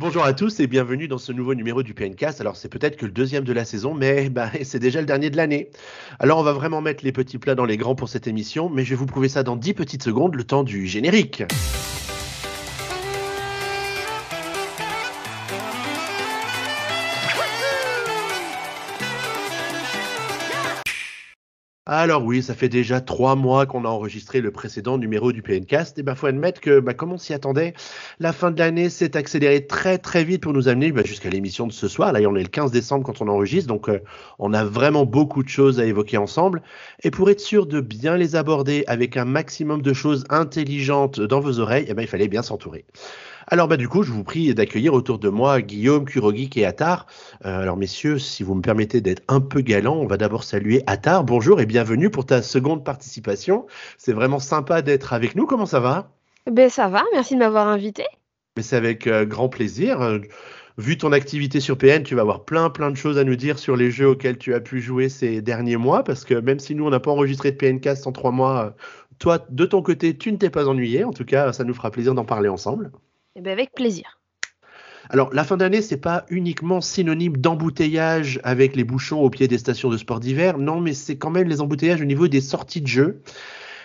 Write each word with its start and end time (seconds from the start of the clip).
Bonjour 0.00 0.22
à 0.22 0.32
tous 0.32 0.60
et 0.60 0.68
bienvenue 0.68 1.08
dans 1.08 1.18
ce 1.18 1.32
nouveau 1.32 1.56
numéro 1.56 1.82
du 1.82 1.92
PNcast. 1.92 2.40
Alors 2.40 2.54
c'est 2.54 2.68
peut-être 2.68 2.96
que 2.96 3.04
le 3.04 3.10
deuxième 3.10 3.42
de 3.42 3.52
la 3.52 3.64
saison, 3.64 3.94
mais 3.94 4.28
bah, 4.30 4.48
c'est 4.62 4.78
déjà 4.78 5.00
le 5.00 5.06
dernier 5.06 5.28
de 5.28 5.36
l'année. 5.36 5.70
Alors 6.20 6.38
on 6.38 6.44
va 6.44 6.52
vraiment 6.52 6.80
mettre 6.80 7.04
les 7.04 7.10
petits 7.10 7.38
plats 7.38 7.56
dans 7.56 7.64
les 7.64 7.76
grands 7.76 7.96
pour 7.96 8.08
cette 8.08 8.28
émission, 8.28 8.70
mais 8.70 8.84
je 8.84 8.90
vais 8.90 8.94
vous 8.94 9.06
prouver 9.06 9.28
ça 9.28 9.42
dans 9.42 9.56
10 9.56 9.74
petites 9.74 10.04
secondes, 10.04 10.36
le 10.36 10.44
temps 10.44 10.62
du 10.62 10.86
générique. 10.86 11.42
Alors 21.90 22.22
oui, 22.22 22.42
ça 22.42 22.52
fait 22.52 22.68
déjà 22.68 23.00
trois 23.00 23.34
mois 23.34 23.64
qu'on 23.64 23.86
a 23.86 23.88
enregistré 23.88 24.42
le 24.42 24.50
précédent 24.50 24.98
numéro 24.98 25.32
du 25.32 25.40
PNcast. 25.40 25.98
Et 25.98 26.02
ben 26.02 26.14
faut 26.14 26.26
admettre 26.26 26.60
que, 26.60 26.80
bah, 26.80 26.92
comme 26.92 27.12
on 27.12 27.16
s'y 27.16 27.32
attendait, 27.32 27.72
la 28.20 28.34
fin 28.34 28.50
de 28.50 28.58
l'année 28.58 28.90
s'est 28.90 29.16
accélérée 29.16 29.66
très 29.66 29.96
très 29.96 30.22
vite 30.22 30.42
pour 30.42 30.52
nous 30.52 30.68
amener 30.68 30.92
bah, 30.92 31.00
jusqu'à 31.02 31.30
l'émission 31.30 31.66
de 31.66 31.72
ce 31.72 31.88
soir. 31.88 32.12
Là, 32.12 32.20
on 32.28 32.36
est 32.36 32.42
le 32.42 32.48
15 32.48 32.72
décembre 32.72 33.04
quand 33.06 33.22
on 33.22 33.28
enregistre, 33.28 33.68
donc 33.68 33.88
euh, 33.88 34.00
on 34.38 34.52
a 34.52 34.64
vraiment 34.64 35.06
beaucoup 35.06 35.42
de 35.42 35.48
choses 35.48 35.80
à 35.80 35.86
évoquer 35.86 36.18
ensemble. 36.18 36.60
Et 37.04 37.10
pour 37.10 37.30
être 37.30 37.40
sûr 37.40 37.64
de 37.64 37.80
bien 37.80 38.18
les 38.18 38.36
aborder 38.36 38.84
avec 38.86 39.16
un 39.16 39.24
maximum 39.24 39.80
de 39.80 39.94
choses 39.94 40.24
intelligentes 40.28 41.20
dans 41.20 41.40
vos 41.40 41.58
oreilles, 41.58 41.86
eh 41.88 41.94
ben, 41.94 42.02
il 42.02 42.08
fallait 42.08 42.28
bien 42.28 42.42
s'entourer. 42.42 42.84
Alors, 43.50 43.66
bah, 43.66 43.78
du 43.78 43.88
coup, 43.88 44.02
je 44.02 44.12
vous 44.12 44.24
prie 44.24 44.54
d'accueillir 44.54 44.92
autour 44.92 45.18
de 45.18 45.30
moi 45.30 45.62
Guillaume, 45.62 46.04
Kurogeek 46.04 46.58
et 46.58 46.66
Attar. 46.66 47.06
Euh, 47.46 47.62
alors, 47.62 47.78
messieurs, 47.78 48.18
si 48.18 48.42
vous 48.42 48.54
me 48.54 48.60
permettez 48.60 49.00
d'être 49.00 49.22
un 49.26 49.40
peu 49.40 49.62
galant, 49.62 49.96
on 49.96 50.06
va 50.06 50.18
d'abord 50.18 50.44
saluer 50.44 50.82
Attar. 50.86 51.24
Bonjour 51.24 51.58
et 51.58 51.64
bienvenue 51.64 52.10
pour 52.10 52.26
ta 52.26 52.42
seconde 52.42 52.84
participation. 52.84 53.66
C'est 53.96 54.12
vraiment 54.12 54.38
sympa 54.38 54.82
d'être 54.82 55.14
avec 55.14 55.34
nous. 55.34 55.46
Comment 55.46 55.64
ça 55.64 55.80
va? 55.80 56.10
Ben, 56.50 56.68
ça 56.68 56.88
va, 56.88 57.02
merci 57.14 57.36
de 57.36 57.38
m'avoir 57.38 57.68
invité. 57.68 58.04
Mais 58.58 58.62
c'est 58.62 58.76
avec 58.76 59.06
euh, 59.06 59.24
grand 59.24 59.48
plaisir. 59.48 60.02
Euh, 60.02 60.18
vu 60.76 60.98
ton 60.98 61.12
activité 61.12 61.58
sur 61.60 61.78
PN, 61.78 62.02
tu 62.02 62.14
vas 62.14 62.20
avoir 62.20 62.44
plein 62.44 62.68
plein 62.68 62.90
de 62.90 62.96
choses 62.98 63.16
à 63.16 63.24
nous 63.24 63.36
dire 63.36 63.58
sur 63.58 63.76
les 63.76 63.90
jeux 63.90 64.08
auxquels 64.08 64.36
tu 64.36 64.52
as 64.52 64.60
pu 64.60 64.82
jouer 64.82 65.08
ces 65.08 65.40
derniers 65.40 65.78
mois, 65.78 66.04
parce 66.04 66.26
que 66.26 66.34
même 66.34 66.58
si 66.58 66.74
nous 66.74 66.86
on 66.86 66.90
n'a 66.90 67.00
pas 67.00 67.12
enregistré 67.12 67.50
de 67.52 67.56
PNcast 67.56 68.06
en 68.06 68.12
trois 68.12 68.30
mois, 68.30 68.76
toi 69.18 69.38
de 69.48 69.64
ton 69.64 69.80
côté 69.80 70.18
tu 70.18 70.30
ne 70.32 70.36
t'es 70.36 70.50
pas 70.50 70.68
ennuyé. 70.68 71.04
En 71.04 71.12
tout 71.12 71.24
cas, 71.24 71.54
ça 71.54 71.64
nous 71.64 71.72
fera 71.72 71.90
plaisir 71.90 72.14
d'en 72.14 72.26
parler 72.26 72.50
ensemble. 72.50 72.92
Eh 73.38 73.40
ben, 73.40 73.52
avec 73.52 73.72
plaisir. 73.72 74.18
Alors, 75.10 75.32
la 75.32 75.44
fin 75.44 75.56
d'année, 75.56 75.80
c'est 75.80 76.00
pas 76.00 76.26
uniquement 76.28 76.80
synonyme 76.80 77.36
d'embouteillage 77.36 78.40
avec 78.42 78.74
les 78.74 78.82
bouchons 78.82 79.20
au 79.20 79.30
pied 79.30 79.46
des 79.46 79.58
stations 79.58 79.90
de 79.90 79.96
sport 79.96 80.18
d'hiver. 80.18 80.58
Non, 80.58 80.80
mais 80.80 80.92
c'est 80.92 81.16
quand 81.16 81.30
même 81.30 81.48
les 81.48 81.60
embouteillages 81.60 82.02
au 82.02 82.04
niveau 82.04 82.26
des 82.26 82.40
sorties 82.40 82.80
de 82.80 82.88
jeux. 82.88 83.22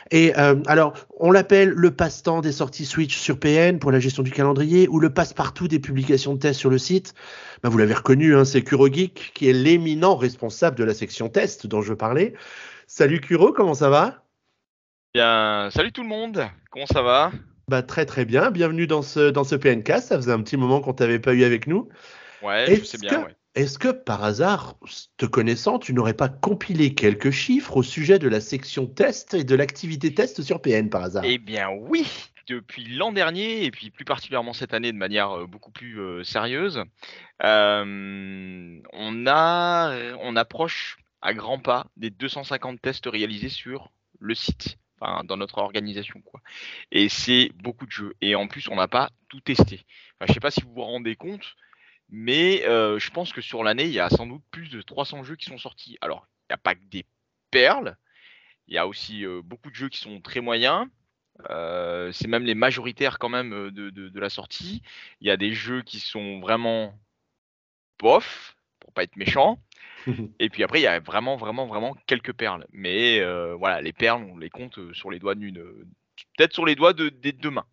Et 0.09 0.35
euh, 0.39 0.55
alors, 0.65 0.93
on 1.19 1.31
l'appelle 1.31 1.69
le 1.69 1.91
passe-temps 1.91 2.41
des 2.41 2.51
sorties 2.51 2.85
Switch 2.85 3.15
sur 3.15 3.39
PN 3.39 3.77
pour 3.77 3.91
la 3.91 3.99
gestion 3.99 4.23
du 4.23 4.31
calendrier 4.31 4.87
ou 4.89 4.99
le 4.99 5.11
passe-partout 5.11 5.67
des 5.67 5.79
publications 5.79 6.33
de 6.33 6.39
tests 6.39 6.59
sur 6.59 6.71
le 6.71 6.79
site. 6.79 7.13
Ben, 7.61 7.69
vous 7.69 7.77
l'avez 7.77 7.93
reconnu, 7.93 8.35
hein, 8.35 8.45
c'est 8.45 8.63
Kurogeek 8.63 9.33
qui 9.35 9.49
est 9.49 9.53
l'éminent 9.53 10.15
responsable 10.15 10.77
de 10.77 10.83
la 10.83 10.95
section 10.95 11.29
test 11.29 11.67
dont 11.67 11.83
je 11.83 11.93
parlais. 11.93 12.33
Salut 12.87 13.21
Kuro, 13.21 13.53
comment 13.53 13.75
ça 13.75 13.89
va? 13.89 14.23
Bien, 15.13 15.69
salut 15.71 15.91
tout 15.91 16.01
le 16.01 16.09
monde, 16.09 16.43
comment 16.71 16.87
ça 16.87 17.03
va? 17.03 17.31
Bah, 17.67 17.81
très 17.83 18.05
très 18.05 18.25
bien. 18.25 18.51
Bienvenue 18.51 18.87
dans 18.87 19.01
ce, 19.01 19.29
dans 19.29 19.43
ce 19.43 19.55
PNK. 19.55 19.99
Ça 20.01 20.17
faisait 20.17 20.31
un 20.31 20.41
petit 20.41 20.57
moment 20.57 20.81
qu'on 20.81 20.93
t'avait 20.93 21.19
pas 21.19 21.33
eu 21.33 21.43
avec 21.43 21.67
nous. 21.67 21.89
Ouais, 22.41 22.75
je 22.75 22.83
sais 22.83 22.97
bien. 22.97 23.27
Est-ce 23.55 23.77
que 23.77 23.89
par 23.89 24.23
hasard, 24.23 24.77
te 25.17 25.27
connaissant, 25.27 25.77
tu 25.77 25.93
n'aurais 25.93 26.15
pas 26.15 26.27
compilé 26.27 26.95
quelques 26.95 27.29
chiffres 27.29 27.77
au 27.77 27.83
sujet 27.83 28.17
de 28.17 28.27
la 28.27 28.41
section 28.41 28.87
test 28.87 29.35
et 29.35 29.43
de 29.43 29.55
l'activité 29.55 30.13
test 30.13 30.41
sur 30.41 30.59
PN 30.59 30.89
par 30.89 31.03
hasard? 31.03 31.23
Eh 31.23 31.37
bien 31.37 31.69
oui, 31.69 32.07
depuis 32.47 32.85
l'an 32.85 33.11
dernier 33.11 33.63
et 33.63 33.69
puis 33.69 33.91
plus 33.91 34.05
particulièrement 34.05 34.53
cette 34.53 34.73
année 34.73 34.91
de 34.91 34.97
manière 34.97 35.31
euh, 35.31 35.45
beaucoup 35.45 35.71
plus 35.71 35.99
euh, 35.99 36.23
sérieuse, 36.23 36.83
euh, 37.43 38.81
on, 38.91 39.27
a, 39.27 40.15
on 40.19 40.35
approche 40.35 40.97
à 41.21 41.35
grands 41.35 41.59
pas 41.59 41.85
des 41.95 42.09
250 42.09 42.81
tests 42.81 43.05
réalisés 43.05 43.49
sur 43.49 43.91
le 44.19 44.33
site 44.33 44.77
dans 45.25 45.37
notre 45.37 45.57
organisation. 45.57 46.21
Quoi. 46.21 46.41
Et 46.91 47.09
c'est 47.09 47.51
beaucoup 47.55 47.85
de 47.85 47.91
jeux. 47.91 48.13
Et 48.21 48.35
en 48.35 48.47
plus, 48.47 48.67
on 48.69 48.75
n'a 48.75 48.87
pas 48.87 49.09
tout 49.29 49.41
testé. 49.41 49.85
Je 50.21 50.27
ne 50.27 50.33
sais 50.33 50.39
pas 50.39 50.51
si 50.51 50.61
vous 50.61 50.73
vous 50.73 50.83
rendez 50.83 51.15
compte, 51.15 51.55
mais 52.09 52.65
euh, 52.65 52.99
je 52.99 53.09
pense 53.11 53.33
que 53.33 53.41
sur 53.41 53.63
l'année, 53.63 53.85
il 53.85 53.93
y 53.93 53.99
a 53.99 54.09
sans 54.09 54.27
doute 54.27 54.43
plus 54.51 54.69
de 54.69 54.81
300 54.81 55.23
jeux 55.23 55.35
qui 55.35 55.45
sont 55.45 55.57
sortis. 55.57 55.97
Alors, 56.01 56.27
il 56.43 56.53
n'y 56.53 56.55
a 56.55 56.57
pas 56.57 56.75
que 56.75 56.83
des 56.85 57.05
perles, 57.51 57.97
il 58.67 58.75
y 58.75 58.77
a 58.77 58.87
aussi 58.87 59.25
euh, 59.25 59.41
beaucoup 59.43 59.69
de 59.69 59.75
jeux 59.75 59.89
qui 59.89 59.99
sont 59.99 60.21
très 60.21 60.41
moyens. 60.41 60.87
Euh, 61.49 62.11
c'est 62.11 62.27
même 62.27 62.45
les 62.45 62.55
majoritaires 62.55 63.17
quand 63.17 63.29
même 63.29 63.71
de, 63.71 63.89
de, 63.89 64.19
la 64.19 64.29
sortie. 64.29 64.83
Il 65.19 65.27
y 65.27 65.31
a 65.31 65.37
des 65.37 65.53
jeux 65.53 65.81
qui 65.81 65.99
sont 65.99 66.39
vraiment 66.39 66.93
bof, 67.99 68.55
pour 68.79 68.93
pas 68.93 69.03
être 69.03 69.15
méchant. 69.15 69.59
et 70.39 70.49
puis 70.49 70.63
après, 70.63 70.79
il 70.79 70.83
y 70.83 70.87
a 70.87 70.99
vraiment, 70.99 71.35
vraiment, 71.35 71.65
vraiment 71.65 71.95
quelques 72.07 72.33
perles. 72.33 72.65
Mais 72.71 73.19
euh, 73.19 73.55
voilà, 73.55 73.81
les 73.81 73.93
perles, 73.93 74.23
on 74.31 74.37
les 74.37 74.49
compte 74.49 74.77
euh, 74.77 74.93
sur 74.93 75.11
les 75.11 75.19
doigts 75.19 75.35
d'une. 75.35 75.63
Peut-être 76.37 76.53
sur 76.53 76.65
les 76.65 76.75
doigts 76.75 76.93
de, 76.93 77.09
des 77.09 77.31
deux 77.31 77.49
mains. 77.49 77.65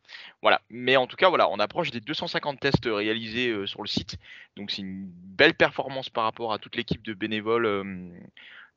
Voilà. 0.42 0.60
Mais 0.70 0.96
en 0.96 1.06
tout 1.06 1.16
cas, 1.16 1.28
voilà, 1.28 1.48
on 1.50 1.58
approche 1.58 1.90
des 1.90 2.00
250 2.00 2.60
tests 2.60 2.86
réalisés 2.86 3.48
euh, 3.48 3.66
sur 3.66 3.82
le 3.82 3.88
site. 3.88 4.16
Donc 4.56 4.70
c'est 4.70 4.82
une 4.82 5.06
belle 5.06 5.54
performance 5.54 6.08
par 6.08 6.24
rapport 6.24 6.52
à 6.52 6.58
toute 6.58 6.76
l'équipe 6.76 7.02
de 7.02 7.14
bénévoles 7.14 7.64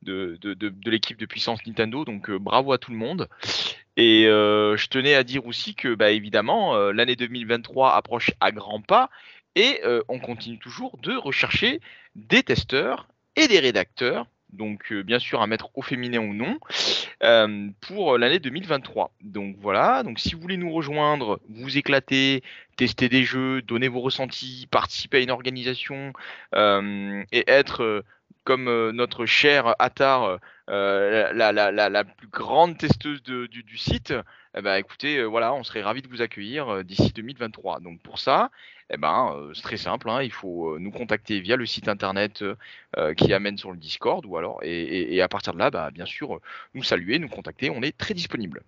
de, 0.02 0.38
de, 0.42 0.54
de, 0.54 0.92
l'équipe 0.92 1.18
de 1.18 1.26
puissance 1.26 1.66
Nintendo. 1.66 2.06
Donc 2.06 2.30
bravo 2.32 2.74
à 2.74 2.78
tout 2.78 2.92
le 2.92 2.98
monde. 2.98 3.30
Et 3.96 4.24
je 4.24 4.88
tenais 4.88 5.16
à 5.16 5.24
dire 5.24 5.46
aussi 5.46 5.76
que, 5.76 5.96
bah, 5.96 6.12
évidemment, 6.12 6.78
l'année 6.92 7.16
2023 7.16 7.94
approche 7.96 8.32
à 8.40 8.52
grands 8.52 8.82
pas. 8.82 9.10
Et 9.56 9.82
on 10.08 10.20
continue 10.20 10.60
toujours 10.60 10.98
de 10.98 11.14
rechercher 11.14 11.80
des 12.16 12.44
testeurs 12.44 13.08
et 13.36 13.48
des 13.48 13.60
rédacteurs, 13.60 14.28
donc 14.52 14.92
euh, 14.92 15.04
bien 15.04 15.20
sûr 15.20 15.42
à 15.42 15.48
mettre 15.48 15.70
au 15.76 15.82
féminin 15.82 16.20
ou 16.20 16.34
non, 16.34 16.60
euh, 17.24 17.70
pour 17.82 18.18
l'année 18.18 18.40
2023. 18.40 19.12
Donc 19.22 19.56
voilà, 19.60 20.04
donc 20.04 20.20
si 20.20 20.36
vous 20.36 20.42
voulez 20.42 20.58
nous 20.58 20.72
rejoindre, 20.72 21.40
vous 21.50 21.78
éclater, 21.78 22.44
tester 22.78 23.10
des 23.10 23.24
jeux, 23.24 23.62
donner 23.62 23.88
vos 23.88 24.02
ressentis, 24.02 24.68
participer 24.70 25.18
à 25.18 25.22
une 25.22 25.32
organisation 25.32 26.14
euh, 26.56 27.24
et 27.32 27.44
être 27.48 28.04
comme 28.44 28.92
notre 28.92 29.26
cher 29.26 29.74
Attar, 29.80 30.38
la, 30.68 31.32
la, 31.32 32.04
plus 32.04 32.28
grande 32.28 32.78
testeuse 32.78 33.24
du, 33.24 33.48
du, 33.48 33.78
site, 33.78 34.14
eh 34.56 34.62
ben, 34.62 34.76
écoutez, 34.76 35.24
voilà, 35.24 35.54
on 35.54 35.64
serait 35.64 35.82
ravis 35.82 36.02
de 36.02 36.08
vous 36.08 36.22
accueillir 36.22 36.84
d'ici 36.84 37.12
2023. 37.12 37.80
Donc 37.80 38.02
pour 38.02 38.20
ça, 38.20 38.52
eh 38.90 38.98
ben, 38.98 39.34
euh, 39.36 39.54
c'est 39.54 39.62
très 39.64 39.78
simple, 39.78 40.10
hein, 40.10 40.22
il 40.22 40.32
faut 40.32 40.76
euh, 40.76 40.80
nous 40.80 40.92
contacter 40.92 41.40
via 41.40 41.56
le 41.56 41.66
site 41.66 41.88
internet 41.88 42.44
euh, 42.98 43.14
qui 43.16 43.34
amène 43.34 43.58
sur 43.58 43.72
le 43.72 43.78
Discord, 43.78 44.26
ou 44.26 44.38
alors, 44.38 44.60
et, 44.64 45.22
à 45.22 45.28
partir 45.28 45.54
de 45.54 45.60
là, 45.60 45.72
bah, 45.72 45.90
bien 45.92 46.06
sûr, 46.06 46.40
nous 46.74 46.84
saluer, 46.84 47.20
nous 47.20 47.30
contacter, 47.30 47.70
on 47.70 47.82
est 47.82 47.98
très 47.98 48.14
disponible. 48.14 48.64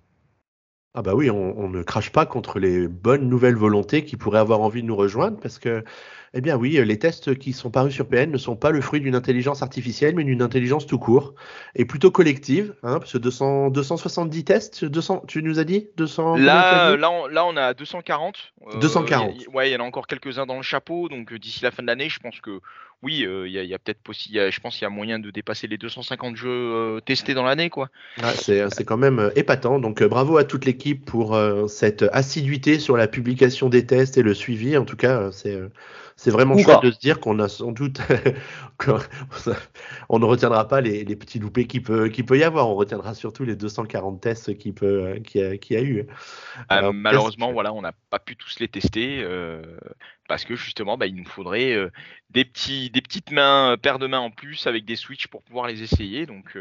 Ah 0.97 1.01
bah 1.01 1.13
oui, 1.13 1.29
on, 1.29 1.67
ne 1.67 1.83
crache 1.83 2.09
pas 2.09 2.25
contre 2.25 2.57
les 2.57 2.87
bonnes 2.87 3.27
nouvelles 3.27 3.57
volontés 3.57 4.05
qui 4.05 4.15
pourraient 4.15 4.39
avoir 4.39 4.61
envie 4.61 4.81
de 4.81 4.87
nous 4.87 4.95
rejoindre 4.95 5.37
parce 5.41 5.59
que, 5.59 5.83
eh 6.33 6.39
bien 6.39 6.55
oui, 6.55 6.79
les 6.85 6.99
tests 6.99 7.37
qui 7.37 7.51
sont 7.51 7.69
parus 7.69 7.93
sur 7.93 8.07
PN 8.07 8.31
ne 8.31 8.37
sont 8.37 8.55
pas 8.55 8.71
le 8.71 8.79
fruit 8.79 9.01
d'une 9.01 9.13
intelligence 9.13 9.61
artificielle 9.61 10.15
mais 10.15 10.23
d'une 10.23 10.41
intelligence 10.41 10.87
tout 10.87 10.97
court 10.97 11.35
et 11.75 11.83
plutôt 11.83 12.11
collective, 12.11 12.75
hein, 12.81 12.99
parce 12.99 13.11
que 13.11 13.17
200, 13.17 13.71
270 13.71 14.45
tests, 14.45 14.85
200, 14.85 15.23
tu 15.27 15.43
nous 15.43 15.59
as 15.59 15.65
dit 15.65 15.89
200 15.97 16.37
Là, 16.37 16.95
là, 16.95 17.11
on, 17.11 17.27
là, 17.27 17.45
on 17.45 17.57
a 17.57 17.73
240. 17.73 18.53
240. 18.79 19.47
ouais, 19.53 19.69
il 19.69 19.73
y 19.73 19.75
en 19.75 19.81
a 19.81 19.83
encore 19.83 20.07
quelques-uns 20.07 20.45
dans 20.45 20.55
le 20.55 20.63
chapeau, 20.63 21.09
donc 21.09 21.33
d'ici 21.33 21.61
la 21.61 21.71
fin 21.71 21.83
de 21.83 21.87
l'année, 21.87 22.07
je 22.07 22.21
pense 22.21 22.39
que 22.39 22.61
oui, 23.05 23.25
il 23.45 23.51
y 23.51 23.73
a, 23.73 23.77
peut-être 23.77 24.01
possible, 24.01 24.51
je 24.51 24.59
pense 24.59 24.73
qu'il 24.73 24.83
y 24.83 24.85
a 24.85 24.89
moyen 24.89 25.19
de 25.19 25.29
dépasser 25.29 25.67
les 25.67 25.77
250 25.77 26.35
jeux 26.35 26.99
testés 27.05 27.35
dans 27.35 27.43
l'année, 27.43 27.69
quoi. 27.69 27.89
c'est 28.35 28.83
quand 28.83 28.97
même 28.97 29.31
épatant. 29.35 29.79
Donc 29.79 30.01
bravo 30.03 30.37
à 30.37 30.43
toute 30.43 30.65
l'équipe 30.65 31.05
pour 31.05 31.39
cette 31.67 32.03
assiduité 32.11 32.79
sur 32.79 32.97
la 32.97 33.07
publication 33.07 33.69
des 33.69 33.85
tests 33.85 34.17
et 34.17 34.23
le 34.23 34.33
suivi. 34.33 34.75
En 34.75 34.85
tout 34.85 34.97
cas, 34.97 35.31
c'est 35.31 35.59
c'est 36.17 36.31
vraiment 36.31 36.57
chouette 36.57 36.81
de 36.81 36.91
se 36.91 36.99
dire 36.99 37.19
qu'on 37.19 37.39
a 37.39 37.49
sans 37.49 37.71
doute, 37.71 37.99
on 40.09 40.19
ne 40.19 40.25
retiendra 40.25 40.67
pas 40.67 40.81
les, 40.81 41.03
petits 41.15 41.39
loupés 41.39 41.67
qu'il 41.67 41.81
peut, 41.81 42.09
peut 42.09 42.37
y 42.37 42.43
avoir. 42.43 42.69
On 42.69 42.75
retiendra 42.75 43.13
surtout 43.13 43.43
les 43.43 43.55
240 43.55 44.21
tests 44.21 44.57
qu'il 44.57 44.73
peut, 44.73 45.19
qui 45.23 45.41
a, 45.41 45.49
a, 45.49 45.81
eu. 45.81 46.05
Euh, 46.71 46.91
malheureusement, 46.93 47.51
voilà, 47.51 47.73
on 47.73 47.81
n'a 47.81 47.93
pas 48.09 48.19
pu 48.19 48.35
tous 48.35 48.59
les 48.59 48.67
tester 48.67 49.21
euh, 49.21 49.61
parce 50.27 50.45
que 50.45 50.55
justement, 50.55 50.97
bah, 50.97 51.07
il 51.07 51.15
nous 51.15 51.25
faudrait 51.25 51.73
euh, 51.73 51.89
des 52.29 52.45
petits, 52.45 52.89
des 52.89 53.01
petites 53.01 53.31
mains, 53.31 53.75
paires 53.81 53.99
de 53.99 54.07
mains 54.07 54.19
en 54.19 54.31
plus 54.31 54.67
avec 54.67 54.85
des 54.85 54.95
switches 54.95 55.27
pour 55.27 55.43
pouvoir 55.43 55.67
les 55.67 55.83
essayer. 55.83 56.25
Donc 56.25 56.57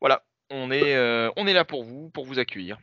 voilà, 0.00 0.22
on 0.50 0.70
est, 0.70 0.96
on 1.36 1.46
est 1.46 1.54
là 1.54 1.64
pour 1.64 1.84
vous, 1.84 2.10
pour 2.10 2.24
vous 2.26 2.38
accueillir. 2.38 2.78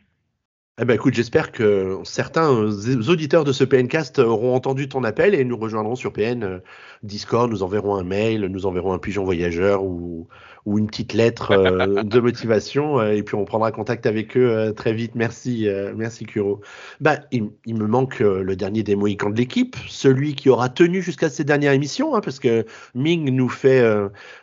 Eh 0.81 0.85
ben 0.85 0.95
écoute, 0.95 1.13
j'espère 1.13 1.51
que 1.51 1.99
certains 2.03 2.49
auditeurs 2.49 3.43
de 3.43 3.51
ce 3.51 3.63
PNcast 3.63 4.17
auront 4.17 4.55
entendu 4.55 4.89
ton 4.89 5.03
appel 5.03 5.35
et 5.35 5.45
nous 5.45 5.55
rejoindront 5.55 5.95
sur 5.95 6.11
PN 6.11 6.43
euh, 6.43 6.59
Discord, 7.03 7.51
nous 7.51 7.61
enverront 7.61 7.95
un 7.95 8.03
mail, 8.03 8.47
nous 8.47 8.65
enverront 8.65 8.91
un 8.91 8.97
pigeon 8.97 9.23
voyageur 9.23 9.83
ou, 9.83 10.27
ou 10.65 10.79
une 10.79 10.87
petite 10.87 11.13
lettre 11.13 11.51
euh, 11.51 12.01
de 12.03 12.19
motivation 12.19 12.99
euh, 12.99 13.11
et 13.11 13.21
puis 13.21 13.35
on 13.35 13.45
prendra 13.45 13.71
contact 13.71 14.07
avec 14.07 14.35
eux 14.35 14.73
très 14.75 14.93
vite. 14.93 15.11
Merci, 15.13 15.67
merci 15.95 16.25
Kuro. 16.25 16.61
Bah, 16.99 17.19
il, 17.31 17.51
me 17.67 17.85
manque 17.85 18.21
le 18.21 18.55
dernier 18.55 18.81
des 18.81 18.95
Mohicans 18.95 19.29
de 19.29 19.37
l'équipe, 19.37 19.75
celui 19.87 20.33
qui 20.33 20.49
aura 20.49 20.69
tenu 20.69 21.03
jusqu'à 21.03 21.29
ces 21.29 21.43
dernières 21.43 21.73
émissions, 21.73 22.15
hein, 22.15 22.21
parce 22.21 22.39
que 22.39 22.65
Ming 22.95 23.29
nous 23.29 23.49
fait 23.49 23.83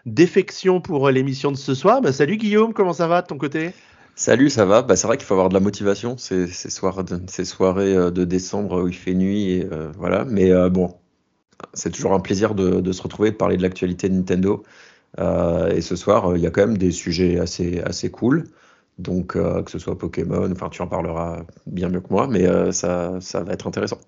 défection 0.06 0.81
pour 0.81 1.11
l'émission 1.11 1.50
de 1.50 1.56
ce 1.56 1.75
soir. 1.75 2.00
Bah, 2.00 2.12
salut 2.12 2.37
Guillaume, 2.37 2.73
comment 2.73 2.93
ça 2.93 3.09
va 3.09 3.23
de 3.23 3.27
ton 3.27 3.37
côté? 3.37 3.73
Salut, 4.20 4.50
ça 4.50 4.67
va? 4.67 4.82
Bah, 4.82 4.96
c'est 4.96 5.06
vrai 5.06 5.17
qu'il 5.17 5.25
faut 5.25 5.32
avoir 5.32 5.49
de 5.49 5.55
la 5.55 5.61
motivation 5.61 6.19
ces, 6.19 6.46
soirées 6.46 7.96
euh, 7.96 8.11
de 8.11 8.25
décembre 8.26 8.82
où 8.82 8.87
il 8.87 8.94
fait 8.94 9.14
nuit 9.14 9.64
euh, 9.72 9.90
voilà. 9.96 10.26
Mais 10.26 10.50
euh, 10.52 10.69
bon, 10.69 10.94
c'est 11.72 11.90
toujours 11.90 12.12
un 12.12 12.20
plaisir 12.20 12.55
de, 12.55 12.93
se 12.93 13.02
retrouver, 13.02 13.31
de 13.31 13.37
parler 13.37 13.56
de 13.56 13.62
l'actualité 13.62 14.11
de 14.11 14.14
Nintendo. 14.17 14.62
et 15.19 15.81
ce 15.81 15.96
soir, 15.96 16.37
il 16.37 16.43
y 16.43 16.46
a 16.46 16.50
quand 16.50 16.67
même 16.67 16.78
des 16.78 16.93
sujets 16.93 17.38
assez, 17.40 18.11
cool. 18.11 18.44
Donc, 18.99 19.28
que 19.28 19.70
ce 19.70 19.78
soit 19.78 19.96
Pokémon, 19.99 20.52
enfin, 20.52 20.69
tu 20.70 20.82
en 20.82 20.87
parleras 20.88 21.44
bien 21.67 21.88
mieux 21.88 22.02
que 22.02 22.11
moi, 22.11 22.28
mais 22.28 22.72
ça 22.72 23.19
va 23.34 23.52
être 23.52 23.67
intéressant. 23.69 24.00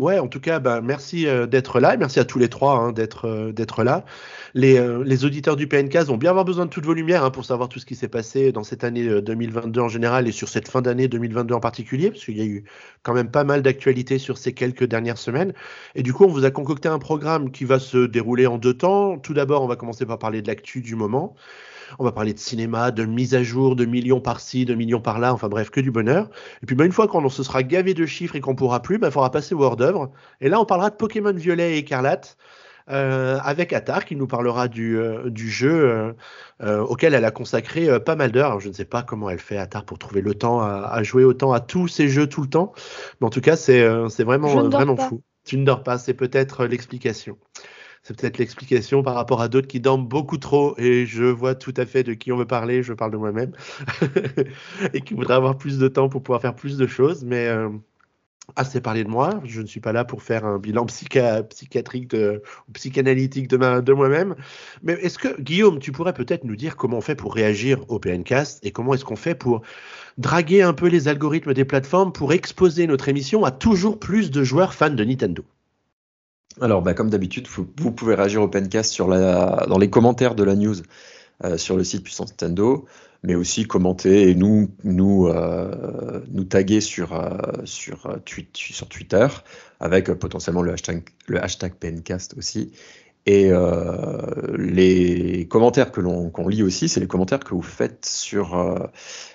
Ouais, 0.00 0.18
en 0.18 0.26
tout 0.26 0.40
cas, 0.40 0.58
bah, 0.58 0.80
merci 0.80 1.28
euh, 1.28 1.46
d'être 1.46 1.78
là 1.78 1.94
et 1.94 1.96
merci 1.96 2.18
à 2.18 2.24
tous 2.24 2.40
les 2.40 2.48
trois 2.48 2.78
hein, 2.78 2.90
d'être 2.92 3.26
euh, 3.28 3.52
d'être 3.52 3.84
là. 3.84 4.04
Les, 4.52 4.76
euh, 4.76 5.04
auditeurs 5.24 5.54
du 5.54 5.68
PNK 5.68 5.96
vont 5.98 6.16
bien 6.16 6.30
avoir 6.30 6.44
besoin 6.44 6.66
de 6.66 6.70
toutes 6.70 6.84
vos 6.84 6.94
lumières 6.94 7.22
hein, 7.24 7.30
pour 7.30 7.44
savoir 7.44 7.68
tout 7.68 7.78
ce 7.78 7.86
qui 7.86 7.94
s'est 7.94 8.08
passé 8.08 8.50
dans 8.50 8.64
cette 8.64 8.82
année 8.82 9.22
2022 9.22 9.80
en 9.80 9.88
général 9.88 10.26
et 10.26 10.32
sur 10.32 10.48
cette 10.48 10.68
fin 10.68 10.82
d'année 10.82 11.06
2022 11.06 11.54
en 11.54 11.60
particulier, 11.60 12.10
parce 12.10 12.24
qu'il 12.24 12.36
y 12.36 12.40
a 12.40 12.44
eu 12.44 12.64
quand 13.04 13.14
même 13.14 13.30
pas 13.30 13.44
mal 13.44 13.62
d'actualités 13.62 14.18
sur 14.18 14.36
ces 14.36 14.52
quelques 14.52 14.84
dernières 14.84 15.18
semaines. 15.18 15.52
Et 15.94 16.02
du 16.02 16.12
coup, 16.12 16.24
on 16.24 16.28
vous 16.28 16.44
a 16.44 16.50
concocté 16.50 16.88
un 16.88 16.98
programme 16.98 17.52
qui 17.52 17.64
va 17.64 17.78
se 17.78 17.98
dérouler 18.06 18.48
en 18.48 18.58
deux 18.58 18.74
temps. 18.74 19.18
Tout 19.18 19.34
d'abord, 19.34 19.62
on 19.62 19.68
va 19.68 19.76
commencer 19.76 20.06
par 20.06 20.18
parler 20.18 20.42
de 20.42 20.48
l'actu 20.48 20.80
du 20.80 20.96
moment. 20.96 21.36
On 21.98 22.04
va 22.04 22.12
parler 22.12 22.32
de 22.32 22.38
cinéma, 22.38 22.90
de 22.90 23.04
mise 23.04 23.34
à 23.34 23.42
jour, 23.42 23.76
de 23.76 23.84
millions 23.84 24.20
par-ci, 24.20 24.64
de 24.64 24.74
millions 24.74 25.00
par-là, 25.00 25.32
enfin 25.32 25.48
bref, 25.48 25.70
que 25.70 25.80
du 25.80 25.90
bonheur. 25.90 26.28
Et 26.62 26.66
puis 26.66 26.76
bah, 26.76 26.84
une 26.84 26.92
fois 26.92 27.08
qu'on 27.08 27.28
se 27.28 27.42
sera 27.42 27.62
gavé 27.62 27.94
de 27.94 28.06
chiffres 28.06 28.36
et 28.36 28.40
qu'on 28.40 28.54
pourra 28.54 28.82
plus, 28.82 28.96
il 28.96 29.00
bah, 29.00 29.10
faudra 29.10 29.30
passer 29.30 29.54
au 29.54 29.62
hors 29.62 29.76
d'œuvre. 29.76 30.10
Et 30.40 30.48
là, 30.48 30.60
on 30.60 30.64
parlera 30.64 30.90
de 30.90 30.96
Pokémon 30.96 31.32
Violet 31.32 31.74
et 31.74 31.78
Écarlate. 31.78 32.36
Euh, 32.90 33.38
avec 33.42 33.72
Atar 33.72 34.04
qui 34.04 34.14
nous 34.14 34.26
parlera 34.26 34.68
du, 34.68 34.98
euh, 34.98 35.30
du 35.30 35.48
jeu 35.48 36.14
euh, 36.62 36.80
auquel 36.82 37.14
elle 37.14 37.24
a 37.24 37.30
consacré 37.30 37.98
pas 38.00 38.14
mal 38.14 38.30
d'heures. 38.30 38.60
Je 38.60 38.68
ne 38.68 38.74
sais 38.74 38.84
pas 38.84 39.02
comment 39.02 39.30
elle 39.30 39.38
fait 39.38 39.56
Atar 39.56 39.86
pour 39.86 39.98
trouver 39.98 40.20
le 40.20 40.34
temps 40.34 40.60
à, 40.60 41.02
jouer 41.02 41.24
autant 41.24 41.52
à 41.52 41.60
tous 41.60 41.88
ces 41.88 42.08
jeux 42.08 42.28
tout 42.28 42.42
le 42.42 42.48
temps, 42.48 42.74
mais 43.20 43.26
en 43.26 43.30
tout 43.30 43.40
cas 43.40 43.56
c'est 43.56 43.82
vraiment, 44.22 44.68
vraiment 44.68 44.96
fou. 44.96 45.22
Tu 45.44 45.56
ne 45.56 45.64
dors 45.64 45.82
pas, 45.82 45.98
c'est 45.98 46.14
peut-être 46.14 46.66
l'explication. 46.66 47.38
C'est 48.04 48.20
peut-être 48.20 48.36
l'explication 48.36 49.02
par 49.02 49.14
rapport 49.14 49.40
à 49.40 49.48
d'autres 49.48 49.66
qui 49.66 49.80
dorment 49.80 50.06
beaucoup 50.06 50.36
trop 50.36 50.78
et 50.78 51.06
je 51.06 51.24
vois 51.24 51.54
tout 51.54 51.72
à 51.78 51.86
fait 51.86 52.02
de 52.02 52.12
qui 52.12 52.32
on 52.32 52.36
veut 52.36 52.44
parler, 52.44 52.82
je 52.82 52.92
parle 52.92 53.10
de 53.12 53.16
moi-même 53.16 53.52
et 54.92 55.00
qui 55.00 55.14
voudraient 55.14 55.34
avoir 55.34 55.56
plus 55.56 55.78
de 55.78 55.88
temps 55.88 56.10
pour 56.10 56.22
pouvoir 56.22 56.42
faire 56.42 56.54
plus 56.54 56.76
de 56.76 56.86
choses. 56.86 57.24
Mais 57.24 57.48
euh, 57.48 57.70
assez 58.56 58.82
parlé 58.82 59.04
de 59.04 59.08
moi, 59.08 59.40
je 59.44 59.62
ne 59.62 59.66
suis 59.66 59.80
pas 59.80 59.92
là 59.92 60.04
pour 60.04 60.22
faire 60.22 60.44
un 60.44 60.58
bilan 60.58 60.84
psychiatrique 60.84 62.14
ou 62.14 62.72
psychanalytique 62.72 63.48
de, 63.48 63.80
de 63.80 63.92
moi-même. 63.94 64.34
Mais 64.82 64.92
est-ce 65.00 65.16
que, 65.18 65.40
Guillaume, 65.40 65.78
tu 65.78 65.90
pourrais 65.90 66.12
peut-être 66.12 66.44
nous 66.44 66.56
dire 66.56 66.76
comment 66.76 66.98
on 66.98 67.00
fait 67.00 67.14
pour 67.14 67.34
réagir 67.34 67.86
au 67.88 67.98
PNcast 67.98 68.64
et 68.66 68.70
comment 68.70 68.92
est-ce 68.92 69.06
qu'on 69.06 69.16
fait 69.16 69.34
pour 69.34 69.62
draguer 70.18 70.60
un 70.60 70.74
peu 70.74 70.88
les 70.88 71.08
algorithmes 71.08 71.54
des 71.54 71.64
plateformes 71.64 72.12
pour 72.12 72.34
exposer 72.34 72.86
notre 72.86 73.08
émission 73.08 73.46
à 73.46 73.50
toujours 73.50 73.98
plus 73.98 74.30
de 74.30 74.44
joueurs 74.44 74.74
fans 74.74 74.90
de 74.90 75.04
Nintendo? 75.04 75.42
Alors, 76.60 76.82
bah, 76.82 76.94
comme 76.94 77.10
d'habitude, 77.10 77.48
vous 77.48 77.92
pouvez 77.92 78.14
réagir 78.14 78.42
au 78.42 78.48
Pencast 78.48 78.96
dans 78.98 79.78
les 79.78 79.90
commentaires 79.90 80.34
de 80.34 80.44
la 80.44 80.54
news 80.54 80.76
euh, 81.44 81.58
sur 81.58 81.76
le 81.76 81.82
site 81.82 82.04
Puissance 82.04 82.30
Nintendo, 82.30 82.86
mais 83.24 83.34
aussi 83.34 83.66
commenter 83.66 84.30
et 84.30 84.34
nous, 84.36 84.70
euh, 85.26 86.20
taguer 86.48 86.80
sur, 86.80 87.12
euh, 87.12 87.36
sur 87.64 88.88
Twitter 88.88 89.26
avec 89.80 90.12
potentiellement 90.12 90.62
le 90.62 90.72
hashtag, 90.72 91.02
le 91.26 91.42
hashtag 91.42 91.74
Pencast 91.74 92.34
aussi. 92.38 92.72
Et 93.26 93.50
euh, 93.50 94.20
les 94.58 95.48
commentaires 95.48 95.92
que 95.92 96.00
l'on 96.02 96.28
qu'on 96.28 96.46
lit 96.46 96.62
aussi, 96.62 96.90
c'est 96.90 97.00
les 97.00 97.06
commentaires 97.06 97.40
que 97.40 97.54
vous 97.54 97.62
faites 97.62 98.04
sur 98.04 98.54
euh, 98.54 98.86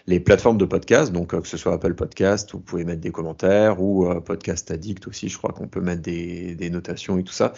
les 0.06 0.19
plateformes 0.19 0.59
de 0.59 0.65
podcast, 0.65 1.12
donc 1.12 1.33
euh, 1.33 1.41
que 1.41 1.47
ce 1.47 1.57
soit 1.57 1.74
Apple 1.74 1.95
Podcast, 1.95 2.51
vous 2.51 2.59
pouvez 2.59 2.86
mettre 2.86 3.01
des 3.01 3.12
commentaires, 3.12 3.81
ou 3.81 4.07
Podcast 4.21 4.69
Addict 4.69 5.07
aussi, 5.07 5.27
je 5.27 5.38
crois 5.39 5.53
qu'on 5.53 5.68
peut 5.68 5.81
mettre 5.81 6.03
des, 6.03 6.53
des, 6.53 6.69
notations 6.69 7.18
et 7.18 7.24
tout 7.24 7.33
ça. 7.33 7.53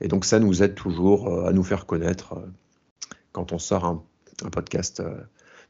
Et 0.00 0.08
donc 0.08 0.24
ça 0.24 0.40
nous 0.40 0.64
aide 0.64 0.74
toujours 0.74 1.46
à 1.46 1.52
nous 1.52 1.62
faire 1.62 1.86
connaître 1.86 2.34
quand 3.30 3.52
on 3.52 3.58
sort 3.58 3.84
un 3.84 4.50
podcast 4.50 5.02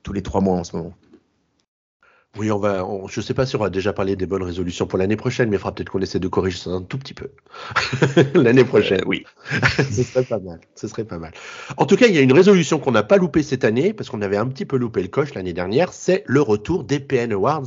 tous 0.02 0.12
les 0.14 0.22
trois 0.22 0.40
mois 0.40 0.56
en 0.56 0.64
ce 0.64 0.76
moment. 0.76 0.94
Oui, 2.36 2.50
on 2.50 2.58
va. 2.58 2.86
je 3.08 3.20
ne 3.20 3.24
sais 3.24 3.34
pas 3.34 3.46
si 3.46 3.56
on 3.56 3.58
va 3.58 3.70
déjà 3.70 3.92
parler 3.92 4.16
des 4.16 4.26
bonnes 4.26 4.42
résolutions 4.42 4.86
pour 4.86 4.98
l'année 4.98 5.16
prochaine, 5.16 5.48
mais 5.48 5.56
il 5.56 5.58
faudra 5.58 5.74
peut-être 5.74 5.90
qu'on 5.90 6.00
essaie 6.00 6.18
de 6.18 6.28
corriger 6.28 6.58
ça 6.58 6.70
un 6.70 6.82
tout 6.82 6.98
petit 6.98 7.14
peu. 7.14 7.30
l'année 8.34 8.64
prochaine, 8.64 9.02
oui. 9.06 9.24
ce 9.90 10.02
serait 10.02 10.24
pas 10.24 10.38
mal. 10.38 10.60
Ce 10.74 10.88
serait 10.88 11.04
pas 11.04 11.18
mal. 11.18 11.32
En 11.76 11.86
tout 11.86 11.96
cas, 11.96 12.06
il 12.06 12.14
y 12.14 12.18
a 12.18 12.20
une 12.20 12.32
résolution 12.32 12.78
qu'on 12.78 12.92
n'a 12.92 13.02
pas 13.02 13.16
loupée 13.16 13.42
cette 13.42 13.64
année, 13.64 13.92
parce 13.92 14.10
qu'on 14.10 14.22
avait 14.22 14.36
un 14.36 14.46
petit 14.46 14.66
peu 14.66 14.76
loupé 14.76 15.02
le 15.02 15.08
coche 15.08 15.34
l'année 15.34 15.52
dernière, 15.52 15.92
c'est 15.92 16.24
le 16.26 16.40
retour 16.40 16.84
des 16.84 17.00
PN 17.00 17.32
Awards 17.32 17.66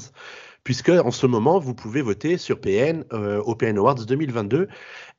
puisque 0.69 0.89
en 0.89 1.09
ce 1.09 1.25
moment, 1.25 1.57
vous 1.57 1.73
pouvez 1.73 2.03
voter 2.03 2.37
sur 2.37 2.61
PN 2.61 3.03
euh, 3.11 3.41
au 3.41 3.55
PN 3.55 3.79
Awards 3.79 4.05
2022 4.05 4.67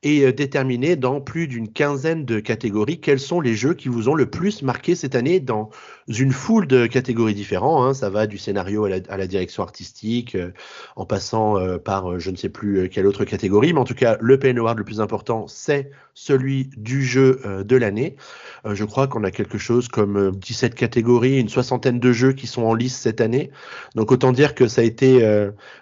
et 0.03 0.23
euh, 0.23 0.31
déterminer 0.31 0.95
dans 0.95 1.21
plus 1.21 1.47
d'une 1.47 1.71
quinzaine 1.71 2.25
de 2.25 2.39
catégories 2.39 2.99
quels 2.99 3.19
sont 3.19 3.39
les 3.39 3.55
jeux 3.55 3.73
qui 3.73 3.87
vous 3.87 4.09
ont 4.09 4.15
le 4.15 4.29
plus 4.29 4.63
marqué 4.63 4.95
cette 4.95 5.15
année 5.15 5.39
dans 5.39 5.69
une 6.07 6.31
foule 6.31 6.67
de 6.67 6.87
catégories 6.87 7.35
différentes. 7.35 7.83
Hein. 7.83 7.93
Ça 7.93 8.09
va 8.09 8.27
du 8.27 8.37
scénario 8.37 8.85
à 8.85 8.89
la, 8.89 9.27
direction 9.27 9.63
artistique, 9.63 10.35
euh, 10.35 10.51
en 10.95 11.05
passant 11.05 11.57
euh, 11.57 11.77
par 11.77 12.19
je 12.19 12.31
ne 12.31 12.35
sais 12.35 12.49
plus 12.49 12.89
quelle 12.89 13.05
autre 13.05 13.25
catégorie, 13.25 13.73
mais 13.73 13.79
en 13.79 13.85
tout 13.85 13.93
cas, 13.93 14.17
le 14.19 14.39
PN 14.39 14.57
Award 14.57 14.77
le 14.77 14.83
plus 14.83 14.99
important, 14.99 15.47
c'est 15.47 15.91
celui 16.13 16.69
du 16.75 17.03
jeu 17.03 17.39
de 17.63 17.75
l'année. 17.77 18.17
je 18.65 18.83
crois 18.83 19.07
qu'on 19.07 19.23
a 19.23 19.31
quelque 19.31 19.57
chose 19.57 19.87
comme 19.87 20.35
17 20.35 20.75
catégories, 20.75 21.39
une 21.39 21.47
soixantaine 21.47 21.99
de 21.99 22.11
jeux 22.11 22.33
qui 22.33 22.47
sont 22.47 22.63
en 22.63 22.73
lice 22.73 22.97
cette 22.97 23.21
année. 23.21 23.49
Donc 23.95 24.11
autant 24.11 24.33
dire 24.33 24.53
que 24.53 24.67
ça 24.67 24.81
a 24.81 24.83
été... 24.83 25.21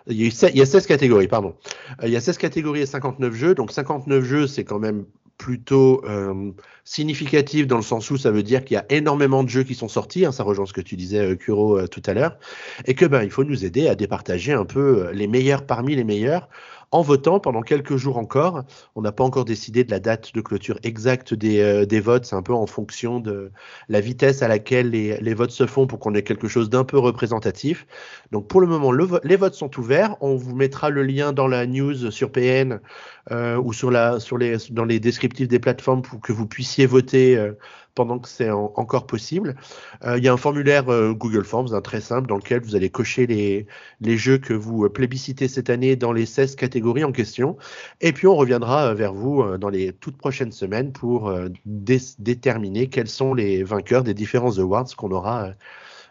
il, 0.08 0.22
y 0.22 0.28
a 0.28 0.50
il 0.50 0.58
y 0.58 0.62
a 0.62 0.66
16 0.66 0.86
catégories, 0.86 1.28
pardon. 1.28 1.56
il 2.04 2.10
y 2.10 2.16
a 2.16 2.22
16 2.22 2.38
catégories 2.38 2.82
et 2.82 2.86
59 2.86 3.34
jeux, 3.34 3.56
donc 3.56 3.72
59 3.72 4.24
jeux, 4.24 4.48
c'est 4.48 4.64
quand 4.64 4.80
même 4.80 5.06
plutôt 5.40 6.04
euh, 6.06 6.52
significatif 6.84 7.66
dans 7.66 7.78
le 7.78 7.82
sens 7.82 8.12
où 8.12 8.18
ça 8.18 8.30
veut 8.30 8.44
dire 8.44 8.64
qu'il 8.66 8.76
y 8.76 8.78
a 8.78 8.86
énormément 8.90 9.42
de 9.44 9.50
jeux 9.50 9.64
qui 9.64 9.74
sont 9.74 9.88
sortis, 9.88 10.26
hein, 10.26 10.34
ça 10.34 10.44
rejoint 10.44 10.66
ce 10.66 10.74
que 10.74 10.82
tu 10.82 10.98
disais 10.98 11.32
euh, 11.32 11.36
Kuro 11.36 11.80
euh, 11.80 11.88
tout 11.88 12.04
à 12.06 12.14
l'heure, 12.14 12.38
et 12.86 12.94
que 12.94 13.06
ben 13.06 13.24
il 13.24 13.32
faut 13.32 13.46
nous 13.46 13.66
aider 13.66 13.88
à 13.88 13.96
départager 13.96 14.52
un 14.52 14.66
peu 14.66 15.10
les 15.14 15.28
meilleurs 15.28 15.66
parmi 15.66 15.96
les 15.96 16.04
meilleurs 16.04 16.50
en 16.92 17.02
votant 17.02 17.40
pendant 17.40 17.62
quelques 17.62 17.98
jours 17.98 18.18
encore. 18.18 18.64
On 18.96 19.02
n'a 19.02 19.12
pas 19.12 19.24
encore 19.24 19.46
décidé 19.46 19.84
de 19.84 19.92
la 19.92 20.00
date 20.00 20.34
de 20.34 20.42
clôture 20.42 20.80
exacte 20.84 21.34
des, 21.34 21.60
euh, 21.60 22.02
votes. 22.02 22.26
C'est 22.26 22.36
un 22.36 22.42
peu 22.42 22.54
en 22.54 22.66
fonction 22.66 23.20
de 23.20 23.52
la 23.90 24.02
vitesse 24.02 24.42
à 24.42 24.48
laquelle 24.48 24.90
les, 24.90 25.34
votes 25.34 25.52
se 25.52 25.66
font 25.66 25.88
pour 25.88 26.00
qu'on 26.00 26.16
ait 26.16 26.24
quelque 26.24 26.48
chose 26.48 26.70
d'un 26.70 26.84
peu 26.84 26.98
représentatif. 26.98 27.86
Donc 28.32 28.48
pour 28.48 28.62
le 28.62 28.68
moment, 28.68 28.92
les 28.92 29.36
votes 29.36 29.54
sont 29.54 29.78
ouverts. 29.80 30.16
On 30.22 30.36
vous 30.36 30.56
mettra 30.56 30.90
le 30.90 31.04
lien 31.04 31.34
dans 31.34 31.48
la 31.48 31.66
news 31.68 32.12
sur 32.12 32.32
PN 32.32 32.80
euh, 33.32 33.58
ou 33.58 33.74
sur 33.74 33.92
dans 33.92 34.86
les 34.86 35.00
descriptifs 35.00 35.48
des 35.48 35.60
plateformes 35.60 36.02
pour 36.02 36.20
que 36.20 36.34
vous 36.34 36.48
puissiez 36.48 36.86
voter 36.86 37.38
euh, 37.38 37.54
pendant 38.00 38.18
que 38.18 38.30
c'est 38.30 38.50
encore 38.50 39.06
possible. 39.08 39.58
Euh, 40.06 40.18
il 40.18 40.24
y 40.24 40.30
a 40.30 40.34
un 40.34 40.38
formulaire 40.38 40.88
euh, 40.88 41.12
Google 41.12 41.44
Forms 41.44 41.74
hein, 41.74 41.82
très 41.82 42.00
simple 42.00 42.30
dans 42.30 42.38
lequel 42.38 42.62
vous 42.62 42.78
allez 42.78 42.90
cocher 42.90 43.28
les, 43.28 43.68
les 44.00 44.16
jeux 44.16 44.38
que 44.38 44.54
vous 44.54 44.86
euh, 44.86 44.90
plébiscitez 44.90 45.50
cette 45.50 45.70
année 45.70 45.98
dans 45.98 46.14
les 46.14 46.26
16 46.26 46.56
catégories 46.56 47.04
en 47.04 47.12
question. 47.12 47.58
Et 48.00 48.14
puis 48.14 48.26
on 48.26 48.38
reviendra 48.38 48.94
vers 48.94 49.14
vous 49.14 49.58
dans 49.58 49.68
les 49.68 49.92
toutes 49.92 50.16
prochaines 50.16 50.54
semaines 50.54 50.94
pour 50.94 51.30
déterminer 51.66 52.88
quels 52.88 53.10
sont 53.10 53.34
les 53.34 53.64
vainqueurs 53.64 54.04
des 54.04 54.14
différents 54.14 54.58
awards 54.60 54.96
qu'on 54.96 55.12
aura 55.12 55.50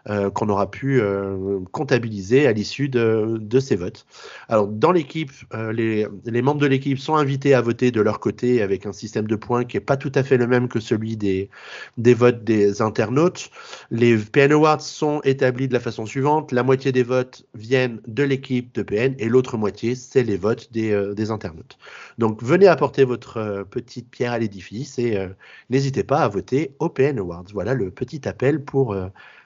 euh, 0.09 0.31
qu'on 0.31 0.49
aura 0.49 0.71
pu 0.71 0.99
euh, 0.99 1.59
comptabiliser 1.71 2.47
à 2.47 2.51
l'issue 2.51 2.89
de, 2.89 3.59
ces 3.59 3.75
votes. 3.75 4.07
Alors, 4.47 4.67
dans 4.67 4.91
l'équipe, 4.91 5.31
euh, 5.53 5.71
les, 5.71 6.41
membres 6.41 6.59
de 6.59 6.65
l'équipe 6.65 6.97
sont 6.97 7.15
invités 7.15 7.53
à 7.53 7.61
voter 7.61 7.91
de 7.91 8.01
leur 8.01 8.19
côté 8.19 8.63
avec 8.63 8.87
un 8.87 8.91
système 8.91 9.27
de 9.27 9.35
points 9.35 9.65
qui 9.65 9.77
n'est 9.77 9.81
pas 9.81 9.97
tout 9.97 10.11
à 10.15 10.23
fait 10.23 10.37
le 10.37 10.47
même 10.47 10.67
que 10.67 10.79
celui 10.79 11.15
des, 11.15 11.49
votes 11.97 12.43
des 12.43 12.81
internautes. 12.81 13.51
Les 13.91 14.17
PN 14.17 14.53
Awards 14.53 14.81
sont 14.81 15.21
établis 15.25 15.67
de 15.67 15.73
la 15.73 15.79
façon 15.79 16.07
suivante. 16.07 16.51
La 16.53 16.63
moitié 16.63 16.91
des 16.91 17.03
votes 17.03 17.45
viennent 17.53 18.01
de 18.07 18.23
l'équipe 18.23 18.73
de 18.73 18.81
PN 18.81 19.13
et 19.19 19.29
l'autre 19.29 19.57
moitié, 19.57 19.93
c'est 19.93 20.23
les 20.23 20.37
votes 20.37 20.71
des, 20.71 21.13
des, 21.13 21.29
internautes. 21.29 21.77
Donc, 22.17 22.41
venez 22.41 22.65
apporter 22.65 23.03
votre 23.03 23.63
petite 23.69 24.09
pierre 24.09 24.31
à 24.31 24.39
l'édifice 24.39 24.97
et 24.97 25.23
n'hésitez 25.69 26.03
pas 26.03 26.21
à 26.21 26.27
voter 26.27 26.71
au 26.79 26.89
PN 26.89 27.19
Awards. 27.19 27.45
Voilà 27.53 27.75
le 27.75 27.91
petit 27.91 28.27
appel 28.27 28.63
pour 28.63 28.95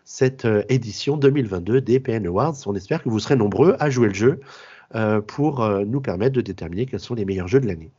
cette 0.05 0.45
euh, 0.45 0.63
édition 0.69 1.17
2022 1.17 1.81
des 1.81 2.00
PN 2.00 2.25
Awards. 2.27 2.55
On 2.65 2.75
espère 2.75 3.03
que 3.03 3.10
vous 3.10 3.19
serez 3.19 3.36
nombreux 3.36 3.75
à 3.79 3.89
jouer 3.89 4.07
le 4.07 4.13
jeu 4.13 4.39
euh, 4.95 5.22
pour 5.22 5.62
euh, 5.62 5.83
nous 5.86 6.01
permettre 6.01 6.36
de 6.36 6.41
déterminer 6.41 6.86
quels 6.86 7.00
sont 7.00 7.15
les 7.15 7.25
meilleurs 7.25 7.48
jeux 7.48 7.60
de 7.60 7.67
l'année. 7.67 7.91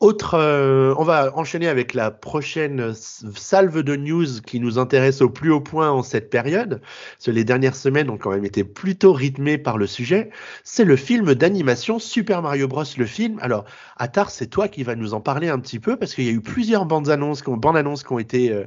Autre, 0.00 0.32
euh, 0.32 0.94
on 0.96 1.04
va 1.04 1.36
enchaîner 1.36 1.68
avec 1.68 1.92
la 1.92 2.10
prochaine 2.10 2.94
salve 2.94 3.82
de 3.82 3.96
news 3.96 4.40
qui 4.46 4.58
nous 4.58 4.78
intéresse 4.78 5.20
au 5.20 5.28
plus 5.28 5.52
haut 5.52 5.60
point 5.60 5.90
en 5.90 6.02
cette 6.02 6.30
période. 6.30 6.80
Parce 6.80 7.26
que 7.26 7.30
les 7.30 7.44
dernières 7.44 7.76
semaines 7.76 8.08
ont 8.08 8.16
quand 8.16 8.30
même 8.30 8.46
été 8.46 8.64
plutôt 8.64 9.12
rythmées 9.12 9.58
par 9.58 9.76
le 9.76 9.86
sujet. 9.86 10.30
C'est 10.64 10.86
le 10.86 10.96
film 10.96 11.34
d'animation 11.34 11.98
Super 11.98 12.40
Mario 12.40 12.66
Bros. 12.66 12.84
Le 12.96 13.04
film. 13.04 13.38
Alors, 13.42 13.66
Attar, 13.98 14.30
c'est 14.30 14.46
toi 14.46 14.68
qui 14.68 14.84
vas 14.84 14.96
nous 14.96 15.12
en 15.12 15.20
parler 15.20 15.50
un 15.50 15.58
petit 15.58 15.78
peu 15.78 15.98
parce 15.98 16.14
qu'il 16.14 16.24
y 16.24 16.30
a 16.30 16.32
eu 16.32 16.40
plusieurs 16.40 16.86
bandes 16.86 17.10
annonces, 17.10 17.42
bandes 17.42 17.76
annonces 17.76 18.02
qui 18.02 18.12
ont 18.14 18.18
été 18.18 18.50
euh, 18.52 18.64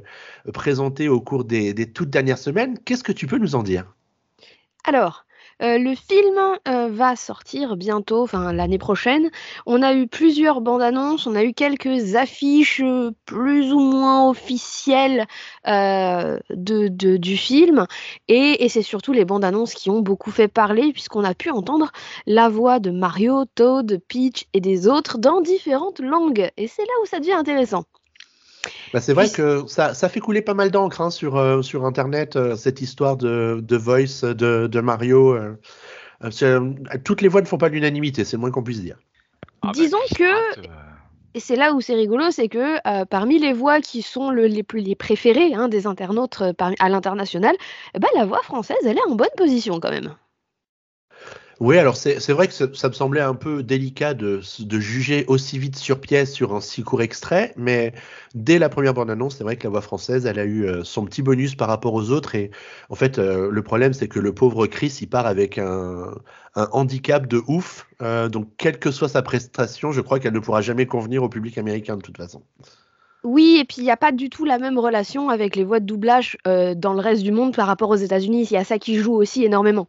présentées 0.52 1.08
au 1.08 1.20
cours 1.20 1.44
des 1.44 1.74
toutes 1.92 2.10
dernières 2.10 2.38
semaines. 2.38 2.78
Qu'est-ce 2.84 3.02
que 3.02 3.10
tu 3.10 3.26
peux 3.26 3.38
nous 3.38 3.56
en 3.56 3.64
dire? 3.64 3.92
Alors, 4.84 5.23
euh, 5.62 5.78
le 5.78 5.94
film 5.94 6.38
euh, 6.68 6.88
va 6.88 7.16
sortir 7.16 7.76
bientôt, 7.76 8.22
enfin 8.22 8.52
l'année 8.52 8.78
prochaine. 8.78 9.30
On 9.66 9.82
a 9.82 9.94
eu 9.94 10.06
plusieurs 10.06 10.60
bandes 10.60 10.82
annonces, 10.82 11.26
on 11.26 11.34
a 11.34 11.44
eu 11.44 11.52
quelques 11.54 12.16
affiches 12.16 12.80
euh, 12.80 13.12
plus 13.26 13.72
ou 13.72 13.78
moins 13.80 14.28
officielles 14.28 15.26
du 16.50 17.36
film. 17.36 17.86
Et, 18.28 18.64
et 18.64 18.68
c'est 18.68 18.82
surtout 18.82 19.12
les 19.12 19.24
bandes 19.24 19.44
annonces 19.44 19.74
qui 19.74 19.90
ont 19.90 20.00
beaucoup 20.00 20.30
fait 20.30 20.48
parler, 20.48 20.92
puisqu'on 20.92 21.24
a 21.24 21.34
pu 21.34 21.50
entendre 21.50 21.92
la 22.26 22.48
voix 22.48 22.78
de 22.80 22.90
Mario, 22.90 23.44
Toad, 23.54 24.00
Peach 24.08 24.46
et 24.52 24.60
des 24.60 24.88
autres 24.88 25.18
dans 25.18 25.40
différentes 25.40 26.00
langues. 26.00 26.50
Et 26.56 26.68
c'est 26.68 26.82
là 26.82 26.92
où 27.02 27.06
ça 27.06 27.20
devient 27.20 27.32
intéressant. 27.32 27.84
Bah, 28.92 29.00
c'est 29.00 29.12
vrai 29.12 29.24
Puis- 29.26 29.34
que 29.34 29.64
ça, 29.66 29.94
ça 29.94 30.08
fait 30.08 30.20
couler 30.20 30.42
pas 30.42 30.54
mal 30.54 30.70
d'encre 30.70 31.00
hein, 31.00 31.10
sur, 31.10 31.36
euh, 31.36 31.62
sur 31.62 31.84
Internet, 31.84 32.36
euh, 32.36 32.56
cette 32.56 32.80
histoire 32.80 33.16
de, 33.16 33.60
de 33.62 33.76
voice 33.76 34.22
de, 34.24 34.66
de 34.66 34.80
Mario. 34.80 35.34
euh. 35.34 35.56
Toutes 37.04 37.20
les 37.20 37.28
voix 37.28 37.40
ne 37.42 37.46
font 37.46 37.58
pas 37.58 37.68
l'unanimité, 37.68 38.24
c'est 38.24 38.36
le 38.36 38.40
moins 38.40 38.50
qu'on 38.50 38.62
puisse 38.62 38.80
dire. 38.80 38.96
Ah 39.62 39.68
bah, 39.68 39.72
Disons 39.74 39.98
que- 40.16 40.60
Et 41.36 41.40
c'est 41.40 41.56
là 41.56 41.72
où 41.74 41.80
c'est 41.80 41.94
rigolo, 41.96 42.30
c'est 42.30 42.48
que 42.48 42.76
euh, 42.86 43.04
parmi 43.04 43.38
les 43.40 43.52
voix 43.52 43.80
qui 43.80 44.02
sont 44.02 44.30
le- 44.30 44.46
les 44.46 44.62
plus 44.62 44.80
les 44.80 44.94
préférées 44.94 45.52
hein, 45.54 45.68
des 45.68 45.86
internautes 45.88 46.38
euh, 46.40 46.52
parmi- 46.52 46.76
à 46.78 46.88
l'international, 46.88 47.56
eh 47.94 47.98
ben, 47.98 48.08
la 48.14 48.24
voix 48.24 48.40
française, 48.42 48.76
elle 48.84 48.96
est 48.96 49.10
en 49.10 49.16
bonne 49.16 49.26
position 49.36 49.80
quand 49.80 49.90
même. 49.90 50.14
Oui, 51.60 51.78
alors 51.78 51.96
c'est 51.96 52.32
vrai 52.32 52.48
que 52.48 52.52
ça, 52.52 52.66
me 52.66 52.92
semblait 52.92 53.20
un 53.20 53.34
peu 53.34 53.62
délicat 53.62 54.14
de, 54.14 54.40
juger 54.40 55.24
aussi 55.28 55.58
vite 55.58 55.76
sur 55.76 56.00
pièce 56.00 56.32
sur 56.32 56.54
un 56.54 56.60
si 56.60 56.82
court 56.82 57.02
extrait, 57.02 57.54
mais 57.56 57.92
dès 58.34 58.58
la 58.58 58.68
première 58.68 58.94
bande-annonce, 58.94 59.36
c'est 59.36 59.44
vrai 59.44 59.56
que 59.56 59.64
la 59.64 59.70
voix 59.70 59.80
française, 59.80 60.26
elle 60.26 60.40
a 60.40 60.44
eu 60.44 60.66
euh, 60.66 60.82
son 60.82 61.04
petit 61.04 61.22
bonus 61.22 61.54
par 61.54 61.68
rapport 61.68 61.94
aux 61.94 62.10
autres. 62.10 62.34
Et 62.34 62.50
en 62.90 62.96
fait, 62.96 63.18
euh, 63.18 63.50
le 63.50 63.62
problème, 63.62 63.92
c'est 63.92 64.08
que 64.08 64.18
le 64.18 64.34
pauvre 64.34 64.66
Chris, 64.66 64.98
il 65.00 65.08
part 65.08 65.26
avec 65.26 65.58
un, 65.58 66.14
handicap 66.56 67.26
de 67.26 67.40
ouf. 67.46 67.86
Euh, 68.02 68.28
donc, 68.28 68.48
quelle 68.58 68.78
que 68.78 68.90
soit 68.90 69.08
sa 69.08 69.22
prestation, 69.22 69.92
je 69.92 70.00
crois 70.00 70.18
qu'elle 70.18 70.34
ne 70.34 70.40
pourra 70.40 70.60
jamais 70.60 70.86
convenir 70.86 71.22
au 71.22 71.28
public 71.28 71.58
américain 71.58 71.96
de 71.96 72.02
toute 72.02 72.16
façon. 72.16 72.42
Oui, 73.22 73.58
et 73.60 73.64
puis 73.64 73.76
il 73.78 73.84
n'y 73.84 73.90
a 73.90 73.96
pas 73.96 74.12
du 74.12 74.28
tout 74.28 74.44
la 74.44 74.58
même 74.58 74.78
relation 74.78 75.30
avec 75.30 75.56
les 75.56 75.64
voix 75.64 75.80
de 75.80 75.86
doublage 75.86 76.36
dans 76.44 76.92
le 76.92 77.00
reste 77.00 77.22
du 77.22 77.32
monde 77.32 77.56
par 77.56 77.66
rapport 77.66 77.90
aux 77.90 77.96
États-Unis. 77.96 78.46
Il 78.50 78.54
y 78.54 78.58
a 78.58 78.64
ça 78.64 78.78
qui 78.78 78.96
joue 78.96 79.14
aussi 79.14 79.44
énormément. 79.44 79.88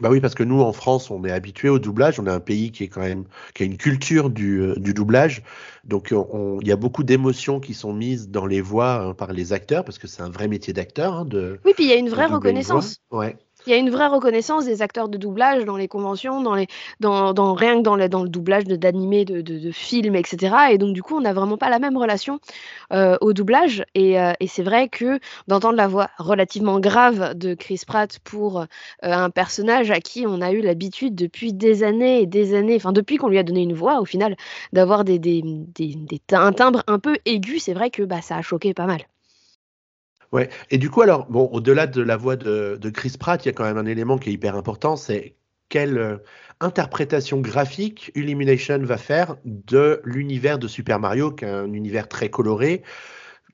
Bah 0.00 0.10
oui, 0.10 0.20
parce 0.20 0.34
que 0.34 0.42
nous, 0.42 0.60
en 0.60 0.72
France, 0.72 1.10
on 1.10 1.24
est 1.24 1.30
habitué 1.30 1.68
au 1.70 1.78
doublage. 1.78 2.20
On 2.20 2.26
est 2.26 2.30
un 2.30 2.40
pays 2.40 2.70
qui 2.70 2.84
est 2.84 2.88
quand 2.88 3.00
même, 3.00 3.24
qui 3.54 3.62
a 3.62 3.66
une 3.66 3.78
culture 3.78 4.28
du, 4.30 4.60
euh, 4.60 4.74
du 4.76 4.92
doublage. 4.92 5.42
Donc, 5.84 6.08
on- 6.12 6.26
on- 6.32 6.60
il 6.60 6.66
y 6.68 6.72
a 6.72 6.76
beaucoup 6.76 7.02
d'émotions 7.02 7.60
qui 7.60 7.72
sont 7.72 7.94
mises 7.94 8.28
dans 8.28 8.44
les 8.44 8.60
voix 8.60 8.94
hein, 9.02 9.14
par 9.14 9.32
les 9.32 9.52
acteurs, 9.54 9.84
parce 9.84 9.98
que 9.98 10.06
c'est 10.06 10.22
un 10.22 10.28
vrai 10.30 10.48
métier 10.48 10.72
d'acteur. 10.74 11.14
hein, 11.14 11.24
de, 11.24 11.60
Oui, 11.64 11.72
puis 11.74 11.84
il 11.84 11.90
y 11.90 11.92
a 11.92 11.96
une 11.96 12.10
vraie 12.10 12.26
une 12.26 12.34
reconnaissance. 12.34 12.98
Ouais. 13.10 13.36
Il 13.66 13.70
y 13.72 13.74
a 13.74 13.78
une 13.78 13.90
vraie 13.90 14.06
reconnaissance 14.06 14.64
des 14.64 14.80
acteurs 14.82 15.08
de 15.08 15.18
doublage 15.18 15.64
dans 15.64 15.76
les 15.76 15.88
conventions, 15.88 16.40
dans 16.42 16.52
rien 17.54 17.76
que 17.78 17.82
dans, 17.82 17.96
le- 17.96 18.28
doublage 18.28 18.64
d'animés, 18.64 19.24
de, 19.24 19.40
de, 19.40 19.58
de 19.58 19.70
films, 19.72 20.14
etc. 20.14 20.72
Et 20.72 20.78
donc 20.78 20.94
du 20.94 21.02
coup, 21.02 21.16
on 21.16 21.20
n'a 21.20 21.32
vraiment 21.32 21.56
pas 21.58 21.68
la 21.70 21.78
même 21.78 21.96
relation 21.96 22.38
euh, 22.92 23.16
au 23.22 23.32
doublage. 23.32 23.84
Et, 23.94 24.20
euh, 24.20 24.32
et 24.40 24.48
c'est 24.48 24.62
vrai 24.64 24.88
que 24.90 25.20
d'entendre 25.48 25.76
la 25.76 25.88
voix 25.88 26.10
relativement 26.18 26.80
grave 26.80 27.34
de 27.34 27.54
Chris 27.54 27.82
Pratt 27.86 28.18
pour 28.20 28.60
euh, 28.62 28.66
un 29.02 29.30
personnage 29.30 29.90
à 29.90 30.00
qui 30.00 30.26
on 30.26 30.40
a 30.42 30.52
eu 30.52 30.60
l'habitude 30.62 31.14
depuis 31.14 31.52
des 31.52 31.82
années 31.84 32.22
et 32.22 32.26
des 32.26 32.54
années, 32.54 32.76
enfin 32.76 32.92
depuis 32.92 33.16
qu'on 33.18 33.28
lui 33.28 33.38
a 33.38 33.42
donné 33.44 33.62
une 33.62 33.74
voix, 33.74 34.00
au 34.00 34.04
final, 34.04 34.36
d'avoir 34.72 35.04
des- 35.04 35.18
un 36.32 36.52
timbre 36.52 36.82
un 36.86 36.98
peu 36.98 37.16
aigu, 37.24 37.58
c'est 37.58 37.74
vrai 37.74 37.90
que 37.90 38.02
bah, 38.02 38.22
ça 38.22 38.36
a 38.36 38.42
choqué 38.42 38.74
pas 38.74 38.86
mal. 38.86 39.02
Ouais. 40.32 40.48
Et 40.70 40.78
du 40.78 40.90
coup, 40.90 41.02
alors, 41.02 41.26
bon, 41.26 41.48
au-delà 41.52 41.86
de 41.86 42.02
la 42.02 42.16
voix 42.16 42.36
de, 42.36 42.90
Chris 42.90 43.16
Pratt, 43.18 43.44
il 43.44 43.48
y 43.48 43.50
a 43.50 43.52
quand 43.52 43.64
même 43.64 43.78
un 43.78 43.86
élément 43.86 44.18
qui 44.18 44.30
est 44.30 44.32
hyper 44.32 44.56
important, 44.56 44.96
c'est 44.96 45.36
quelle 45.68 45.98
euh, 45.98 46.18
interprétation 46.60 47.40
graphique 47.40 48.12
Illumination 48.14 48.78
va 48.82 48.98
faire 48.98 49.36
de 49.44 50.00
l'univers 50.04 50.58
de 50.58 50.68
Super 50.68 50.98
Mario, 51.00 51.32
qui 51.32 51.44
est 51.44 51.48
un 51.48 51.72
univers 51.72 52.08
très 52.08 52.30
coloré. 52.30 52.82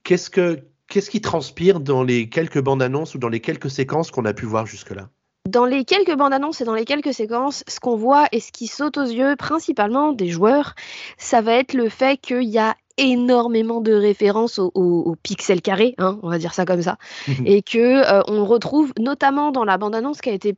Qu'est-ce 0.05 0.31
que 0.31 0.61
qu'est-ce 0.89 1.11
qui 1.11 1.21
transpire 1.23 1.81
dans 1.81 2.03
les 2.03 2.29
quelques 2.29 2.61
bandes 2.61 2.83
annonces 2.83 3.15
ou 3.15 3.19
dans 3.19 3.31
les 3.31 3.41
quelques 3.41 3.71
séquences 3.71 4.11
qu'on 4.11 4.27
a 4.27 4.35
pu 4.35 4.45
voir 4.45 4.67
jusque-là? 4.67 5.09
Dans 5.49 5.65
les 5.65 5.85
quelques 5.85 6.15
bandes 6.17 6.33
annonces 6.33 6.61
et 6.61 6.65
dans 6.65 6.75
les 6.75 6.85
quelques 6.85 7.13
séquences, 7.13 7.65
ce 7.67 7.81
qu'on 7.81 7.97
voit 7.97 8.27
et 8.31 8.39
ce 8.39 8.53
qui 8.53 8.69
saute 8.69 8.97
aux 8.97 9.03
yeux, 9.05 9.35
principalement 9.37 10.13
des 10.13 10.29
joueurs, 10.29 10.75
ça 11.19 11.41
va 11.41 11.55
être 11.55 11.75
le 11.75 11.89
fait 11.89 12.17
qu'il 12.17 12.45
y 12.45 12.59
a 12.59 12.77
énormément 12.97 13.81
de 13.81 13.93
références 13.93 14.61
au, 14.61 14.71
au- 14.75 15.03
au 15.03 15.17
pixel 15.17 15.61
carré, 15.61 15.95
hein, 15.99 16.21
on 16.23 16.29
va 16.31 16.39
dire 16.39 16.55
ça 16.55 16.65
comme 16.65 16.83
ça, 16.83 16.97
et 17.45 17.63
que 17.63 17.79
euh, 17.79 18.23
on 18.29 18.45
retrouve 18.45 18.93
notamment 19.01 19.51
dans 19.51 19.65
la 19.65 19.79
bande 19.79 19.97
annonce 19.97 20.21
qui 20.21 20.31
a 20.31 20.33
été 20.33 20.55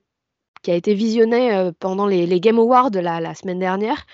qui 0.64 0.70
a 0.70 0.74
été 0.74 0.94
visionnée 0.94 1.54
euh, 1.54 1.70
pendant 1.78 2.06
les, 2.06 2.26
les 2.26 2.40
Game 2.40 2.58
Awards 2.58 2.90
de 2.90 2.98
la, 2.98 3.20
la 3.20 3.34
semaine 3.34 3.58
dernière, 3.60 4.06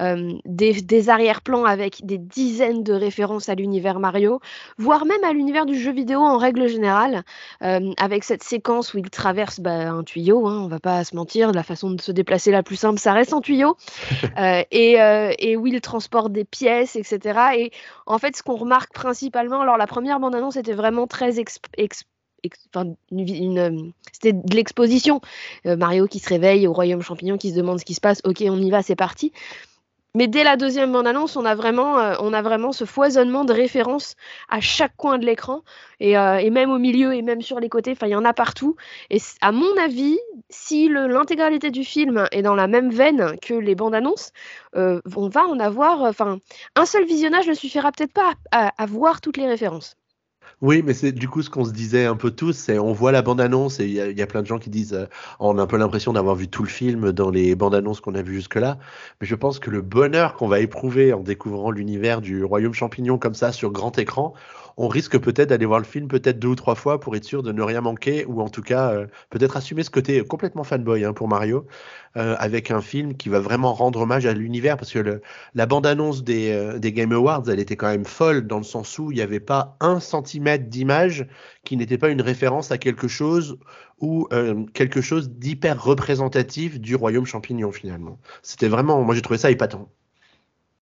euh, 0.00 0.32
des, 0.46 0.72
des 0.80 1.10
arrière-plans 1.10 1.64
avec 1.64 2.04
des 2.04 2.18
dizaines 2.18 2.82
de 2.82 2.94
références 2.94 3.48
à 3.48 3.54
l'univers 3.54 4.00
Mario, 4.00 4.40
voire 4.78 5.04
même 5.04 5.22
à 5.22 5.32
l'univers 5.32 5.66
du 5.66 5.78
jeu 5.78 5.92
vidéo 5.92 6.20
en 6.20 6.38
règle 6.38 6.66
générale, 6.66 7.22
euh, 7.62 7.92
avec 7.98 8.24
cette 8.24 8.42
séquence 8.42 8.94
où 8.94 8.98
il 8.98 9.10
traverse 9.10 9.60
bah, 9.60 9.90
un 9.90 10.02
tuyau, 10.02 10.48
hein, 10.48 10.62
on 10.64 10.68
va 10.68 10.80
pas 10.80 11.04
se 11.04 11.14
mentir, 11.14 11.52
la 11.52 11.62
façon 11.62 11.90
de 11.90 12.00
se 12.00 12.10
déplacer 12.10 12.50
la 12.50 12.62
plus 12.62 12.76
simple, 12.76 12.98
ça 12.98 13.12
reste 13.12 13.34
un 13.34 13.40
tuyau, 13.40 13.76
euh, 14.38 14.62
et, 14.70 14.96
et 15.38 15.56
où 15.56 15.66
il 15.66 15.80
transporte 15.80 16.32
des 16.32 16.44
pièces, 16.44 16.96
etc. 16.96 17.40
Et 17.58 17.70
en 18.06 18.18
fait, 18.18 18.34
ce 18.34 18.42
qu'on 18.42 18.56
remarque 18.56 18.92
principalement, 18.94 19.60
alors 19.60 19.76
la 19.76 19.86
première 19.86 20.20
bande-annonce 20.20 20.56
était 20.56 20.72
vraiment 20.72 21.06
très 21.06 21.32
exp- 21.32 21.58
exp- 21.76 21.78
ex- 21.78 22.04
euh, 22.44 23.72
c'était 24.12 24.32
de 24.32 24.54
l'exposition. 24.54 25.20
Euh, 25.66 25.76
Mario 25.76 26.06
qui 26.06 26.18
se 26.18 26.28
réveille 26.28 26.66
au 26.66 26.72
royaume 26.72 27.02
champignon, 27.02 27.38
qui 27.38 27.50
se 27.50 27.56
demande 27.56 27.80
ce 27.80 27.84
qui 27.84 27.94
se 27.94 28.00
passe. 28.00 28.20
Ok, 28.24 28.42
on 28.46 28.60
y 28.60 28.70
va, 28.70 28.82
c'est 28.82 28.96
parti. 28.96 29.32
Mais 30.14 30.26
dès 30.26 30.42
la 30.42 30.56
deuxième 30.56 30.90
bande-annonce, 30.90 31.36
on 31.36 31.44
a 31.44 31.54
vraiment, 31.54 31.98
euh, 31.98 32.14
on 32.20 32.32
a 32.32 32.40
vraiment 32.40 32.72
ce 32.72 32.84
foisonnement 32.84 33.44
de 33.44 33.52
références 33.52 34.16
à 34.48 34.60
chaque 34.60 34.96
coin 34.96 35.18
de 35.18 35.26
l'écran 35.26 35.62
et, 36.00 36.14
même 36.50 36.70
au 36.70 36.78
milieu 36.78 37.14
et 37.14 37.22
même 37.22 37.42
sur 37.42 37.60
les 37.60 37.68
côtés. 37.68 37.94
Il 38.02 38.08
y 38.08 38.14
en 38.14 38.24
a 38.24 38.32
partout. 38.32 38.74
Et 39.10 39.18
à 39.42 39.52
mon 39.52 39.76
avis, 39.76 40.18
si 40.48 40.88
l'intégralité 40.88 41.70
du 41.70 41.84
film 41.84 42.26
est 42.32 42.42
dans 42.42 42.54
la 42.54 42.66
même 42.66 42.90
veine 42.90 43.36
que 43.40 43.54
les 43.54 43.74
bandes 43.74 43.94
annonces, 43.94 44.32
euh, 44.76 45.00
on 45.14 45.28
va 45.28 45.44
en 45.46 45.60
avoir. 45.60 46.02
Enfin, 46.02 46.38
un 46.74 46.86
seul 46.86 47.04
visionnage 47.04 47.46
ne 47.46 47.54
suffira 47.54 47.92
peut-être 47.92 48.12
pas 48.12 48.32
à 48.50 48.86
voir 48.86 49.20
toutes 49.20 49.36
les 49.36 49.46
références. 49.46 49.94
Oui, 50.60 50.82
mais 50.82 50.94
c'est 50.94 51.12
du 51.12 51.28
coup 51.28 51.42
ce 51.42 51.50
qu'on 51.50 51.64
se 51.64 51.72
disait 51.72 52.04
un 52.06 52.16
peu 52.16 52.30
tous, 52.30 52.52
c'est 52.52 52.78
on 52.78 52.92
voit 52.92 53.12
la 53.12 53.22
bande-annonce 53.22 53.80
et 53.80 53.84
il 53.86 53.92
y, 53.92 54.22
a- 54.22 54.26
plein 54.26 54.42
de 54.42 54.46
gens 54.46 54.58
qui 54.58 54.70
disent 54.70 54.92
euh, 54.94 55.06
on 55.40 55.56
a 55.58 55.62
un 55.62 55.66
peu 55.66 55.76
l'impression 55.78 56.12
d'avoir 56.12 56.34
vu 56.36 56.48
tout 56.48 56.62
le 56.62 56.68
film 56.68 57.12
dans 57.12 57.30
les 57.30 57.54
bandes-annonces 57.54 58.00
qu'on 58.00 58.14
a 58.14 58.22
vues 58.22 58.34
jusque-là, 58.34 58.78
mais 59.20 59.26
je 59.26 59.34
pense 59.34 59.58
que 59.58 59.70
le 59.70 59.80
bonheur 59.82 60.34
qu'on 60.34 60.48
va 60.48 60.60
éprouver 60.60 61.12
en 61.12 61.20
découvrant 61.20 61.70
l'univers 61.70 62.20
du 62.20 62.44
Royaume 62.44 62.74
Champignon 62.74 63.18
comme 63.18 63.34
ça 63.34 63.52
sur 63.52 63.70
grand 63.72 63.98
écran, 63.98 64.34
on 64.78 64.86
risque 64.86 65.18
peut-être 65.18 65.48
d'aller 65.48 65.66
voir 65.66 65.80
le 65.80 65.84
film 65.84 66.06
peut-être 66.06 66.38
deux 66.38 66.48
ou 66.48 66.54
trois 66.54 66.76
fois 66.76 67.00
pour 67.00 67.16
être 67.16 67.24
sûr 67.24 67.42
de 67.42 67.50
ne 67.50 67.62
rien 67.62 67.80
manquer 67.80 68.24
ou 68.26 68.40
en 68.40 68.48
tout 68.48 68.62
cas 68.62 68.92
euh, 68.92 69.06
peut-être 69.28 69.56
assumer 69.56 69.82
ce 69.82 69.90
côté 69.90 70.22
complètement 70.22 70.62
fanboy 70.62 71.04
hein, 71.04 71.12
pour 71.12 71.26
Mario 71.26 71.66
euh, 72.16 72.36
avec 72.38 72.70
un 72.70 72.80
film 72.80 73.16
qui 73.16 73.28
va 73.28 73.40
vraiment 73.40 73.74
rendre 73.74 74.00
hommage 74.00 74.24
à 74.24 74.32
l'univers 74.32 74.76
parce 74.76 74.92
que 74.92 75.20
la 75.54 75.66
bande-annonce 75.66 76.22
des, 76.22 76.52
euh, 76.52 76.78
des 76.78 76.92
Game 76.92 77.12
Awards, 77.12 77.42
elle 77.48 77.58
était 77.58 77.76
quand 77.76 77.88
même 77.88 78.04
folle 78.04 78.46
dans 78.46 78.58
le 78.58 78.64
sens 78.64 78.98
où 79.00 79.10
il 79.10 79.16
n'y 79.16 79.20
avait 79.20 79.40
pas 79.40 79.76
un 79.80 79.98
centimètre 79.98 80.68
d'image 80.68 81.26
qui 81.64 81.76
n'était 81.76 81.98
pas 81.98 82.08
une 82.08 82.22
référence 82.22 82.70
à 82.70 82.78
quelque 82.78 83.08
chose 83.08 83.58
ou 84.00 84.28
quelque 84.74 85.00
chose 85.00 85.28
d'hyper 85.30 85.82
représentatif 85.82 86.80
du 86.80 86.94
royaume 86.94 87.26
champignon 87.26 87.72
finalement. 87.72 88.20
C'était 88.42 88.68
vraiment, 88.68 89.02
moi 89.02 89.16
j'ai 89.16 89.22
trouvé 89.22 89.38
ça 89.38 89.50
épatant. 89.50 89.90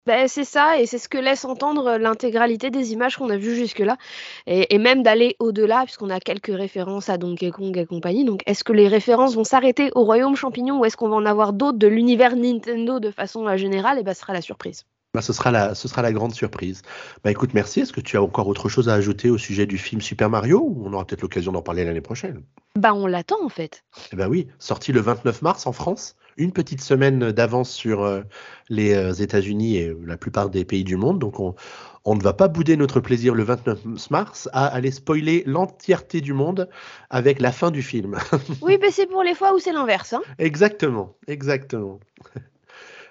Ben, 0.06 0.28
c'est 0.28 0.44
ça, 0.44 0.78
et 0.78 0.86
c'est 0.86 0.98
ce 0.98 1.08
que 1.08 1.18
laisse 1.18 1.44
entendre 1.44 1.96
l'intégralité 1.96 2.70
des 2.70 2.92
images 2.92 3.16
qu'on 3.16 3.28
a 3.28 3.36
vues 3.36 3.56
jusque-là, 3.56 3.96
et, 4.46 4.74
et 4.74 4.78
même 4.78 5.02
d'aller 5.02 5.34
au-delà, 5.40 5.82
puisqu'on 5.82 6.10
a 6.10 6.20
quelques 6.20 6.54
références 6.54 7.08
à 7.08 7.18
Donkey 7.18 7.50
Kong 7.50 7.76
et 7.76 7.86
compagnie. 7.86 8.24
Donc, 8.24 8.42
est-ce 8.46 8.62
que 8.62 8.72
les 8.72 8.86
références 8.86 9.34
vont 9.34 9.44
s'arrêter 9.44 9.90
au 9.96 10.04
Royaume 10.04 10.36
Champignon, 10.36 10.78
ou 10.78 10.84
est-ce 10.84 10.96
qu'on 10.96 11.08
va 11.08 11.16
en 11.16 11.26
avoir 11.26 11.52
d'autres 11.52 11.78
de 11.78 11.88
l'univers 11.88 12.36
Nintendo 12.36 13.00
de 13.00 13.10
façon 13.10 13.46
euh, 13.48 13.56
générale? 13.56 13.98
Et 13.98 14.04
ben, 14.04 14.14
ce 14.14 14.20
sera 14.20 14.32
la 14.32 14.42
surprise. 14.42 14.84
Bah, 15.16 15.22
ce, 15.22 15.32
sera 15.32 15.50
la, 15.50 15.74
ce 15.74 15.88
sera 15.88 16.02
la 16.02 16.12
grande 16.12 16.34
surprise. 16.34 16.82
Bah 17.24 17.30
écoute, 17.30 17.54
merci. 17.54 17.80
Est-ce 17.80 17.92
que 17.94 18.02
tu 18.02 18.18
as 18.18 18.22
encore 18.22 18.48
autre 18.48 18.68
chose 18.68 18.90
à 18.90 18.92
ajouter 18.92 19.30
au 19.30 19.38
sujet 19.38 19.64
du 19.64 19.78
film 19.78 20.02
Super 20.02 20.28
Mario? 20.28 20.60
Ou 20.60 20.86
on 20.86 20.92
aura 20.92 21.06
peut-être 21.06 21.22
l'occasion 21.22 21.52
d'en 21.52 21.62
parler 21.62 21.86
l'année 21.86 22.02
prochaine 22.02 22.42
Bah 22.74 22.92
on 22.92 23.06
l'attend 23.06 23.42
en 23.42 23.48
fait. 23.48 23.82
Eh 24.12 24.16
ben 24.16 24.28
oui, 24.28 24.46
sorti 24.58 24.92
le 24.92 25.00
29 25.00 25.40
mars 25.40 25.66
en 25.66 25.72
France, 25.72 26.16
une 26.36 26.52
petite 26.52 26.80
semaine 26.80 27.32
d'avance 27.32 27.70
sur 27.70 28.02
euh, 28.02 28.22
les 28.68 28.94
euh, 28.94 29.12
États-Unis 29.12 29.76
et 29.76 29.96
la 30.04 30.16
plupart 30.16 30.50
des 30.50 30.64
pays 30.64 30.84
du 30.84 30.96
monde. 30.96 31.18
Donc 31.18 31.40
on, 31.40 31.54
on 32.04 32.14
ne 32.14 32.22
va 32.22 32.32
pas 32.32 32.48
bouder 32.48 32.76
notre 32.76 33.00
plaisir 33.00 33.34
le 33.34 33.42
29 33.42 34.10
mars 34.10 34.48
à 34.52 34.66
aller 34.66 34.92
spoiler 34.92 35.42
l'entièreté 35.46 36.20
du 36.20 36.32
monde 36.32 36.68
avec 37.10 37.40
la 37.40 37.52
fin 37.52 37.70
du 37.70 37.82
film. 37.82 38.16
Oui, 38.62 38.78
mais 38.80 38.90
c'est 38.90 39.06
pour 39.06 39.22
les 39.22 39.34
fois 39.34 39.54
où 39.54 39.58
c'est 39.58 39.72
l'inverse. 39.72 40.12
Hein. 40.12 40.22
exactement, 40.38 41.16
exactement. 41.26 42.00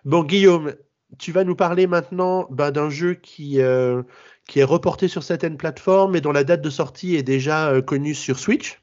Bon, 0.05 0.23
Guillaume, 0.23 0.75
tu 1.17 1.31
vas 1.31 1.43
nous 1.43 1.55
parler 1.55 1.87
maintenant 1.87 2.47
bah, 2.49 2.71
d'un 2.71 2.89
jeu 2.89 3.15
qui, 3.15 3.59
euh, 3.59 4.03
qui 4.47 4.59
est 4.59 4.63
reporté 4.63 5.07
sur 5.07 5.23
certaines 5.23 5.57
plateformes 5.57 6.15
et 6.15 6.21
dont 6.21 6.31
la 6.31 6.43
date 6.43 6.61
de 6.61 6.69
sortie 6.69 7.15
est 7.15 7.23
déjà 7.23 7.69
euh, 7.69 7.81
connue 7.81 8.13
sur 8.13 8.37
Switch. 8.37 8.81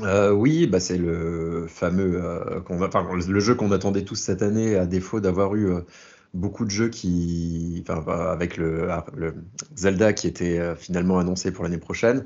Euh, 0.00 0.32
oui, 0.32 0.66
bah 0.66 0.80
c'est 0.80 0.98
le 0.98 1.66
fameux 1.68 2.20
euh, 2.20 2.60
le 3.28 3.40
jeu 3.40 3.54
qu'on 3.54 3.70
attendait 3.70 4.02
tous 4.02 4.16
cette 4.16 4.42
année, 4.42 4.76
à 4.76 4.86
défaut 4.86 5.20
d'avoir 5.20 5.54
eu 5.54 5.70
euh, 5.70 5.80
beaucoup 6.34 6.64
de 6.64 6.70
jeux 6.70 6.88
qui, 6.88 7.84
bah, 7.86 8.32
avec 8.32 8.56
le, 8.56 8.90
ah, 8.90 9.06
le 9.16 9.34
Zelda 9.76 10.12
qui 10.12 10.26
était 10.26 10.74
finalement 10.76 11.18
annoncé 11.18 11.52
pour 11.52 11.62
l'année 11.64 11.78
prochaine, 11.78 12.24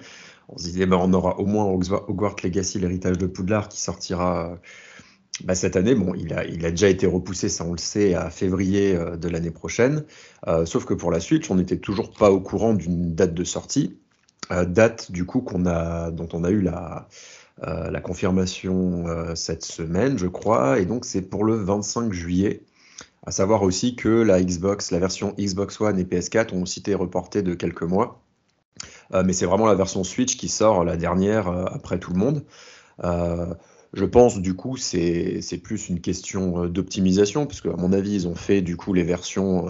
on 0.49 0.57
se 0.57 0.65
disait 0.65 0.87
bah, 0.87 0.97
on 0.99 1.13
aura 1.13 1.39
au 1.41 1.47
moins 1.47 1.65
Hogwarts 1.67 2.37
Legacy, 2.43 2.79
l'héritage 2.79 3.19
de 3.19 3.27
Poudlard, 3.27 3.69
qui 3.69 3.81
sortira 3.83 4.59
bah, 5.45 5.55
cette 5.55 5.77
année. 5.77 5.95
Bon, 5.95 6.15
il 6.15 6.33
a, 6.33 6.47
il 6.47 6.65
a 6.65 6.71
déjà 6.71 6.89
été 6.89 7.07
repoussé, 7.07 7.51
ça 7.51 7.65
on 7.65 7.73
le 7.73 7.79
sait, 7.79 8.15
à 8.15 8.31
février 8.31 8.95
de 8.95 9.29
l'année 9.29 9.51
prochaine. 9.51 10.05
Sauf 10.65 10.87
que 10.87 10.95
pour 10.95 11.11
la 11.11 11.21
Switch, 11.21 11.51
on 11.51 11.57
n'était 11.57 11.79
toujours 11.79 12.13
pas 12.13 12.31
au 12.31 12.41
courant 12.41 12.73
d'une 12.73 13.15
date 13.15 13.35
de 13.35 13.45
sortie, 13.45 13.99
date 14.51 15.13
du 15.13 15.27
coup 15.27 15.43
qu'on 15.43 15.67
a, 15.67 16.11
dont 16.11 16.29
on 16.33 16.45
a 16.45 16.51
eu 16.51 16.63
la 16.63 17.09
euh, 17.67 17.91
la 17.91 18.01
confirmation 18.01 19.09
euh, 19.09 19.35
cette 19.35 19.65
semaine, 19.65 20.17
je 20.17 20.29
crois, 20.29 20.79
et 20.79 20.87
donc 20.87 21.05
c'est 21.05 21.23
pour 21.23 21.45
le 21.45 21.57
25 21.57 22.13
juillet. 22.13 22.63
À 23.27 23.33
savoir 23.33 23.63
aussi 23.63 23.97
que 23.97 24.09
la 24.09 24.41
Xbox, 24.41 24.93
la 24.93 25.01
version 25.01 25.35
Xbox 25.39 25.81
One 25.81 25.99
et 25.99 26.05
PS4 26.05 26.55
ont 26.55 26.63
aussi 26.63 26.79
été 26.79 26.95
reportées 26.95 27.43
de 27.43 27.55
quelques 27.55 27.83
mois. 27.83 28.23
Euh, 29.13 29.25
mais 29.25 29.33
c'est 29.33 29.47
vraiment 29.47 29.67
la 29.67 29.75
version 29.75 30.05
Switch 30.05 30.37
qui 30.37 30.49
sort 30.49 30.85
la 30.85 30.97
dernière 30.97 31.49
après 31.49 31.99
tout 31.99 32.13
le 32.13 32.19
monde. 32.19 32.45
Je 33.95 34.05
pense 34.05 34.39
du 34.41 34.55
coup 34.55 34.77
c'est 34.77 35.61
plus 35.63 35.89
une 35.89 36.01
question 36.01 36.67
d'optimisation, 36.67 37.47
parce 37.47 37.61
qu'à 37.61 37.75
mon 37.77 37.93
avis 37.93 38.15
ils 38.15 38.29
ont 38.29 38.35
fait 38.35 38.61
du 38.63 38.77
coup 38.77 38.93
les 38.93 39.03
versions 39.03 39.67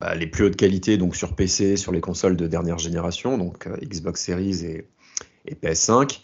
bah, 0.00 0.14
les 0.14 0.26
plus 0.26 0.44
hautes 0.44 0.56
qualités 0.56 0.96
donc 0.96 1.14
sur 1.14 1.36
PC, 1.36 1.76
sur 1.76 1.92
les 1.92 2.00
consoles 2.00 2.36
de 2.36 2.46
dernière 2.46 2.78
génération, 2.78 3.38
donc 3.38 3.68
Xbox 3.82 4.24
Series 4.24 4.64
et, 4.64 4.88
et 5.46 5.54
PS5. 5.54 6.20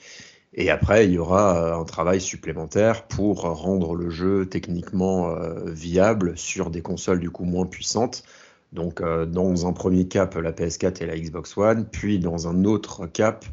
Et 0.57 0.71
après, 0.71 1.05
il 1.07 1.13
y 1.13 1.19
aura 1.19 1.59
euh, 1.59 1.81
un 1.81 1.85
travail 1.85 2.21
supplémentaire 2.21 3.07
pour 3.07 3.43
rendre 3.43 3.95
le 3.95 4.09
jeu 4.09 4.47
techniquement 4.47 5.29
euh, 5.31 5.71
viable 5.71 6.37
sur 6.37 6.71
des 6.71 6.81
consoles 6.81 7.21
du 7.21 7.31
coup 7.31 7.45
moins 7.45 7.67
puissantes. 7.67 8.25
Donc, 8.73 9.01
euh, 9.01 9.27
dans 9.27 9.67
un 9.67 9.73
premier 9.73 10.09
cap, 10.09 10.35
la 10.35 10.53
PS4 10.53 11.03
et 11.03 11.07
la 11.07 11.19
Xbox 11.19 11.57
One, 11.59 11.87
puis 11.87 12.19
dans 12.19 12.49
un 12.49 12.65
autre 12.65 13.07
cap, 13.07 13.45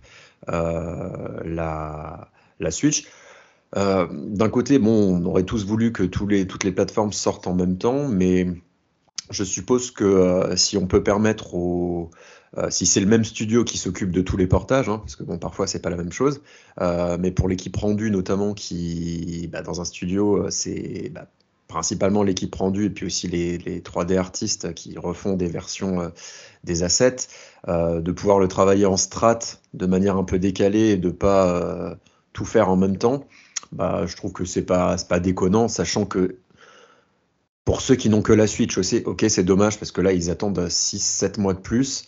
la, 0.47 2.29
la 2.59 2.71
Switch. 2.71 3.05
D'un 3.75 4.49
côté, 4.49 4.77
bon, 4.77 5.15
on 5.15 5.25
aurait 5.25 5.43
tous 5.43 5.65
voulu 5.65 5.93
que 5.93 6.03
toutes 6.03 6.63
les 6.63 6.71
plateformes 6.71 7.13
sortent 7.13 7.47
en 7.47 7.55
même 7.55 7.77
temps, 7.77 8.07
mais 8.07 8.47
je 9.31 9.43
suppose 9.43 9.91
que 9.91 10.51
si 10.57 10.77
on 10.77 10.85
peut 10.85 11.01
permettre 11.01 11.55
aux, 11.55 12.11
euh, 12.57 12.69
si 12.69 12.85
c'est 12.85 12.99
le 12.99 13.07
même 13.07 13.23
studio 13.23 13.63
qui 13.63 13.77
s'occupe 13.77 14.11
de 14.11 14.21
tous 14.21 14.37
les 14.37 14.47
portages, 14.47 14.89
hein, 14.89 14.99
parce 14.99 15.15
que 15.15 15.23
bon, 15.23 15.37
parfois 15.37 15.65
c'est 15.65 15.81
pas 15.81 15.89
la 15.89 15.97
même 15.97 16.11
chose, 16.11 16.41
euh, 16.81 17.17
mais 17.19 17.31
pour 17.31 17.47
l'équipe 17.49 17.75
rendue 17.75 18.11
notamment, 18.11 18.53
qui 18.53 19.49
bah, 19.51 19.61
dans 19.61 19.81
un 19.81 19.85
studio, 19.85 20.45
euh, 20.45 20.49
c'est 20.51 21.09
bah, 21.13 21.27
principalement 21.67 22.21
l'équipe 22.21 22.53
rendue 22.53 22.85
et 22.85 22.89
puis 22.91 23.07
aussi 23.07 23.27
les, 23.27 23.57
les 23.57 23.79
3D 23.81 24.17
artistes 24.17 24.73
qui 24.75 24.97
refont 24.97 25.33
des 25.33 25.47
versions 25.47 26.11
des 26.63 26.83
assets, 26.83 27.27
de 27.67 28.11
pouvoir 28.11 28.37
le 28.37 28.47
travailler 28.47 28.85
en 28.85 28.97
strat 28.97 29.39
de 29.73 29.85
manière 29.87 30.17
un 30.17 30.23
peu 30.23 30.37
décalée 30.37 30.89
et 30.91 30.97
de 30.97 31.09
pas 31.09 31.97
tout 32.31 32.45
faire 32.45 32.69
en 32.69 32.75
même 32.75 32.97
temps, 32.97 33.25
bah, 33.71 34.05
je 34.05 34.15
trouve 34.15 34.33
que 34.33 34.45
c'est 34.45 34.61
pas, 34.61 34.97
pas 35.09 35.19
déconnant, 35.19 35.67
sachant 35.67 36.05
que 36.05 36.37
pour 37.65 37.81
ceux 37.81 37.95
qui 37.95 38.09
n'ont 38.09 38.21
que 38.21 38.33
la 38.33 38.47
Switch 38.47 38.77
aussi, 38.77 39.01
ok, 39.05 39.25
c'est 39.29 39.43
dommage 39.43 39.79
parce 39.79 39.91
que 39.91 40.01
là, 40.01 40.11
ils 40.11 40.29
attendent 40.29 40.59
6-7 40.59 41.39
mois 41.39 41.53
de 41.53 41.59
plus. 41.59 42.05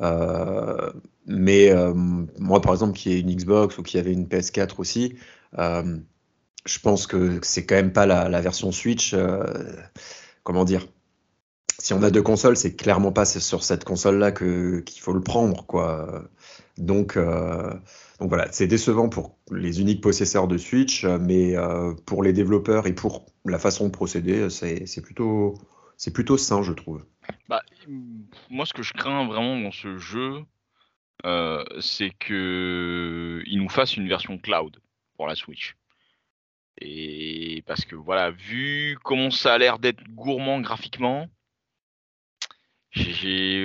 Euh, 0.00 0.92
mais 1.26 1.70
euh, 1.70 1.94
moi, 1.94 2.60
par 2.60 2.72
exemple, 2.72 2.96
qui 2.96 3.10
ai 3.10 3.18
une 3.18 3.34
Xbox 3.34 3.78
ou 3.78 3.82
qui 3.82 3.98
avait 3.98 4.12
une 4.12 4.26
PS4 4.26 4.74
aussi, 4.78 5.16
euh, 5.58 5.98
je 6.66 6.78
pense 6.80 7.06
que 7.06 7.38
c'est 7.42 7.66
quand 7.66 7.76
même 7.76 7.92
pas 7.92 8.06
la, 8.06 8.40
version 8.40 8.72
Switch. 8.72 9.14
comment 10.42 10.64
dire? 10.64 10.86
Si 11.78 11.92
on 11.92 12.02
a 12.02 12.10
deux 12.10 12.22
consoles, 12.22 12.56
c'est 12.56 12.74
clairement 12.74 13.12
pas 13.12 13.24
sur 13.26 13.62
cette 13.62 13.84
console-là 13.84 14.32
qu'il 14.32 15.00
faut 15.00 15.12
le 15.12 15.20
prendre, 15.20 15.66
quoi. 15.66 16.24
Donc, 16.78 17.16
donc 17.16 18.28
voilà, 18.28 18.48
c'est 18.50 18.66
décevant 18.66 19.08
pour 19.08 19.38
les 19.52 19.80
uniques 19.80 20.00
possesseurs 20.00 20.48
de 20.48 20.58
Switch, 20.58 21.04
mais 21.04 21.54
pour 22.06 22.22
les 22.22 22.32
développeurs 22.32 22.86
et 22.86 22.94
pour 22.94 23.26
la 23.44 23.58
façon 23.58 23.86
de 23.86 23.90
procéder, 23.90 24.48
c'est 24.50 25.02
plutôt, 25.02 25.54
c'est 25.96 26.12
plutôt 26.12 26.36
sain, 26.36 26.62
je 26.62 26.72
trouve. 26.72 27.02
Bah, 27.48 27.62
moi, 28.50 28.66
ce 28.66 28.72
que 28.72 28.82
je 28.82 28.92
crains 28.92 29.26
vraiment 29.26 29.58
dans 29.58 29.72
ce 29.72 29.98
jeu, 29.98 30.44
euh, 31.24 31.64
c'est 31.80 32.10
que 32.10 33.42
il 33.46 33.58
nous 33.62 33.68
fasse 33.68 33.96
une 33.96 34.08
version 34.08 34.38
cloud 34.38 34.80
pour 35.16 35.26
la 35.26 35.34
Switch. 35.34 35.76
Et 36.78 37.62
parce 37.66 37.84
que 37.84 37.96
voilà, 37.96 38.30
vu 38.30 38.98
comment 39.02 39.30
ça 39.30 39.54
a 39.54 39.58
l'air 39.58 39.78
d'être 39.78 40.04
gourmand 40.08 40.60
graphiquement, 40.60 41.28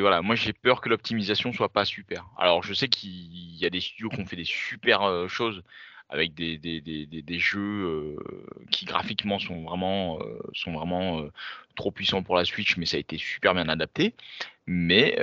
voilà, 0.02 0.22
moi 0.22 0.36
j'ai 0.36 0.54
peur 0.54 0.82
que 0.82 0.90
l'optimisation 0.90 1.54
soit 1.54 1.72
pas 1.72 1.86
super. 1.86 2.28
Alors 2.38 2.64
je 2.64 2.74
sais 2.74 2.88
qu'il 2.88 3.56
y 3.56 3.66
a 3.66 3.70
des 3.70 3.82
studios 3.82 4.10
qui 4.10 4.20
ont 4.20 4.26
fait 4.26 4.36
des 4.36 4.46
super 4.46 5.04
euh, 5.04 5.28
choses 5.28 5.64
avec 6.12 6.34
des, 6.34 6.58
des, 6.58 6.82
des, 6.82 7.06
des, 7.06 7.40
jeux 7.40 8.18
qui 8.70 8.86
graphiquement 8.86 9.40
sont 9.40 9.64
vraiment 9.64 10.20
sont 10.54 10.74
vraiment 10.74 11.26
trop 11.76 11.92
puissants 11.92 12.22
pour 12.22 12.36
la 12.36 12.46
Switch, 12.46 12.78
mais 12.78 12.86
ça 12.86 12.98
a 12.98 13.00
été 13.00 13.18
super 13.18 13.54
bien 13.54 13.70
adapté. 13.70 14.14
Mais 14.68 15.18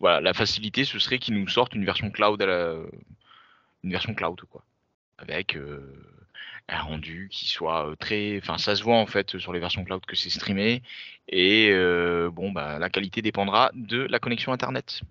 voilà, 0.00 0.20
la 0.20 0.34
facilité 0.34 0.84
ce 0.84 0.98
serait 0.98 1.18
qu'ils 1.18 1.40
nous 1.40 1.48
sortent 1.48 1.74
une 1.74 1.84
version 1.84 2.10
cloud 2.10 2.42
à 2.42 2.46
la, 2.46 2.76
une 3.84 3.90
version 3.92 4.14
cloud 4.14 4.40
quoi, 4.50 4.64
avec 5.18 5.56
un 6.68 6.80
rendu 6.80 7.28
qui 7.30 7.48
soit 7.48 7.94
très, 7.98 8.38
enfin 8.38 8.58
ça 8.58 8.74
se 8.74 8.82
voit 8.82 8.96
en 8.98 9.06
fait 9.06 9.38
sur 9.38 9.52
les 9.52 9.60
versions 9.60 9.84
cloud 9.84 10.04
que 10.04 10.16
c'est 10.16 10.30
streamé 10.30 10.82
et 11.28 11.72
bon 12.32 12.50
bah 12.50 12.78
la 12.80 12.90
qualité 12.90 13.22
dépendra 13.22 13.70
de 13.74 14.02
la 14.10 14.18
connexion 14.18 14.52
internet. 14.52 15.02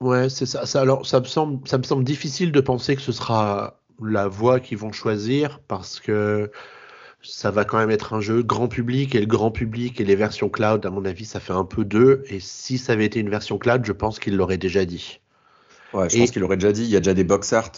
Ouais, 0.00 0.28
c'est 0.30 0.46
ça. 0.46 0.64
ça. 0.66 0.80
Alors, 0.80 1.06
ça 1.06 1.20
me 1.20 1.26
semble, 1.26 1.66
ça 1.68 1.76
me 1.78 1.82
semble 1.82 2.04
difficile 2.04 2.52
de 2.52 2.60
penser 2.60 2.96
que 2.96 3.02
ce 3.02 3.12
sera 3.12 3.80
la 4.02 4.28
voie 4.28 4.60
qu'ils 4.60 4.78
vont 4.78 4.92
choisir 4.92 5.60
parce 5.68 6.00
que 6.00 6.50
ça 7.22 7.50
va 7.50 7.66
quand 7.66 7.76
même 7.76 7.90
être 7.90 8.14
un 8.14 8.20
jeu 8.22 8.42
grand 8.42 8.66
public 8.68 9.14
et 9.14 9.20
le 9.20 9.26
grand 9.26 9.50
public 9.50 10.00
et 10.00 10.04
les 10.04 10.16
versions 10.16 10.48
cloud, 10.48 10.86
à 10.86 10.90
mon 10.90 11.04
avis, 11.04 11.26
ça 11.26 11.38
fait 11.38 11.52
un 11.52 11.66
peu 11.66 11.84
deux. 11.84 12.22
Et 12.28 12.40
si 12.40 12.78
ça 12.78 12.94
avait 12.94 13.04
été 13.04 13.20
une 13.20 13.28
version 13.28 13.58
cloud, 13.58 13.84
je 13.84 13.92
pense 13.92 14.18
qu'ils 14.18 14.36
l'auraient 14.36 14.56
déjà 14.56 14.86
dit. 14.86 15.20
Ouais, 15.92 16.08
je 16.08 16.16
Et- 16.16 16.20
pense 16.20 16.30
qu'il 16.30 16.44
aurait 16.44 16.56
déjà 16.56 16.72
dit, 16.72 16.84
il 16.84 16.90
y 16.90 16.96
a 16.96 17.00
déjà 17.00 17.12
des 17.14 17.24
box 17.24 17.52
art 17.52 17.72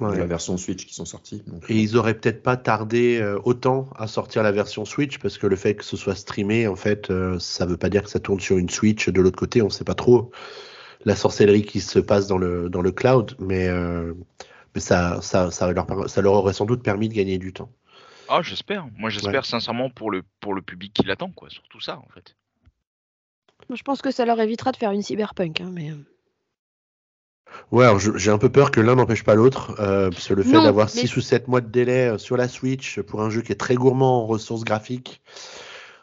Ouais. 0.00 0.12
de 0.12 0.18
la 0.18 0.26
version 0.26 0.56
Switch 0.56 0.86
qui 0.86 0.94
sont 0.94 1.04
sortis. 1.04 1.42
donc, 1.46 1.64
Et 1.68 1.74
ils 1.74 1.96
auraient 1.96 2.14
peut-être 2.14 2.40
pas 2.42 2.56
tardé 2.56 3.18
euh, 3.20 3.38
autant 3.44 3.88
à 3.96 4.06
sortir 4.06 4.44
la 4.44 4.52
version 4.52 4.84
Switch 4.84 5.18
parce 5.18 5.38
que 5.38 5.46
le 5.48 5.56
fait 5.56 5.74
que 5.74 5.84
ce 5.84 5.96
soit 5.96 6.14
streamé, 6.14 6.68
en 6.68 6.76
fait, 6.76 7.10
euh, 7.10 7.36
ça 7.40 7.66
veut 7.66 7.76
pas 7.76 7.88
dire 7.88 8.04
que 8.04 8.10
ça 8.10 8.20
tourne 8.20 8.38
sur 8.38 8.58
une 8.58 8.68
Switch. 8.70 9.08
De 9.08 9.20
l'autre 9.20 9.38
côté, 9.38 9.60
on 9.60 9.70
sait 9.70 9.82
pas 9.84 9.94
trop 9.94 10.30
la 11.08 11.16
sorcellerie 11.16 11.62
qui 11.64 11.80
se 11.80 11.98
passe 11.98 12.26
dans 12.28 12.38
le, 12.38 12.68
dans 12.70 12.82
le 12.82 12.92
cloud, 12.92 13.34
mais, 13.40 13.68
euh, 13.68 14.14
mais 14.74 14.80
ça, 14.80 15.20
ça, 15.22 15.50
ça, 15.50 15.72
leur, 15.72 15.86
per- 15.86 16.08
ça 16.08 16.20
leur 16.22 16.34
aurait 16.34 16.52
sans 16.52 16.66
doute 16.66 16.82
permis 16.82 17.08
de 17.08 17.14
gagner 17.14 17.38
du 17.38 17.52
temps. 17.52 17.70
Ah 18.28 18.42
j'espère, 18.42 18.86
moi 18.96 19.08
j'espère 19.10 19.46
sincèrement 19.46 19.88
pour 19.90 20.10
le 20.10 20.22
pour 20.40 20.52
le 20.52 20.60
public 20.60 20.92
qui 20.92 21.04
l'attend 21.06 21.30
quoi, 21.30 21.48
surtout 21.48 21.80
ça 21.80 21.98
en 21.98 22.08
fait. 22.14 22.36
Moi, 23.68 23.76
Je 23.76 23.82
pense 23.82 24.02
que 24.02 24.10
ça 24.10 24.24
leur 24.26 24.38
évitera 24.40 24.70
de 24.70 24.76
faire 24.76 24.92
une 24.92 25.02
cyberpunk. 25.02 25.60
hein, 25.62 25.70
mais... 25.72 25.92
Ouais, 27.72 27.84
alors 27.84 27.98
je- 27.98 28.16
j'ai 28.16 28.30
un 28.30 28.38
peu 28.38 28.50
peur 28.50 28.70
que 28.70 28.80
l'un 28.80 28.94
n'empêche 28.96 29.24
pas 29.24 29.34
l'autre, 29.34 29.74
euh, 29.80 30.10
parce 30.10 30.28
que 30.28 30.34
le 30.34 30.42
fait 30.42 30.52
d'avoir 30.62 30.86
mais- 30.86 30.92
6 31.00 31.16
ou 31.16 31.20
7 31.20 31.48
mois 31.48 31.60
de 31.60 31.68
délai 31.68 32.08
euh, 32.08 32.18
sur 32.18 32.36
la 32.36 32.48
Switch 32.48 33.00
pour 33.00 33.22
un 33.22 33.30
jeu 33.30 33.42
qui 33.42 33.52
est 33.52 33.56
très 33.56 33.74
gourmand 33.74 34.22
en 34.22 34.26
ressources 34.26 34.64
graphiques, 34.64 35.20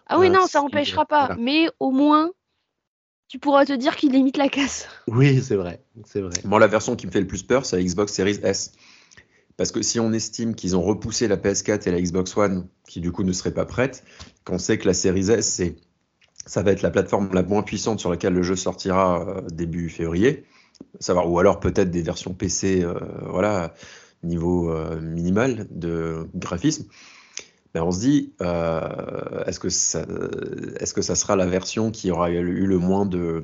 Ah 0.07 0.19
oui, 0.19 0.27
Euh, 0.27 0.33
non, 0.33 0.45
ça 0.47 0.61
empêchera 0.61 1.05
pas. 1.05 1.27
voilà. 1.27 1.41
Mais 1.41 1.67
au 1.79 1.91
moins, 1.91 2.31
tu 3.27 3.39
pourras 3.39 3.65
te 3.65 3.73
dire 3.73 3.95
qu'il 3.95 4.11
limite 4.11 4.37
la 4.37 4.49
casse. 4.49 4.87
oui, 5.07 5.41
c'est 5.41 5.55
vrai, 5.55 5.83
c'est 6.05 6.21
vrai. 6.21 6.33
Moi, 6.43 6.59
la 6.59 6.67
version 6.67 6.95
qui 6.95 7.07
me 7.07 7.11
fait 7.11 7.21
le 7.21 7.27
plus 7.27 7.43
peur, 7.43 7.65
c'est 7.65 7.77
la 7.77 7.83
Xbox 7.83 8.13
Series 8.13 8.39
S. 8.43 8.71
Parce 9.57 9.71
que 9.71 9.81
si 9.81 9.99
on 9.99 10.11
estime 10.11 10.53
qu'ils 10.53 10.75
ont 10.75 10.81
repoussé 10.81 11.27
la 11.27 11.37
PS4 11.37 11.87
et 11.87 11.91
la 11.91 12.01
Xbox 12.01 12.35
One, 12.35 12.67
qui 12.87 12.99
du 12.99 13.11
coup 13.11 13.23
ne 13.23 13.31
seraient 13.31 13.53
pas 13.53 13.65
prêtes, 13.65 14.03
qu'on 14.43 14.57
sait 14.57 14.77
que 14.77 14.85
la 14.85 14.93
Series 14.93 15.31
S, 15.31 15.47
c'est, 15.47 15.77
ça 16.45 16.61
va 16.61 16.71
être 16.71 16.81
la 16.81 16.91
plateforme 16.91 17.29
la 17.33 17.43
moins 17.43 17.63
puissante 17.63 17.99
sur 17.99 18.09
laquelle 18.09 18.33
le 18.33 18.43
jeu 18.43 18.55
sortira 18.55 19.25
euh, 19.27 19.41
début 19.49 19.89
février, 19.89 20.43
savoir, 20.99 21.31
ou 21.31 21.39
alors 21.39 21.61
peut-être 21.61 21.89
des 21.89 22.01
versions 22.01 22.33
PC, 22.33 22.83
euh, 22.83 22.99
voilà, 23.29 23.73
niveau 24.23 24.71
euh, 24.71 24.99
minimal 24.99 25.67
de 25.71 26.27
graphisme. 26.35 26.85
Ben 27.75 27.83
on 27.83 27.91
se 27.91 27.99
dit, 27.99 28.31
euh, 28.41 29.43
est-ce 29.47 29.59
que, 29.59 29.67
ça, 29.67 30.05
est-ce 30.79 30.93
que 30.93 31.01
ça 31.01 31.13
sera 31.13 31.35
la 31.35 31.45
version 31.45 31.91
qui 31.91 32.09
aura 32.09 32.31
eu 32.31 32.65
le 32.65 32.77
moins 32.77 33.05
de, 33.05 33.43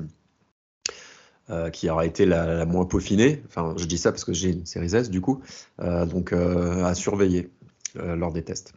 euh, 1.50 1.70
qui 1.70 1.90
aura 1.90 2.06
été 2.06 2.26
la, 2.26 2.46
la, 2.46 2.66
moins 2.66 2.86
peaufinée? 2.86 3.44
Enfin, 3.48 3.74
je 3.76 3.84
dis 3.84 3.98
ça 3.98 4.14
parce 4.14 4.24
que 4.24 4.32
j'ai 4.32 4.52
une 4.52 4.66
série 4.66 4.96
S 4.96 5.10
du 5.10 5.20
coup, 5.20 5.42
euh, 5.82 6.06
donc 6.06 6.32
euh, 6.32 6.86
à 6.86 6.96
surveiller 6.96 7.50
lors 7.94 8.32
des 8.32 8.42
tests. 8.42 8.74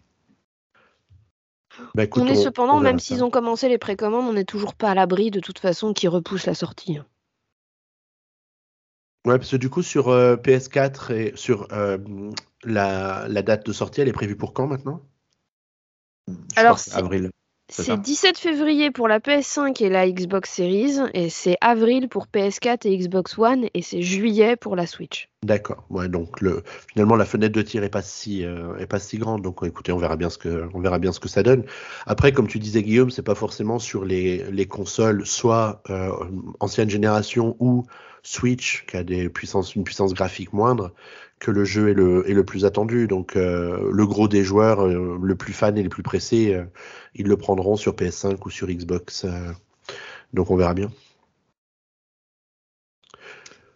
Bah, 1.94 2.02
écoute, 2.02 2.24
on 2.24 2.26
est 2.26 2.36
on, 2.36 2.42
cependant, 2.42 2.78
on 2.78 2.80
même 2.80 2.98
s'ils 2.98 3.22
ont 3.22 3.30
commencé 3.30 3.68
les 3.68 3.78
précommandes, 3.78 4.26
on 4.28 4.32
n'est 4.32 4.44
toujours 4.44 4.74
pas 4.74 4.90
à 4.90 4.94
l'abri 4.96 5.30
de 5.30 5.38
toute 5.38 5.60
façon 5.60 5.92
qui 5.92 6.08
repousse 6.08 6.46
la 6.46 6.54
sortie. 6.54 6.98
Ouais, 9.24 9.38
parce 9.38 9.52
que 9.52 9.56
du 9.56 9.70
coup, 9.70 9.82
sur 9.82 10.08
euh, 10.08 10.34
PS4 10.34 11.12
et 11.12 11.32
sur 11.36 11.68
euh, 11.72 11.96
la, 12.64 13.28
la, 13.28 13.42
date 13.42 13.64
de 13.64 13.72
sortie, 13.72 14.00
elle 14.00 14.08
est 14.08 14.12
prévue 14.12 14.36
pour 14.36 14.52
quand 14.52 14.66
maintenant? 14.66 15.00
Je 16.28 16.60
Alors, 16.60 16.78
avril. 16.92 17.30
C'est 17.70 17.98
17 17.98 18.36
février 18.36 18.90
pour 18.90 19.08
la 19.08 19.20
PS5 19.20 19.82
et 19.82 19.88
la 19.88 20.08
Xbox 20.08 20.50
Series, 20.50 20.98
et 21.14 21.30
c'est 21.30 21.56
avril 21.62 22.08
pour 22.10 22.26
PS4 22.26 22.86
et 22.86 22.96
Xbox 22.96 23.38
One, 23.38 23.68
et 23.72 23.80
c'est 23.80 24.02
juillet 24.02 24.56
pour 24.56 24.76
la 24.76 24.86
Switch. 24.86 25.30
D'accord. 25.42 25.84
Ouais, 25.88 26.08
donc 26.08 26.42
le, 26.42 26.62
finalement 26.92 27.16
la 27.16 27.24
fenêtre 27.24 27.54
de 27.54 27.62
tir 27.62 27.82
est 27.82 27.88
pas 27.88 28.02
si 28.02 28.44
euh, 28.44 28.76
est 28.76 28.86
pas 28.86 28.98
si 28.98 29.16
grande. 29.16 29.42
Donc 29.42 29.60
écoutez, 29.64 29.92
on 29.92 29.98
verra 29.98 30.16
bien 30.16 30.28
ce 30.28 30.36
que 30.36 30.68
on 30.74 30.80
verra 30.80 30.98
bien 30.98 31.10
ce 31.10 31.20
que 31.20 31.28
ça 31.28 31.42
donne. 31.42 31.64
Après, 32.06 32.32
comme 32.32 32.48
tu 32.48 32.58
disais 32.58 32.82
Guillaume, 32.82 33.10
c'est 33.10 33.22
pas 33.22 33.34
forcément 33.34 33.78
sur 33.78 34.04
les, 34.04 34.44
les 34.50 34.66
consoles 34.66 35.24
soit 35.26 35.82
euh, 35.88 36.12
ancienne 36.60 36.90
génération 36.90 37.56
ou 37.60 37.84
Switch 38.22 38.84
qui 38.86 38.96
a 38.96 39.04
des 39.04 39.28
puissances 39.28 39.74
une 39.74 39.84
puissance 39.84 40.12
graphique 40.12 40.52
moindre 40.52 40.92
que 41.44 41.50
le 41.50 41.64
jeu 41.64 41.90
est 41.90 41.94
le, 41.94 42.28
est 42.28 42.32
le 42.32 42.44
plus 42.44 42.64
attendu. 42.64 43.06
Donc 43.06 43.36
euh, 43.36 43.90
le 43.92 44.06
gros 44.06 44.28
des 44.28 44.42
joueurs, 44.44 44.80
euh, 44.86 45.18
le 45.22 45.34
plus 45.36 45.52
fan 45.52 45.76
et 45.76 45.82
les 45.82 45.88
plus 45.90 46.02
pressés, 46.02 46.54
euh, 46.54 46.64
ils 47.14 47.26
le 47.28 47.36
prendront 47.36 47.76
sur 47.76 47.92
PS5 47.94 48.38
ou 48.46 48.50
sur 48.50 48.66
Xbox. 48.68 49.24
euh. 49.24 49.52
donc 50.32 50.50
on 50.50 50.56
verra 50.56 50.72
bien. 50.72 50.90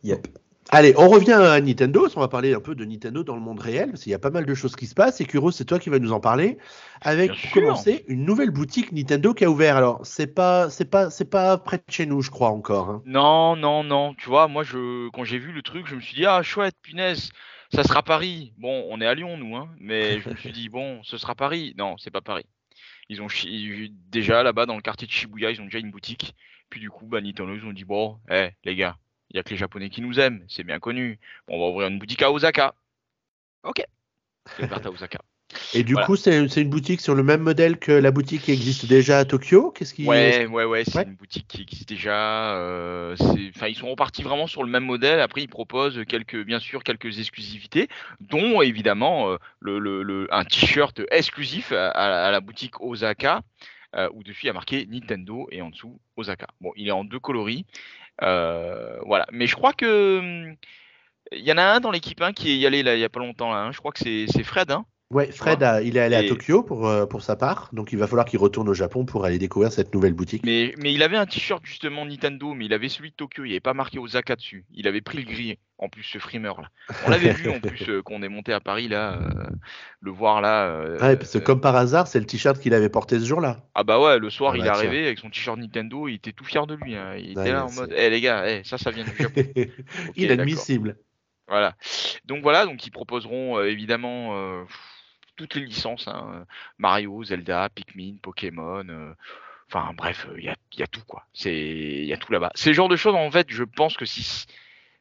Yep. 0.05 0.29
Allez, 0.71 0.93
on 0.99 1.09
revient 1.09 1.33
à 1.33 1.59
Nintendo. 1.63 2.07
On 2.15 2.21
va 2.21 2.29
parler 2.29 2.53
un 2.53 2.61
peu 2.61 2.75
de 2.75 2.85
Nintendo 2.85 3.25
dans 3.25 3.35
le 3.35 3.41
monde 3.41 3.59
réel, 3.59 3.91
parce 3.91 4.03
qu'il 4.03 4.13
y 4.13 4.15
a 4.15 4.19
pas 4.19 4.29
mal 4.31 4.45
de 4.45 4.55
choses 4.55 4.77
qui 4.77 4.87
se 4.87 4.95
passent. 4.95 5.19
Et 5.23 5.25
Kuro, 5.25 5.51
c'est 5.51 5.65
toi 5.65 5.79
qui 5.79 5.89
vas 5.89 5.99
nous 5.99 6.13
en 6.13 6.21
parler. 6.21 6.59
Avec, 7.01 7.31
pour 7.31 7.63
commencer, 7.63 8.05
une 8.07 8.27
nouvelle 8.27 8.51
boutique 8.51 8.93
Nintendo 8.93 9.33
qui 9.33 9.47
a 9.47 9.51
ouvert. 9.51 9.77
Alors, 9.79 10.01
c'est 10.05 10.27
pas, 10.27 10.69
c'est 10.69 10.85
pas, 10.85 11.09
c'est 11.09 11.25
pas 11.25 11.57
près 11.57 11.79
de 11.79 11.83
chez 11.89 12.05
nous, 12.05 12.21
je 12.21 12.31
crois 12.31 12.51
encore. 12.51 12.91
hein. 12.91 13.03
Non, 13.07 13.57
non, 13.57 13.83
non. 13.83 14.13
Tu 14.15 14.29
vois, 14.29 14.47
moi, 14.47 14.63
je, 14.63 15.09
quand 15.11 15.25
j'ai 15.25 15.39
vu 15.39 15.53
le 15.53 15.63
truc, 15.63 15.87
je 15.87 15.95
me 15.95 16.01
suis 16.03 16.17
dit, 16.17 16.27
ah, 16.27 16.43
chouette, 16.43 16.75
punaise, 16.83 17.31
ça 17.75 17.83
sera 17.85 18.03
Paris. 18.03 18.53
Bon, 18.57 18.87
on 18.91 19.01
est 19.01 19.07
à 19.07 19.15
Lyon, 19.15 19.37
nous, 19.37 19.57
hein, 19.57 19.69
mais 19.79 20.21
je 20.21 20.29
me 20.31 20.37
suis 20.37 20.53
dit, 20.53 20.69
bon, 20.69 21.03
ce 21.05 21.19
sera 21.19 21.35
Paris. 21.35 21.75
Non, 21.77 21.97
c'est 21.99 22.11
pas 22.11 22.21
Paris. 22.21 22.47
Ils 23.09 23.23
ont 23.23 23.29
chi- 23.29 23.93
déjà 24.11 24.43
là-bas 24.43 24.67
dans 24.67 24.77
le 24.77 24.83
quartier 24.83 25.07
de 25.07 25.13
Shibuya, 25.13 25.51
ils 25.51 25.61
ont 25.61 25.65
déjà 25.65 25.79
une 25.79 25.91
boutique. 25.91 26.35
Puis 26.71 26.81
du 26.81 26.91
coup, 26.91 27.07
bah, 27.07 27.21
Nintendo, 27.21 27.55
ils 27.55 27.65
ont 27.65 27.73
dit, 27.73 27.85
bon, 27.85 28.19
eh, 28.31 28.51
les 28.65 28.77
gars, 28.77 28.97
il 29.31 29.37
y 29.37 29.41
a 29.41 29.43
que 29.43 29.51
les 29.51 29.57
Japonais 29.57 29.89
qui 29.91 30.03
nous 30.03 30.21
aiment, 30.21 30.45
c'est 30.49 30.65
bien 30.65 30.79
connu. 30.79 31.19
Bon, 31.47 31.55
on 31.57 31.59
va 31.61 31.67
ouvrir 31.71 31.89
une 31.89 31.99
boutique 31.99 32.23
à 32.23 32.31
Osaka. 32.31 32.75
Ok. 33.63 33.83
C'est 34.57 34.65
ouverte 34.65 34.87
à 34.87 34.91
Osaka. 34.91 35.19
Et 35.75 35.83
du 35.83 35.93
Voilà. 35.95 36.07
coup, 36.07 36.17
c'est 36.17 36.37
une 36.61 36.69
boutique 36.69 37.01
sur 37.01 37.15
le 37.15 37.23
même 37.23 37.41
modèle 37.41 37.79
que 37.79 37.91
la 37.93 38.11
boutique 38.11 38.43
qui 38.43 38.53
existe 38.53 38.87
déjà 38.87 39.19
à 39.19 39.25
Tokyo? 39.25 39.71
Qu'est-ce 39.71 39.95
qui 39.95 40.05
Ouais, 40.07 40.47
ouais, 40.47 40.65
ouais, 40.65 40.85
c'est 40.85 40.97
Ouais. 40.99 41.05
une 41.05 41.15
boutique 41.15 41.47
qui 41.49 41.63
existe 41.63 41.89
déjà. 41.89 42.55
euh, 42.57 43.17
ils 43.67 43.75
sont 43.75 43.89
repartis 43.91 44.23
vraiment 44.23 44.47
sur 44.47 44.63
le 44.63 44.71
même 44.71 44.85
modèle. 44.85 45.21
Après, 45.21 45.41
ils 45.43 45.49
proposent 45.49 46.03
quelques, 46.07 46.45
bien 46.45 46.59
sûr, 46.59 46.83
quelques 46.85 47.19
exclusivités, 47.19 47.89
dont 48.21 48.61
évidemment 48.61 49.31
euh, 49.31 49.37
le, 49.61 49.79
le- 49.79 50.03
le- 50.03 50.29
un 50.35 50.45
t-shirt 50.45 51.01
exclusif 51.11 51.73
à, 51.73 51.89
à- 51.91 52.27
à 52.29 52.31
la 52.31 52.41
boutique 52.41 52.81
Osaka, 52.83 53.41
euh, 53.97 54.09
où 54.13 54.23
dessus 54.23 54.45
il 54.45 54.47
y 54.49 54.51
a 54.51 54.55
marqué 54.55 54.87
Nintendo 54.91 55.49
et 55.51 55.63
en 55.63 55.71
dessous 55.71 55.99
Osaka. 56.17 56.47
Bon, 56.61 56.73
il 56.77 56.89
est 56.89 56.93
en 56.93 57.05
deux 57.05 57.21
coloris. 57.21 57.65
Euh, 58.23 58.99
voilà. 59.07 59.27
Mais 59.33 59.47
je 59.47 59.55
crois 59.55 59.73
que 59.73 60.19
hum, 60.19 60.57
il 61.33 61.41
y 61.41 61.53
en 61.53 61.59
a 61.59 61.63
un 61.65 61.81
dans 61.81 61.91
l'équipe 61.91 62.21
1 62.21 62.33
qui 62.33 62.51
est 62.51 62.57
y 62.59 62.67
allé 62.67 62.83
là, 62.83 62.95
il 62.97 63.01
y 63.01 63.05
a 63.05 63.09
pas 63.09 63.21
longtemps. 63.21 63.51
Là, 63.51 63.59
hein. 63.63 63.73
Je 63.73 63.79
crois 63.79 63.93
que 63.93 63.99
c'est 63.99 64.27
c'est 64.29 64.45
Fred. 64.45 64.71
Hein. 64.71 64.85
Ouais, 65.11 65.33
Fred, 65.33 65.63
a- 65.63 65.81
il 65.81 65.97
est 65.97 66.01
allé 66.01 66.17
à 66.17 66.29
Tokyo 66.29 66.63
pour, 66.63 66.87
euh, 66.87 67.07
pour 67.07 67.23
sa 67.23 67.35
part. 67.35 67.71
Donc, 67.73 67.93
il 67.93 67.99
va 67.99 68.07
falloir 68.07 68.27
qu'il 68.27 68.39
retourne 68.39 68.69
au 68.69 68.75
Japon 68.75 69.07
pour 69.07 69.25
aller 69.25 69.39
découvrir 69.39 69.73
cette 69.73 69.95
nouvelle 69.95 70.13
boutique. 70.13 70.43
Mais, 70.45 70.75
mais 70.77 70.93
il 70.93 71.03
avait 71.03 71.17
un 71.17 71.25
t-shirt 71.25 71.65
justement 71.65 72.05
Nintendo, 72.05 72.53
mais 72.53 72.67
il 72.67 72.75
avait 72.75 72.91
celui 72.91 73.09
de 73.11 73.15
Tokyo, 73.15 73.45
il 73.45 73.49
n'y 73.49 73.55
avait 73.55 73.61
pas 73.61 73.73
marqué 73.73 73.99
Osaka 73.99 74.37
dessus. 74.37 74.67
Il 74.75 74.87
avait 74.87 75.01
pris 75.01 75.17
le 75.17 75.25
gris, 75.25 75.59
en 75.79 75.89
plus 75.89 76.03
ce 76.03 76.19
frimeur 76.19 76.61
là. 76.61 76.69
On 77.07 77.09
l'avait 77.09 77.33
vu 77.33 77.49
en 77.49 77.59
plus 77.59 77.85
euh, 77.89 78.03
quand 78.03 78.13
on 78.17 78.23
est 78.23 78.29
monté 78.29 78.53
à 78.53 78.61
Paris 78.61 78.89
là, 78.89 79.15
euh, 79.23 79.47
le 80.01 80.11
voir 80.11 80.43
là. 80.43 80.67
euh, 80.67 80.99
Ouais, 80.99 81.17
parce 81.17 81.33
que 81.33 81.39
comme 81.39 81.63
par 81.63 81.75
hasard, 81.75 82.07
c'est 82.07 82.21
le 82.21 82.27
t-shirt 82.27 82.59
qu'il 82.61 82.75
avait 82.75 82.91
porté 82.91 83.19
ce 83.19 83.25
jour-là. 83.25 83.65
Ah 83.75 83.85
bah 83.85 83.99
ouais, 83.99 84.19
le 84.19 84.29
soir 84.29 84.53
Ah 84.53 84.57
il 84.59 84.61
bah 84.61 84.67
est 84.67 84.71
tiens. 84.73 84.79
arrivé 84.89 85.07
avec 85.07 85.19
son 85.21 85.31
t-shirt 85.31 85.59
Nintendo, 85.59 86.07
il 86.09 86.17
était 86.17 86.33
tout 86.33 86.45
fier 86.45 86.67
de 86.67 86.75
lui. 86.75 86.97
hein. 86.97 87.15
Il 87.17 87.31
était 87.31 87.53
là 87.53 87.65
en 87.65 87.73
mode, 87.73 87.89
c'est- 87.97 88.07
eh 88.07 88.11
les 88.11 88.21
gars, 88.21 88.45
eh, 88.47 88.63
ça 88.63 88.77
ça 88.77 88.91
vient 88.91 89.05
du 89.05 89.17
Japon. 89.17 89.41
Inadmissible. 90.17 90.99
Voilà. 91.49 91.77
Donc 92.27 92.43
voilà, 92.43 92.67
donc 92.67 92.87
ils 92.87 92.91
proposeront 92.91 93.57
euh, 93.59 93.71
évidemment 93.71 94.37
euh, 94.37 94.65
toutes 95.39 95.55
les 95.57 95.65
licences, 95.67 96.09
hein, 96.09 96.47
Mario, 96.79 97.25
Zelda, 97.25 97.69
Pikmin, 97.71 98.17
Pokémon. 98.23 98.87
euh, 98.89 99.15
Enfin 99.71 99.93
bref, 99.95 100.27
il 100.39 100.45
y 100.45 100.83
a, 100.83 100.87
tout 100.87 101.05
quoi. 101.07 101.27
C'est 101.35 101.55
il 101.55 102.07
y 102.07 102.13
a 102.15 102.17
tout 102.17 102.33
là-bas. 102.33 102.51
C'est 102.55 102.71
le 102.71 102.75
genre 102.75 102.89
de 102.89 102.97
choses 102.97 103.15
en 103.15 103.31
fait, 103.31 103.49
je 103.51 103.65
pense 103.65 103.97
que 103.99 104.07
si, 104.07 104.47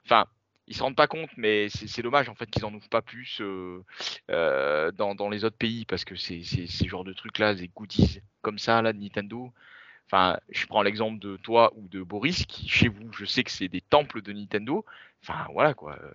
enfin, 0.06 0.26
ils 0.68 0.76
se 0.76 0.84
rendent 0.84 0.96
pas 0.98 1.08
compte, 1.08 1.30
mais 1.38 1.70
c'est 1.70 2.02
dommage 2.02 2.28
en 2.30 2.36
fait 2.36 2.50
qu'ils 2.50 2.66
en 2.66 2.74
ouvrent 2.74 2.90
pas 2.90 3.02
plus 3.02 3.40
euh, 3.42 3.84
euh, 4.32 4.92
dans, 4.92 5.16
dans 5.16 5.30
les 5.30 5.46
autres 5.46 5.58
pays 5.58 5.86
parce 5.86 6.04
que 6.06 6.18
c'est 6.18 6.44
ces 6.44 6.88
genres 6.88 7.06
de 7.06 7.14
trucs 7.14 7.40
là, 7.40 7.56
des 7.56 7.70
goodies 7.70 8.22
comme 8.42 8.60
ça 8.60 8.82
là 8.82 8.92
de 8.94 9.00
Nintendo. 9.00 9.54
Enfin, 10.08 10.38
je 10.50 10.66
prends 10.68 10.84
l'exemple 10.84 11.20
de 11.20 11.38
toi 11.38 11.72
ou 11.78 11.88
de 11.90 12.02
Boris 12.04 12.46
qui 12.46 12.68
chez 12.70 12.90
vous, 12.90 13.12
je 13.14 13.26
sais 13.26 13.44
que 13.46 13.52
c'est 13.52 13.70
des 13.70 13.82
temples 13.82 14.22
de 14.22 14.34
Nintendo. 14.34 14.86
Enfin 15.24 15.48
voilà 15.54 15.74
quoi. 15.74 15.98
Euh, 16.02 16.14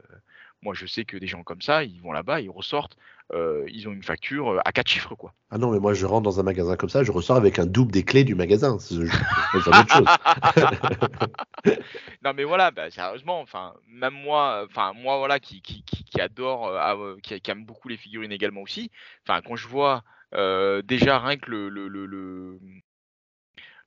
Moi 0.62 0.74
je 0.74 0.86
sais 0.86 1.04
que 1.06 1.16
des 1.16 1.26
gens 1.26 1.42
comme 1.42 1.62
ça, 1.62 1.84
ils 1.84 2.00
vont 2.02 2.12
là-bas, 2.12 2.40
ils 2.42 2.50
ressortent, 2.50 2.96
euh, 3.34 3.64
ils 3.68 3.88
ont 3.88 3.92
une 3.92 4.02
facture 4.02 4.52
euh, 4.52 4.60
à 4.64 4.72
quatre 4.72 4.88
chiffres 4.88 5.14
quoi. 5.14 5.32
Ah 5.50 5.58
non, 5.58 5.70
mais 5.70 5.78
moi, 5.78 5.94
je 5.94 6.04
rentre 6.06 6.22
dans 6.22 6.40
un 6.40 6.42
magasin 6.42 6.76
comme 6.76 6.88
ça, 6.88 7.02
je 7.02 7.12
ressors 7.12 7.36
avec 7.36 7.58
un 7.58 7.66
double 7.66 7.92
des 7.92 8.02
clés 8.04 8.24
du 8.24 8.34
magasin. 8.34 8.78
C'est 8.78 8.96
autre 8.96 9.88
chose. 9.88 10.06
non 12.24 12.32
mais 12.34 12.44
voilà, 12.44 12.70
bah, 12.70 12.90
sérieusement, 12.90 13.40
enfin 13.40 13.74
même 13.88 14.14
moi, 14.14 14.66
enfin 14.68 14.92
moi 14.94 15.18
voilà 15.18 15.40
qui 15.40 15.62
qui, 15.62 15.82
qui, 15.84 16.04
qui 16.04 16.20
adore, 16.20 16.66
euh, 16.68 17.16
qui, 17.22 17.40
qui 17.40 17.50
aime 17.50 17.64
beaucoup 17.64 17.88
les 17.88 17.96
figurines 17.96 18.32
également 18.32 18.62
aussi. 18.62 18.90
Enfin 19.26 19.40
quand 19.42 19.56
je 19.56 19.68
vois 19.68 20.02
euh, 20.34 20.82
déjà 20.82 21.18
rien 21.18 21.36
que 21.36 21.50
le 21.50 21.68
le, 21.68 21.88
le, 21.88 22.06
le, 22.06 22.58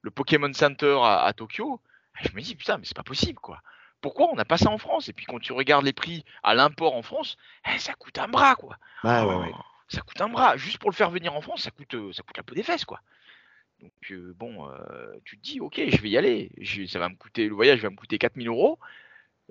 le 0.02 0.12
Pokémon 0.12 0.54
Center 0.54 0.98
à, 1.02 1.24
à 1.24 1.34
Tokyo, 1.34 1.80
je 2.22 2.30
me 2.36 2.42
dis 2.42 2.56
putain 2.56 2.78
mais 2.78 2.86
c'est 2.86 2.96
pas 2.96 3.04
possible 3.04 3.40
quoi. 3.40 3.60
Pourquoi 4.06 4.30
on 4.32 4.36
n'a 4.36 4.46
pas 4.46 4.60
ça 4.60 4.70
en 4.70 4.78
France? 4.78 5.10
Et 5.10 5.14
puis 5.14 5.26
quand 5.26 5.40
tu 5.40 5.52
regardes 5.52 5.84
les 5.84 5.92
prix 5.92 6.24
à 6.44 6.54
l'import 6.54 6.94
en 6.94 7.02
France, 7.02 7.38
eh, 7.74 7.80
ça 7.80 7.94
coûte 7.96 8.20
un 8.20 8.28
bras 8.28 8.54
quoi. 8.54 8.78
Ouais, 9.04 9.24
ouais, 9.24 9.36
ouais. 9.36 9.52
Oh, 9.52 9.62
Ça 9.88 10.02
coûte 10.02 10.22
un 10.22 10.30
bras. 10.30 10.58
Juste 10.58 10.78
pour 10.78 10.92
le 10.92 10.96
faire 10.96 11.10
venir 11.10 11.34
en 11.34 11.42
France, 11.42 11.64
ça 11.64 11.72
coûte, 11.72 11.96
euh, 11.96 12.14
ça 12.14 12.22
coûte 12.22 12.38
la 12.38 12.44
peau 12.44 12.54
des 12.54 12.62
fesses, 12.62 12.86
quoi. 12.86 13.00
Donc, 13.82 13.92
euh, 14.12 14.36
bon, 14.38 14.70
euh, 14.70 15.16
tu 15.26 15.40
te 15.40 15.44
dis, 15.44 15.60
ok, 15.60 15.82
je 15.88 16.00
vais 16.04 16.10
y 16.10 16.18
aller. 16.18 16.52
Je- 16.60 16.86
ça 16.86 17.00
va 17.00 17.10
me 17.10 17.16
coûter, 17.16 17.48
le 17.48 17.56
voyage 17.56 17.82
va 17.82 17.90
me 17.90 17.96
coûter 17.96 18.20
4000 18.20 18.48
euros, 18.48 18.78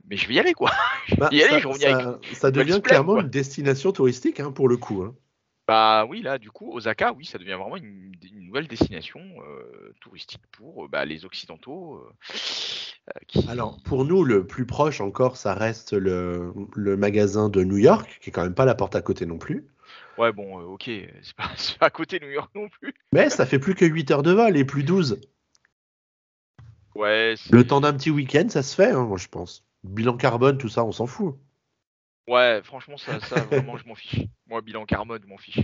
mais 0.09 0.17
je 0.17 0.29
vais 0.29 0.35
y 0.35 0.39
aller, 0.39 0.55
quoi. 0.55 0.71
Je 1.07 1.17
vais 1.17 1.21
Bah, 1.21 1.29
y 1.33 1.43
aller, 1.43 1.51
ça, 1.51 1.59
je 1.59 1.67
reviens 1.67 1.93
avec- 1.99 2.35
ça- 2.35 2.41
ça 2.41 2.51
devient 2.53 2.81
clairement 2.83 3.15
quoi. 3.15 3.23
une 3.23 3.31
destination 3.31 3.91
touristique 3.91 4.39
hein, 4.39 4.53
pour 4.53 4.69
le 4.69 4.77
coup. 4.77 5.03
hein. 5.03 5.17
Bah 5.67 6.05
oui, 6.09 6.21
là, 6.21 6.39
du 6.39 6.51
coup, 6.51 6.71
Osaka, 6.73 7.13
oui, 7.13 7.25
ça 7.25 7.39
devient 7.39 7.57
vraiment 7.59 7.77
une, 7.77 8.13
une 8.23 8.47
nouvelle 8.47 8.69
destination 8.69 9.21
euh, 9.21 9.95
touristique 10.01 10.43
pour 10.53 10.85
euh, 10.85 10.89
bah, 10.89 11.05
les 11.05 11.25
Occidentaux. 11.25 11.97
euh, 11.97 13.13
qui... 13.27 13.49
Alors, 13.49 13.79
pour 13.85 14.05
nous, 14.05 14.25
le 14.25 14.47
plus 14.47 14.67
proche 14.67 15.01
encore, 15.01 15.37
ça 15.37 15.55
reste 15.55 15.95
le, 15.95 16.53
le 16.75 16.97
magasin 16.97 17.49
de 17.49 17.65
New 17.65 17.79
York, 17.79 18.19
qui 18.21 18.31
est 18.31 18.33
quand 18.33 18.43
même 18.43 18.55
pas 18.55 18.67
la 18.67 18.75
porte 18.75 18.95
à 18.95 19.01
côté 19.01 19.25
non 19.25 19.39
plus. 19.39 19.67
Ouais, 20.19 20.33
bon, 20.33 20.61
ok, 20.61 20.85
c'est 21.23 21.37
pas, 21.37 21.51
à 21.81 21.91
côté 21.91 22.19
de 22.19 22.27
New 22.27 22.33
York 22.33 22.51
non 22.55 22.69
plus. 22.69 22.93
Mais 23.13 23.31
ça 23.31 23.47
fait 23.47 23.59
plus 23.59 23.75
que 23.75 23.87
8 23.87 24.11
heures 24.11 24.23
de 24.23 24.33
vol 24.33 24.57
et 24.57 24.65
plus 24.65 24.85
12. 24.85 25.21
Ouais, 26.95 27.35
Le 27.51 27.67
temps 27.67 27.81
d'un 27.81 27.93
petit 27.93 28.11
week-end, 28.11 28.47
ça 28.49 28.63
se 28.63 28.75
fait, 28.75 28.91
hein, 28.91 29.05
moi 29.05 29.19
je 29.19 29.29
pense. 29.29 29.65
Bilan 29.83 30.17
carbone, 30.17 30.59
tout 30.59 30.69
ça, 30.69 30.85
on 30.85 30.93
s'en 30.93 31.07
fout. 31.07 31.37
Ouais, 32.27 32.61
franchement, 32.65 32.97
ça, 32.97 33.21
ça 33.21 33.45
vraiment, 33.45 33.77
je 33.77 33.87
m'en 33.87 33.95
fiche. 33.95 34.21
Moi, 34.47 34.61
bilan 34.63 34.87
carbone, 34.87 35.21
je 35.23 35.29
m'en 35.29 35.39
fiche. 35.39 35.61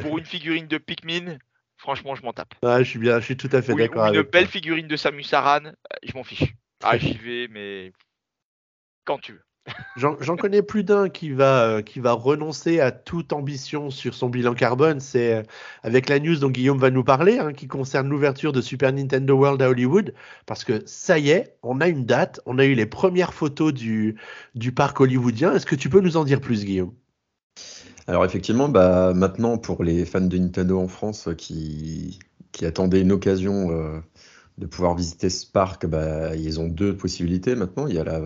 Pour 0.00 0.18
une 0.18 0.24
figurine 0.24 0.68
de 0.68 0.78
Pikmin, 0.78 1.38
franchement, 1.76 2.14
je 2.14 2.22
m'en 2.22 2.32
tape. 2.32 2.54
Ah, 2.62 2.82
je 2.82 2.88
suis 2.88 2.98
bien, 2.98 3.18
je 3.18 3.24
suis 3.24 3.36
tout 3.36 3.48
à 3.52 3.62
fait 3.62 3.74
d'accord 3.74 4.06
une 4.14 4.22
belle 4.22 4.44
toi. 4.44 4.52
figurine 4.52 4.86
de 4.86 4.96
Samus 4.96 5.32
Aran, 5.32 5.66
euh, 5.66 5.72
je 6.02 6.12
m'en 6.14 6.24
fiche. 6.24 6.54
Ah, 6.82 6.96
j'y 6.98 7.16
vais, 7.18 7.48
mais 7.48 7.92
quand 9.04 9.18
tu 9.18 9.32
veux. 9.32 9.45
J'en 9.96 10.36
connais 10.36 10.62
plus 10.62 10.84
d'un 10.84 11.08
qui 11.08 11.30
va, 11.30 11.64
euh, 11.64 11.82
qui 11.82 12.00
renoncer 12.00 12.80
à 12.80 12.92
toute 12.92 13.32
ambition 13.32 13.90
sur 13.90 14.14
son 14.14 14.28
bilan 14.28 14.54
carbone. 14.54 15.00
C'est 15.00 15.34
euh, 15.34 15.42
avec 15.82 16.08
la 16.08 16.20
news 16.20 16.36
dont 16.36 16.50
Guillaume 16.50 16.78
va 16.78 16.90
nous 16.90 17.02
parler, 17.02 17.38
hein, 17.38 17.52
qui 17.52 17.66
concerne 17.66 18.08
l'ouverture 18.08 18.52
de 18.52 18.60
Super 18.60 18.92
Nintendo 18.92 19.34
World 19.34 19.60
à 19.62 19.68
Hollywood. 19.68 20.14
Parce 20.44 20.64
que 20.64 20.82
ça 20.86 21.18
y 21.18 21.30
est, 21.30 21.56
on 21.62 21.80
a 21.80 21.88
une 21.88 22.04
date, 22.04 22.40
on 22.46 22.58
a 22.58 22.64
eu 22.64 22.74
les 22.74 22.86
premières 22.86 23.34
photos 23.34 23.72
du, 23.72 24.16
parc 24.74 25.00
hollywoodien. 25.00 25.54
Est-ce 25.54 25.66
que 25.66 25.76
tu 25.76 25.88
peux 25.88 26.00
nous 26.00 26.16
en 26.16 26.24
dire 26.24 26.40
plus, 26.40 26.64
Guillaume? 26.64 26.92
Alors 28.06 28.24
effectivement, 28.24 28.68
bah, 28.68 29.12
maintenant 29.14 29.58
pour 29.58 29.82
les 29.82 30.04
fans 30.04 30.20
de 30.20 30.38
Nintendo 30.38 30.78
en 30.78 30.86
France 30.86 31.28
qui, 31.36 32.20
qui 32.52 32.64
attendaient 32.66 33.00
une 33.00 33.12
occasion 33.12 33.70
euh, 33.70 34.00
de 34.58 34.66
pouvoir 34.66 34.94
visiter 34.94 35.28
ce 35.28 35.46
parc, 35.46 35.86
bah, 35.86 36.34
ils 36.34 36.60
ont 36.60 36.68
deux 36.68 36.96
possibilités 36.96 37.54
maintenant. 37.54 37.86
Il 37.86 37.94
y 37.94 37.98
a 37.98 38.04
la, 38.04 38.22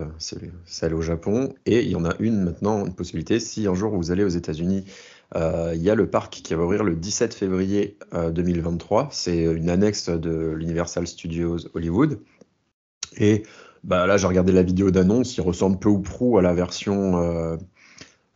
celle 0.65 0.93
au 0.93 1.01
Japon 1.01 1.53
et 1.65 1.81
il 1.81 1.89
y 1.89 1.95
en 1.95 2.05
a 2.05 2.15
une 2.19 2.41
maintenant, 2.43 2.85
une 2.85 2.93
possibilité. 2.93 3.39
Si 3.39 3.67
un 3.67 3.75
jour 3.75 3.95
vous 3.95 4.11
allez 4.11 4.23
aux 4.23 4.29
États-Unis, 4.29 4.85
euh, 5.35 5.73
il 5.75 5.81
y 5.81 5.89
a 5.89 5.95
le 5.95 6.09
parc 6.09 6.31
qui 6.31 6.53
va 6.53 6.63
ouvrir 6.63 6.83
le 6.83 6.95
17 6.95 7.33
février 7.33 7.97
2023. 8.13 9.03
Euh, 9.03 9.07
C'est 9.11 9.43
une 9.43 9.69
annexe 9.69 10.09
de 10.09 10.51
l'Universal 10.51 11.05
Studios 11.05 11.57
Hollywood. 11.73 12.19
Et 13.17 13.43
bah, 13.83 14.07
là, 14.07 14.15
j'ai 14.15 14.27
regardé 14.27 14.53
la 14.53 14.63
vidéo 14.63 14.89
d'annonce. 14.89 15.35
Il 15.35 15.41
ressemble 15.41 15.79
peu 15.79 15.89
ou 15.89 15.99
prou 15.99 16.37
à 16.37 16.41
la 16.41 16.53
version 16.53 17.57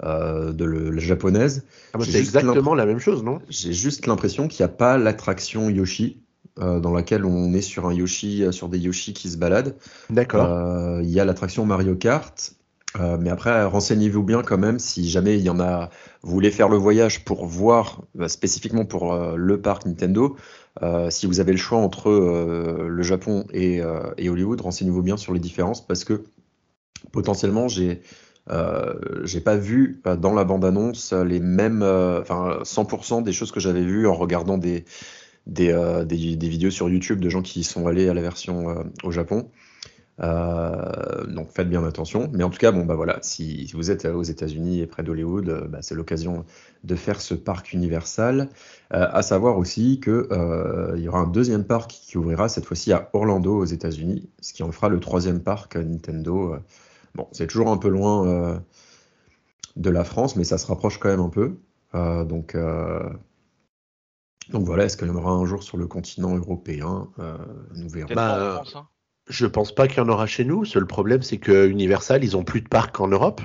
euh, 0.04 0.52
de 0.52 0.66
la 0.66 1.00
japonaise. 1.00 1.64
Ah 1.94 1.98
bah, 1.98 2.06
c'est 2.06 2.20
exactement 2.20 2.76
la 2.76 2.86
même 2.86 3.00
chose, 3.00 3.24
non? 3.24 3.40
J'ai 3.48 3.72
juste 3.72 4.06
l'impression 4.06 4.50
qu'il 4.50 4.66
n'y 4.66 4.70
a 4.70 4.74
pas 4.74 4.98
l'attraction 4.98 5.70
Yoshi. 5.70 6.25
Euh, 6.62 6.80
dans 6.80 6.94
laquelle 6.94 7.26
on 7.26 7.54
est 7.54 7.60
sur 7.60 7.86
un 7.86 7.94
Yoshi, 7.94 8.41
euh, 8.41 8.54
sur 8.54 8.70
des 8.70 8.80
Yoshi 8.80 9.12
qui 9.12 9.30
se 9.30 9.36
baladent. 9.36 9.76
D'accord. 10.10 10.46
Euh, 10.50 11.02
il 11.04 11.10
y 11.10 11.20
a 11.20 11.26
l'attraction 11.26 11.65
Mario 11.65 11.96
Kart. 11.96 12.54
mais 13.20 13.30
après, 13.30 13.65
renseignez-vous 13.65 14.24
bien 14.24 14.41
quand 14.41 14.58
même 14.58 14.80
si 14.80 15.10
jamais 15.10 15.38
il 15.38 15.44
y 15.44 15.50
en 15.50 15.60
a, 15.60 15.89
vous 16.22 16.32
voulez 16.32 16.52
faire 16.52 16.70
le 16.70 16.78
voyage 16.78 17.26
pour 17.26 17.46
voir 17.46 18.04
bah, 18.15 18.30
spécifiquement 18.30 18.86
pour 18.86 19.13
le 19.36 19.60
parc 19.60 19.86
Nintendo. 19.86 20.38
si 21.10 21.26
vous 21.26 21.41
avez 21.41 21.52
le 21.52 21.58
choix 21.58 21.80
entre 21.80 22.10
le 22.10 23.04
Japon 23.04 23.48
et, 23.52 23.82
et 24.18 24.30
Hollywood, 24.30 24.62
renseignez-vous 24.62 25.02
bien 25.02 25.18
sur 25.18 25.34
les 25.34 25.41
différences 25.41 25.86
parce 25.86 26.06
que 26.06 26.24
potentiellement 27.12 27.68
j'ai 27.68 28.02
j'ai 29.26 29.41
pas 29.41 29.58
vu 29.58 30.02
dans 30.18 30.34
la 30.34 30.46
bande-annonce 30.46 31.12
les 31.12 31.41
mêmes, 31.41 31.84
enfin 31.84 32.60
100% 32.63 33.24
des 33.24 33.34
choses 33.34 33.52
que 33.52 33.60
j'avais 33.60 33.84
vues 33.84 34.08
en 34.08 34.13
regardant 34.13 34.58
des, 34.58 34.86
euh, 35.60 36.06
des, 36.06 36.16
vidéos 36.16 36.72
sur 36.72 36.90
YouTube 36.90 37.20
de 37.20 37.30
gens 37.30 37.42
qui 37.42 37.64
sont 37.64 37.88
allés 37.88 38.10
à 38.10 38.14
la 38.14 38.22
version 38.22 38.70
euh, 38.70 38.84
au 39.04 39.12
Japon. 39.12 39.50
Euh, 40.22 41.26
donc 41.28 41.50
faites 41.52 41.70
bien 41.70 41.84
attention. 41.84 42.32
Mais 42.34 42.44
en 42.44 42.50
tout 42.50 42.58
cas, 42.58 42.72
bon 42.72 42.86
bah 42.86 42.96
voilà, 42.96 43.20
si, 43.22 43.70
vous 43.74 43.92
êtes 43.92 44.06
aux 44.06 44.24
États-Unis 44.24 44.80
et 44.82 44.88
près 44.88 45.04
d'Hollywood, 45.04 45.68
bah, 45.70 45.80
c'est 45.82 45.94
l'occasion 45.94 46.46
de 46.84 46.96
faire 46.96 47.22
ce 47.22 47.36
parc 47.36 47.74
Universal. 47.74 48.50
à 48.90 49.22
savoir 49.22 49.58
aussi 49.58 50.00
que 50.00 50.28
il 50.96 51.04
y 51.04 51.08
aura 51.10 51.20
un 51.20 51.28
deuxième 51.28 51.66
parc 51.66 51.92
qui 51.92 52.18
ouvrira 52.18 52.50
cette 52.50 52.66
fois-ci 52.66 52.94
à 52.94 53.10
Orlando 53.14 53.58
aux 53.58 53.66
États-Unis, 53.66 54.30
ce 54.42 54.54
qui 54.54 54.64
en 54.64 54.72
fera 54.72 54.90
le 54.90 55.00
troisième 55.00 55.42
parc 55.42 55.76
Nintendo. 55.76 56.56
Bon, 57.14 57.28
c'est 57.34 57.48
toujours 57.48 57.70
un 57.70 57.78
peu 57.78 57.90
loin 57.90 58.62
de 59.76 59.90
la 59.90 60.04
France, 60.06 60.38
mais 60.38 60.46
ça 60.46 60.58
se 60.58 60.66
rapproche 60.68 60.98
quand 60.98 61.10
même 61.10 61.20
un 61.20 61.30
peu. 61.30 61.58
donc 61.94 62.56
donc 64.50 64.66
voilà, 64.66 64.86
est-ce 64.86 64.98
qu'il 64.98 65.08
y 65.08 65.12
en 65.12 65.16
aura 65.16 65.32
un 65.32 65.46
jour 65.46 65.64
sur 65.64 65.78
le 65.78 65.88
continent 65.88 66.36
européen 66.36 67.08
euh, 67.20 67.38
Nous 67.76 67.90
verrons. 67.90 68.14
Bah, 68.14 68.64
hein. 68.76 68.88
je 69.28 69.46
pense 69.46 69.74
pas 69.74 69.88
qu'il 69.88 69.98
y 69.98 70.02
en 70.02 70.10
aura 70.10 70.28
chez 70.28 70.46
nous. 70.46 70.64
Le 70.74 70.86
problème, 70.86 71.22
c'est 71.22 71.38
que 71.38 71.68
Universal, 71.68 72.24
ils 72.24 72.38
ont 72.38 72.44
plus 72.44 72.62
de 72.62 72.68
parcs 72.68 73.00
en 73.00 73.08
Europe. 73.08 73.42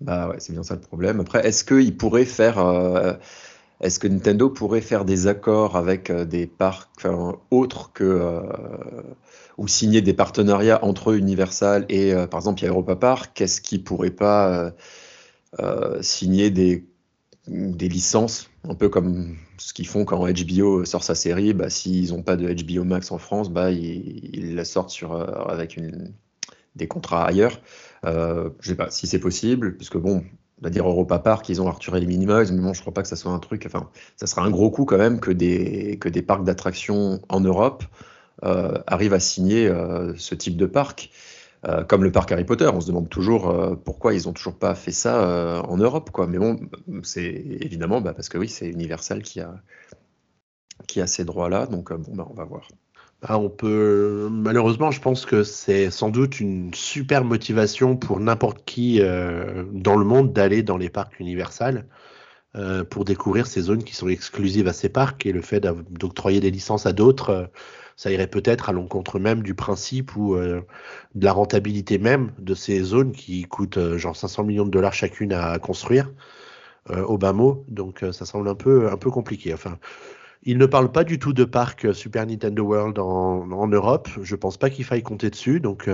Bah 0.00 0.28
ouais, 0.28 0.36
c'est 0.38 0.52
bien 0.52 0.62
ça 0.62 0.74
le 0.74 0.80
problème. 0.80 1.20
Après, 1.20 1.46
est-ce 1.46 1.64
qu'ils 1.64 1.96
pourraient 1.96 2.24
faire. 2.24 2.58
Euh, 2.58 3.14
est-ce 3.80 3.98
que 3.98 4.08
Nintendo 4.08 4.50
pourrait 4.50 4.80
faire 4.80 5.04
des 5.04 5.26
accords 5.26 5.76
avec 5.76 6.10
euh, 6.10 6.24
des 6.24 6.46
parcs 6.46 7.06
autres 7.50 7.92
que. 7.92 8.42
ou 9.56 9.68
signer 9.68 10.02
des 10.02 10.14
partenariats 10.14 10.84
entre 10.84 11.14
Universal 11.14 11.86
et, 11.88 12.12
par 12.30 12.40
exemple, 12.40 12.60
il 12.60 12.64
y 12.64 12.66
a 12.66 12.70
Europa 12.70 12.96
Park? 12.96 13.40
Est-ce 13.40 13.60
qu'ils 13.60 13.84
pourraient 13.84 14.10
pas 14.10 14.72
signer 16.00 16.50
des 16.50 16.88
des 17.46 17.88
licences, 17.88 18.50
un 18.68 18.74
peu 18.74 18.88
comme 18.88 19.36
ce 19.58 19.72
qu'ils 19.72 19.86
font 19.86 20.04
quand 20.04 20.26
HBO 20.26 20.84
sort 20.84 21.02
sa 21.02 21.14
série. 21.14 21.54
Bah, 21.54 21.70
S'ils 21.70 22.10
n'ont 22.10 22.22
pas 22.22 22.36
de 22.36 22.52
HBO 22.52 22.84
Max 22.84 23.10
en 23.10 23.18
France, 23.18 23.50
bah, 23.50 23.70
ils, 23.70 24.54
la 24.54 24.64
sortent 24.64 24.90
sur, 24.90 25.12
euh, 25.12 25.26
avec 25.46 25.78
des 26.76 26.88
contrats 26.88 27.24
ailleurs. 27.24 27.60
Euh, 28.04 28.50
je 28.60 28.70
sais 28.70 28.76
pas 28.76 28.90
si 28.90 29.06
c'est 29.06 29.18
possible, 29.18 29.76
parce 29.76 29.90
que 29.90 29.98
bon, 29.98 30.24
on 30.60 30.64
va 30.64 30.70
dire 30.70 30.88
Europa 30.88 31.18
Park, 31.18 31.48
ils 31.48 31.60
ont 31.60 31.68
Arthur 31.68 31.96
et 31.96 32.00
les 32.00 32.06
Minimoys, 32.06 32.52
mais 32.52 32.74
je 32.74 32.80
crois 32.80 32.94
pas 32.94 33.02
que 33.02 33.08
ça 33.08 33.16
soit 33.16 33.32
un 33.32 33.38
truc. 33.38 33.64
Enfin, 33.66 33.90
ça 34.16 34.26
sera 34.26 34.42
un 34.42 34.50
gros 34.50 34.70
coup 34.70 34.84
quand 34.84 34.98
même 34.98 35.20
que 35.20 35.30
des, 35.30 35.98
que 36.00 36.08
des 36.08 36.22
parcs 36.22 36.44
d'attractions 36.44 37.20
en 37.28 37.40
Europe 37.40 37.84
euh, 38.44 38.78
arrivent 38.86 39.14
à 39.14 39.20
signer 39.20 39.70
ce 40.16 40.34
type 40.34 40.56
de 40.56 40.66
parc. 40.66 41.10
Euh, 41.66 41.82
comme 41.82 42.04
le 42.04 42.12
parc 42.12 42.30
Harry 42.32 42.44
Potter, 42.44 42.68
on 42.72 42.80
se 42.80 42.86
demande 42.86 43.08
toujours 43.08 43.48
euh, 43.48 43.74
pourquoi 43.74 44.12
ils 44.14 44.26
n'ont 44.26 44.32
toujours 44.34 44.58
pas 44.58 44.74
fait 44.74 44.92
ça 44.92 45.24
euh, 45.24 45.62
en 45.62 45.76
Europe, 45.78 46.10
quoi. 46.10 46.26
Mais 46.26 46.38
bon, 46.38 46.60
c'est 47.02 47.24
évidemment 47.24 48.00
bah, 48.00 48.12
parce 48.12 48.28
que 48.28 48.36
oui, 48.36 48.48
c'est 48.48 48.68
Universal 48.68 49.22
qui 49.22 49.40
a 49.40 49.54
qui 50.88 51.00
a 51.00 51.06
ces 51.06 51.24
droits-là, 51.24 51.66
donc 51.66 51.92
bon, 51.92 52.14
bah, 52.14 52.26
on 52.30 52.34
va 52.34 52.44
voir. 52.44 52.68
Bah, 53.22 53.38
on 53.38 53.48
peut 53.48 54.28
malheureusement, 54.30 54.90
je 54.90 55.00
pense 55.00 55.24
que 55.24 55.42
c'est 55.42 55.90
sans 55.90 56.10
doute 56.10 56.40
une 56.40 56.74
super 56.74 57.24
motivation 57.24 57.96
pour 57.96 58.20
n'importe 58.20 58.64
qui 58.66 58.98
dans 58.98 59.96
le 59.96 60.04
monde 60.04 60.32
d'aller 60.32 60.62
dans 60.62 60.76
les 60.76 60.90
parcs 60.90 61.18
Universal. 61.18 61.86
pour 62.90 63.04
découvrir 63.06 63.46
ces 63.46 63.62
zones 63.62 63.84
qui 63.84 63.94
sont 63.94 64.08
exclusives 64.08 64.68
à 64.68 64.74
ces 64.74 64.90
parcs 64.90 65.24
et 65.24 65.32
le 65.32 65.40
fait 65.40 65.60
d'octroyer 65.60 66.40
des 66.40 66.50
licences 66.50 66.86
à 66.86 66.92
d'autres, 66.92 67.50
ça 67.96 68.10
irait 68.10 68.26
peut-être 68.26 68.68
à 68.68 68.72
l'encontre 68.72 69.18
même 69.18 69.42
du 69.42 69.54
principe 69.54 70.16
ou 70.16 70.34
euh, 70.34 70.62
de 71.14 71.24
la 71.24 71.32
rentabilité 71.32 71.98
même 71.98 72.32
de 72.38 72.54
ces 72.54 72.82
zones 72.82 73.12
qui 73.12 73.44
coûtent 73.44 73.78
euh, 73.78 73.98
genre 73.98 74.16
500 74.16 74.44
millions 74.44 74.64
de 74.64 74.70
dollars 74.70 74.92
chacune 74.92 75.32
à, 75.32 75.58
construire 75.58 76.10
euh, 76.90 77.02
au 77.04 77.18
bas 77.18 77.32
mot. 77.32 77.64
Donc 77.68 78.04
ça 78.12 78.26
semble 78.26 78.48
un 78.48 78.54
peu, 78.54 78.90
un 78.90 78.96
peu 78.96 79.10
compliqué. 79.10 79.54
Enfin, 79.54 79.78
il 80.42 80.58
ne 80.58 80.66
parle 80.66 80.90
pas 80.92 81.04
du 81.04 81.18
tout 81.18 81.32
de 81.32 81.44
parc 81.44 81.94
Super 81.94 82.26
Nintendo 82.26 82.62
World 82.64 82.98
en, 82.98 83.68
Europe. 83.68 84.08
Je 84.22 84.36
pense 84.36 84.56
pas 84.56 84.70
qu'il 84.70 84.84
faille 84.84 85.02
compter 85.02 85.30
dessus. 85.30 85.60
Donc 85.60 85.88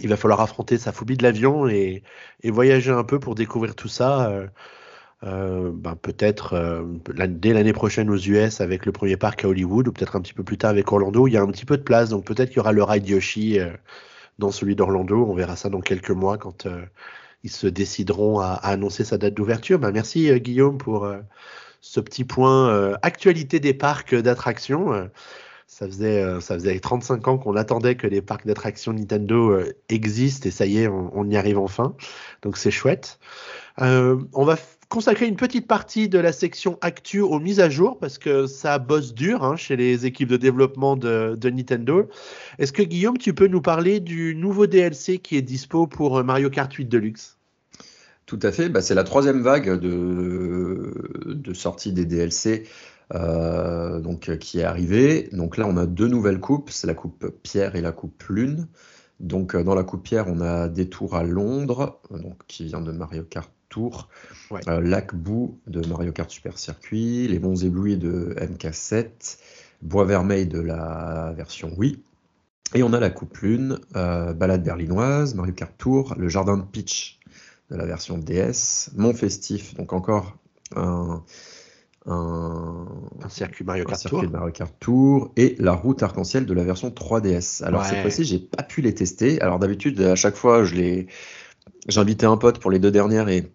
il 0.00 0.08
va 0.08 0.16
falloir 0.16 0.40
affronter 0.40 0.78
sa 0.78 0.92
phobie 0.92 1.16
de 1.16 1.24
l'avion 1.24 1.66
et, 1.68 2.04
voyager 2.44 2.92
un 2.92 3.02
peu 3.02 3.18
pour 3.18 3.34
découvrir 3.34 3.74
tout 3.74 3.88
ça. 3.88 4.32
Euh, 5.24 5.72
ben 5.74 5.96
peut-être 5.96 6.52
euh, 6.52 6.84
dès 7.26 7.52
l'année 7.52 7.72
prochaine 7.72 8.08
aux 8.08 8.16
US 8.16 8.60
avec 8.60 8.86
le 8.86 8.92
premier 8.92 9.16
parc 9.16 9.44
à 9.44 9.48
Hollywood 9.48 9.88
ou 9.88 9.92
peut-être 9.92 10.14
un 10.14 10.20
petit 10.20 10.32
peu 10.32 10.44
plus 10.44 10.58
tard 10.58 10.70
avec 10.70 10.92
Orlando. 10.92 11.26
Il 11.26 11.32
y 11.32 11.36
a 11.36 11.42
un 11.42 11.48
petit 11.48 11.64
peu 11.64 11.76
de 11.76 11.82
place, 11.82 12.10
donc 12.10 12.24
peut-être 12.24 12.50
qu'il 12.50 12.58
y 12.58 12.60
aura 12.60 12.70
le 12.72 12.84
ride 12.84 13.08
Yoshi 13.08 13.58
euh, 13.58 13.70
dans 14.38 14.52
celui 14.52 14.76
d'Orlando. 14.76 15.26
On 15.28 15.34
verra 15.34 15.56
ça 15.56 15.70
dans 15.70 15.80
quelques 15.80 16.12
mois 16.12 16.38
quand 16.38 16.68
ils 17.42 17.50
se 17.50 17.66
décideront 17.66 18.38
à, 18.38 18.52
annoncer 18.52 19.04
sa 19.04 19.18
date 19.18 19.34
d'ouverture. 19.34 19.80
Ben, 19.80 19.90
merci 19.90 20.30
Guillaume 20.40 20.78
pour 20.78 21.12
ce 21.80 21.98
petit 22.00 22.24
point 22.24 22.94
actualité 23.02 23.58
des 23.58 23.74
parcs 23.74 24.14
d'attractions. 24.14 25.10
Ça 25.66 25.86
faisait, 25.86 26.40
ça 26.40 26.54
faisait 26.54 26.78
35 26.78 27.26
ans 27.26 27.38
qu'on 27.38 27.56
attendait 27.56 27.96
que 27.96 28.06
les 28.06 28.22
parcs 28.22 28.46
d'attractions 28.46 28.92
Nintendo 28.92 29.58
existent 29.88 30.48
et 30.48 30.52
ça 30.52 30.66
y 30.66 30.78
est, 30.78 30.88
on 30.88 31.28
y 31.28 31.36
arrive 31.36 31.58
enfin. 31.58 31.96
Donc 32.42 32.56
c'est 32.56 32.70
chouette. 32.70 33.18
On 33.78 34.44
va 34.44 34.56
consacrer 34.88 35.26
une 35.26 35.36
petite 35.36 35.66
partie 35.66 36.08
de 36.08 36.18
la 36.18 36.32
section 36.32 36.78
actu 36.80 37.20
aux 37.20 37.38
mises 37.38 37.60
à 37.60 37.68
jour 37.68 37.98
parce 37.98 38.18
que 38.18 38.46
ça 38.46 38.78
bosse 38.78 39.14
dur 39.14 39.44
hein, 39.44 39.56
chez 39.56 39.76
les 39.76 40.06
équipes 40.06 40.30
de 40.30 40.36
développement 40.36 40.96
de, 40.96 41.36
Nintendo. 41.50 42.08
Est-ce 42.58 42.72
que 42.72 42.82
Guillaume, 42.82 43.18
tu 43.18 43.34
peux 43.34 43.48
nous 43.48 43.60
parler 43.60 44.00
du 44.00 44.34
nouveau 44.34 44.66
DLC 44.66 45.18
qui 45.18 45.36
est 45.36 45.42
dispo 45.42 45.86
pour 45.86 46.24
Mario 46.24 46.48
Kart 46.50 46.72
8 46.72 46.86
Deluxe? 46.86 47.36
Tout 48.26 48.40
à 48.42 48.52
fait, 48.52 48.68
bah, 48.68 48.82
c'est 48.82 48.94
la 48.94 49.04
troisième 49.04 49.42
vague 49.42 49.78
de, 49.78 51.52
sortie 51.54 51.92
des 51.92 52.04
DLC. 52.04 52.64
Euh, 53.14 54.00
donc, 54.00 54.36
qui 54.36 54.60
est 54.60 54.64
arrivée. 54.64 55.30
Donc 55.32 55.56
là, 55.56 55.66
on 55.66 55.78
a 55.78 55.86
deux 55.86 56.08
nouvelles 56.08 56.40
coupes, 56.40 56.68
c'est 56.68 56.86
la 56.86 56.92
coupe 56.92 57.26
Pierre 57.42 57.74
et 57.74 57.80
la 57.80 57.90
coupe 57.90 58.22
Lune. 58.24 58.68
Donc 59.18 59.54
euh, 59.54 59.64
dans 59.64 59.74
la 59.74 59.82
coupe 59.82 60.02
Pierre, 60.02 60.26
on 60.28 60.42
a 60.42 60.68
des 60.68 60.90
tours 60.90 61.16
à 61.16 61.24
Londres, 61.24 62.02
donc, 62.10 62.46
qui 62.46 62.66
vient 62.66 62.82
de 62.82 62.92
Mario 62.92 63.24
Kart 63.24 63.50
Tour, 63.68 64.08
euh, 64.52 64.80
Lac 64.80 65.14
Bou 65.14 65.58
de 65.66 65.86
Mario 65.86 66.12
Kart 66.12 66.30
Super 66.30 66.58
Circuit, 66.58 67.28
Les 67.28 67.38
Monts 67.38 67.56
Éblouis 67.56 67.96
de 67.96 68.34
MK7, 68.38 69.38
Bois 69.82 70.04
Vermeil 70.04 70.46
de 70.46 70.60
la 70.60 71.32
version 71.36 71.72
Wii. 71.76 71.98
Et 72.74 72.82
on 72.82 72.92
a 72.92 73.00
la 73.00 73.10
Coupe 73.10 73.38
Lune, 73.38 73.78
euh, 73.96 74.32
Balade 74.32 74.62
berlinoise, 74.62 75.34
Mario 75.34 75.52
Kart 75.52 75.72
Tour, 75.78 76.14
le 76.18 76.28
Jardin 76.28 76.56
de 76.56 76.62
Pitch 76.62 77.18
de 77.70 77.76
la 77.76 77.86
version 77.86 78.18
DS, 78.18 78.90
Mont 78.96 79.14
Festif, 79.14 79.74
donc 79.74 79.92
encore 79.92 80.36
un, 80.74 81.22
circuit 83.28 83.64
Mario 83.64 83.84
Kart, 83.84 84.06
Tour. 84.06 84.22
Mario 84.30 84.52
Kart 84.52 84.74
Tour 84.80 85.32
et 85.36 85.56
la 85.58 85.72
route 85.72 86.02
arc-en-ciel 86.02 86.46
de 86.46 86.54
la 86.54 86.64
version 86.64 86.88
3DS. 86.88 87.62
Alors 87.64 87.84
cette 87.84 88.00
fois-ci, 88.00 88.24
j'ai 88.24 88.38
pas 88.38 88.62
pu 88.62 88.80
les 88.80 88.94
tester. 88.94 89.40
Alors 89.40 89.58
d'habitude, 89.58 90.00
à 90.00 90.14
chaque 90.14 90.36
fois, 90.36 90.64
je 90.64 90.74
les 90.74 91.06
j'invitais 91.86 92.26
un 92.26 92.36
pote 92.36 92.58
pour 92.58 92.70
les 92.70 92.78
deux 92.78 92.90
dernières 92.90 93.28
et 93.28 93.50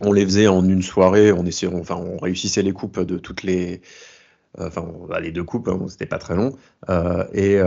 on 0.00 0.12
les 0.12 0.24
faisait 0.24 0.46
en 0.46 0.68
une 0.68 0.82
soirée. 0.82 1.32
On 1.32 1.44
essayait, 1.46 1.72
enfin, 1.72 1.96
on 1.96 2.18
réussissait 2.18 2.62
les 2.62 2.72
coupes 2.72 3.00
de 3.00 3.18
toutes 3.18 3.42
les, 3.42 3.80
enfin, 4.58 4.86
bah, 5.08 5.20
les 5.20 5.32
deux 5.32 5.44
coupes, 5.44 5.68
hein, 5.68 5.80
c'était 5.88 6.06
pas 6.06 6.18
très 6.18 6.36
long. 6.36 6.56
et 7.32 7.60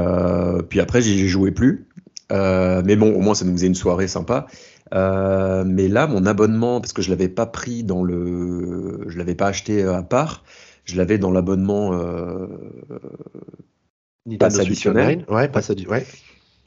puis 0.70 0.80
après, 0.80 1.02
j'y 1.02 1.28
jouais 1.28 1.52
plus. 1.52 1.88
mais 2.32 2.96
bon, 2.96 3.13
au 3.13 3.22
moins, 3.22 3.34
ça 3.34 3.46
nous 3.46 3.54
faisait 3.54 3.68
une 3.68 3.76
soirée 3.76 4.08
sympa. 4.08 4.48
mais 4.92 5.88
là, 5.88 6.08
mon 6.08 6.26
abonnement, 6.26 6.82
parce 6.82 6.94
que 6.94 7.02
je 7.02 7.10
l'avais 7.10 7.30
pas 7.30 7.46
pris 7.46 7.84
dans 7.84 8.04
le, 8.04 9.06
je 9.08 9.18
l'avais 9.18 9.36
pas 9.36 9.48
acheté 9.48 9.84
à 9.84 10.04
part, 10.04 10.44
je 10.88 10.96
l'avais 10.96 11.18
dans 11.18 11.32
l'abonnement 11.32 11.94
euh, 11.94 12.48
passe 14.40 14.60
additionnel. 14.60 15.26
Ouais, 15.30 15.50
passe 15.50 15.70
ouais. 15.70 16.06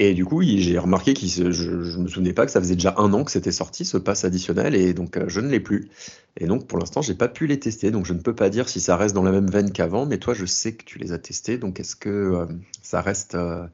Et 0.02 0.14
du 0.14 0.24
coup, 0.24 0.40
j'ai 0.42 0.78
remarqué 0.78 1.12
que 1.12 1.26
je, 1.26 1.52
je 1.52 1.98
me 1.98 2.08
souvenais 2.08 2.32
pas 2.32 2.46
que 2.46 2.50
ça 2.50 2.58
faisait 2.58 2.74
déjà 2.74 2.94
un 2.96 3.12
an 3.12 3.22
que 3.22 3.30
c'était 3.30 3.52
sorti 3.52 3.84
ce 3.84 3.98
pass 3.98 4.24
additionnel 4.24 4.74
et 4.74 4.94
donc 4.94 5.18
euh, 5.18 5.26
je 5.28 5.40
ne 5.40 5.48
l'ai 5.48 5.60
plus. 5.60 5.90
Et 6.38 6.46
donc 6.46 6.66
pour 6.66 6.78
l'instant, 6.78 7.02
j'ai 7.02 7.14
pas 7.14 7.28
pu 7.28 7.46
les 7.46 7.60
tester, 7.60 7.90
donc 7.90 8.06
je 8.06 8.14
ne 8.14 8.20
peux 8.20 8.34
pas 8.34 8.48
dire 8.48 8.70
si 8.70 8.80
ça 8.80 8.96
reste 8.96 9.14
dans 9.14 9.22
la 9.22 9.30
même 9.30 9.50
veine 9.50 9.72
qu'avant. 9.72 10.06
Mais 10.06 10.16
toi, 10.16 10.32
je 10.32 10.46
sais 10.46 10.72
que 10.72 10.84
tu 10.84 10.98
les 10.98 11.12
as 11.12 11.18
testés, 11.18 11.58
donc 11.58 11.80
est-ce 11.80 11.96
que 11.96 12.08
euh, 12.08 12.46
ça 12.80 13.02
reste 13.02 13.34
euh, 13.34 13.66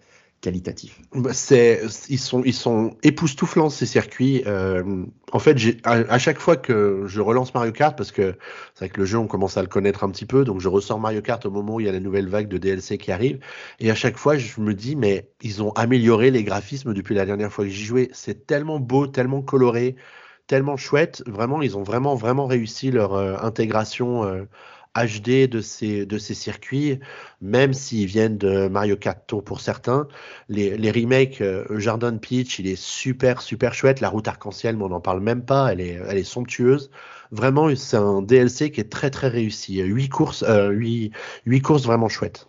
bah, 1.15 1.33
c'est, 1.33 1.83
ils, 2.09 2.19
sont, 2.19 2.43
ils 2.45 2.55
sont 2.55 2.97
époustouflants 3.03 3.71
ces 3.71 3.87
circuits. 3.87 4.43
Euh, 4.47 5.05
en 5.33 5.39
fait, 5.39 5.57
à, 5.85 6.19
chaque 6.19 6.39
fois 6.39 6.57
que 6.57 7.05
je 7.07 7.21
relance 7.21 7.55
Mario 7.55 7.73
Kart, 7.73 7.97
parce 7.97 8.13
que 8.13 8.37
c'est 8.75 8.87
vrai 8.87 8.89
que 8.89 9.01
le 9.01 9.07
jeu, 9.07 9.19
on 9.19 9.27
commence 9.27 9.57
à 9.57 9.63
le 9.63 9.69
connaître 9.69 10.05
un 10.05 10.11
petit 10.11 10.27
peu, 10.27 10.45
donc 10.45 10.61
je 10.61 10.69
ressors 10.69 11.01
Mario 11.01 11.23
Kart 11.23 11.45
au 11.47 11.51
moment 11.51 11.75
où 11.77 11.81
il 11.81 11.87
y 11.87 11.89
a 11.89 11.93
la 11.93 12.01
nouvelle 12.01 12.29
vague 12.29 12.49
de 12.49 12.59
DLC 12.59 12.99
qui 12.99 13.13
arrive, 13.13 13.41
et 13.81 13.91
à 13.91 13.95
chaque 13.95 14.17
fois, 14.17 14.37
je 14.37 14.61
me 14.61 14.75
dis, 14.75 14.97
mais 14.97 15.31
ils 15.43 15.63
ont 15.63 15.71
amélioré 15.73 16.31
les 16.31 16.45
graphismes 16.45 16.95
depuis 16.95 17.15
la 17.15 17.27
dernière 17.27 17.53
fois 17.53 17.65
que 17.65 17.71
j'y 17.71 17.85
jouais. 17.85 18.09
C'est 18.13 18.47
tellement 18.47 18.79
beau, 18.79 19.07
tellement 19.07 19.43
coloré, 19.43 19.97
tellement 20.47 20.77
chouette. 20.77 21.23
Vraiment, 21.27 21.63
ils 21.63 21.77
ont 21.77 21.83
vraiment, 21.83 22.15
vraiment 22.15 22.47
réussi 22.47 22.91
leur 22.91 23.15
euh, 23.15 23.37
intégration. 23.41 24.25
Euh, 24.25 24.45
HD 24.97 25.49
de 25.49 25.61
ces, 25.61 26.07
de 26.07 26.19
ces 26.19 26.35
circuits, 26.35 26.99
même 27.41 27.73
s'ils 27.75 28.07
viennent 28.07 28.39
de 28.39 28.69
Mario 28.69 28.97
Kart 28.97 29.19
Tour 29.27 29.45
pour 29.45 29.61
certains. 29.61 30.09
Les, 30.49 30.77
les 30.77 30.91
remakes, 30.91 31.41
euh, 31.41 31.65
Jardin 31.79 32.17
Peach, 32.17 32.59
il 32.59 32.67
est 32.67 32.81
super, 32.81 33.43
super 33.43 33.75
chouette. 33.75 34.01
La 34.01 34.09
route 34.09 34.27
arc-en-ciel, 34.27 34.81
on 34.81 34.89
n'en 34.89 35.01
parle 35.01 35.21
même 35.21 35.45
pas, 35.45 35.73
elle 35.73 35.81
est, 35.81 36.01
elle 36.09 36.19
est 36.19 36.25
somptueuse. 36.25 36.91
Vraiment, 37.31 37.75
c'est 37.75 37.97
un 37.97 38.23
DLC 38.23 38.71
qui 38.71 38.81
est 38.81 38.91
très, 38.91 39.11
très 39.11 39.29
réussi. 39.29 39.81
Huit 39.83 40.09
courses, 40.09 40.45
euh, 40.47 41.09
courses 41.63 41.85
vraiment 41.85 42.09
chouettes. 42.09 42.49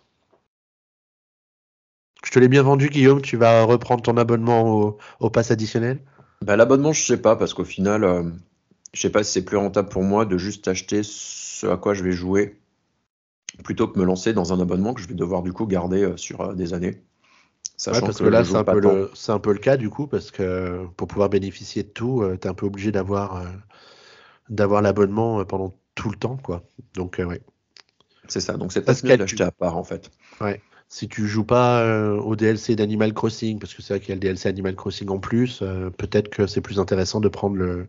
Je 2.24 2.30
te 2.30 2.38
l'ai 2.38 2.48
bien 2.48 2.62
vendu, 2.62 2.88
Guillaume. 2.88 3.22
Tu 3.22 3.36
vas 3.36 3.64
reprendre 3.64 4.02
ton 4.02 4.16
abonnement 4.16 4.62
au, 4.68 4.98
au 5.20 5.30
pass 5.30 5.50
additionnel? 5.50 6.00
Bah, 6.44 6.56
L'abonnement, 6.56 6.92
je 6.92 7.02
sais 7.04 7.20
pas, 7.20 7.36
parce 7.36 7.54
qu'au 7.54 7.64
final, 7.64 8.04
euh, 8.04 8.22
je 8.94 9.00
sais 9.00 9.10
pas 9.10 9.24
si 9.24 9.32
c'est 9.32 9.44
plus 9.44 9.56
rentable 9.56 9.88
pour 9.88 10.02
moi 10.02 10.24
de 10.24 10.38
juste 10.38 10.68
acheter 10.68 11.02
ce 11.02 11.66
à 11.66 11.76
quoi 11.76 11.94
je 11.94 12.02
vais 12.02 12.12
jouer 12.12 12.58
plutôt 13.64 13.88
que 13.88 13.98
me 13.98 14.04
lancer 14.04 14.32
dans 14.32 14.52
un 14.52 14.60
abonnement 14.60 14.94
que 14.94 15.00
je 15.00 15.08
vais 15.08 15.14
devoir 15.14 15.42
du 15.42 15.52
coup 15.52 15.66
garder 15.66 16.02
euh, 16.02 16.16
sur 16.16 16.40
euh, 16.40 16.54
des 16.54 16.74
années. 16.74 17.02
Sachant 17.76 18.06
parce 18.06 18.18
que, 18.18 18.24
là, 18.24 18.44
c'est 18.44 18.56
un, 18.56 18.64
peu 18.64 18.80
le, 18.80 19.10
un 19.28 19.38
peu 19.38 19.52
le 19.52 19.58
cas 19.58 19.76
du 19.76 19.88
coup, 19.88 20.08
parce 20.08 20.32
que 20.32 20.84
pour 20.96 21.06
pouvoir 21.06 21.28
bénéficier 21.28 21.84
de 21.84 21.88
tout, 21.88 22.22
euh, 22.22 22.36
tu 22.40 22.48
es 22.48 22.50
un 22.50 22.54
peu 22.54 22.66
obligé 22.66 22.90
d'avoir 22.90 23.44
d'avoir 24.48 24.82
l'abonnement 24.82 25.44
pendant 25.44 25.74
tout 25.94 26.10
le 26.10 26.16
temps. 26.16 26.36
quoi. 26.36 26.64
Donc, 26.94 27.20
ouais. 27.24 27.40
C'est 28.26 28.40
ça, 28.40 28.56
donc 28.56 28.72
c'est 28.72 28.82
pas 28.82 28.94
mieux 29.04 29.16
d'acheter 29.16 29.44
à 29.44 29.52
part 29.52 29.76
en 29.76 29.84
fait. 29.84 30.10
Ouais. 30.40 30.60
Si 30.88 31.06
tu 31.06 31.28
joues 31.28 31.44
pas 31.44 31.86
au 32.16 32.34
DLC 32.34 32.74
d'Animal 32.74 33.12
Crossing, 33.12 33.60
parce 33.60 33.74
que 33.74 33.82
c'est 33.82 33.94
vrai 33.94 34.00
qu'il 34.00 34.08
y 34.08 34.12
a 34.12 34.16
le 34.16 34.20
DLC 34.20 34.48
Animal 34.48 34.74
Crossing 34.74 35.08
en 35.10 35.18
plus, 35.18 35.62
peut-être 35.98 36.30
que 36.30 36.46
c'est 36.46 36.62
plus 36.62 36.80
intéressant 36.80 37.20
de 37.20 37.28
prendre 37.28 37.56
le, 37.56 37.86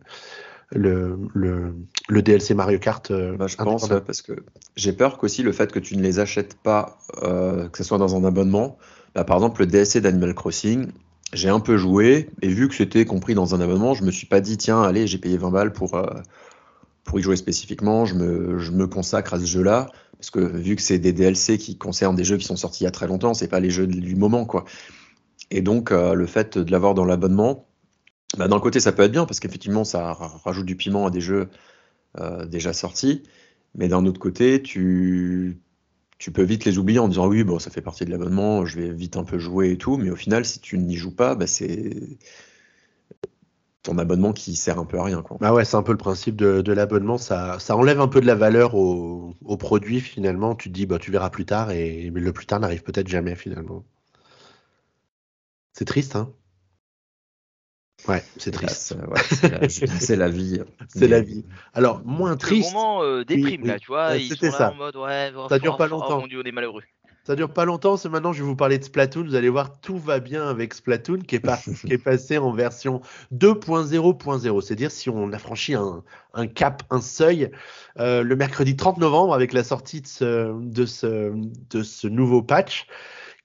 le, 0.72 1.18
le, 1.34 1.74
le 2.08 2.22
DLC 2.22 2.54
Mario 2.54 2.78
Kart. 2.78 3.10
Euh, 3.10 3.36
bah, 3.36 3.46
je 3.46 3.56
pense, 3.56 3.88
parce 3.88 4.22
que 4.22 4.32
j'ai 4.76 4.92
peur 4.92 5.18
qu'aussi 5.18 5.42
le 5.42 5.52
fait 5.52 5.72
que 5.72 5.78
tu 5.78 5.96
ne 5.96 6.02
les 6.02 6.18
achètes 6.18 6.54
pas, 6.54 6.98
euh, 7.22 7.68
que 7.68 7.78
ce 7.78 7.84
soit 7.84 7.98
dans 7.98 8.16
un 8.16 8.24
abonnement, 8.24 8.78
bah, 9.14 9.24
par 9.24 9.36
exemple 9.36 9.60
le 9.60 9.66
DLC 9.66 10.00
d'Animal 10.00 10.34
Crossing, 10.34 10.88
j'ai 11.32 11.48
un 11.48 11.60
peu 11.60 11.76
joué, 11.76 12.30
et 12.42 12.48
vu 12.48 12.68
que 12.68 12.74
c'était 12.74 13.04
compris 13.04 13.34
dans 13.34 13.54
un 13.54 13.60
abonnement, 13.60 13.94
je 13.94 14.04
me 14.04 14.10
suis 14.10 14.26
pas 14.26 14.40
dit, 14.40 14.56
tiens, 14.56 14.82
allez, 14.82 15.06
j'ai 15.06 15.18
payé 15.18 15.36
20 15.36 15.50
balles 15.50 15.72
pour, 15.72 15.94
euh, 15.94 16.06
pour 17.04 17.18
y 17.20 17.22
jouer 17.22 17.36
spécifiquement, 17.36 18.04
je 18.04 18.14
me, 18.14 18.58
je 18.58 18.72
me 18.72 18.86
consacre 18.86 19.34
à 19.34 19.38
ce 19.38 19.44
jeu-là, 19.44 19.86
parce 20.16 20.30
que 20.30 20.40
vu 20.40 20.76
que 20.76 20.82
c'est 20.82 20.98
des 20.98 21.12
DLC 21.12 21.56
qui 21.56 21.78
concernent 21.78 22.16
des 22.16 22.24
jeux 22.24 22.36
qui 22.36 22.46
sont 22.46 22.56
sortis 22.56 22.82
il 22.82 22.86
y 22.86 22.88
a 22.88 22.92
très 22.92 23.06
longtemps, 23.06 23.32
c'est 23.32 23.48
pas 23.48 23.60
les 23.60 23.70
jeux 23.70 23.86
du 23.86 24.16
moment, 24.16 24.44
quoi. 24.44 24.64
Et 25.52 25.62
donc, 25.62 25.90
le 25.90 26.26
fait 26.26 26.58
de 26.58 26.70
l'avoir 26.70 26.94
dans 26.94 27.04
l'abonnement, 27.04 27.66
bah, 28.36 28.48
d'un 28.48 28.60
côté, 28.60 28.80
ça 28.80 28.92
peut 28.92 29.02
être 29.02 29.12
bien 29.12 29.26
parce 29.26 29.40
qu'effectivement, 29.40 29.84
ça 29.84 30.12
rajoute 30.12 30.66
du 30.66 30.76
piment 30.76 31.06
à 31.06 31.10
des 31.10 31.20
jeux 31.20 31.48
euh, 32.18 32.46
déjà 32.46 32.72
sortis. 32.72 33.22
Mais 33.74 33.88
d'un 33.88 34.06
autre 34.06 34.20
côté, 34.20 34.62
tu, 34.62 35.60
peux 36.32 36.42
vite 36.42 36.64
les 36.64 36.78
oublier 36.78 36.98
en 36.98 37.08
disant 37.08 37.26
oui, 37.28 37.44
bon, 37.44 37.58
ça 37.58 37.70
fait 37.70 37.82
partie 37.82 38.04
de 38.04 38.10
l'abonnement, 38.10 38.66
je 38.66 38.80
vais 38.80 38.92
vite 38.92 39.16
un 39.16 39.24
peu 39.24 39.38
jouer 39.38 39.70
et 39.72 39.78
tout. 39.78 39.96
Mais 39.96 40.10
au 40.10 40.16
final, 40.16 40.44
si 40.44 40.60
tu 40.60 40.78
n'y 40.78 40.96
joues 40.96 41.14
pas, 41.14 41.34
bah, 41.34 41.46
c'est 41.46 41.96
ton 43.82 43.98
abonnement 43.98 44.32
qui 44.32 44.56
sert 44.56 44.78
un 44.78 44.84
peu 44.84 44.98
à 44.98 45.04
rien. 45.04 45.22
Quoi. 45.22 45.38
Bah 45.40 45.54
ouais, 45.54 45.64
c'est 45.64 45.76
un 45.76 45.82
peu 45.82 45.92
le 45.92 45.98
principe 45.98 46.36
de, 46.36 46.72
l'abonnement. 46.72 47.18
Ça, 47.18 47.58
enlève 47.70 48.00
un 48.00 48.08
peu 48.08 48.20
de 48.20 48.26
la 48.26 48.34
valeur 48.34 48.74
au, 48.74 49.34
produit 49.58 50.00
finalement. 50.00 50.54
Tu 50.54 50.68
te 50.68 50.74
dis, 50.74 50.86
bah, 50.86 50.98
tu 50.98 51.10
verras 51.10 51.30
plus 51.30 51.46
tard 51.46 51.70
et 51.70 52.10
le 52.10 52.32
plus 52.32 52.46
tard 52.46 52.60
n'arrive 52.60 52.82
peut-être 52.82 53.08
jamais 53.08 53.34
finalement. 53.34 53.84
C'est 55.72 55.84
triste, 55.84 56.16
hein 56.16 56.32
Ouais, 58.08 58.22
c'est 58.36 58.50
triste. 58.50 58.94
c'est 59.28 59.48
la, 60.16 60.28
vie. 60.28 60.60
C'est 60.88 61.08
la 61.08 61.20
vie. 61.20 61.44
Alors, 61.74 62.02
moins 62.04 62.36
triste. 62.36 62.72
moment 62.72 63.02
euh, 63.02 63.24
déprime, 63.24 63.66
là, 63.66 63.78
tu 63.78 63.88
vois. 63.88 64.18
C'était 64.18 64.50
ça. 64.50 64.72
En 64.72 64.74
mode, 64.74 64.96
ouais, 64.96 65.32
ça 65.48 65.58
dure 65.58 65.76
pas 65.76 65.86
longtemps. 65.86 66.18
Oh, 66.18 66.20
mon 66.20 66.26
Dieu, 66.26 66.40
on 66.42 66.46
est 66.46 66.52
malheureux. 66.52 66.82
Ça 67.24 67.36
dure 67.36 67.52
pas 67.52 67.66
longtemps, 67.66 67.98
c'est 67.98 68.08
maintenant 68.08 68.32
je 68.32 68.42
vais 68.42 68.48
vous 68.48 68.56
parler 68.56 68.78
de 68.78 68.82
Splatoon. 68.84 69.24
Vous 69.24 69.34
allez 69.34 69.50
voir, 69.50 69.78
tout 69.80 69.98
va 69.98 70.20
bien 70.20 70.48
avec 70.48 70.72
Splatoon 70.72 71.18
qui 71.18 71.36
est, 71.36 71.46
qui 71.86 71.92
est 71.92 71.98
passé 71.98 72.38
en 72.38 72.50
version 72.50 73.02
2.0.0. 73.34 74.60
C'est-à-dire 74.62 74.90
si 74.90 75.10
on 75.10 75.32
a 75.32 75.38
franchi 75.38 75.74
un, 75.74 76.02
un 76.32 76.46
cap, 76.46 76.82
un 76.90 77.00
seuil, 77.00 77.50
euh, 77.98 78.22
le 78.22 78.36
mercredi 78.36 78.74
30 78.74 78.98
novembre 78.98 79.34
avec 79.34 79.52
la 79.52 79.62
sortie 79.62 80.00
de 80.00 80.06
ce, 80.06 80.60
de 80.60 80.86
ce, 80.86 81.32
de 81.70 81.82
ce 81.82 82.08
nouveau 82.08 82.42
patch 82.42 82.86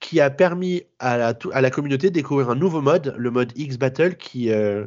qui 0.05 0.21
a 0.21 0.29
permis 0.29 0.83
à 0.99 1.17
la, 1.17 1.71
communauté 1.71 2.09
de 2.09 2.13
découvrir 2.13 2.51
un 2.51 2.55
nouveau 2.55 2.79
mode, 2.79 3.15
le 3.17 3.31
mode 3.31 3.51
X 3.55 3.79
Battle, 3.79 4.17
qui, 4.17 4.51
euh, 4.51 4.85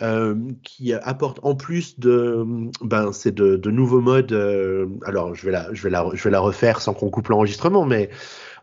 euh, 0.00 0.34
apporte 1.02 1.40
en 1.42 1.54
plus 1.54 2.00
de, 2.00 2.42
ben, 2.80 3.12
c'est 3.12 3.34
de, 3.34 3.70
nouveaux 3.70 4.00
modes. 4.00 4.32
Euh, 4.32 4.86
alors, 5.04 5.34
je 5.34 5.44
vais 5.44 6.30
la 6.30 6.40
refaire 6.40 6.80
sans 6.80 6.94
qu'on 6.94 7.10
coupe 7.10 7.28
l'enregistrement, 7.28 7.84
mais 7.84 8.08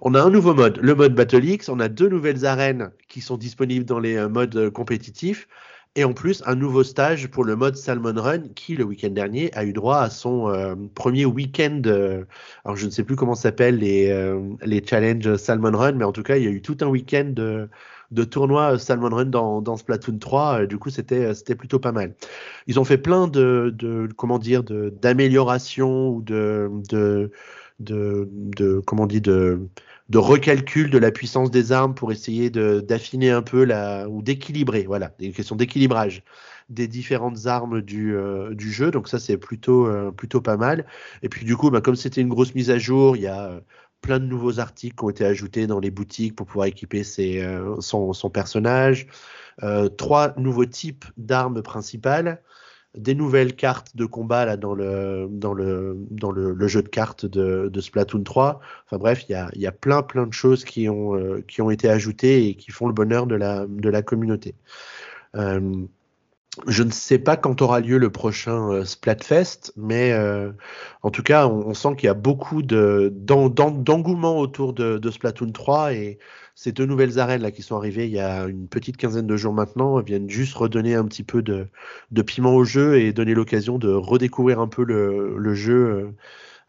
on 0.01 0.15
a 0.15 0.21
un 0.23 0.31
nouveau 0.31 0.55
mode, 0.55 0.79
le 0.81 0.95
mode 0.95 1.13
Battle 1.13 1.45
X. 1.45 1.69
On 1.69 1.79
a 1.79 1.89
deux 1.89 2.09
nouvelles 2.09 2.43
arènes 2.43 2.89
qui 3.07 3.21
sont 3.21 3.37
disponibles 3.37 3.85
dans 3.85 3.99
les 3.99 4.27
modes 4.27 4.71
compétitifs. 4.71 5.47
Et 5.95 6.03
en 6.03 6.13
plus, 6.13 6.41
un 6.47 6.55
nouveau 6.55 6.83
stage 6.83 7.27
pour 7.27 7.43
le 7.43 7.55
mode 7.55 7.75
Salmon 7.75 8.19
Run 8.19 8.47
qui, 8.55 8.75
le 8.75 8.83
week-end 8.83 9.11
dernier, 9.11 9.53
a 9.53 9.63
eu 9.63 9.73
droit 9.73 9.99
à 9.99 10.09
son 10.09 10.49
euh, 10.49 10.73
premier 10.95 11.25
week-end. 11.25 11.83
Euh, 11.85 12.25
alors, 12.65 12.75
je 12.75 12.87
ne 12.87 12.91
sais 12.91 13.03
plus 13.03 13.15
comment 13.15 13.35
s'appellent 13.35 13.77
les, 13.77 14.09
euh, 14.09 14.41
les 14.63 14.83
challenges 14.83 15.35
Salmon 15.35 15.77
Run, 15.77 15.91
mais 15.93 16.03
en 16.03 16.11
tout 16.11 16.23
cas, 16.23 16.37
il 16.37 16.43
y 16.45 16.47
a 16.47 16.49
eu 16.49 16.63
tout 16.63 16.77
un 16.81 16.87
week-end 16.87 17.25
de, 17.29 17.69
de 18.09 18.23
tournoi 18.23 18.79
Salmon 18.79 19.09
Run 19.09 19.25
dans, 19.25 19.61
dans 19.61 19.77
Splatoon 19.77 20.17
3. 20.17 20.65
du 20.65 20.79
coup, 20.79 20.89
c'était 20.89 21.31
c'était 21.35 21.55
plutôt 21.55 21.77
pas 21.77 21.91
mal. 21.91 22.15
Ils 22.65 22.79
ont 22.79 22.85
fait 22.85 22.97
plein 22.97 23.27
de, 23.27 23.71
de 23.77 24.09
comment 24.17 24.39
dire 24.39 24.63
d'améliorations 24.63 26.09
ou 26.09 26.23
de, 26.23 26.71
de, 26.89 27.31
de, 27.79 28.81
comment 28.85 29.03
on 29.03 29.07
de 29.07 29.67
de 30.09 30.17
recalcul 30.17 30.89
de 30.89 30.97
la 30.97 31.11
puissance 31.11 31.49
des 31.51 31.71
armes 31.71 31.95
pour 31.95 32.11
essayer 32.11 32.49
d'affiner 32.49 33.31
un 33.31 33.41
peu 33.41 33.63
la 33.63 34.09
ou 34.09 34.21
d'équilibrer, 34.21 34.83
voilà, 34.83 35.11
des 35.19 35.31
questions 35.31 35.55
d'équilibrage 35.55 36.23
des 36.69 36.87
différentes 36.87 37.45
armes 37.45 37.81
du, 37.81 38.15
euh, 38.15 38.57
jeu. 38.57 38.91
Donc 38.91 39.07
ça 39.07 39.19
c'est 39.19 39.37
plutôt 39.37 39.87
euh, 39.87 40.11
plutôt 40.11 40.41
pas 40.41 40.57
mal. 40.57 40.85
Et 41.21 41.29
puis 41.29 41.45
du 41.45 41.55
coup, 41.57 41.69
bah, 41.69 41.81
comme 41.81 41.95
c'était 41.95 42.21
une 42.21 42.29
grosse 42.29 42.55
mise 42.55 42.69
à 42.69 42.77
jour, 42.77 43.15
il 43.15 43.23
y 43.23 43.27
a 43.27 43.45
euh, 43.45 43.59
plein 44.01 44.19
de 44.19 44.25
nouveaux 44.25 44.59
articles 44.59 44.95
qui 44.95 45.03
ont 45.05 45.09
été 45.09 45.25
ajoutés 45.25 45.67
dans 45.67 45.79
les 45.79 45.91
boutiques 45.91 46.35
pour 46.35 46.47
pouvoir 46.47 46.67
équiper 46.67 47.03
son, 47.03 48.13
son, 48.13 48.29
personnage. 48.29 49.07
trois 49.97 50.33
nouveaux 50.37 50.65
types 50.65 51.05
d'armes 51.17 51.61
principales 51.61 52.41
des 52.97 53.15
nouvelles 53.15 53.55
cartes 53.55 53.95
de 53.95 54.05
combat 54.05 54.45
là 54.45 54.57
dans 54.57 54.73
le 54.75 55.27
dans 55.29 55.53
le 55.53 55.97
dans 56.11 56.31
le, 56.31 56.67
jeu 56.67 56.83
de 56.83 56.89
cartes 56.89 57.25
de, 57.25 57.69
de, 57.71 57.81
Splatoon 57.81 58.23
3. 58.23 58.59
Enfin 58.85 58.97
bref, 58.97 59.25
il 59.27 59.31
y 59.31 59.35
a, 59.35 59.49
y 59.55 59.65
a 59.65 59.71
plein 59.71 60.03
plein 60.03 60.27
de 60.27 60.33
choses 60.33 60.63
qui 60.63 60.87
ont 60.89 61.15
euh, 61.15 61.43
qui 61.47 61.61
ont 61.61 61.71
été 61.71 61.89
ajoutées 61.89 62.47
et 62.47 62.55
qui 62.55 62.71
font 62.71 62.87
le 62.87 62.93
bonheur 62.93 63.25
de 63.27 63.35
la 63.35 63.65
de 63.67 63.89
la 63.89 64.01
communauté. 64.01 64.55
Euh, 65.35 65.85
Je 66.67 66.83
ne 66.83 66.91
sais 66.91 67.17
pas 67.17 67.35
quand 67.35 67.61
aura 67.63 67.79
lieu 67.79 67.97
le 67.97 68.11
prochain 68.11 68.71
euh, 68.71 68.85
Splatfest, 68.85 69.73
mais 69.75 70.13
en 71.01 71.09
tout 71.11 71.23
cas, 71.23 71.47
on, 71.47 71.73
sent 71.73 71.95
qu'il 71.97 72.05
y 72.07 72.09
a 72.09 72.13
beaucoup 72.13 72.61
d'engouement 72.61 74.37
autour 74.37 74.73
de, 74.73 74.99
de, 74.99 75.11
Splatoon 75.11 75.51
3 75.51 75.93
et 75.93 76.19
ces 76.55 76.71
deux 76.71 76.85
nouvelles 76.85 77.19
arènes 77.19 77.41
là 77.41 77.51
qui 77.51 77.61
sont 77.61 77.75
arrivées 77.75 78.05
il 78.05 78.11
y 78.11 78.19
a 78.19 78.45
une 78.45 78.67
petite 78.67 78.97
quinzaine 78.97 79.27
de 79.27 79.37
jours 79.37 79.53
maintenant 79.53 79.99
viennent 80.01 80.29
juste 80.29 80.53
redonner 80.55 80.95
un 80.95 81.05
petit 81.05 81.23
peu 81.23 81.41
de, 81.41 81.67
piment 82.21 82.55
au 82.55 82.63
jeu 82.63 82.99
et 82.99 83.13
donner 83.13 83.33
l'occasion 83.33 83.79
de 83.79 83.89
redécouvrir 83.89 84.59
un 84.59 84.67
peu 84.67 84.83
le, 84.83 85.53
jeu 85.55 85.73
euh, 85.73 86.11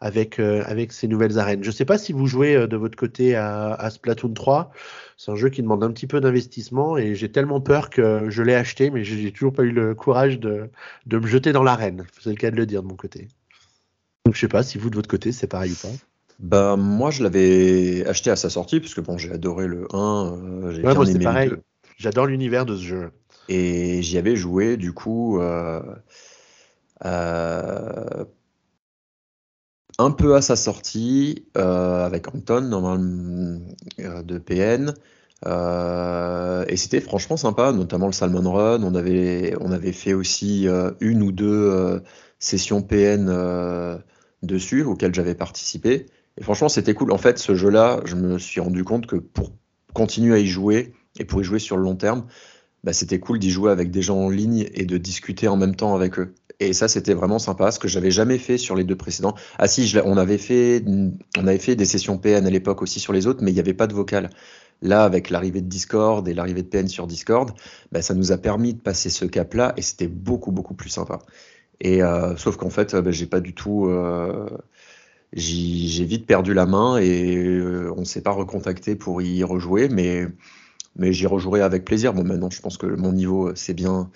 avec, 0.01 0.39
avec 0.39 0.91
ces 0.91 1.07
nouvelles 1.07 1.39
arènes. 1.39 1.63
Je 1.63 1.69
ne 1.69 1.73
sais 1.73 1.85
pas 1.85 1.97
si 1.97 2.13
vous 2.13 2.27
jouez 2.27 2.67
de 2.67 2.77
votre 2.77 2.97
côté 2.97 3.35
à, 3.35 3.89
Splatoon 3.89 4.33
3. 4.33 4.71
C'est 5.17 5.31
un 5.31 5.35
jeu 5.35 5.49
qui 5.49 5.61
demande 5.61 5.83
un 5.83 5.91
petit 5.91 6.07
peu 6.07 6.19
d'investissement 6.19 6.97
et 6.97 7.15
j'ai 7.15 7.31
tellement 7.31 7.61
peur 7.61 7.89
que 7.89 8.29
je 8.29 8.43
l'ai 8.43 8.55
acheté, 8.55 8.89
mais 8.91 9.03
j'ai 9.03 9.31
toujours 9.31 9.53
pas 9.53 9.63
eu 9.63 9.71
le 9.71 9.95
courage 9.95 10.39
de, 10.39 10.69
de 11.05 11.19
me 11.19 11.27
jeter 11.27 11.53
dans 11.53 11.63
l'arène. 11.63 12.05
C'est 12.19 12.29
le 12.29 12.35
cas 12.35 12.51
de 12.51 12.57
le 12.57 12.65
dire 12.65 12.83
de 12.83 12.87
mon 12.87 12.95
côté. 12.95 13.29
Donc 14.25 14.35
je 14.35 14.39
sais 14.39 14.47
pas 14.47 14.63
si 14.63 14.77
vous 14.77 14.89
de 14.89 14.95
votre 14.95 15.09
côté 15.09 15.31
c'est 15.31 15.47
pareil 15.47 15.71
ou 15.71 15.75
pas. 15.75 15.93
Bah 16.39 16.75
moi 16.75 17.11
je 17.11 17.23
l'avais 17.23 18.05
acheté 18.07 18.29
à 18.29 18.35
sa 18.35 18.49
sortie 18.49 18.79
parce 18.79 18.93
que 18.93 19.01
bon 19.01 19.17
j'ai 19.17 19.31
adoré 19.31 19.67
le 19.67 19.87
1, 19.93 19.97
euh, 19.97 20.71
j'ai 20.71 20.83
ouais, 20.83 21.19
pareil. 21.23 21.51
J'adore 21.97 22.25
l'univers 22.25 22.65
de 22.65 22.75
ce 22.75 22.83
jeu. 22.83 23.11
Et 23.47 24.01
j'y 24.01 24.17
avais 24.17 24.35
joué 24.35 24.77
du 24.77 24.93
coup 24.93 25.39
euh, 25.39 25.81
euh, 27.05 28.25
un 29.97 30.11
peu 30.11 30.35
à 30.35 30.41
sa 30.41 30.55
sortie 30.55 31.45
euh, 31.57 32.05
avec 32.05 32.27
Anton 32.33 32.61
normalement 32.61 33.59
de 33.97 34.37
PN. 34.39 34.93
Et 36.67 36.77
c'était 36.77 37.01
franchement 37.01 37.37
sympa, 37.37 37.71
notamment 37.71 38.07
le 38.07 38.13
Salmon 38.13 38.51
Run. 38.51 38.83
On 38.83 38.95
avait, 38.95 39.55
on 39.61 39.71
avait 39.71 39.91
fait 39.91 40.13
aussi 40.13 40.67
une 40.99 41.21
ou 41.21 41.31
deux 41.31 42.01
sessions 42.39 42.81
PN 42.81 44.01
dessus 44.41 44.83
auxquelles 44.83 45.13
j'avais 45.13 45.35
participé. 45.35 46.07
Et 46.37 46.43
franchement, 46.43 46.69
c'était 46.69 46.93
cool. 46.93 47.11
En 47.11 47.17
fait, 47.17 47.39
ce 47.39 47.55
jeu-là, 47.55 48.01
je 48.05 48.15
me 48.15 48.37
suis 48.37 48.59
rendu 48.59 48.83
compte 48.83 49.07
que 49.07 49.15
pour 49.15 49.51
continuer 49.93 50.35
à 50.35 50.39
y 50.39 50.47
jouer 50.47 50.93
et 51.19 51.25
pour 51.25 51.41
y 51.41 51.43
jouer 51.43 51.59
sur 51.59 51.77
le 51.77 51.83
long 51.83 51.95
terme, 51.95 52.25
bah, 52.83 52.93
c'était 52.93 53.19
cool 53.19 53.39
d'y 53.39 53.49
jouer 53.49 53.71
avec 53.71 53.89
des 53.89 54.01
gens 54.01 54.17
en 54.17 54.29
ligne 54.29 54.67
et 54.73 54.85
de 54.85 54.97
discuter 54.97 55.47
en 55.47 55.57
même 55.57 55.75
temps 55.75 55.95
avec 55.95 56.19
eux. 56.19 56.35
Et 56.59 56.73
ça, 56.73 56.87
c'était 56.87 57.13
vraiment 57.13 57.39
sympa, 57.39 57.71
ce 57.71 57.79
que 57.79 57.87
j'avais 57.87 58.11
jamais 58.11 58.37
fait 58.37 58.57
sur 58.57 58.75
les 58.75 58.83
deux 58.83 58.95
précédents. 58.95 59.35
Ah 59.57 59.67
si, 59.67 59.93
on, 60.05 60.17
avait 60.17 60.37
fait, 60.37 60.83
on 61.37 61.47
avait 61.47 61.59
fait 61.59 61.75
des 61.75 61.85
sessions 61.85 62.17
PN 62.17 62.45
à 62.45 62.49
l'époque 62.49 62.81
aussi 62.81 62.99
sur 62.99 63.11
les 63.11 63.27
autres, 63.27 63.43
mais 63.43 63.51
il 63.51 63.55
n'y 63.55 63.59
avait 63.59 63.73
pas 63.73 63.87
de 63.87 63.93
vocal. 63.93 64.29
Là, 64.81 65.03
avec 65.03 65.29
l'arrivée 65.29 65.61
de 65.61 65.67
Discord 65.67 66.27
et 66.27 66.33
l'arrivée 66.33 66.61
de 66.61 66.67
PN 66.67 66.87
sur 66.87 67.07
Discord, 67.07 67.51
bah, 67.91 68.01
ça 68.01 68.13
nous 68.13 68.31
a 68.31 68.37
permis 68.37 68.73
de 68.73 68.79
passer 68.79 69.09
ce 69.09 69.25
cap-là 69.25 69.73
et 69.77 69.81
c'était 69.81 70.07
beaucoup, 70.07 70.51
beaucoup 70.51 70.75
plus 70.75 70.89
sympa. 70.89 71.19
Et 71.81 72.03
euh, 72.03 72.37
sauf 72.37 72.55
qu'en 72.55 72.69
fait, 72.69 72.95
bah, 72.95 73.11
j'ai 73.11 73.25
pas 73.25 73.39
du 73.41 73.53
tout. 73.53 73.87
Euh, 73.87 74.47
j'ai 75.33 76.05
vite 76.05 76.25
perdu 76.25 76.53
la 76.53 76.65
main 76.65 76.97
et 76.97 77.35
euh, 77.35 77.93
on 77.97 78.01
ne 78.01 78.05
s'est 78.05 78.21
pas 78.21 78.31
recontacté 78.31 78.95
pour 78.95 79.21
y 79.21 79.43
rejouer, 79.43 79.89
mais, 79.89 80.27
mais 80.95 81.13
j'y 81.13 81.27
rejouerai 81.27 81.61
avec 81.61 81.85
plaisir. 81.85 82.13
Bon, 82.13 82.23
maintenant, 82.23 82.49
je 82.49 82.61
pense 82.61 82.77
que 82.77 82.87
mon 82.87 83.11
niveau, 83.11 83.53
c'est 83.55 83.73
bien 83.73 84.09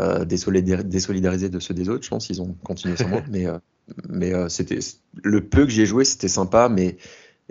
euh, 0.00 0.24
désolidariser 0.24 1.48
de 1.48 1.60
ceux 1.60 1.72
des 1.72 1.88
autres. 1.88 2.02
Je 2.04 2.08
pense 2.08 2.26
qu'ils 2.26 2.42
ont 2.42 2.56
continué 2.64 2.96
sans 2.96 3.08
moi. 3.08 3.22
Mais, 3.30 3.46
euh, 3.46 3.58
mais 4.08 4.32
euh, 4.32 4.48
c'était 4.48 4.78
le 5.22 5.46
peu 5.46 5.66
que 5.66 5.70
j'ai 5.70 5.84
joué, 5.84 6.04
c'était 6.06 6.28
sympa. 6.28 6.68
Mais 6.70 6.96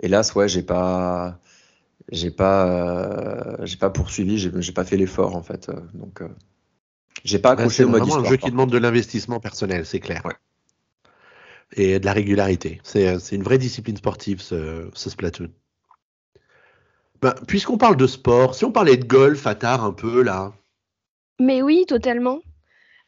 hélas, 0.00 0.34
ouais, 0.34 0.48
j'ai 0.48 0.62
pas, 0.62 1.38
j'ai 2.10 2.32
pas, 2.32 3.56
j'ai 3.62 3.76
pas 3.76 3.88
poursuivi, 3.88 4.36
j'ai 4.38 4.72
pas 4.72 4.84
fait 4.84 4.96
l'effort 4.96 5.36
en 5.36 5.42
fait. 5.42 5.70
donc, 5.94 6.22
j'ai 7.24 7.38
pas 7.38 7.52
accroché 7.52 7.84
au 7.84 7.88
mode 7.88 8.04
C'est 8.04 8.12
un 8.12 8.24
jeu 8.24 8.36
qui 8.36 8.50
demande 8.50 8.70
de 8.70 8.78
l'investissement 8.78 9.38
personnel, 9.38 9.86
c'est 9.86 10.00
clair. 10.00 10.24
Et 11.72 11.98
de 11.98 12.06
la 12.06 12.12
régularité. 12.12 12.80
C'est 12.84 13.32
une 13.32 13.42
vraie 13.42 13.58
discipline 13.58 13.96
sportive, 13.96 14.40
ce, 14.40 14.88
ce 14.94 15.10
Splatoon. 15.10 15.50
Ben, 17.20 17.34
Puisqu'on 17.48 17.78
parle 17.78 17.96
de 17.96 18.06
sport, 18.06 18.54
si 18.54 18.64
on 18.64 18.72
parlait 18.72 18.96
de 18.96 19.04
golf 19.04 19.46
à 19.46 19.54
tard 19.54 19.82
un 19.84 19.92
peu 19.92 20.22
là, 20.22 20.52
mais 21.40 21.62
oui, 21.62 21.84
totalement. 21.86 22.40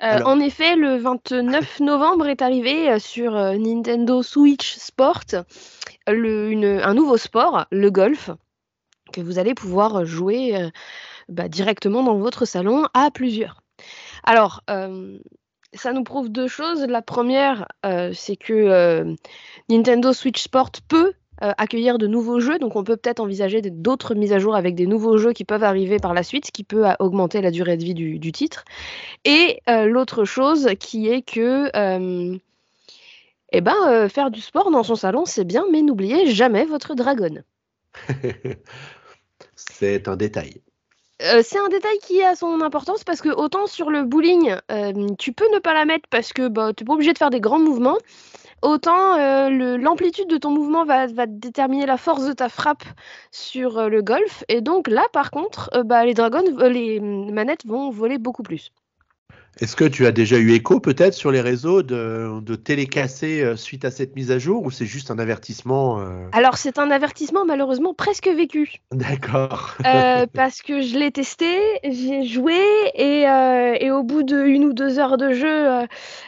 Euh, 0.02 0.20
en 0.24 0.40
effet, 0.40 0.76
le 0.76 0.96
29 0.96 1.80
novembre 1.80 2.26
est 2.26 2.42
arrivé 2.42 2.90
euh, 2.90 2.98
sur 2.98 3.34
euh, 3.34 3.56
Nintendo 3.56 4.22
Switch 4.22 4.76
Sport 4.76 5.22
un 6.08 6.94
nouveau 6.94 7.16
sport, 7.16 7.66
le 7.72 7.90
golf, 7.90 8.30
que 9.12 9.20
vous 9.20 9.38
allez 9.38 9.54
pouvoir 9.54 10.04
jouer 10.04 10.70
bah, 11.28 11.48
directement 11.48 12.04
dans 12.04 12.18
votre 12.18 12.44
salon 12.44 12.86
à 12.94 13.10
plusieurs. 13.10 13.62
Alors, 14.22 14.62
ça 15.76 15.92
nous 15.92 16.02
prouve 16.02 16.28
deux 16.28 16.48
choses. 16.48 16.84
La 16.84 17.02
première, 17.02 17.68
c'est 18.12 18.36
que 18.36 19.14
Nintendo 19.68 20.12
Switch 20.12 20.42
Sport 20.42 20.70
peut 20.88 21.12
euh, 21.42 21.52
accueillir 21.58 21.98
de 21.98 22.06
nouveaux 22.06 22.40
jeux. 22.40 22.58
Donc 22.58 22.76
on 22.76 22.84
peut 22.84 22.96
peut-être 22.96 23.20
envisager 23.20 23.60
d'autres 23.60 24.14
mises 24.14 24.32
à 24.32 24.38
jour 24.38 24.56
avec 24.56 24.74
des 24.74 24.86
nouveaux 24.86 25.18
jeux 25.18 25.34
qui 25.34 25.44
peuvent 25.44 25.64
arriver 25.64 25.98
par 25.98 26.14
la 26.14 26.22
suite, 26.22 26.46
ce 26.46 26.50
qui 26.50 26.64
peut 26.64 26.88
euh, 26.88 26.94
augmenter 26.98 27.42
la 27.42 27.50
durée 27.50 27.76
de 27.76 27.84
vie 27.84 27.92
du, 27.92 28.32
titre. 28.32 28.64
Et 29.26 29.60
euh, 29.68 29.84
l'autre 29.84 30.24
chose 30.24 30.70
qui 30.80 31.08
est 31.08 31.20
que 31.20 31.70
eh 33.52 33.60
ben, 33.60 34.08
faire 34.08 34.30
du 34.30 34.40
sport 34.40 34.70
dans 34.70 34.82
son 34.82 34.96
salon, 34.96 35.24
c'est 35.26 35.44
bien, 35.44 35.66
mais 35.70 35.82
n'oubliez 35.82 36.30
jamais 36.30 36.64
votre 36.64 36.94
dragon. 36.94 37.42
c'est 39.54 40.08
un 40.08 40.16
détail. 40.16 40.62
C'est 41.20 41.58
un 41.58 41.68
détail 41.68 41.98
qui 42.02 42.22
a 42.22 42.34
son 42.36 42.60
importance 42.60 43.04
parce 43.04 43.22
que 43.22 43.30
autant 43.30 43.66
sur 43.66 43.90
le 43.90 44.04
bowling, 44.04 44.54
tu 45.18 45.32
peux 45.32 45.50
ne 45.52 45.58
pas 45.58 45.74
la 45.74 45.84
mettre 45.84 46.08
parce 46.10 46.32
que 46.32 46.48
bah, 46.48 46.72
tu 46.76 46.84
n'es 46.84 46.86
pas 46.86 46.92
obligé 46.94 47.12
de 47.12 47.18
faire 47.18 47.30
des 47.30 47.40
grands 47.40 47.58
mouvements 47.58 47.98
autant 48.62 49.18
euh, 49.18 49.76
l'amplitude 49.78 50.28
de 50.28 50.38
ton 50.38 50.50
mouvement 50.50 50.84
va, 50.84 51.06
déterminer 51.26 51.86
la 51.86 51.96
force 51.96 52.26
de 52.26 52.32
ta 52.32 52.48
frappe 52.48 52.84
sur 53.30 53.78
euh, 53.78 53.88
le 53.88 54.02
golf. 54.02 54.44
Et 54.48 54.60
donc 54.60 54.88
là, 54.88 55.06
par 55.12 55.30
contre, 55.30 55.70
euh, 55.74 55.82
bah, 55.82 56.04
les 56.04 56.14
dragons, 56.14 56.44
les 56.68 57.00
manettes 57.00 57.66
vont 57.66 57.90
voler 57.90 58.18
beaucoup 58.18 58.42
plus. 58.42 58.72
Est-ce 59.60 59.74
que 59.74 59.84
tu 59.84 60.06
as 60.06 60.12
déjà 60.12 60.36
eu 60.36 60.52
écho 60.52 60.80
peut-être 60.80 61.14
sur 61.14 61.30
les 61.30 61.40
réseaux 61.40 61.82
de, 61.82 62.40
de 62.40 62.54
télécasser 62.56 63.42
euh, 63.42 63.56
suite 63.56 63.86
à 63.86 63.90
cette 63.90 64.14
mise 64.14 64.30
à 64.30 64.38
jour 64.38 64.62
ou 64.64 64.70
c'est 64.70 64.84
juste 64.84 65.10
un 65.10 65.18
avertissement 65.18 65.98
euh 65.98 66.28
Alors 66.32 66.58
c'est 66.58 66.78
un 66.78 66.90
avertissement 66.90 67.46
malheureusement 67.46 67.94
presque 67.94 68.28
vécu. 68.28 68.82
D'accord. 68.92 69.76
Euh, 69.86 70.26
parce 70.32 70.60
que 70.60 70.82
je 70.82 70.98
l'ai 70.98 71.10
testé, 71.10 71.56
j'ai 71.84 72.24
joué 72.24 72.60
et, 72.94 73.22
et, 73.22 73.90
au 73.90 74.02
bout 74.02 74.22
de 74.22 74.44
une 74.44 74.64
ou 74.64 74.72
deux 74.74 74.98
heures 74.98 75.16
de 75.16 75.32
jeu, 75.32 75.86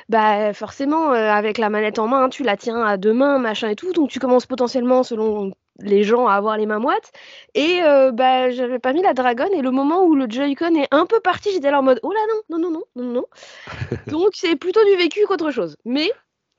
bah 0.09 0.53
forcément 0.55 1.11
avec 1.11 1.59
la 1.59 1.69
manette 1.69 1.99
en 1.99 2.09
main, 2.09 2.29
tu 2.29 2.43
la 2.43 2.57
tiens 2.57 2.83
à 2.83 2.97
deux 2.97 3.13
mains, 3.13 3.39
machin 3.39 3.69
et 3.69 3.77
tout, 3.77 3.93
donc 3.93 4.09
tu 4.09 4.19
commences 4.19 4.47
potentiellement 4.47 5.03
selon 5.03 5.53
les 5.79 6.03
gens 6.03 6.27
à 6.27 6.35
avoir 6.35 6.57
les 6.57 6.67
mains 6.67 6.79
moites. 6.79 7.13
Et 7.55 7.83
euh, 7.83 8.13
bah, 8.13 8.51
j'avais 8.51 8.79
pas 8.79 8.93
mis 8.93 9.03
la 9.03 9.15
dragonne. 9.15 9.53
Et 9.55 9.63
le 9.63 9.71
moment 9.71 10.05
où 10.05 10.15
le 10.15 10.27
Joy-Con 10.29 10.75
est 10.75 10.89
un 10.91 11.07
peu 11.07 11.21
parti, 11.21 11.51
j'étais 11.53 11.71
là 11.71 11.81
en 11.81 11.83
mode 11.83 12.01
Oh 12.03 12.13
là 12.13 12.21
non, 12.29 12.59
non, 12.59 12.71
non, 12.71 12.71
non, 12.71 13.05
non, 13.05 13.13
non. 13.13 13.25
Donc 14.07 14.31
c'est 14.35 14.57
plutôt 14.57 14.85
du 14.85 14.97
vécu 14.97 15.25
qu'autre 15.27 15.51
chose. 15.51 15.77
Mais 15.85 16.11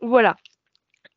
voilà. 0.02 0.36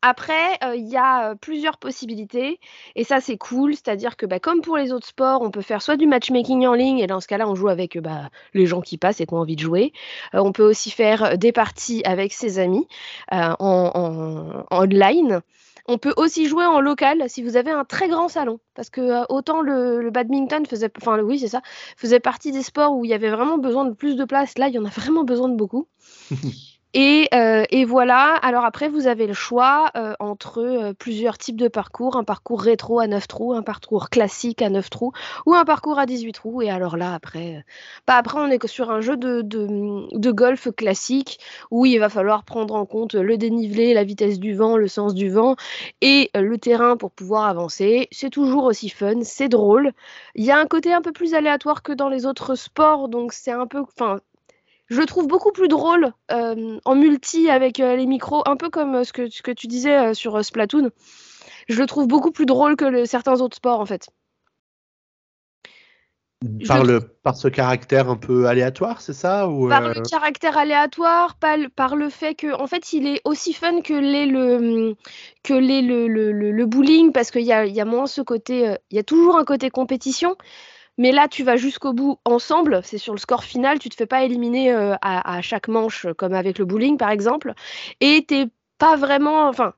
Après, 0.05 0.57
euh, 0.65 0.75
il 0.75 0.89
y 0.89 0.97
a 0.97 1.29
euh, 1.29 1.35
plusieurs 1.35 1.77
possibilités 1.77 2.59
et 2.95 3.05
ça 3.05 3.21
c'est 3.21 3.37
cool, 3.37 3.73
c'est-à-dire 3.73 4.17
que 4.17 4.25
bah, 4.25 4.37
comme 4.37 4.59
pour 4.59 4.75
les 4.75 4.91
autres 4.91 5.07
sports, 5.07 5.41
on 5.41 5.49
peut 5.49 5.61
faire 5.61 5.81
soit 5.81 5.95
du 5.95 6.07
matchmaking 6.07 6.67
en 6.67 6.73
ligne 6.73 6.99
et 6.99 7.07
dans 7.07 7.21
ce 7.21 7.27
cas-là 7.27 7.47
on 7.47 7.55
joue 7.55 7.69
avec 7.69 7.97
bah, 7.97 8.29
les 8.53 8.65
gens 8.65 8.81
qui 8.81 8.97
passent 8.97 9.21
et 9.21 9.25
qui 9.25 9.33
ont 9.33 9.37
envie 9.37 9.55
de 9.55 9.61
jouer. 9.61 9.93
on 10.33 10.51
peut 10.51 10.69
aussi 10.69 10.91
faire 10.91 11.37
des 11.37 11.53
parties 11.53 12.01
avec 12.03 12.33
ses 12.33 12.59
amis 12.59 12.85
en, 13.31 13.55
en, 13.59 14.65
online. 14.71 15.41
On 15.85 15.97
peut 15.97 16.13
aussi 16.15 16.47
jouer 16.47 16.65
en 16.65 16.79
local 16.79 17.29
si 17.29 17.43
vous 17.43 17.57
avez 17.57 17.71
un 17.71 17.83
très 17.83 18.07
grand 18.07 18.29
salon, 18.29 18.59
parce 18.73 18.89
que 18.89 19.01
euh, 19.01 19.25
autant 19.29 19.61
le, 19.61 20.09
badminton 20.11 20.65
faisait, 20.65 20.89
enfin 20.97 21.19
oui 21.19 21.39
c'est 21.39 21.49
ça, 21.49 21.61
faisait 21.97 22.21
partie 22.21 22.51
des 22.51 22.63
sports 22.63 22.95
où 22.95 23.03
il 23.03 23.11
y 23.11 23.13
avait 23.13 23.29
vraiment 23.29 23.57
besoin 23.57 23.85
de 23.85 23.93
plus 23.93 24.15
de 24.15 24.23
place. 24.23 24.57
Là, 24.57 24.69
il 24.69 24.75
y 24.75 24.79
en 24.79 24.85
a 24.85 24.89
vraiment 24.89 25.23
besoin 25.23 25.49
de 25.49 25.55
beaucoup. 25.55 25.87
Euh, 26.95 27.63
et, 27.71 27.85
voilà, 27.85 28.35
alors 28.41 28.65
après, 28.65 28.87
vous 28.87 29.07
avez 29.07 29.25
le 29.25 29.33
choix 29.33 29.89
euh, 29.97 30.13
entre 30.19 30.59
euh, 30.59 30.93
plusieurs 30.93 31.37
types 31.37 31.55
de 31.55 31.67
parcours, 31.67 32.17
un 32.17 32.23
parcours 32.23 32.61
rétro 32.61 32.99
à 32.99 33.07
9 33.07 33.27
trous, 33.27 33.53
un 33.53 33.63
parcours 33.63 34.09
classique 34.09 34.61
à 34.61 34.69
9 34.69 34.89
trous, 34.89 35.11
ou 35.45 35.55
un 35.55 35.65
parcours 35.65 35.97
à 35.97 36.05
18 36.05 36.33
trous. 36.33 36.61
Et 36.61 36.69
alors 36.69 36.97
là, 36.97 37.13
après, 37.13 37.65
bah 38.07 38.15
après 38.15 38.39
on 38.39 38.47
est 38.47 38.65
sur 38.67 38.91
un 38.91 39.01
jeu 39.01 39.17
de, 39.17 39.41
de, 39.41 40.31
golf 40.31 40.69
classique, 40.75 41.39
où 41.71 41.85
il 41.85 41.99
va 41.99 42.09
falloir 42.09 42.43
prendre 42.43 42.75
en 42.75 42.85
compte 42.85 43.15
le 43.15 43.37
dénivelé, 43.37 43.93
la 43.93 44.03
vitesse 44.03 44.39
du 44.39 44.53
vent, 44.53 44.77
le 44.77 44.87
sens 44.87 45.13
du 45.13 45.29
vent, 45.29 45.55
et 46.01 46.29
le 46.35 46.57
terrain 46.57 46.97
pour 46.97 47.11
pouvoir 47.11 47.45
avancer. 47.45 48.07
C'est 48.11 48.29
toujours 48.29 48.65
aussi 48.65 48.89
fun, 48.89 49.21
c'est 49.23 49.49
drôle. 49.49 49.91
Il 50.35 50.45
y 50.45 50.51
a 50.51 50.59
un 50.59 50.65
côté 50.65 50.93
un 50.93 51.01
peu 51.01 51.11
plus 51.11 51.33
aléatoire 51.33 51.83
que 51.83 51.91
dans 51.91 52.09
les 52.09 52.25
autres 52.25 52.55
sports, 52.55 53.09
donc 53.09 53.33
c'est 53.33 53.51
un 53.51 53.67
peu... 53.67 53.83
je 54.89 54.99
le 54.99 55.05
trouve 55.05 55.27
beaucoup 55.27 55.51
plus 55.51 55.67
drôle 55.67 56.11
euh, 56.31 56.79
en 56.85 56.95
multi 56.95 57.49
avec 57.49 57.79
euh, 57.79 57.95
les 57.95 58.05
micros, 58.05 58.43
un 58.47 58.57
peu 58.57 58.69
comme 58.69 58.95
euh, 58.95 59.03
ce, 59.03 59.13
que, 59.13 59.29
ce 59.29 59.41
que 59.41 59.51
tu 59.51 59.67
disais 59.67 60.13
sur 60.13 60.43
Splatoon. 60.43 60.91
Je 61.69 61.79
le 61.79 61.85
trouve 61.85 62.07
beaucoup 62.07 62.31
plus 62.31 62.45
drôle 62.45 62.75
que 62.75 63.05
certains 63.05 63.39
autres 63.41 63.57
sports 63.57 63.79
en 63.79 63.85
fait. 63.85 64.09
Par, 66.67 66.83
le, 66.83 66.99
par 66.99 67.37
ce 67.37 67.47
caractère 67.47 68.09
un 68.09 68.17
peu 68.17 68.47
aléatoire, 68.47 68.99
c'est 68.99 69.13
ça 69.13 69.47
ou 69.47 69.69
Par 69.69 69.79
le 69.79 70.01
caractère 70.01 70.57
aléatoire, 70.57 71.35
par 71.35 71.55
le, 71.55 71.69
par 71.69 71.95
le 71.95 72.09
fait 72.09 72.35
que, 72.35 72.53
en 72.61 72.67
fait, 72.67 72.91
il 72.91 73.07
est 73.07 73.21
aussi 73.23 73.53
fun 73.53 73.79
que 73.79 73.93
l'est 73.93 74.25
le, 74.25 74.97
que 75.41 75.53
l'est 75.53 75.81
le, 75.81 76.09
le, 76.09 76.33
le, 76.33 76.65
bowling, 76.65 77.13
parce 77.13 77.31
qu'il 77.31 77.43
y 77.43 77.53
a, 77.53 77.65
y 77.65 77.79
a 77.79 77.85
moins 77.85 78.07
ce 78.07 78.21
côté. 78.21 78.75
Il 78.91 78.97
y 78.97 78.99
a 78.99 79.03
toujours 79.03 79.37
un 79.37 79.45
côté 79.45 79.69
compétition. 79.69 80.35
Mais 80.97 81.11
là, 81.11 81.27
tu 81.27 81.43
vas 81.43 81.57
jusqu'au 81.57 81.93
bout 81.93 82.19
ensemble, 82.25 82.81
c'est 82.83 82.97
sur 82.97 83.13
le 83.13 83.19
score 83.19 83.43
final, 83.43 83.79
tu 83.79 83.89
te 83.89 83.95
fais 83.95 84.05
pas 84.05 84.23
éliminer 84.23 84.71
à, 84.71 84.97
à, 85.01 85.41
chaque 85.41 85.67
manche, 85.67 86.07
comme 86.17 86.33
avec 86.33 86.59
le 86.59 86.65
bowling 86.65 86.97
par 86.97 87.09
exemple, 87.09 87.53
et 87.99 88.25
t'es 88.27 88.47
pas 88.77 88.95
vraiment, 88.95 89.47
enfin, 89.47 89.73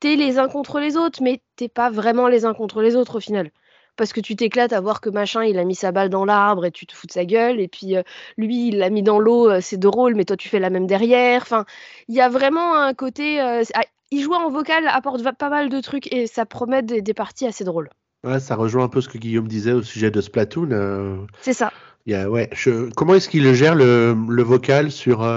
t'es 0.00 0.16
les 0.16 0.38
uns 0.38 0.48
contre 0.48 0.80
les 0.80 0.96
autres, 0.96 1.22
mais 1.22 1.42
t'es 1.56 1.68
pas 1.68 1.90
vraiment 1.90 2.28
les 2.28 2.44
uns 2.44 2.54
contre 2.54 2.82
les 2.82 2.96
autres 2.96 3.16
au 3.18 3.20
final 3.20 3.50
parce 3.96 4.12
que 4.12 4.20
tu 4.20 4.36
t'éclates 4.36 4.72
à 4.72 4.80
voir 4.80 5.00
que 5.00 5.10
machin, 5.10 5.44
il 5.44 5.58
a 5.58 5.64
mis 5.64 5.74
sa 5.74 5.92
balle 5.92 6.08
dans 6.08 6.24
l'arbre 6.24 6.64
et 6.64 6.70
tu 6.70 6.86
te 6.86 6.94
fous 6.94 7.06
de 7.06 7.12
sa 7.12 7.24
gueule, 7.24 7.60
et 7.60 7.68
puis 7.68 7.96
euh, 7.96 8.02
lui, 8.36 8.68
il 8.68 8.78
l'a 8.78 8.90
mis 8.90 9.02
dans 9.02 9.18
l'eau, 9.18 9.50
euh, 9.50 9.60
c'est 9.60 9.76
drôle, 9.78 10.14
mais 10.14 10.24
toi, 10.24 10.36
tu 10.36 10.48
fais 10.48 10.58
la 10.58 10.70
même 10.70 10.86
derrière. 10.86 11.42
Enfin, 11.42 11.64
il 12.08 12.14
y 12.14 12.20
a 12.20 12.28
vraiment 12.28 12.74
un 12.74 12.94
côté. 12.94 13.40
Euh, 13.40 13.62
ah, 13.74 13.82
il 14.10 14.20
joue 14.22 14.34
en 14.34 14.50
vocal 14.50 14.86
apporte 14.88 15.22
pas 15.36 15.48
mal 15.48 15.68
de 15.68 15.80
trucs 15.80 16.12
et 16.12 16.26
ça 16.26 16.46
promet 16.46 16.82
des, 16.82 17.14
parties 17.14 17.46
assez 17.46 17.64
drôles. 17.64 17.90
Ouais, 18.24 18.40
ça 18.40 18.54
rejoint 18.54 18.84
un 18.84 18.88
peu 18.88 19.00
ce 19.00 19.08
que 19.08 19.18
Guillaume 19.18 19.48
disait 19.48 19.72
au 19.72 19.82
sujet 19.82 20.10
de 20.10 20.20
Splatoon. 20.20 21.26
C'est 21.40 21.52
ça. 21.52 21.72
Ouais, 22.06 22.50
Comment 22.96 23.14
est-ce 23.14 23.28
qu'il 23.28 23.52
gère 23.54 23.74
le, 23.74 24.16
le 24.28 24.42
vocal 24.42 24.90
sur, 24.90 25.28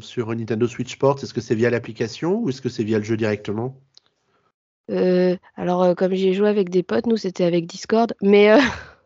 sur 0.00 0.34
Nintendo 0.34 0.66
Switch 0.66 0.92
Sports? 0.92 1.18
Est-ce 1.22 1.34
que 1.34 1.40
c'est 1.40 1.54
via 1.54 1.70
l'application 1.70 2.40
ou 2.40 2.48
est-ce 2.50 2.60
que 2.60 2.68
c'est 2.68 2.84
via 2.84 2.98
le 2.98 3.04
jeu 3.04 3.16
directement? 3.16 3.76
Euh, 4.90 5.36
alors, 5.56 5.82
euh, 5.82 5.94
comme 5.94 6.14
j'ai 6.14 6.34
joué 6.34 6.48
avec 6.48 6.68
des 6.68 6.82
potes, 6.82 7.06
nous, 7.06 7.16
c'était 7.16 7.44
avec 7.44 7.66
Discord, 7.66 8.14
mais... 8.20 8.52
Euh, 8.52 8.58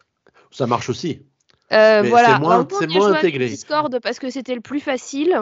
Ça 0.50 0.66
marche 0.66 0.88
aussi. 0.88 1.22
voilà, 1.70 2.34
c'est 2.34 2.40
moins, 2.40 2.66
c'est 2.78 2.86
moins 2.88 3.12
intégré. 3.12 3.46
Discord 3.46 4.00
parce 4.00 4.18
que 4.18 4.30
c'était 4.30 4.54
le 4.54 4.62
plus 4.62 4.80
facile. 4.80 5.36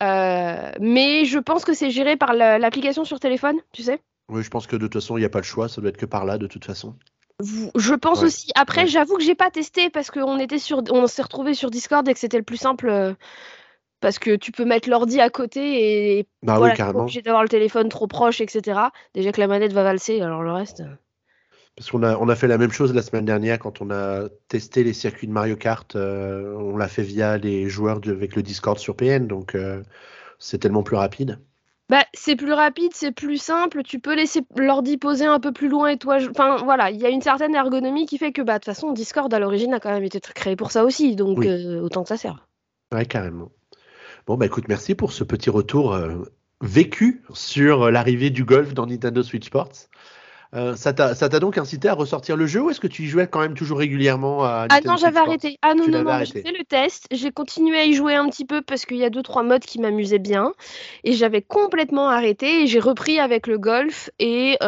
mais 0.00 1.24
je 1.24 1.38
pense 1.38 1.64
que 1.64 1.74
c'est 1.74 1.90
géré 1.90 2.16
par 2.16 2.34
l'application 2.34 3.04
sur 3.04 3.20
téléphone, 3.20 3.56
tu 3.72 3.82
sais? 3.82 4.00
Oui, 4.28 4.42
je 4.42 4.50
pense 4.50 4.66
que 4.66 4.76
de 4.76 4.86
toute 4.86 4.94
façon, 4.94 5.16
il 5.16 5.20
n'y 5.20 5.26
a 5.26 5.30
pas 5.30 5.38
le 5.38 5.44
choix, 5.44 5.68
ça 5.68 5.80
doit 5.80 5.90
être 5.90 5.96
que 5.96 6.06
par 6.06 6.24
là, 6.24 6.38
de 6.38 6.46
toute 6.46 6.64
façon. 6.64 6.96
Je 7.40 7.94
pense 7.94 8.22
aussi. 8.22 8.50
Après, 8.54 8.86
j'avoue 8.86 9.16
que 9.16 9.22
j'ai 9.22 9.34
pas 9.34 9.50
testé 9.50 9.90
parce 9.90 10.10
qu'on 10.10 10.38
était 10.38 10.58
sur, 10.58 10.82
on 10.90 11.06
s'est 11.06 11.22
retrouvé 11.22 11.54
sur 11.54 11.70
Discord 11.70 12.08
et 12.08 12.14
que 12.14 12.18
c'était 12.18 12.38
le 12.38 12.42
plus 12.42 12.56
simple 12.56 13.14
parce 14.00 14.18
que 14.18 14.36
tu 14.36 14.52
peux 14.52 14.64
mettre 14.64 14.88
l'ordi 14.88 15.20
à 15.20 15.30
côté 15.30 16.18
et 16.18 16.28
bah 16.42 16.58
voilà, 16.58 16.72
oui, 16.72 16.76
carrément. 16.76 17.00
obligé 17.00 17.22
d'avoir 17.22 17.42
le 17.42 17.48
téléphone 17.48 17.88
trop 17.88 18.06
proche, 18.06 18.40
etc. 18.40 18.80
Déjà 19.14 19.32
que 19.32 19.40
la 19.40 19.46
manette 19.46 19.72
va 19.72 19.82
valser, 19.82 20.20
alors 20.20 20.42
le 20.42 20.52
reste. 20.52 20.80
Euh. 20.80 20.94
Parce 21.76 21.90
qu'on 21.90 22.02
a, 22.02 22.16
on 22.16 22.28
a 22.28 22.36
fait 22.36 22.46
la 22.46 22.56
même 22.56 22.72
chose 22.72 22.94
la 22.94 23.02
semaine 23.02 23.26
dernière 23.26 23.58
quand 23.58 23.82
on 23.82 23.90
a 23.90 24.28
testé 24.48 24.82
les 24.82 24.94
circuits 24.94 25.26
de 25.26 25.32
Mario 25.32 25.56
Kart. 25.56 25.94
Euh, 25.94 26.54
on 26.54 26.76
l'a 26.76 26.88
fait 26.88 27.02
via 27.02 27.36
les 27.36 27.68
joueurs 27.68 28.00
avec 28.06 28.34
le 28.34 28.42
Discord 28.42 28.78
sur 28.78 28.96
PN, 28.96 29.26
donc 29.26 29.54
euh, 29.54 29.82
c'est 30.38 30.58
tellement 30.58 30.82
plus 30.82 30.96
rapide. 30.96 31.38
Bah, 31.88 32.04
c'est 32.14 32.34
plus 32.34 32.52
rapide, 32.52 32.90
c'est 32.94 33.12
plus 33.12 33.38
simple. 33.38 33.82
Tu 33.84 34.00
peux 34.00 34.14
laisser 34.14 34.40
l'ordi 34.56 34.96
poser 34.96 35.26
un 35.26 35.38
peu 35.38 35.52
plus 35.52 35.68
loin 35.68 35.88
et 35.88 35.98
toi. 35.98 36.18
Enfin, 36.30 36.56
voilà, 36.64 36.90
il 36.90 37.00
y 37.00 37.06
a 37.06 37.10
une 37.10 37.22
certaine 37.22 37.54
ergonomie 37.54 38.06
qui 38.06 38.18
fait 38.18 38.32
que, 38.32 38.42
bah, 38.42 38.54
de 38.54 38.58
toute 38.58 38.64
façon, 38.66 38.92
Discord 38.92 39.32
à 39.32 39.38
l'origine 39.38 39.72
a 39.72 39.80
quand 39.80 39.92
même 39.92 40.02
été 40.02 40.20
créé 40.20 40.56
pour 40.56 40.72
ça 40.72 40.84
aussi, 40.84 41.14
donc 41.14 41.38
autant 41.82 42.02
que 42.02 42.08
ça 42.08 42.16
sert. 42.16 42.48
Ouais, 42.92 43.06
carrément. 43.06 43.50
Bon, 44.26 44.36
bah 44.36 44.46
écoute, 44.46 44.66
merci 44.68 44.96
pour 44.96 45.12
ce 45.12 45.22
petit 45.22 45.50
retour 45.50 45.94
euh, 45.94 46.24
vécu 46.60 47.22
sur 47.32 47.84
euh, 47.84 47.90
l'arrivée 47.90 48.30
du 48.30 48.44
golf 48.44 48.74
dans 48.74 48.86
Nintendo 48.86 49.22
Switch 49.22 49.46
Sports. 49.46 49.88
Euh, 50.54 50.76
ça 50.76 50.92
t'a 50.92 51.40
donc 51.40 51.58
incité 51.58 51.88
à 51.88 51.94
ressortir 51.94 52.36
le 52.36 52.46
jeu 52.46 52.62
ou 52.62 52.70
est-ce 52.70 52.80
que 52.80 52.86
tu 52.86 53.02
y 53.02 53.06
jouais 53.06 53.26
quand 53.26 53.40
même 53.40 53.54
toujours 53.54 53.78
régulièrement 53.78 54.44
à 54.44 54.66
Ah 54.70 54.80
non, 54.84 54.96
j'avais 54.96 55.18
arrêté. 55.18 55.58
Ah 55.62 55.74
non, 55.74 55.88
non, 55.88 56.04
non, 56.04 56.24
j'ai 56.24 56.42
fait 56.42 56.52
le 56.56 56.64
test. 56.64 57.06
J'ai 57.10 57.30
continué 57.30 57.78
à 57.78 57.84
y 57.84 57.94
jouer 57.94 58.14
un 58.14 58.28
petit 58.28 58.44
peu 58.44 58.62
parce 58.62 58.86
qu'il 58.86 58.96
y 58.98 59.04
a 59.04 59.10
deux, 59.10 59.22
trois 59.22 59.42
modes 59.42 59.64
qui 59.64 59.80
m'amusaient 59.80 60.18
bien. 60.18 60.52
Et 61.04 61.12
j'avais 61.12 61.42
complètement 61.42 62.08
arrêté 62.08 62.62
et 62.62 62.66
j'ai 62.66 62.80
repris 62.80 63.18
avec 63.18 63.46
le 63.46 63.58
golf. 63.58 64.10
Et 64.18 64.58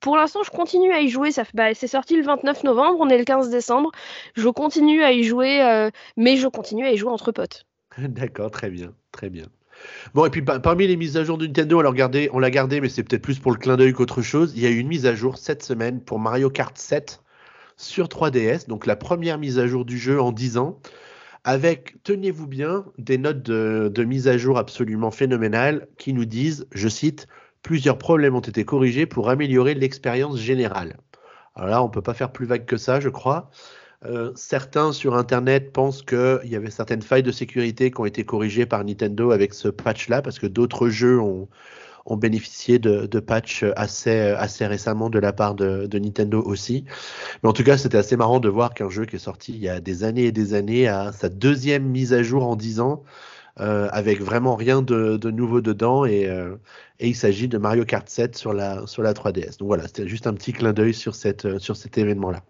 pour 0.00 0.16
l'instant, 0.16 0.42
je 0.42 0.50
continue 0.50 0.92
à 0.92 1.00
y 1.00 1.08
jouer. 1.08 1.30
Ça, 1.32 1.44
bah, 1.54 1.74
c'est 1.74 1.86
sorti 1.86 2.16
le 2.16 2.22
29 2.22 2.64
novembre, 2.64 2.98
on 3.00 3.08
est 3.08 3.18
le 3.18 3.24
15 3.24 3.50
décembre. 3.50 3.90
Je 4.34 4.48
continue 4.48 5.02
à 5.02 5.12
y 5.12 5.22
jouer, 5.22 5.88
mais 6.16 6.36
je 6.36 6.48
continue 6.48 6.86
à 6.86 6.92
y 6.92 6.96
jouer 6.96 7.10
entre 7.10 7.32
potes. 7.32 7.66
D'accord, 7.98 8.50
très 8.50 8.70
bien, 8.70 8.94
très 9.12 9.30
bien. 9.30 9.46
Bon, 10.14 10.24
et 10.24 10.30
puis 10.30 10.42
parmi 10.42 10.86
les 10.86 10.96
mises 10.96 11.16
à 11.16 11.24
jour 11.24 11.38
de 11.38 11.46
Nintendo, 11.46 11.78
on 11.78 11.82
l'a 11.82 12.08
on 12.32 12.38
l'a 12.38 12.50
gardé, 12.50 12.80
mais 12.80 12.88
c'est 12.88 13.02
peut-être 13.02 13.22
plus 13.22 13.38
pour 13.38 13.52
le 13.52 13.58
clin 13.58 13.76
d'œil 13.76 13.92
qu'autre 13.92 14.22
chose. 14.22 14.52
Il 14.56 14.62
y 14.62 14.66
a 14.66 14.70
eu 14.70 14.78
une 14.78 14.88
mise 14.88 15.06
à 15.06 15.14
jour 15.14 15.38
cette 15.38 15.62
semaine 15.62 16.00
pour 16.00 16.18
Mario 16.18 16.50
Kart 16.50 16.76
7 16.76 17.22
sur 17.76 18.06
3DS, 18.06 18.68
donc 18.68 18.86
la 18.86 18.96
première 18.96 19.38
mise 19.38 19.58
à 19.58 19.66
jour 19.66 19.84
du 19.84 19.98
jeu 19.98 20.20
en 20.20 20.32
10 20.32 20.58
ans, 20.58 20.80
avec, 21.44 21.96
tenez-vous 22.02 22.46
bien, 22.46 22.84
des 22.98 23.16
notes 23.16 23.42
de, 23.42 24.04
mise 24.04 24.28
à 24.28 24.36
jour 24.36 24.58
absolument 24.58 25.10
phénoménales 25.10 25.88
qui 25.96 26.12
nous 26.12 26.26
disent, 26.26 26.66
je 26.72 26.88
cite, 26.88 27.26
plusieurs 27.62 27.96
problèmes 27.96 28.34
ont 28.34 28.40
été 28.40 28.64
corrigés 28.64 29.06
pour 29.06 29.30
améliorer 29.30 29.74
l'expérience 29.74 30.38
générale. 30.38 30.98
Alors 31.54 31.68
là, 31.70 31.82
on 31.82 31.86
ne 31.86 31.92
peut 31.92 32.02
pas 32.02 32.14
faire 32.14 32.32
plus 32.32 32.46
vague 32.46 32.66
que 32.66 32.76
ça, 32.76 33.00
je 33.00 33.08
crois. 33.08 33.50
Euh, 34.06 34.32
certains 34.34 34.92
sur 34.92 35.14
Internet 35.14 35.72
pensent 35.72 36.02
qu'il 36.02 36.40
y 36.44 36.56
avait 36.56 36.70
certaines 36.70 37.02
failles 37.02 37.22
de 37.22 37.32
sécurité 37.32 37.90
qui 37.90 38.00
ont 38.00 38.06
été 38.06 38.24
corrigées 38.24 38.64
par 38.64 38.82
Nintendo 38.82 39.30
avec 39.30 39.52
ce 39.52 39.68
patch-là, 39.68 40.22
parce 40.22 40.38
que 40.38 40.46
d'autres 40.46 40.88
jeux 40.88 41.20
ont, 41.20 41.48
bénéficié 42.16 42.80
de, 42.80 43.06
de 43.06 43.20
patchs 43.20 43.64
assez, 43.76 44.18
assez 44.18 44.66
récemment 44.66 45.10
de 45.10 45.18
la 45.20 45.32
part 45.32 45.54
de, 45.54 45.98
Nintendo 45.98 46.42
aussi. 46.42 46.84
Mais 47.42 47.48
en 47.48 47.52
tout 47.52 47.62
cas, 47.62 47.78
c'était 47.78 47.98
assez 47.98 48.16
marrant 48.16 48.40
de 48.40 48.48
voir 48.48 48.74
qu'un 48.74 48.88
jeu 48.88 49.04
qui 49.06 49.16
est 49.16 49.20
sorti 49.20 49.52
il 49.52 49.60
y 49.60 49.68
a 49.68 49.80
des 49.80 50.02
années 50.02 50.24
et 50.24 50.32
des 50.32 50.54
années 50.54 50.88
a 50.88 51.12
sa 51.12 51.28
deuxième 51.28 51.84
mise 51.84 52.12
à 52.12 52.22
jour 52.24 52.44
en 52.44 52.56
10 52.56 52.80
ans. 52.80 53.04
Euh, 53.58 53.88
avec 53.90 54.20
vraiment 54.20 54.54
rien 54.54 54.80
de, 54.80 55.30
nouveau 55.30 55.60
dedans 55.60 56.04
et, 56.04 56.28
euh, 56.28 56.54
et 57.00 57.08
il 57.08 57.16
s'agit 57.16 57.48
de 57.48 57.58
Mario 57.58 57.84
Kart 57.84 58.08
7 58.08 58.36
sur 58.36 58.52
la, 58.52 58.86
sur 58.86 59.02
la 59.02 59.12
3DS. 59.12 59.58
Donc 59.58 59.66
voilà, 59.66 59.86
c'était 59.86 60.06
juste 60.06 60.26
un 60.28 60.34
petit 60.34 60.52
clin 60.52 60.72
d'œil 60.72 60.94
sur, 60.94 61.14
cette, 61.14 61.58
sur 61.58 61.76
cet 61.76 61.98
événement-là. 61.98 62.42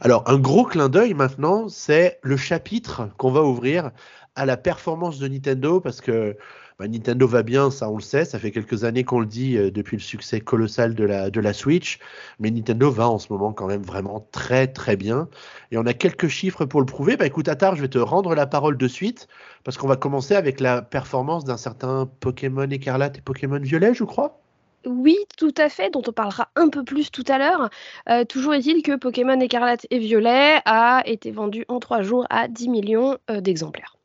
Alors, 0.00 0.24
un 0.26 0.38
gros 0.38 0.64
clin 0.64 0.88
d'œil 0.88 1.12
maintenant, 1.12 1.68
c'est 1.68 2.18
le 2.22 2.38
chapitre 2.38 3.10
qu'on 3.18 3.30
va 3.30 3.42
ouvrir 3.42 3.90
à 4.34 4.46
la 4.46 4.56
performance 4.56 5.18
de 5.18 5.28
Nintendo 5.28 5.78
parce 5.80 6.00
que 6.00 6.36
bah, 6.80 6.88
Nintendo 6.88 7.26
va 7.26 7.42
bien, 7.42 7.70
ça 7.70 7.90
on 7.90 7.96
le 7.96 8.02
sait, 8.02 8.24
ça 8.24 8.38
fait 8.38 8.50
quelques 8.50 8.84
années 8.84 9.04
qu'on 9.04 9.20
le 9.20 9.26
dit 9.26 9.58
euh, 9.58 9.70
depuis 9.70 9.98
le 9.98 10.02
succès 10.02 10.40
colossal 10.40 10.94
de 10.94 11.04
la, 11.04 11.52
Switch, 11.52 11.98
mais 12.38 12.50
Nintendo 12.50 12.90
va 12.90 13.06
en 13.06 13.18
ce 13.18 13.30
moment 13.30 13.52
quand 13.52 13.66
même 13.66 13.82
vraiment 13.82 14.26
très 14.32 14.66
très 14.66 14.96
bien. 14.96 15.28
Et 15.72 15.76
on 15.76 15.84
a 15.84 15.92
quelques 15.92 16.28
chiffres 16.28 16.64
pour 16.64 16.80
le 16.80 16.86
prouver. 16.86 17.18
Bah 17.18 17.26
écoute, 17.26 17.48
Attar, 17.48 17.76
je 17.76 17.82
vais 17.82 17.88
te 17.88 17.98
rendre 17.98 18.34
la 18.34 18.46
parole 18.46 18.78
de 18.78 18.88
suite 18.88 19.28
parce 19.62 19.76
qu'on 19.76 19.88
va 19.88 19.96
commencer 19.96 20.34
avec 20.34 20.58
la 20.58 20.80
performance 20.80 21.44
d'un 21.44 21.58
certain 21.58 22.08
Pokémon 22.20 22.70
écarlate 22.70 23.18
et 23.18 23.20
Pokémon 23.20 23.60
violet, 23.60 23.92
je 23.92 24.04
crois. 24.04 24.40
Oui, 24.86 25.18
tout 25.36 25.52
à 25.58 25.68
fait, 25.68 25.90
dont 25.90 26.02
on 26.08 26.12
parlera 26.12 26.48
un 26.56 26.70
peu 26.70 26.82
plus 26.82 27.10
tout 27.10 27.24
à 27.28 27.36
l'heure. 27.36 27.68
Euh, 28.08 28.24
toujours 28.24 28.54
est-il 28.54 28.82
que 28.82 28.96
Pokémon 28.96 29.38
Écarlate 29.38 29.86
et 29.90 29.98
Violet 29.98 30.62
a 30.64 31.02
été 31.04 31.30
vendu 31.30 31.66
en 31.68 31.78
trois 31.78 32.00
jours 32.00 32.26
à 32.30 32.48
10 32.48 32.70
millions 32.70 33.18
euh, 33.30 33.42
d'exemplaires. 33.42 33.99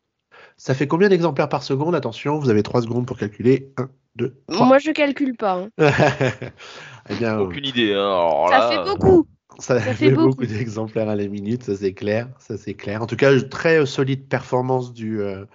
Ça 0.57 0.73
fait 0.73 0.87
combien 0.87 1.09
d'exemplaires 1.09 1.49
par 1.49 1.63
seconde? 1.63 1.95
Attention, 1.95 2.39
vous 2.39 2.49
avez 2.49 2.63
trois 2.63 2.81
secondes 2.81 3.05
pour 3.05 3.17
calculer. 3.17 3.71
1, 3.77 3.89
2, 4.15 4.41
3. 4.47 4.67
Moi, 4.67 4.77
je 4.79 4.91
calcule 4.91 5.35
pas. 5.35 5.59
Hein. 5.59 5.69
eh 7.09 7.27
Aucune 7.27 7.65
idée. 7.65 7.93
Hein. 7.93 8.47
ça 8.49 8.69
fait 8.71 8.89
beaucoup. 8.89 9.27
Ça, 9.59 9.79
fait, 9.79 10.11
beaucoup, 10.11 10.45
d'exemplaires 10.45 11.07
à 11.07 11.15
la 11.15 11.27
minute, 11.27 11.63
ça 11.63 11.77
c'est 11.77 11.93
clair, 11.93 12.27
ça 12.39 12.57
c'est 12.57 12.73
clair. 12.73 13.01
En 13.01 13.05
tout 13.05 13.15
cas, 13.15 13.39
très 13.39 13.85
solide 13.85 14.27
performance 14.27 14.91
du, 14.91 15.21
euh, 15.21 15.45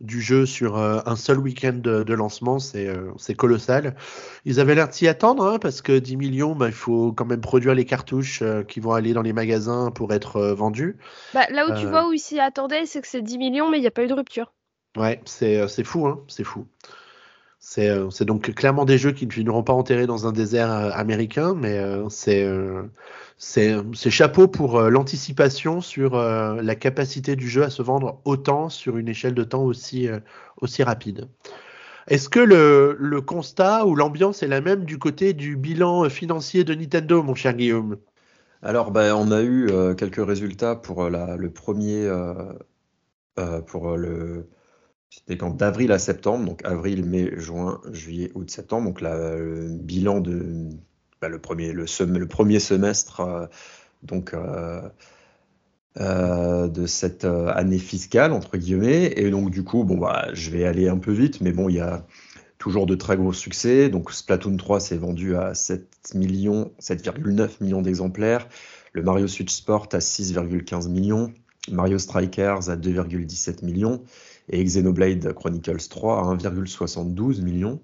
du 0.00 0.20
jeu 0.20 0.44
sur 0.44 0.76
euh, 0.76 1.00
un 1.06 1.16
seul 1.16 1.38
week-end 1.38 1.74
de, 1.74 2.14
lancement, 2.14 2.58
euh, 2.74 3.10
c'est 3.16 3.34
colossal. 3.34 3.96
Ils 4.44 4.60
avaient 4.60 4.74
l'air 4.74 4.88
d'y 4.88 5.08
attendre, 5.08 5.46
hein, 5.46 5.58
parce 5.58 5.80
que 5.80 5.98
10 5.98 6.16
millions, 6.16 6.54
bah, 6.54 6.66
il 6.66 6.74
faut 6.74 7.12
quand 7.12 7.24
même 7.24 7.40
produire 7.40 7.74
les 7.74 7.84
cartouches 7.84 8.42
euh, 8.42 8.62
qui 8.62 8.80
vont 8.80 8.92
aller 8.92 9.12
dans 9.12 9.22
les 9.22 9.32
magasins 9.32 9.90
pour 9.90 10.12
être 10.12 10.40
vendus. 10.52 10.96
Bah, 11.34 11.46
là 11.50 11.68
où 11.68 11.78
tu 11.78 11.86
vois 11.86 12.08
où 12.08 12.12
ils 12.12 12.18
s'y 12.18 12.38
attendaient, 12.38 12.86
c'est 12.86 13.00
que 13.00 13.08
c'est 13.08 13.22
10 13.22 13.38
millions, 13.38 13.70
mais 13.70 13.78
il 13.78 13.82
n'y 13.82 13.86
a 13.86 13.92
pas 13.92 14.04
eu 14.04 14.08
de 14.08 14.14
rupture. 14.14 14.52
Ouais, 14.96 15.20
c'est 15.24 15.84
fou, 15.84 16.06
hein, 16.06 16.22
c'est 16.28 16.44
fou. 16.44 16.66
C'est 17.58 18.24
donc 18.24 18.54
clairement 18.54 18.84
des 18.84 18.96
jeux 18.96 19.10
qui 19.10 19.26
ne 19.26 19.32
finiront 19.32 19.64
pas 19.64 19.72
enterrés 19.72 20.06
dans 20.06 20.26
un 20.26 20.32
désert 20.32 20.70
américain, 20.70 21.54
mais 21.54 21.80
c'est 22.10 22.48
c'est 23.38 24.10
chapeau 24.10 24.48
pour 24.48 24.78
euh, 24.78 24.88
l'anticipation 24.88 25.82
sur 25.82 26.14
euh, 26.14 26.62
la 26.62 26.74
capacité 26.74 27.36
du 27.36 27.48
jeu 27.48 27.62
à 27.64 27.70
se 27.70 27.82
vendre 27.82 28.20
autant 28.24 28.70
sur 28.70 28.96
une 28.96 29.08
échelle 29.08 29.34
de 29.34 29.44
temps 29.44 29.62
aussi, 29.64 30.08
euh, 30.08 30.20
rapide. 30.80 31.28
Est-ce 32.08 32.28
que 32.30 32.40
le, 32.40 33.20
constat 33.20 33.84
ou 33.84 33.94
l'ambiance 33.94 34.42
est 34.42 34.48
la 34.48 34.60
même 34.60 34.84
du 34.84 34.98
côté 34.98 35.34
du 35.34 35.56
bilan 35.56 36.08
financier 36.08 36.64
de 36.64 36.74
Nintendo, 36.74 37.22
mon 37.22 37.34
cher 37.34 37.54
Guillaume? 37.54 37.98
Alors, 38.62 38.90
ben, 38.90 39.14
on 39.14 39.30
a 39.32 39.42
eu 39.42 39.68
quelques 39.96 40.24
résultats 40.24 40.76
pour 40.76 41.10
le 41.10 41.48
premier, 41.48 42.08
pour 43.66 43.96
le, 43.96 44.48
c'était 45.10 45.36
quand? 45.36 45.50
D'avril 45.50 45.90
à 45.90 45.98
septembre, 45.98 46.46
donc 46.46 46.64
avril, 46.64 47.04
mai, 47.04 47.32
juin, 47.38 47.80
juillet, 47.90 48.30
août, 48.36 48.50
septembre, 48.50 48.86
donc 48.86 49.00
le 49.00 49.68
bilan 49.72 50.20
de 50.20 50.70
le, 51.28 51.38
premier, 51.38 51.72
le, 51.72 52.26
premier 52.26 52.60
semestre, 52.60 53.20
euh, 53.20 53.46
donc, 54.02 54.34
euh, 54.34 54.82
de 56.68 56.86
cette 56.86 57.24
année 57.24 57.78
fiscale, 57.78 58.32
entre 58.32 58.56
guillemets. 58.56 59.12
Et 59.16 59.30
donc, 59.30 59.50
du 59.50 59.64
coup, 59.64 59.84
bon, 59.84 59.98
bah, 59.98 60.28
je 60.32 60.50
vais 60.50 60.64
aller 60.64 60.88
un 60.88 60.98
peu 60.98 61.12
vite, 61.12 61.40
mais 61.40 61.52
bon, 61.52 61.68
il 61.68 61.76
y 61.76 61.80
a 61.80 62.04
toujours 62.58 62.86
de 62.86 62.94
très 62.94 63.16
gros 63.16 63.32
succès. 63.32 63.88
Donc, 63.88 64.12
Splatoon 64.12 64.56
3 64.56 64.80
s'est 64.80 64.96
vendu 64.98 65.36
à 65.36 65.54
7 65.54 66.14
millions, 66.14 66.72
7,9 66.80 67.62
millions 67.62 67.82
d'exemplaires. 67.82 68.48
Le 68.92 69.02
Mario 69.02 69.26
Switch 69.26 69.52
Sport 69.52 69.88
à 69.92 69.98
6,15 69.98 70.88
millions. 70.88 71.32
Mario 71.70 71.98
Strikers 71.98 72.68
à 72.68 72.76
2,17 72.76 73.64
millions 73.64 74.02
et 74.48 74.62
Xenoblade 74.62 75.32
Chronicles 75.32 75.88
3 75.88 76.20
à 76.20 76.34
1,72 76.36 77.42
millions. 77.42 77.80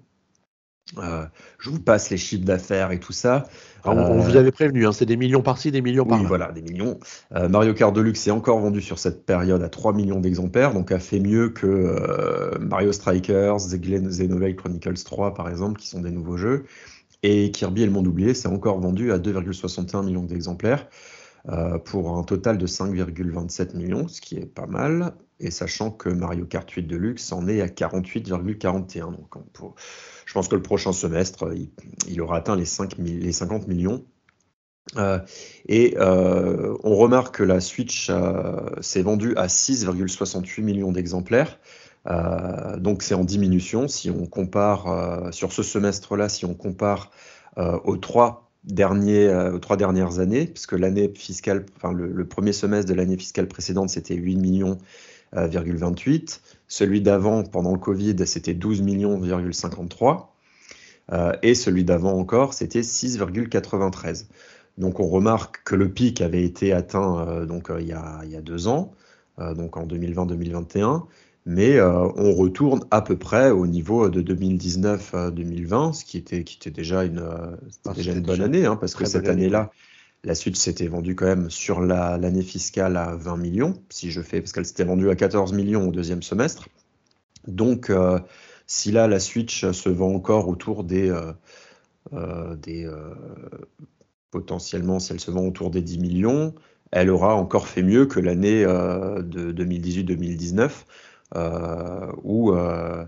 Euh, 0.97 1.25
je 1.59 1.69
vous 1.69 1.79
passe 1.79 2.09
les 2.09 2.17
chiffres 2.17 2.45
d'affaires 2.45 2.91
et 2.91 2.99
tout 2.99 3.13
ça. 3.13 3.45
on, 3.83 3.97
euh, 3.97 4.17
vous 4.19 4.35
avait 4.35 4.51
prévenu, 4.51 4.85
hein, 4.85 4.91
c'est 4.91 5.05
des 5.05 5.17
millions 5.17 5.41
par-ci, 5.41 5.71
des 5.71 5.81
millions 5.81 6.05
par-là. 6.05 6.21
Oui, 6.21 6.27
voilà, 6.27 6.51
des 6.51 6.61
millions. 6.61 6.99
Euh, 7.33 7.49
Mario 7.49 7.73
Kart 7.73 7.93
Deluxe 7.93 8.27
est 8.27 8.31
encore 8.31 8.59
vendu 8.59 8.81
sur 8.81 8.99
cette 8.99 9.25
période 9.25 9.63
à 9.63 9.69
3 9.69 9.93
millions 9.93 10.19
d'exemplaires, 10.19 10.73
donc 10.73 10.91
a 10.91 10.99
fait 10.99 11.19
mieux 11.19 11.49
que 11.49 12.57
Mario 12.59 12.91
Strikers, 12.91 13.57
Xenoblade 13.57 14.55
Chronicles 14.55 15.03
3 15.03 15.33
par 15.33 15.49
exemple, 15.49 15.79
qui 15.79 15.87
sont 15.87 16.01
des 16.01 16.11
nouveaux 16.11 16.37
jeux. 16.37 16.65
Et 17.23 17.51
Kirby 17.51 17.83
et 17.83 17.85
le 17.85 17.91
Monde 17.91 18.07
Oublié, 18.07 18.33
c'est 18.33 18.49
encore 18.49 18.79
vendu 18.79 19.11
à 19.13 19.17
2,61 19.17 20.05
millions 20.05 20.23
d'exemplaires. 20.23 20.87
Euh, 21.49 21.77
pour 21.77 22.17
un 22.17 22.23
total 22.23 22.57
de 22.57 22.65
5,27 22.65 23.75
millions, 23.75 24.07
ce 24.07 24.21
qui 24.21 24.37
est 24.37 24.45
pas 24.45 24.65
mal. 24.65 25.13
Et 25.41 25.51
sachant 25.51 25.91
que 25.91 26.07
Mario 26.07 26.45
Kart 26.45 26.69
8 26.69 26.83
Deluxe 26.83 27.33
en 27.33 27.49
est 27.49 27.59
à 27.59 27.67
48,41. 27.67 29.11
Donc 29.11 29.35
je 30.25 30.33
pense 30.33 30.47
que 30.47 30.55
le 30.55 30.61
prochain 30.61 30.93
semestre, 30.93 31.51
il, 32.07 32.21
aura 32.21 32.37
atteint 32.37 32.55
les, 32.55 32.65
5 32.65 32.97
les 32.97 33.31
50 33.31 33.67
millions. 33.67 34.03
Euh, 34.97 35.19
et 35.67 35.95
euh, 35.97 36.75
on 36.83 36.95
remarque 36.95 37.37
que 37.37 37.43
la 37.43 37.61
Switch 37.61 38.11
s'est 38.81 39.01
vendue 39.01 39.35
à 39.37 39.47
6,68 39.47 40.61
millions 40.61 40.91
d'exemplaires. 40.91 41.59
donc 42.77 43.03
c'est 43.03 43.15
en 43.15 43.23
diminution. 43.23 43.87
Si 43.87 44.09
on 44.09 44.25
compare 44.25 45.33
sur 45.33 45.53
ce 45.53 45.63
semestre-là, 45.63 46.29
si 46.29 46.45
on 46.45 46.53
compare 46.53 47.11
aux 47.57 47.97
trois 47.97 48.43
derniers, 48.63 49.27
euh, 49.27 49.53
aux 49.53 49.59
trois 49.59 49.77
dernières 49.77 50.19
années, 50.19 50.47
puisque 50.47 50.73
l'année 50.73 51.11
fiscale, 51.15 51.65
enfin 51.77 51.91
le, 51.91 52.25
premier 52.25 52.53
semestre 52.53 52.89
de 52.89 52.95
l'année 52.95 53.17
fiscale 53.17 53.47
précédente, 53.47 53.89
c'était 53.89 54.15
8 54.15 54.35
millions. 54.37 54.77
Euh, 55.35 55.49
celui 56.67 57.01
d'avant, 57.01 57.43
pendant 57.43 57.73
le 57.73 57.79
Covid, 57.79 58.15
c'était 58.25 58.53
12 58.53 58.81
millions, 58.81 59.21
euh, 61.11 61.31
et 61.41 61.55
celui 61.55 61.83
d'avant 61.83 62.17
encore, 62.17 62.53
c'était 62.53 62.81
6,93. 62.81 64.25
Donc 64.77 64.99
on 64.99 65.07
remarque 65.07 65.63
que 65.63 65.75
le 65.75 65.89
pic 65.89 66.21
avait 66.21 66.43
été 66.43 66.73
atteint 66.73 67.45
donc, 67.45 67.69
il, 67.79 67.87
y 67.87 67.93
a, 67.93 68.21
il, 68.23 68.31
y 68.31 68.35
a, 68.35 68.41
deux 68.41 68.67
ans, 68.67 68.93
donc 69.37 69.77
en 69.77 69.85
2020-2021, 69.85 71.03
mais 71.45 71.77
euh, 71.77 72.07
on 72.15 72.33
retourne 72.33 72.85
à 72.91 73.01
peu 73.01 73.17
près 73.17 73.51
au 73.51 73.67
niveau 73.67 74.09
de 74.09 74.21
2019-2020, 74.21 75.93
ce 75.93 76.05
qui 76.05 76.17
était, 76.17 76.43
qui 76.43 76.57
était 76.57 76.71
déjà 76.71 77.03
une, 77.03 77.19
euh, 77.19 77.55
ah, 77.85 77.93
déjà 77.93 78.13
une 78.13 78.21
bonne 78.21 78.41
année, 78.41 78.65
hein, 78.65 78.77
parce 78.77 78.95
que 78.95 79.05
cette 79.05 79.27
année-là, 79.27 79.71
la 80.23 80.35
suite 80.35 80.55
s'était 80.55 80.87
vendue 80.87 81.15
quand 81.15 81.25
même 81.25 81.49
sur 81.49 81.81
l'année 81.81 82.43
fiscale 82.43 82.97
à 82.97 83.15
20 83.15 83.37
millions, 83.37 83.73
si 83.89 84.11
je 84.11 84.21
fais, 84.21 84.41
parce 84.41 84.53
qu'elle 84.53 84.65
s'était 84.65 84.85
vendue 84.85 85.09
à 85.09 85.15
14 85.15 85.53
millions 85.53 85.89
au 85.89 85.91
deuxième 85.91 86.23
semestre. 86.23 86.67
Donc, 87.47 87.89
euh, 87.89 88.19
si 88.67 88.91
là, 88.91 89.07
la 89.07 89.19
Switch 89.19 89.69
se 89.71 89.89
vend 89.89 90.13
encore 90.13 90.47
autour 90.47 90.83
des, 90.83 91.13
des 92.57 92.89
potentiellement, 94.31 94.99
si 94.99 95.11
elle 95.11 95.19
se 95.19 95.31
vend 95.31 95.45
autour 95.45 95.69
des 95.71 95.81
10 95.81 95.99
millions, 95.99 96.55
elle 96.91 97.09
aura 97.09 97.35
encore 97.35 97.67
fait 97.67 97.83
mieux 97.83 98.05
que 98.05 98.19
l'année 98.19 98.63
de 98.63 99.51
2018-2019 99.51 100.69
euh, 101.35 102.11
où, 102.23 102.51
euh, 102.51 103.05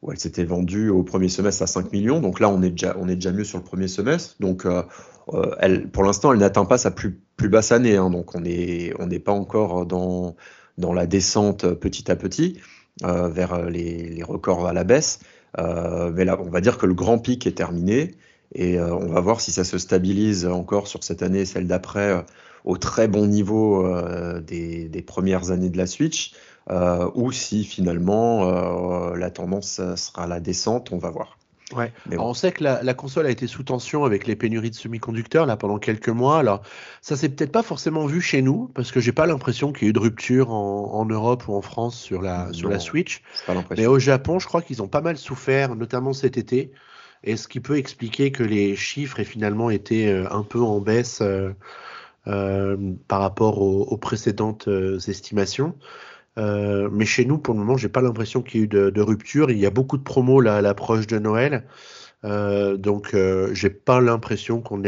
où, 0.00 0.10
elle 0.10 0.18
s'était 0.18 0.44
vendue 0.44 0.88
au 0.88 1.02
premier 1.02 1.28
semestre 1.28 1.62
à 1.62 1.66
5 1.66 1.92
millions. 1.92 2.20
Donc 2.20 2.40
là, 2.40 2.48
on 2.48 2.62
est 2.62 2.70
déjà, 2.70 2.96
on 2.98 3.08
est 3.08 3.16
déjà 3.16 3.32
mieux 3.32 3.44
sur 3.44 3.58
le 3.58 3.64
premier 3.64 3.88
semestre. 3.88 4.36
Donc 4.40 4.64
euh, 4.64 4.82
elle, 5.58 5.88
pour 5.88 6.04
l'instant, 6.04 6.32
elle 6.32 6.38
n'atteint 6.38 6.64
pas 6.64 6.78
sa 6.78 6.90
plus, 6.90 7.20
basse 7.38 7.72
année. 7.72 7.96
Hein. 7.96 8.10
donc 8.10 8.34
on 8.34 8.40
n'est 8.40 9.18
pas 9.24 9.32
encore 9.32 9.86
dans, 9.86 10.36
la 10.78 11.06
descente 11.06 11.66
petit 11.74 12.10
à 12.10 12.16
petit 12.16 12.58
vers 13.02 13.68
les, 13.68 14.22
records 14.22 14.66
à 14.66 14.72
la 14.72 14.84
baisse. 14.84 15.20
mais 15.58 16.24
là, 16.24 16.38
on 16.40 16.50
va 16.50 16.60
dire 16.60 16.78
que 16.78 16.86
le 16.86 16.94
grand 16.94 17.18
pic 17.18 17.46
est 17.46 17.56
terminé. 17.56 18.14
Et 18.54 18.80
on 18.80 19.06
va 19.06 19.20
voir 19.20 19.40
si 19.40 19.52
ça 19.52 19.64
se 19.64 19.78
stabilise 19.78 20.46
encore 20.46 20.88
sur 20.88 21.04
cette 21.04 21.22
année 21.22 21.40
et 21.40 21.46
celle 21.46 21.66
d'après 21.66 22.24
au 22.64 22.76
très 22.76 23.08
bon 23.08 23.26
niveau 23.26 23.88
des, 24.40 24.88
des, 24.88 25.02
premières 25.02 25.50
années 25.50 25.70
de 25.70 25.78
la 25.78 25.86
Switch. 25.86 26.32
Euh, 26.70 27.10
ou 27.14 27.32
si 27.32 27.64
finalement 27.64 28.44
euh, 29.12 29.16
la 29.16 29.30
tendance 29.30 29.80
sera 29.96 30.26
la 30.26 30.40
descente, 30.40 30.92
on 30.92 30.98
va 30.98 31.10
voir. 31.10 31.39
Ouais. 31.74 31.92
On 32.18 32.34
sait 32.34 32.52
que 32.52 32.64
la, 32.64 32.94
console 32.94 33.26
a 33.26 33.30
été 33.30 33.46
sous 33.46 33.62
tension 33.62 34.04
avec 34.04 34.26
les 34.26 34.36
pénuries 34.36 34.70
de 34.70 34.74
semi-conducteurs 34.74 35.46
là 35.46 35.56
pendant 35.56 35.78
quelques 35.78 36.08
mois. 36.08 36.38
Alors 36.38 36.62
ça 37.00 37.16
s'est 37.16 37.28
peut-être 37.28 37.52
pas 37.52 37.62
forcément 37.62 38.06
vu 38.06 38.20
chez 38.20 38.42
nous 38.42 38.70
parce 38.74 38.90
que 38.92 39.00
j'ai 39.00 39.12
pas 39.12 39.26
l'impression 39.26 39.72
qu'il 39.72 39.84
y 39.84 39.86
ait 39.86 39.90
eu 39.90 39.92
de 39.92 39.98
rupture 39.98 40.50
en, 40.50 41.04
Europe 41.04 41.48
ou 41.48 41.54
en 41.54 41.62
France 41.62 41.98
sur 41.98 42.22
la 42.22 42.52
sur 42.52 42.68
la 42.68 42.78
Switch. 42.78 43.22
Mais 43.76 43.86
au 43.86 43.98
Japon, 43.98 44.38
je 44.38 44.46
crois 44.46 44.62
qu'ils 44.62 44.82
ont 44.82 44.88
pas 44.88 45.00
mal 45.00 45.16
souffert, 45.16 45.74
notamment 45.74 46.12
cet 46.12 46.36
été. 46.36 46.72
Et 47.22 47.36
ce 47.36 47.48
qui 47.48 47.60
peut 47.60 47.76
expliquer 47.76 48.32
que 48.32 48.42
les 48.42 48.76
chiffres 48.76 49.20
aient 49.20 49.24
finalement 49.24 49.70
été 49.70 50.08
euh, 50.08 50.26
un 50.30 50.42
peu 50.42 50.60
en 50.60 50.80
baisse 50.80 51.22
par 52.24 53.20
rapport 53.20 53.60
aux 53.60 53.96
précédentes 53.96 54.68
estimations. 55.08 55.74
Euh, 56.38 56.88
mais 56.92 57.04
chez 57.04 57.24
nous, 57.24 57.38
pour 57.38 57.54
le 57.54 57.60
moment, 57.60 57.76
j'ai 57.76 57.88
pas 57.88 58.02
l'impression 58.02 58.42
qu'il 58.42 58.60
y 58.60 58.62
ait 58.62 58.66
eu 58.66 58.68
de, 58.68 59.00
rupture. 59.00 59.50
Il 59.50 59.58
y 59.58 59.66
a 59.66 59.70
beaucoup 59.70 59.98
de 59.98 60.02
promos 60.02 60.40
là, 60.40 60.56
à 60.56 60.60
l'approche 60.60 61.06
de 61.06 61.18
Noël. 61.18 61.64
Euh, 62.24 62.76
donc, 62.76 63.14
euh, 63.14 63.52
j'ai 63.54 63.70
pas 63.70 64.00
l'impression 64.00 64.60
qu'on 64.60 64.82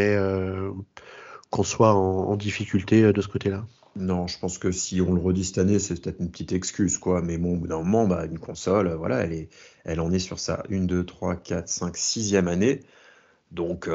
qu'on 1.51 1.63
soit 1.65 1.93
en, 1.95 2.35
difficulté 2.37 3.13
de 3.13 3.21
ce 3.21 3.29
côté-là. 3.29 3.67
Non, 3.95 4.27
je 4.27 4.39
pense 4.39 4.57
que 4.57 4.73
si 4.73 5.03
on 5.03 5.13
le 5.13 5.21
redit 5.21 5.45
cette 5.45 5.59
année, 5.59 5.79
c'est 5.79 6.01
peut-être 6.01 6.19
une 6.21 6.31
petite 6.31 6.53
excuse, 6.53 6.97
quoi. 6.97 7.21
Mais 7.21 7.37
bon, 7.37 7.55
au 7.55 7.57
bout 7.57 7.67
d'un 7.67 7.79
moment, 7.79 8.07
bah, 8.07 8.25
une 8.25 8.39
console, 8.39 8.91
voilà, 8.95 9.19
elle, 9.19 9.49
elle 9.85 10.01
en 10.01 10.11
est 10.13 10.19
sur 10.19 10.39
sa 10.39 10.63
1, 10.71 10.85
2, 10.85 11.05
3, 11.05 11.37
4, 11.37 11.69
5, 11.69 11.97
6e 11.97 12.47
année. 12.47 12.81
Donc, 13.51 13.87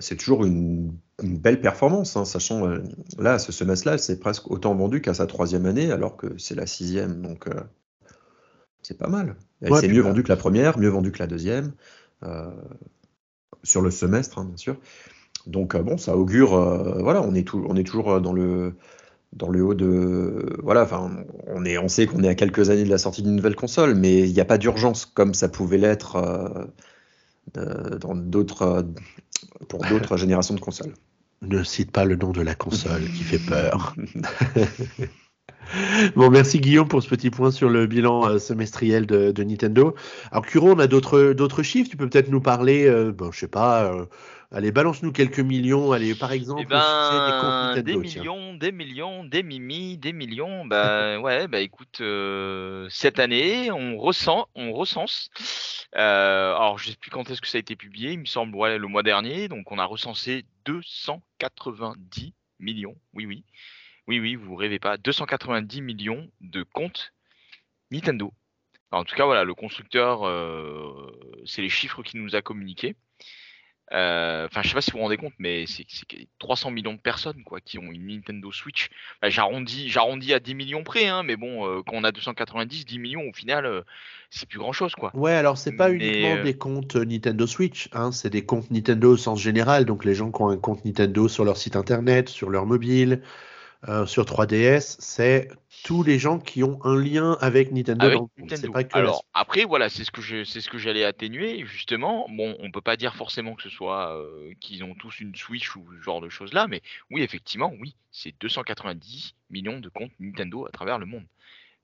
c'est 0.00 0.16
toujours 0.16 0.44
une 0.44 0.92
une 1.22 1.38
belle 1.38 1.60
performance, 1.60 2.16
hein, 2.16 2.24
sachant 2.24 2.66
euh, 2.66 2.78
là, 3.18 3.38
ce 3.38 3.52
semestre-là, 3.52 3.98
c'est 3.98 4.18
presque 4.18 4.50
autant 4.50 4.74
vendu 4.74 5.00
qu'à 5.00 5.14
sa 5.14 5.26
troisième 5.26 5.66
année, 5.66 5.90
alors 5.90 6.16
que 6.16 6.38
c'est 6.38 6.54
la 6.54 6.66
sixième, 6.66 7.22
donc 7.22 7.46
euh, 7.48 7.60
c'est 8.82 8.98
pas 8.98 9.08
mal. 9.08 9.36
c'est 9.62 9.88
mieux 9.88 10.02
vendu 10.02 10.22
que 10.22 10.28
la 10.28 10.36
première, 10.36 10.78
mieux 10.78 10.88
vendu 10.88 11.12
que 11.12 11.18
la 11.18 11.26
deuxième, 11.26 11.72
euh, 12.24 12.50
sur 13.62 13.80
le 13.80 13.90
semestre, 13.90 14.38
hein, 14.38 14.44
bien 14.44 14.56
sûr. 14.56 14.76
Donc 15.46 15.76
bon, 15.76 15.96
ça 15.96 16.16
augure, 16.16 16.50
voilà, 17.02 17.20
on 17.22 17.34
est, 17.34 17.52
on 17.52 17.74
est 17.74 17.82
toujours 17.82 18.20
dans 18.20 18.32
le, 18.32 18.74
dans 19.32 19.48
le 19.48 19.64
haut 19.64 19.74
de, 19.74 20.56
voilà, 20.62 20.82
enfin, 20.82 21.24
on 21.48 21.64
est, 21.64 21.78
on 21.78 21.88
sait 21.88 22.06
qu'on 22.06 22.22
est 22.22 22.28
à 22.28 22.36
quelques 22.36 22.70
années 22.70 22.84
de 22.84 22.90
la 22.90 22.98
sortie 22.98 23.22
d'une 23.22 23.34
nouvelle 23.34 23.56
console, 23.56 23.96
mais 23.96 24.20
il 24.20 24.32
n'y 24.32 24.40
a 24.40 24.44
pas 24.44 24.58
d'urgence 24.58 25.04
comme 25.04 25.34
ça 25.34 25.48
pouvait 25.48 25.78
l'être 25.78 26.70
dans 27.54 28.14
d'autres, 28.14 28.86
pour 29.68 29.84
d'autres 29.86 30.16
générations 30.16 30.54
de 30.54 30.60
consoles. 30.60 30.94
Ne 31.42 31.62
cite 31.64 31.90
pas 31.90 32.04
le 32.04 32.16
nom 32.16 32.30
de 32.30 32.40
la 32.40 32.54
console 32.54 33.02
qui 33.02 33.24
fait 33.24 33.38
peur. 33.38 33.94
Bon, 36.16 36.28
merci 36.28 36.60
Guillaume 36.60 36.88
pour 36.88 37.02
ce 37.02 37.08
petit 37.08 37.30
point 37.30 37.50
sur 37.50 37.70
le 37.70 37.86
bilan 37.86 38.28
euh, 38.28 38.38
semestriel 38.38 39.06
de, 39.06 39.42
Nintendo. 39.42 39.94
Alors, 40.30 40.44
Curo, 40.44 40.72
on 40.72 40.78
a 40.78 40.86
d'autres 40.86 41.62
chiffres. 41.62 41.88
Tu 41.88 41.96
peux 41.96 42.08
peut-être 42.08 42.28
nous 42.28 42.40
parler, 42.40 42.86
euh, 42.86 43.12
bon, 43.12 43.30
je 43.32 43.40
sais 43.40 43.48
pas, 43.48 43.84
euh, 43.84 44.04
allez, 44.52 44.72
balance-nous 44.72 45.12
quelques 45.12 45.40
millions. 45.40 45.92
Allez, 45.92 46.14
par 46.14 46.32
exemple, 46.32 46.62
eh 46.62 46.66
ben, 46.66 47.82
des, 47.82 47.96
millions, 47.96 48.54
des 48.54 48.72
millions, 48.72 49.24
des 49.24 49.42
mimi, 49.42 49.98
des 49.98 50.12
millions. 50.12 50.64
Bah, 50.64 51.18
ouais, 51.20 51.48
bah 51.48 51.60
écoute, 51.60 52.02
cette 52.90 53.18
année, 53.18 53.70
on 53.70 53.98
ressent, 53.98 54.48
on 54.54 54.72
recense. 54.72 55.30
alors, 55.92 56.78
je 56.78 56.90
sais 56.90 56.96
plus 56.96 57.10
quand 57.10 57.30
est-ce 57.30 57.40
que 57.40 57.48
ça 57.48 57.58
a 57.58 57.60
été 57.60 57.76
publié. 57.76 58.12
Il 58.12 58.20
me 58.20 58.26
semble, 58.26 58.54
ouais, 58.56 58.78
le 58.78 58.86
mois 58.86 59.02
dernier. 59.02 59.48
Donc, 59.48 59.72
on 59.72 59.78
a 59.78 59.84
recensé 59.84 60.44
290 60.64 62.34
millions. 62.60 62.96
Oui, 63.14 63.26
oui. 63.26 63.44
Oui, 64.08 64.18
oui, 64.18 64.34
vous 64.34 64.54
rêvez 64.56 64.78
pas. 64.78 64.96
290 64.96 65.80
millions 65.80 66.28
de 66.40 66.62
comptes 66.62 67.12
Nintendo. 67.90 68.32
en 68.90 69.04
tout 69.04 69.14
cas, 69.14 69.26
voilà, 69.26 69.44
le 69.44 69.54
constructeur, 69.54 70.26
euh, 70.26 71.42
c'est 71.44 71.62
les 71.62 71.68
chiffres 71.68 72.02
qu'il 72.02 72.22
nous 72.22 72.34
a 72.34 72.42
communiqués. 72.42 72.96
Euh, 73.92 74.46
enfin, 74.46 74.62
je 74.62 74.68
sais 74.68 74.74
pas 74.74 74.80
si 74.80 74.90
vous 74.90 74.98
vous 74.98 75.04
rendez 75.04 75.16
compte, 75.16 75.34
mais 75.38 75.64
c'est 75.66 75.86
300 76.38 76.70
millions 76.70 76.94
de 76.94 76.98
personnes 76.98 77.42
quoi, 77.44 77.60
qui 77.60 77.78
ont 77.78 77.90
une 77.92 78.06
Nintendo 78.06 78.50
Switch. 78.50 78.88
Bah, 79.20 79.28
j'arrondis, 79.30 80.32
à 80.32 80.40
10 80.40 80.54
millions 80.54 80.82
près, 80.82 81.06
hein, 81.06 81.22
mais 81.22 81.36
bon, 81.36 81.66
euh, 81.66 81.82
quand 81.86 81.96
on 81.96 82.04
a 82.04 82.12
290, 82.12 82.86
10 82.86 82.98
millions, 82.98 83.28
au 83.28 83.32
final, 83.32 83.84
c'est 84.30 84.48
plus 84.48 84.58
grand 84.58 84.72
chose. 84.72 84.94
Quoi. 84.94 85.10
Ouais, 85.14 85.32
alors 85.32 85.58
c'est 85.58 85.72
pas 85.72 85.90
uniquement 85.90 86.42
des 86.42 86.54
comptes 86.54 86.96
Nintendo 86.96 87.46
Switch, 87.46 87.88
hein, 87.92 88.12
c'est 88.12 88.30
des 88.30 88.44
comptes 88.44 88.70
Nintendo 88.70 89.12
au 89.12 89.16
sens 89.16 89.40
général. 89.40 89.84
Donc 89.84 90.04
les 90.04 90.14
gens 90.14 90.30
qui 90.32 90.42
ont 90.42 90.48
un 90.48 90.56
compte 90.56 90.84
Nintendo 90.84 91.28
sur 91.28 91.44
leur 91.44 91.56
site 91.56 91.76
internet, 91.76 92.28
sur 92.28 92.48
leur 92.48 92.64
mobile, 92.64 93.20
euh, 93.88 94.06
sur 94.06 94.24
3DS, 94.24 94.96
c'est 95.00 95.48
tous 95.82 96.04
les 96.04 96.18
gens 96.18 96.38
qui 96.38 96.62
ont 96.62 96.78
un 96.84 96.96
lien 96.96 97.36
avec 97.40 97.72
Nintendo. 97.72 98.28
Avec 98.38 98.72
pas 98.72 98.84
que 98.84 98.94
la 98.94 99.00
Alors 99.00 99.24
après 99.34 99.64
voilà, 99.64 99.88
c'est 99.88 100.04
ce 100.04 100.12
que 100.12 100.22
je, 100.22 100.44
c'est 100.44 100.60
ce 100.60 100.70
que 100.70 100.78
j'allais 100.78 101.04
atténuer 101.04 101.66
justement. 101.66 102.26
Bon, 102.30 102.56
on 102.60 102.70
peut 102.70 102.80
pas 102.80 102.96
dire 102.96 103.16
forcément 103.16 103.54
que 103.56 103.62
ce 103.62 103.70
soit 103.70 104.16
euh, 104.16 104.52
qu'ils 104.60 104.84
ont 104.84 104.94
tous 104.94 105.18
une 105.18 105.34
Switch 105.34 105.74
ou 105.74 105.84
ce 105.98 106.02
genre 106.02 106.20
de 106.20 106.28
choses 106.28 106.52
là, 106.52 106.68
mais 106.68 106.80
oui 107.10 107.22
effectivement, 107.22 107.72
oui, 107.80 107.96
c'est 108.12 108.32
290 108.40 109.34
millions 109.50 109.80
de 109.80 109.88
comptes 109.88 110.12
Nintendo 110.20 110.64
à 110.66 110.70
travers 110.70 111.00
le 111.00 111.06
monde. 111.06 111.24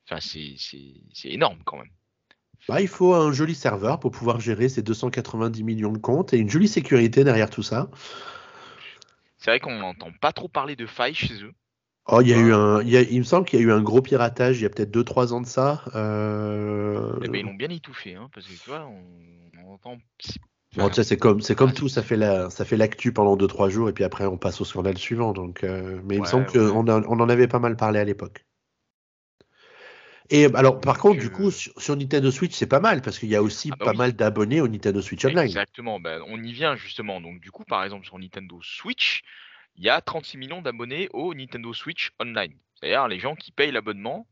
Enfin, 0.08 0.20
c'est 0.20 1.28
énorme 1.28 1.58
quand 1.64 1.78
même. 1.78 1.90
Bah, 2.68 2.80
il 2.80 2.88
faut 2.88 3.14
un 3.14 3.32
joli 3.32 3.54
serveur 3.54 3.98
pour 3.98 4.10
pouvoir 4.10 4.40
gérer 4.40 4.68
ces 4.68 4.82
290 4.82 5.64
millions 5.64 5.92
de 5.92 5.98
comptes 5.98 6.32
et 6.32 6.38
une 6.38 6.50
jolie 6.50 6.68
sécurité 6.68 7.24
derrière 7.24 7.50
tout 7.50 7.62
ça. 7.62 7.90
C'est 9.38 9.50
vrai 9.50 9.60
qu'on 9.60 9.78
n'entend 9.78 10.12
pas 10.20 10.32
trop 10.32 10.48
parler 10.48 10.76
de 10.76 10.86
failles 10.86 11.14
chez 11.14 11.42
eux. 11.42 11.52
Oh, 12.10 12.20
il 12.22 12.28
y 12.28 12.32
a 12.32 12.38
eu 12.38 12.52
un, 12.52 12.80
il, 12.82 12.88
y 12.90 12.96
a- 12.96 13.02
il 13.02 13.18
me 13.18 13.24
semble 13.24 13.46
qu'il 13.46 13.58
y 13.60 13.62
a 13.62 13.66
eu 13.66 13.72
un 13.72 13.82
gros 13.82 14.00
piratage 14.00 14.58
il 14.60 14.62
y 14.62 14.66
a 14.66 14.70
peut-être 14.70 14.90
2-3 14.90 15.32
ans 15.34 15.40
de 15.42 15.46
ça. 15.46 15.82
Euh, 15.94 17.12
Eh 17.20 17.28
ben, 17.28 17.38
ils 17.38 17.44
l'ont 17.44 17.54
bien 17.54 17.70
étouffé, 17.70 18.14
hein, 18.16 18.28
parce 18.32 18.46
que 18.48 18.54
tu 18.54 18.70
vois, 18.70 18.86
on, 18.86 19.50
on 19.58 19.72
entend. 19.74 19.98
c'est- 20.20 20.40
bon, 20.74 20.90
comme, 21.20 21.40
c'est 21.42 21.54
comme 21.54 21.70
Ah, 21.70 21.72
tout, 21.72 21.88
ça 21.88 22.02
fait 22.02 22.16
la, 22.16 22.48
ça 22.50 22.64
fait 22.64 22.76
l'actu 22.78 23.12
pendant 23.12 23.36
2-3 23.36 23.68
jours 23.68 23.88
et 23.88 23.92
puis 23.92 24.04
après 24.04 24.24
on 24.26 24.38
passe 24.38 24.60
au 24.60 24.64
scandale 24.64 24.96
suivant. 24.98 25.32
Donc, 25.32 25.62
euh, 25.64 26.00
mais 26.04 26.16
il 26.16 26.20
me 26.20 26.26
semble 26.26 26.46
ouais. 26.46 26.50
qu'on 26.50 26.88
on 26.88 27.20
en 27.20 27.28
avait 27.28 27.48
pas 27.48 27.58
mal 27.58 27.76
parlé 27.76 27.98
à 28.00 28.04
l'époque. 28.04 28.46
Et 30.30 30.46
alors, 30.54 30.80
par 30.80 30.98
contre, 30.98 31.18
du 31.18 31.28
euh, 31.28 31.30
coup, 31.30 31.50
sur, 31.50 31.72
sur 31.80 31.96
Nintendo 31.96 32.30
Switch, 32.30 32.54
c'est 32.54 32.66
pas 32.66 32.80
mal 32.80 33.02
parce 33.02 33.18
qu'il 33.18 33.28
y 33.28 33.36
a 33.36 33.42
aussi 33.42 33.70
Ah 33.70 33.76
bah 33.76 33.86
pas 33.86 33.92
oui. 33.92 33.98
mal 33.98 34.12
d'abonnés 34.14 34.60
au 34.60 34.68
Nintendo 34.68 35.00
Switch 35.02 35.24
Online. 35.24 35.58
Exactement, 35.58 36.00
ben, 36.00 36.22
on 36.26 36.42
y 36.42 36.52
vient 36.52 36.74
justement. 36.76 37.20
Donc 37.20 37.40
du 37.40 37.50
coup, 37.50 37.64
par 37.64 37.84
exemple, 37.84 38.04
sur 38.06 38.18
Nintendo 38.18 38.60
Switch, 38.62 39.22
il 39.78 39.84
y 39.84 39.88
a 39.88 40.00
36 40.00 40.38
millions 40.38 40.60
d'abonnés 40.60 41.08
au 41.12 41.34
Nintendo 41.34 41.72
Switch 41.72 42.10
Online. 42.20 42.54
C'est-à-dire 42.74 43.08
les 43.08 43.18
gens 43.18 43.34
qui 43.34 43.52
payent 43.52 43.72
l'abonnement 43.72 44.26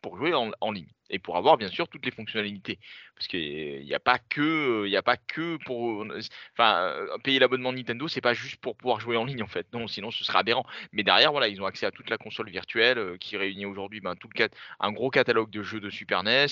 pour 0.00 0.16
jouer 0.16 0.34
en, 0.34 0.50
en 0.60 0.72
ligne 0.72 0.92
et 1.10 1.18
pour 1.18 1.36
avoir 1.36 1.56
bien 1.56 1.68
sûr 1.68 1.88
toutes 1.88 2.04
les 2.04 2.10
fonctionnalités. 2.10 2.78
Parce 3.14 3.26
qu'il 3.28 3.82
n'y 3.84 3.94
a 3.94 4.00
pas 4.00 4.18
que, 4.18 4.84
il 4.86 4.90
y 4.90 4.96
a 4.96 5.02
pas 5.02 5.16
que 5.16 5.56
pour, 5.64 6.06
enfin, 6.52 6.78
euh, 6.80 7.18
payer 7.24 7.38
l'abonnement 7.38 7.72
Nintendo, 7.72 8.08
c'est 8.08 8.20
pas 8.20 8.34
juste 8.34 8.56
pour 8.56 8.76
pouvoir 8.76 9.00
jouer 9.00 9.16
en 9.16 9.24
ligne 9.24 9.42
en 9.42 9.48
fait. 9.48 9.66
Non, 9.72 9.86
sinon 9.86 10.10
ce 10.10 10.24
serait 10.24 10.38
aberrant. 10.38 10.66
Mais 10.92 11.02
derrière, 11.02 11.32
voilà, 11.32 11.48
ils 11.48 11.60
ont 11.60 11.66
accès 11.66 11.86
à 11.86 11.90
toute 11.90 12.10
la 12.10 12.18
console 12.18 12.50
virtuelle 12.50 12.98
euh, 12.98 13.16
qui 13.18 13.36
réunit 13.36 13.66
aujourd'hui 13.66 14.00
ben, 14.00 14.16
tout 14.16 14.28
le 14.34 14.48
un 14.80 14.92
gros 14.92 15.10
catalogue 15.10 15.50
de 15.50 15.62
jeux 15.62 15.80
de 15.80 15.90
Super 15.90 16.22
NES 16.22 16.46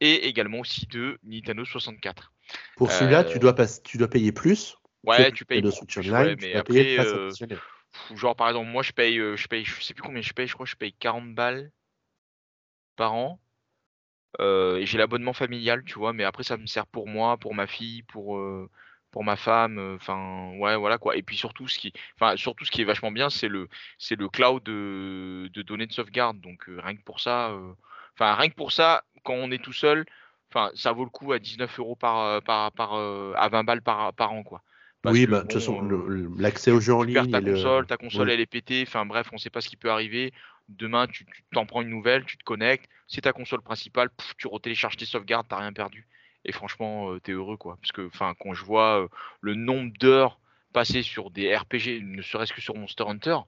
et 0.00 0.26
également 0.26 0.60
aussi 0.60 0.86
de 0.86 1.18
Nintendo 1.22 1.64
64. 1.64 2.32
Pour 2.76 2.90
celui-là, 2.90 3.20
Euh, 3.20 3.32
tu 3.32 3.38
dois, 3.38 3.54
pas, 3.54 3.66
tu 3.66 3.98
dois 3.98 4.08
payer 4.08 4.32
plus. 4.32 4.76
Ouais, 5.04 5.32
tu 5.32 5.44
payes 5.44 5.62
plus, 5.62 5.80
ouais, 6.10 6.36
tu 6.36 6.36
mais 6.36 6.56
après, 6.56 6.98
euh, 7.00 7.34
Genre 8.14 8.36
par 8.36 8.48
exemple, 8.48 8.68
moi 8.70 8.82
je 8.82 8.92
paye, 8.92 9.18
euh, 9.18 9.36
je 9.36 9.48
paye, 9.48 9.64
je 9.64 9.80
sais 9.82 9.94
plus 9.94 10.02
combien 10.02 10.22
je 10.22 10.32
paye, 10.32 10.46
je 10.46 10.54
crois 10.54 10.66
que 10.66 10.70
je 10.70 10.76
paye 10.76 10.92
40 10.94 11.34
balles 11.34 11.72
par 12.96 13.14
an. 13.14 13.40
Euh, 14.40 14.76
et 14.78 14.86
j'ai 14.86 14.98
l'abonnement 14.98 15.32
familial, 15.32 15.84
tu 15.84 15.94
vois, 15.98 16.12
mais 16.12 16.24
après 16.24 16.44
ça 16.44 16.56
me 16.56 16.66
sert 16.66 16.86
pour 16.86 17.08
moi, 17.08 17.36
pour 17.36 17.54
ma 17.54 17.66
fille, 17.66 18.02
pour 18.04 18.36
euh, 18.38 18.70
pour 19.10 19.24
ma 19.24 19.36
femme, 19.36 19.78
enfin 19.96 20.52
ouais 20.58 20.76
voilà 20.76 20.98
quoi. 20.98 21.16
Et 21.16 21.22
puis 21.22 21.36
surtout 21.36 21.66
ce 21.68 21.78
qui, 21.78 21.92
enfin 22.16 22.36
surtout 22.36 22.64
ce 22.64 22.70
qui 22.70 22.80
est 22.82 22.84
vachement 22.84 23.10
bien, 23.10 23.28
c'est 23.30 23.48
le 23.48 23.68
c'est 23.98 24.16
le 24.16 24.28
cloud 24.28 24.62
de, 24.62 25.50
de 25.52 25.62
données 25.62 25.86
de 25.88 25.92
sauvegarde. 25.92 26.40
Donc 26.40 26.64
rien 26.68 26.96
que 26.96 27.02
pour 27.02 27.20
ça, 27.20 27.52
enfin 28.14 28.34
rien 28.36 28.48
que 28.50 28.54
pour 28.54 28.70
ça, 28.72 29.04
quand 29.24 29.34
on 29.34 29.50
est 29.50 29.62
tout 29.62 29.72
seul, 29.72 30.06
enfin 30.52 30.70
ça 30.74 30.92
vaut 30.92 31.04
le 31.04 31.10
coup 31.10 31.32
à 31.32 31.38
19 31.40 31.78
euros 31.80 31.96
par 31.96 32.40
par 32.44 32.70
par 32.72 32.94
à 32.94 33.48
20 33.48 33.64
balles 33.64 33.82
par 33.82 34.14
par 34.14 34.32
an 34.32 34.42
quoi. 34.44 34.62
Parce 35.02 35.14
Oui, 35.14 35.26
bah, 35.26 35.38
de 35.38 35.42
toute 35.42 35.52
façon, 35.54 35.82
euh, 35.90 36.28
l'accès 36.38 36.70
aux 36.70 36.80
jeux 36.80 36.94
en 36.94 37.02
tu 37.02 37.08
perds 37.08 37.28
ligne. 37.28 37.30
ta 37.30 37.40
le- 37.40 37.52
console, 37.52 37.86
ta 37.86 37.96
console 37.96 38.28
oui. 38.28 38.34
elle 38.34 38.40
est 38.40 38.46
pétée, 38.46 38.84
enfin 38.86 39.06
bref, 39.06 39.28
on 39.32 39.38
sait 39.38 39.50
pas 39.50 39.60
ce 39.60 39.68
qui 39.68 39.76
peut 39.76 39.90
arriver. 39.90 40.32
Demain, 40.68 41.06
tu 41.08 41.26
t'en 41.52 41.66
prends 41.66 41.82
une 41.82 41.88
nouvelle, 41.88 42.24
tu 42.24 42.36
te 42.36 42.44
connectes, 42.44 42.88
c'est 43.08 43.22
ta 43.22 43.32
console 43.32 43.62
principale, 43.62 44.10
pouf, 44.10 44.34
tu 44.36 44.46
retélécharges 44.46 44.96
tes 44.96 45.06
sauvegardes, 45.06 45.46
t'as 45.48 45.58
rien 45.58 45.72
perdu. 45.72 46.06
Et 46.44 46.52
franchement, 46.52 47.12
euh, 47.12 47.20
t'es 47.20 47.32
heureux 47.32 47.56
quoi. 47.56 47.76
Parce 47.80 47.92
que 47.92 48.06
enfin, 48.06 48.34
quand 48.38 48.54
je 48.54 48.64
vois 48.64 49.02
euh, 49.04 49.08
le 49.40 49.54
nombre 49.54 49.92
d'heures 49.98 50.38
passées 50.72 51.02
sur 51.02 51.30
des 51.30 51.54
RPG, 51.56 52.00
ne 52.02 52.22
serait-ce 52.22 52.52
que 52.52 52.60
sur 52.60 52.76
Monster 52.76 53.04
Hunter, 53.08 53.38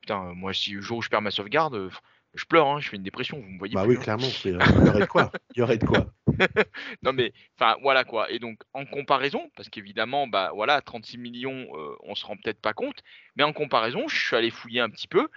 putain, 0.00 0.34
moi 0.34 0.52
si 0.52 0.72
le 0.72 0.80
jour 0.80 0.98
où 0.98 1.02
je 1.02 1.08
perds 1.08 1.22
ma 1.22 1.30
sauvegarde, 1.30 1.90
je 2.34 2.44
pleure, 2.44 2.66
hein, 2.66 2.80
je 2.80 2.88
fais 2.88 2.96
une 2.96 3.02
dépression, 3.02 3.38
vous 3.40 3.48
me 3.48 3.58
voyez 3.58 3.74
Bah 3.74 3.82
plus, 3.82 3.90
oui, 3.90 3.96
hein. 3.96 4.02
clairement, 4.02 4.26
c'est- 4.28 4.50
il 4.80 4.86
y 4.86 4.88
aurait 4.88 5.00
de 5.00 5.06
quoi. 5.06 5.30
Il 5.54 5.58
y 5.58 5.62
aurait 5.62 5.78
de 5.78 5.84
quoi. 5.86 6.06
Non 7.02 7.12
mais 7.12 7.32
enfin 7.58 7.76
voilà 7.82 8.04
quoi. 8.04 8.30
Et 8.30 8.38
donc 8.38 8.58
en 8.72 8.86
comparaison, 8.86 9.50
parce 9.56 9.68
qu'évidemment 9.68 10.26
bah 10.26 10.50
voilà 10.54 10.80
36 10.80 11.18
millions, 11.18 11.66
euh, 11.74 11.94
on 12.04 12.14
se 12.14 12.24
rend 12.24 12.36
peut-être 12.36 12.60
pas 12.60 12.72
compte, 12.72 13.02
mais 13.36 13.42
en 13.44 13.52
comparaison, 13.52 14.08
je 14.08 14.16
suis 14.26 14.36
allé 14.36 14.50
fouiller 14.50 14.80
un 14.80 14.88
petit 14.90 15.08
peu 15.08 15.28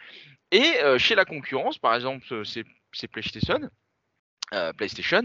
et 0.51 0.63
euh, 0.83 0.97
chez 0.97 1.15
la 1.15 1.25
concurrence, 1.25 1.77
par 1.77 1.95
exemple, 1.95 2.25
euh, 2.31 2.43
c'est 2.45 3.07
PlayStation. 3.09 3.59
euh, 4.53 4.71
PlayStation, 4.73 5.23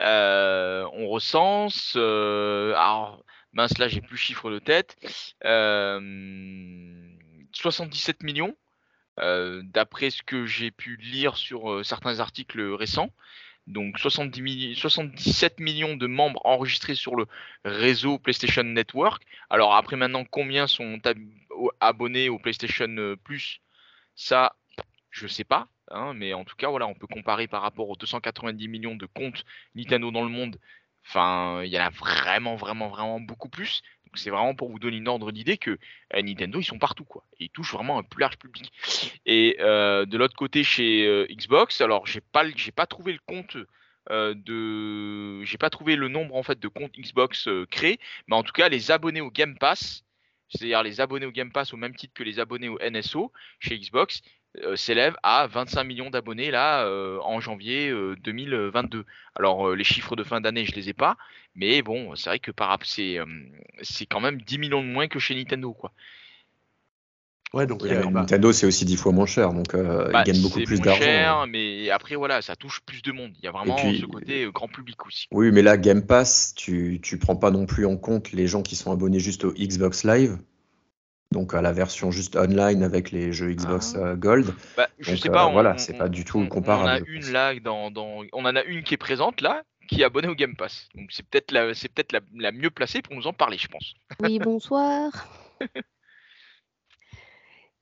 euh, 0.00 0.84
on 0.92 1.08
recense, 1.08 1.94
euh, 1.96 2.72
alors 2.74 3.24
mince 3.52 3.78
là 3.78 3.88
j'ai 3.88 4.00
plus 4.00 4.12
le 4.12 4.16
chiffre 4.18 4.50
de 4.50 4.58
tête, 4.60 4.96
euh, 5.44 6.00
77 7.52 8.22
millions 8.22 8.54
euh, 8.54 8.69
d'après 9.62 10.10
ce 10.10 10.22
que 10.22 10.46
j'ai 10.46 10.70
pu 10.70 10.96
lire 10.96 11.36
sur 11.36 11.70
euh, 11.72 11.82
certains 11.82 12.20
articles 12.20 12.60
récents. 12.72 13.10
Donc 13.66 13.98
70 13.98 14.42
milli- 14.42 14.74
77 14.76 15.60
millions 15.60 15.96
de 15.96 16.06
membres 16.06 16.40
enregistrés 16.44 16.94
sur 16.94 17.14
le 17.16 17.26
réseau 17.64 18.18
PlayStation 18.18 18.64
Network. 18.64 19.22
Alors 19.50 19.74
après 19.74 19.96
maintenant, 19.96 20.24
combien 20.24 20.66
sont 20.66 20.98
abonnés 21.80 22.28
au 22.28 22.38
PlayStation 22.38 22.88
euh, 22.98 23.16
Plus? 23.16 23.60
Ça, 24.14 24.56
je 25.10 25.26
sais 25.26 25.44
pas. 25.44 25.68
hein, 25.90 26.14
mais 26.14 26.34
en 26.34 26.44
tout 26.44 26.56
cas, 26.56 26.68
voilà, 26.68 26.86
on 26.86 26.94
peut 26.94 27.06
comparer 27.06 27.46
par 27.48 27.62
rapport 27.62 27.88
aux 27.88 27.96
290 27.96 28.68
millions 28.68 28.96
de 28.96 29.06
comptes 29.06 29.44
Nintendo 29.74 30.10
dans 30.10 30.22
le 30.24 30.30
monde. 30.30 30.58
Enfin, 31.06 31.62
il 31.64 31.70
y 31.72 31.78
en 31.80 31.84
a 31.84 31.90
vraiment, 31.90 32.56
vraiment, 32.56 32.88
vraiment 32.88 33.20
beaucoup 33.20 33.48
plus. 33.48 33.82
C'est 34.14 34.30
vraiment 34.30 34.54
pour 34.54 34.70
vous 34.70 34.78
donner 34.78 34.96
une 34.96 35.08
ordre 35.08 35.30
d'idée 35.32 35.56
que 35.56 35.78
euh, 36.14 36.22
Nintendo, 36.22 36.60
ils 36.60 36.64
sont 36.64 36.78
partout, 36.78 37.04
quoi. 37.04 37.24
Ils 37.38 37.50
touchent 37.50 37.72
vraiment 37.72 37.98
un 37.98 38.02
plus 38.02 38.20
large 38.20 38.38
public. 38.38 38.72
Et 39.26 39.56
euh, 39.60 40.04
de 40.06 40.18
l'autre 40.18 40.36
côté, 40.36 40.64
chez 40.64 41.06
euh, 41.06 41.26
Xbox, 41.30 41.80
alors 41.80 42.06
j'ai 42.06 42.20
pas, 42.20 42.44
pas 42.74 42.86
trouvé 42.86 43.12
le 43.12 43.20
compte 43.26 43.56
de, 44.10 45.44
j'ai 45.44 45.58
pas 45.58 45.70
trouvé 45.70 45.94
le 45.94 46.08
nombre 46.08 46.34
en 46.34 46.42
fait 46.42 46.58
de 46.58 46.66
comptes 46.66 46.98
Xbox 46.98 47.48
créés, 47.70 48.00
mais 48.26 48.34
en 48.34 48.42
tout 48.42 48.50
cas 48.50 48.68
les 48.68 48.90
abonnés 48.90 49.20
au 49.20 49.30
Game 49.30 49.56
Pass, 49.56 50.04
c'est-à-dire 50.48 50.82
les 50.82 51.00
abonnés 51.00 51.26
au 51.26 51.30
Game 51.30 51.52
Pass 51.52 51.72
au 51.72 51.76
même 51.76 51.94
titre 51.94 52.12
que 52.14 52.24
les 52.24 52.40
abonnés 52.40 52.68
au 52.68 52.78
NSO 52.82 53.30
chez 53.60 53.78
Xbox, 53.78 54.22
euh, 54.64 54.74
s'élèvent 54.76 55.16
à 55.22 55.46
25 55.46 55.84
millions 55.84 56.10
d'abonnés 56.10 56.50
là 56.50 56.84
euh, 56.84 57.18
en 57.22 57.40
janvier 57.40 57.88
euh, 57.88 58.16
2022. 58.24 59.04
Alors 59.36 59.68
euh, 59.68 59.74
les 59.76 59.84
chiffres 59.84 60.16
de 60.16 60.24
fin 60.24 60.40
d'année, 60.40 60.64
je 60.66 60.74
les 60.74 60.88
ai 60.88 60.92
pas, 60.92 61.16
mais 61.54 61.82
bon, 61.82 62.14
c'est 62.16 62.30
vrai 62.30 62.38
que 62.40 62.50
par 62.50 62.76
c'est 62.84 63.18
euh, 63.18 63.26
c'est 63.82 64.06
quand 64.06 64.20
même 64.20 64.40
10 64.42 64.58
millions 64.58 64.82
de 64.82 64.88
moins 64.88 65.08
que 65.08 65.18
chez 65.18 65.34
Nintendo 65.34 65.72
quoi. 65.72 65.92
Ouais, 67.52 67.66
donc 67.66 67.82
Oui, 67.82 67.88
bah, 67.88 68.08
Nintendo, 68.10 68.52
c'est 68.52 68.64
aussi 68.66 68.84
10 68.84 68.96
fois 68.96 69.10
moins 69.10 69.26
cher, 69.26 69.52
donc 69.52 69.74
euh, 69.74 70.08
Bah, 70.12 70.22
ils 70.24 70.32
gagnent 70.32 70.40
beaucoup 70.42 70.60
c'est 70.60 70.64
plus 70.66 70.76
moins 70.76 70.84
d'argent. 70.86 71.00
cher, 71.02 71.32
hein. 71.34 71.46
mais 71.48 71.90
après 71.90 72.14
voilà, 72.14 72.42
ça 72.42 72.54
touche 72.54 72.80
plus 72.86 73.02
de 73.02 73.10
monde. 73.10 73.32
Il 73.40 73.44
y 73.44 73.48
a 73.48 73.50
vraiment 73.50 73.74
puis- 73.74 73.98
ce 74.00 74.06
côté 74.06 74.44
euh, 74.44 74.52
grand 74.52 74.68
public 74.68 75.04
aussi. 75.04 75.26
Oui, 75.32 75.50
mais 75.50 75.62
là, 75.62 75.76
Game 75.76 76.06
Pass, 76.06 76.54
tu, 76.56 77.00
tu 77.02 77.18
prends 77.18 77.34
pas 77.34 77.50
non 77.50 77.66
plus 77.66 77.86
en 77.86 77.96
compte 77.96 78.30
les 78.30 78.46
gens 78.46 78.62
qui 78.62 78.76
sont 78.76 78.92
abonnés 78.92 79.18
juste 79.18 79.44
au 79.44 79.52
Xbox 79.52 80.04
Live, 80.04 80.38
donc 81.32 81.54
à 81.54 81.62
la 81.62 81.72
version 81.72 82.10
juste 82.10 82.34
online 82.36 82.82
avec 82.82 83.12
les 83.12 83.32
jeux 83.32 83.52
Xbox 83.52 83.94
Ah. 83.96 84.00
euh, 84.00 84.16
Gold. 84.16 84.52
Bah, 84.76 84.88
je 84.98 85.10
Donc, 85.10 85.18
sais 85.20 85.28
euh, 85.28 85.32
pas, 85.32 85.46
on, 85.46 85.52
voilà, 85.52 85.78
c'est 85.78 85.96
pas 85.96 86.08
du 86.08 86.24
tout 86.24 86.40
on- 86.40 86.48
comparable, 86.48 86.88
On 86.88 86.92
en 86.92 86.94
a 86.94 86.98
une 87.08 87.20
pense. 87.22 87.30
là 87.30 87.54
dans, 87.60 87.90
dans, 87.90 88.22
on 88.32 88.44
en 88.44 88.56
a 88.56 88.64
une 88.64 88.82
qui 88.82 88.94
est 88.94 88.98
présente 88.98 89.40
là, 89.40 89.62
qui 89.88 90.02
est 90.02 90.04
abonnée 90.04 90.28
au 90.28 90.34
Game 90.34 90.56
Pass. 90.56 90.88
Donc 90.94 91.10
c'est 91.12 91.24
peut-être 91.26 91.52
la, 91.52 91.72
c'est 91.74 91.88
peut-être 91.88 92.12
la, 92.12 92.20
la 92.36 92.50
mieux 92.52 92.70
placée 92.70 93.00
pour 93.02 93.14
nous 93.14 93.26
en 93.26 93.32
parler, 93.32 93.58
je 93.58 93.68
pense. 93.68 93.94
Oui, 94.20 94.38
bonsoir. 94.42 95.12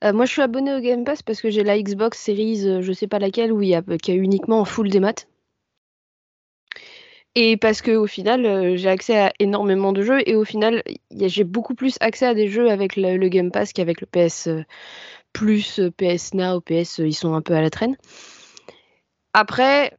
Euh, 0.03 0.13
moi, 0.13 0.25
je 0.25 0.31
suis 0.31 0.41
abonnée 0.41 0.73
au 0.73 0.79
Game 0.79 1.03
Pass 1.03 1.21
parce 1.23 1.41
que 1.41 1.49
j'ai 1.49 1.63
la 1.63 1.77
Xbox 1.81 2.17
Series, 2.19 2.65
euh, 2.67 2.81
je 2.81 2.93
sais 2.93 3.07
pas 3.07 3.19
laquelle, 3.19 3.51
où 3.51 3.61
il 3.61 3.69
y 3.69 3.75
a, 3.75 3.81
qui 3.81 4.11
a 4.11 4.15
uniquement 4.15 4.61
en 4.61 4.65
full 4.65 4.89
des 4.89 4.99
maths. 5.01 5.27
Et 7.35 7.57
parce 7.57 7.81
que 7.81 7.91
au 7.91 8.07
final, 8.07 8.45
euh, 8.45 8.75
j'ai 8.75 8.89
accès 8.89 9.17
à 9.17 9.33
énormément 9.39 9.93
de 9.93 10.01
jeux 10.01 10.27
et 10.27 10.35
au 10.35 10.45
final, 10.45 10.83
j'ai 11.11 11.43
beaucoup 11.43 11.75
plus 11.75 11.95
accès 12.01 12.25
à 12.25 12.33
des 12.33 12.47
jeux 12.49 12.69
avec 12.69 12.95
le, 12.95 13.27
Game 13.29 13.51
Pass 13.51 13.71
qu'avec 13.71 14.01
le 14.01 14.07
PS 14.07 14.47
euh, 14.47 14.63
Plus, 15.31 15.79
euh, 15.79 15.91
PS 15.91 16.33
Now, 16.33 16.59
PS, 16.61 16.99
ils 16.99 17.13
sont 17.13 17.35
un 17.35 17.41
peu 17.41 17.53
à 17.53 17.61
la 17.61 17.69
traîne. 17.69 17.97
Après, 19.33 19.97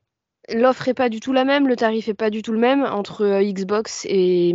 l'offre 0.52 0.88
est 0.88 0.94
pas 0.94 1.08
du 1.08 1.20
tout 1.20 1.32
la 1.32 1.44
même, 1.44 1.68
le 1.68 1.76
tarif 1.76 2.08
est 2.08 2.14
pas 2.14 2.30
du 2.30 2.42
tout 2.42 2.52
le 2.52 2.58
même 2.58 2.82
entre 2.82 3.40
Xbox 3.42 4.04
et, 4.06 4.52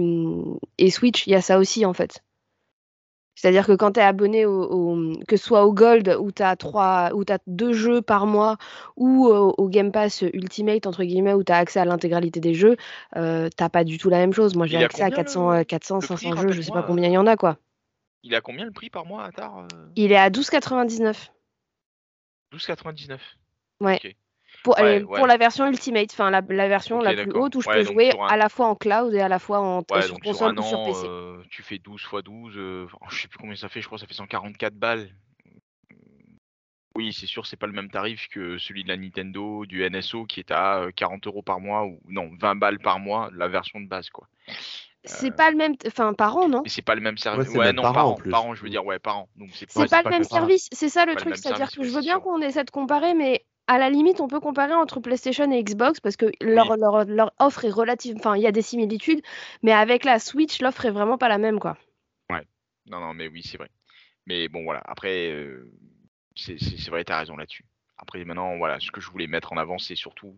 et 0.77 0.91
Switch. 0.91 1.27
Il 1.27 1.31
y 1.31 1.35
a 1.35 1.41
ça 1.41 1.57
aussi 1.57 1.85
en 1.85 1.93
fait. 1.93 2.21
C'est-à-dire 3.35 3.67
que 3.67 3.73
quand 3.73 3.91
tu 3.93 3.99
es 3.99 4.03
abonné 4.03 4.45
au, 4.45 4.63
au- 4.63 5.13
que 5.27 5.35
ce 5.37 5.45
soit 5.45 5.65
au 5.65 5.73
Gold 5.73 6.15
où 6.19 6.31
tu 6.31 6.41
as 6.41 6.55
trois 6.55 7.11
où 7.13 7.25
tu 7.25 7.33
deux 7.47 7.73
jeux 7.73 8.01
par 8.01 8.25
mois 8.27 8.57
ou 8.95 9.27
au, 9.27 9.53
au 9.57 9.69
Game 9.69 9.91
Pass 9.91 10.21
Ultimate 10.33 10.87
entre 10.87 11.03
guillemets 11.03 11.33
où 11.33 11.43
tu 11.43 11.51
as 11.51 11.57
accès 11.57 11.79
à 11.79 11.85
l'intégralité 11.85 12.39
des 12.39 12.53
jeux, 12.53 12.77
euh, 13.17 13.49
t'as 13.55 13.69
pas 13.69 13.83
du 13.83 13.97
tout 13.97 14.09
la 14.09 14.17
même 14.17 14.33
chose. 14.33 14.55
Moi 14.55 14.65
j'ai 14.67 14.77
accès 14.77 15.03
à 15.03 15.09
combien, 15.11 15.23
400 15.23 15.49
le- 15.51 15.57
euh, 15.59 15.63
400 15.63 15.95
le 15.95 16.01
500 16.01 16.29
prix, 16.31 16.41
jeux, 16.41 16.51
je 16.51 16.61
sais 16.61 16.71
pas 16.71 16.83
combien 16.87 17.09
il 17.09 17.13
y 17.13 17.17
en 17.17 17.27
a 17.27 17.35
quoi. 17.35 17.57
Il 18.23 18.33
a 18.35 18.41
combien 18.41 18.65
le 18.65 18.71
prix 18.71 18.89
par 18.89 19.05
mois, 19.05 19.23
Atar 19.25 19.59
euh? 19.59 19.67
Il 19.95 20.11
est 20.11 20.17
à 20.17 20.29
12,99. 20.29 21.31
12,99. 22.53 23.15
Ouais. 23.81 23.99
Pour, 24.65 24.79
Ouais, 24.79 24.99
euh, 24.99 25.05
ouais. 25.05 25.17
pour 25.19 25.27
la 25.27 25.37
version 25.37 25.67
Ultimate, 25.67 26.09
enfin 26.11 26.31
la, 26.31 26.41
la 26.49 26.67
version 26.67 26.99
la 26.99 27.13
plus 27.13 27.31
haute 27.31 27.55
où 27.55 27.61
je 27.61 27.67
Ouais, 27.67 27.75
peux 27.75 27.83
jouer 27.83 28.11
un- 28.19 28.27
à 28.27 28.35
la 28.35 28.49
fois 28.49 28.65
en 28.65 28.75
cloud 28.75 29.13
et 29.13 29.21
à 29.21 29.27
la 29.27 29.37
fois 29.37 29.59
en, 29.59 29.83
Ouais, 29.91 30.01
sur 30.01 30.19
console 30.19 30.57
ou 30.57 30.63
sur 30.63 30.83
PC. 30.83 31.07
euh, 31.07 31.43
tu 31.51 31.61
fais 31.61 31.77
12 31.77 32.01
x 32.01 32.23
12, 32.23 32.53
euh, 32.57 32.85
enfin, 32.85 32.97
je 33.11 33.21
sais 33.21 33.27
plus 33.27 33.37
combien 33.37 33.55
ça 33.55 33.69
fait, 33.69 33.79
je 33.81 33.85
crois 33.85 33.97
que 33.97 34.01
ça 34.01 34.07
fait 34.07 34.15
144 34.15 34.73
balles. 34.73 35.07
Oui, 36.95 37.13
c'est 37.13 37.27
sûr, 37.27 37.45
c'est 37.45 37.57
pas 37.57 37.67
le 37.67 37.73
même 37.73 37.91
tarif 37.91 38.27
que 38.29 38.57
celui 38.57 38.83
de 38.83 38.87
la 38.87 38.97
Nintendo, 38.97 39.65
du 39.65 39.83
NSO 39.83 40.25
qui 40.25 40.39
est 40.39 40.49
à 40.49 40.79
euh, 40.79 40.91
40 40.95 41.27
euros 41.27 41.43
par 41.43 41.59
mois, 41.59 41.85
ou 41.85 41.99
non, 42.07 42.31
20 42.39 42.55
balles 42.55 42.79
par 42.79 42.99
mois, 42.99 43.29
la 43.35 43.47
version 43.49 43.81
de 43.81 43.87
base, 43.87 44.09
quoi. 44.09 44.27
C'est 45.03 45.29
pas 45.35 45.51
le 45.51 45.57
même, 45.57 45.75
enfin 45.85 46.13
par 46.13 46.35
an 46.37 46.47
non? 46.49 46.61
Mais 46.63 46.69
c'est 46.69 46.81
pas 46.81 46.95
le 46.95 47.01
même 47.01 47.17
service. 47.17 47.47
Ouais, 47.47 47.51
c'est 47.51 47.59
Ouais, 47.59 47.65
même 47.65 47.75
non, 47.75 47.81
par 47.83 48.07
an, 48.07 48.15
par 48.15 48.45
an, 48.45 48.55
je 48.55 48.63
veux 48.63 48.69
dire, 48.69 48.85
ouais, 48.85 48.97
par 48.97 49.17
an. 49.17 49.29
Donc 49.35 49.49
c'est 49.53 49.67
pas 49.89 50.01
le 50.03 50.09
même 50.09 50.23
service, 50.23 50.67
c'est 50.71 50.89
ça 50.89 51.05
le 51.05 51.15
truc, 51.15 51.35
c'est-à-dire 51.35 51.69
que 51.71 51.83
je 51.83 51.89
veux 51.89 52.01
bien 52.01 52.19
qu'on 52.19 52.41
essaie 52.41 52.63
de 52.63 52.71
comparer, 52.71 53.13
mais 53.13 53.45
à 53.67 53.77
la 53.77 53.89
limite 53.89 54.21
on 54.21 54.27
peut 54.27 54.39
comparer 54.39 54.73
entre 54.73 54.99
PlayStation 54.99 55.51
et 55.51 55.63
Xbox 55.63 55.99
parce 55.99 56.17
que 56.17 56.31
leur, 56.39 56.77
leur, 56.77 57.05
leur 57.05 57.33
offre 57.39 57.65
est 57.65 57.71
relative, 57.71 58.15
enfin 58.17 58.35
il 58.35 58.43
y 58.43 58.47
a 58.47 58.51
des 58.51 58.61
similitudes, 58.61 59.21
mais 59.63 59.71
avec 59.71 60.05
la 60.05 60.19
Switch 60.19 60.61
l'offre 60.61 60.85
est 60.85 60.91
vraiment 60.91 61.17
pas 61.17 61.29
la 61.29 61.37
même 61.37 61.59
quoi. 61.59 61.77
Non, 62.87 62.99
non, 62.99 63.13
mais 63.13 63.27
oui, 63.27 63.41
c'est 63.43 63.57
vrai. 63.57 63.69
Mais 64.25 64.47
bon, 64.47 64.63
voilà. 64.63 64.81
Après, 64.85 65.31
euh, 65.31 65.71
c'est 66.35 66.89
vrai, 66.89 67.03
t'as 67.03 67.19
raison 67.19 67.35
là-dessus. 67.35 67.65
Après, 67.97 68.23
maintenant, 68.25 68.57
voilà, 68.57 68.79
ce 68.79 68.91
que 68.91 69.01
je 69.01 69.09
voulais 69.09 69.27
mettre 69.27 69.53
en 69.53 69.57
avant, 69.57 69.77
c'est 69.77 69.95
surtout 69.95 70.37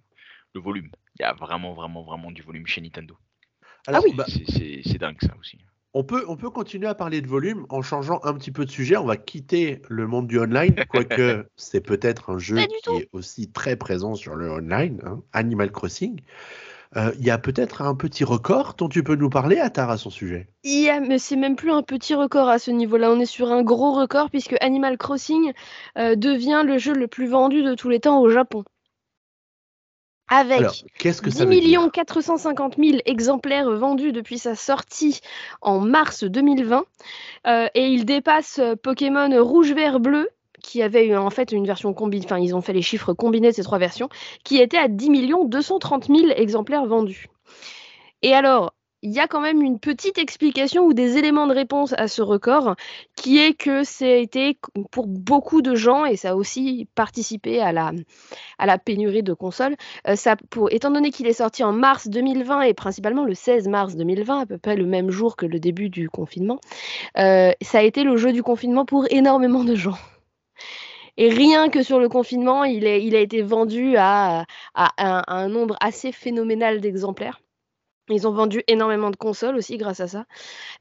le 0.53 0.61
volume. 0.61 0.91
Il 1.19 1.23
y 1.23 1.25
a 1.25 1.33
vraiment, 1.33 1.73
vraiment, 1.73 2.03
vraiment 2.03 2.31
du 2.31 2.41
volume 2.41 2.67
chez 2.67 2.81
Nintendo. 2.81 3.17
Alors, 3.87 4.03
oui. 4.03 4.13
bah, 4.13 4.25
c'est 4.27 4.97
dingue 4.97 5.17
ça 5.21 5.35
aussi. 5.39 5.59
On, 5.93 6.03
peut, 6.03 6.23
on 6.27 6.35
peut 6.35 6.49
continuer 6.49 6.87
à 6.87 6.95
parler 6.95 7.21
de 7.21 7.27
volume 7.27 7.65
en 7.69 7.81
changeant 7.81 8.19
un 8.23 8.33
petit 8.33 8.51
peu 8.51 8.65
de 8.65 8.69
sujet. 8.71 8.97
On 8.97 9.05
va 9.05 9.17
quitter 9.17 9.81
le 9.89 10.07
monde 10.07 10.27
du 10.27 10.39
online, 10.39 10.75
quoique 10.89 11.47
c'est 11.55 11.81
peut-être 11.81 12.29
un 12.31 12.37
jeu 12.39 12.57
qui 12.57 12.81
tout. 12.83 12.91
est 12.97 13.09
aussi 13.13 13.51
très 13.51 13.75
présent 13.75 14.15
sur 14.15 14.35
le 14.35 14.51
online, 14.51 15.01
hein, 15.05 15.21
Animal 15.33 15.71
Crossing. 15.71 16.21
Euh, 16.95 17.11
Il 17.19 17.25
y 17.25 17.31
a 17.31 17.37
peut-être 17.37 17.81
un 17.81 17.95
petit 17.95 18.23
record 18.23 18.75
dont 18.77 18.87
tu 18.87 19.03
peux 19.03 19.15
nous 19.15 19.29
parler, 19.29 19.57
Attar, 19.59 19.89
à 19.89 19.97
son 19.97 20.09
sujet? 20.09 20.47
Il 20.63 20.81
y 20.81 20.89
a- 20.89 21.01
mais 21.01 21.19
c'est 21.19 21.35
même 21.35 21.55
plus 21.57 21.71
un 21.71 21.83
petit 21.83 22.15
record 22.15 22.47
à 22.47 22.59
ce 22.59 22.71
niveau-là, 22.71 23.11
on 23.11 23.19
est 23.19 23.25
sur 23.25 23.51
un 23.51 23.61
gros 23.63 23.91
record 23.93 24.29
puisque 24.29 24.55
Animal 24.61 24.97
Crossing 24.97 25.51
euh, 25.97 26.15
devient 26.15 26.63
le 26.65 26.77
jeu 26.77 26.93
le 26.93 27.07
plus 27.07 27.27
vendu 27.27 27.61
de 27.63 27.75
tous 27.75 27.89
les 27.89 27.99
temps 27.99 28.21
au 28.21 28.29
Japon. 28.29 28.63
Avec 30.29 30.59
Alors, 30.59 30.75
qu'est-ce 30.97 31.21
que 31.21 31.29
10 31.29 31.37
ça 31.37 31.45
veut 31.45 31.59
dire 31.59 31.89
450 31.91 32.75
000 32.77 32.97
exemplaires 33.05 33.71
vendus 33.71 34.11
depuis 34.11 34.37
sa 34.37 34.55
sortie 34.55 35.21
en 35.61 35.79
mars 35.79 36.23
2020. 36.23 36.83
Euh, 37.47 37.67
et 37.73 37.87
il 37.87 38.05
dépasse 38.05 38.59
euh, 38.59 38.75
Pokémon 38.75 39.29
Rouge, 39.41 39.71
Vert, 39.71 39.99
Bleu, 39.99 40.29
qui 40.61 40.81
avait 40.81 41.07
eu 41.07 41.15
en 41.15 41.29
fait 41.29 41.51
une 41.53 41.65
version 41.65 41.93
combinée, 41.93 42.25
enfin 42.25 42.39
ils 42.39 42.55
ont 42.55 42.61
fait 42.61 42.73
les 42.73 42.81
chiffres 42.81 43.13
combinés 43.13 43.49
de 43.49 43.55
ces 43.55 43.63
trois 43.63 43.77
versions, 43.77 44.09
qui 44.43 44.57
était 44.57 44.77
à 44.77 44.89
10 44.89 45.09
230 45.45 46.07
000 46.07 46.29
exemplaires 46.35 46.85
vendus. 46.85 47.27
Et 48.21 48.33
alors, 48.33 48.73
il 49.03 49.11
y 49.11 49.19
a 49.19 49.27
quand 49.27 49.41
même 49.41 49.61
une 49.61 49.79
petite 49.79 50.17
explication 50.17 50.85
ou 50.85 50.93
des 50.93 51.17
éléments 51.17 51.47
de 51.47 51.53
réponse 51.53 51.93
à 51.97 52.07
ce 52.07 52.21
record, 52.21 52.75
qui 53.15 53.37
est 53.37 53.53
que 53.53 53.83
c'était 53.83 54.57
pour 54.91 55.07
beaucoup 55.07 55.61
de 55.61 55.75
gens, 55.75 56.05
et 56.05 56.15
ça 56.15 56.31
a 56.31 56.35
aussi 56.35 56.87
participé 56.95 57.61
à 57.61 57.71
la, 57.71 58.77
pénurie 58.79 59.23
de 59.23 59.33
consoles, 59.33 59.75
euh, 60.07 60.15
ça, 60.15 60.35
pour, 60.49 60.71
étant 60.71 60.91
donné 60.91 61.11
qu'il 61.11 61.27
est 61.27 61.33
sorti 61.33 61.63
en 61.63 61.73
mars 61.73 62.07
2020 62.07 62.61
et 62.61 62.73
principalement 62.73 63.23
le 63.23 63.33
16 63.33 63.67
mars 63.67 63.95
2020, 63.95 64.41
à 64.41 64.45
peu 64.45 64.57
près 64.57 64.75
le 64.75 64.85
même 64.85 65.11
jour 65.11 65.35
que 65.35 65.45
le 65.45 65.59
début 65.59 65.89
du 65.89 66.09
confinement, 66.09 66.59
euh, 67.17 67.51
ça 67.61 67.79
a 67.79 67.83
été 67.83 68.03
le 68.03 68.17
jeu 68.17 68.31
du 68.33 68.43
confinement 68.43 68.85
pour 68.85 69.05
énormément 69.11 69.63
de 69.63 69.75
gens. 69.75 69.97
Et 71.17 71.29
rien 71.29 71.69
que 71.69 71.81
sur 71.81 71.99
le 71.99 72.09
confinement, 72.09 72.63
il, 72.63 72.85
a 72.85 73.19
été 73.19 73.41
vendu 73.41 73.95
à 73.97 74.45
un 74.75 75.47
nombre 75.49 75.75
assez 75.79 76.11
phénoménal 76.11 76.79
d'exemplaires. 76.79 77.39
Ils 78.09 78.27
ont 78.27 78.31
vendu 78.31 78.63
énormément 78.67 79.09
de 79.11 79.15
consoles 79.17 79.55
aussi 79.57 79.77
grâce 79.77 79.99
à 79.99 80.07
ça. 80.07 80.25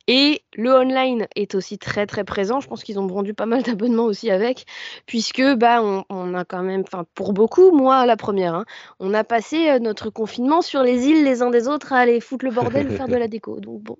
Et 0.06 0.42
le 0.54 0.72
online 0.72 1.26
est 1.34 1.54
aussi 1.56 1.76
très 1.78 2.06
très 2.06 2.22
présent. 2.24 2.60
Je 2.60 2.68
pense 2.68 2.84
qu'ils 2.84 2.98
ont 3.00 3.06
vendu 3.06 3.34
pas 3.34 3.46
mal 3.46 3.62
d'abonnements 3.64 4.04
aussi 4.04 4.30
avec, 4.30 4.64
puisque 5.06 5.42
bah 5.56 5.82
on, 5.82 6.04
on 6.08 6.34
a 6.34 6.44
quand 6.44 6.62
même, 6.62 6.82
enfin 6.86 7.04
pour 7.14 7.32
beaucoup, 7.32 7.72
moi 7.76 8.06
la 8.06 8.16
première, 8.16 8.54
hein, 8.54 8.64
on 9.00 9.12
a 9.14 9.24
passé 9.24 9.68
euh, 9.70 9.78
notre 9.80 10.10
confinement 10.10 10.62
sur 10.62 10.82
les 10.82 11.06
îles 11.08 11.24
les 11.24 11.42
uns 11.42 11.50
des 11.50 11.66
autres 11.68 11.92
à 11.92 11.98
aller 11.98 12.20
foutre 12.20 12.44
le 12.44 12.52
bordel, 12.52 12.90
faire 12.90 13.08
de 13.08 13.16
la 13.16 13.26
déco. 13.28 13.58
Donc 13.60 13.82
bon, 13.82 13.96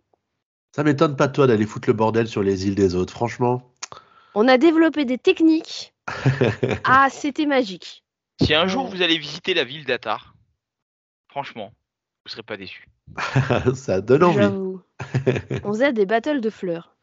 Ça 0.75 0.85
m'étonne 0.85 1.17
pas 1.17 1.27
de 1.27 1.33
toi 1.33 1.47
d'aller 1.47 1.67
foutre 1.67 1.89
le 1.89 1.95
bordel 1.95 2.29
sur 2.29 2.43
les 2.43 2.67
îles 2.69 2.75
des 2.77 2.95
autres, 2.95 3.13
franchement. 3.13 3.63
on 4.35 4.47
a 4.49 4.59
développé 4.59 5.05
des 5.05 5.19
techniques. 5.19 5.93
Ah, 6.85 7.09
c'était 7.11 7.47
magique. 7.47 8.05
Si 8.41 8.55
un 8.55 8.69
jour 8.69 8.85
Ouais. 8.85 8.91
vous 8.91 9.03
allez 9.03 9.19
visiter 9.19 9.55
la 9.55 9.65
ville 9.65 9.85
d'Atar, 9.85 10.35
franchement, 11.29 11.73
vous 12.27 12.31
serez 12.31 12.43
pas 12.43 12.57
déçus. 12.57 12.89
ça 13.77 14.01
donne 14.01 14.25
envie. 14.25 14.35
J'avoue. 14.35 14.81
On 15.63 15.73
faisait 15.73 15.93
des 15.93 16.07
battles 16.07 16.41
de 16.41 16.51
fleurs. 16.51 16.97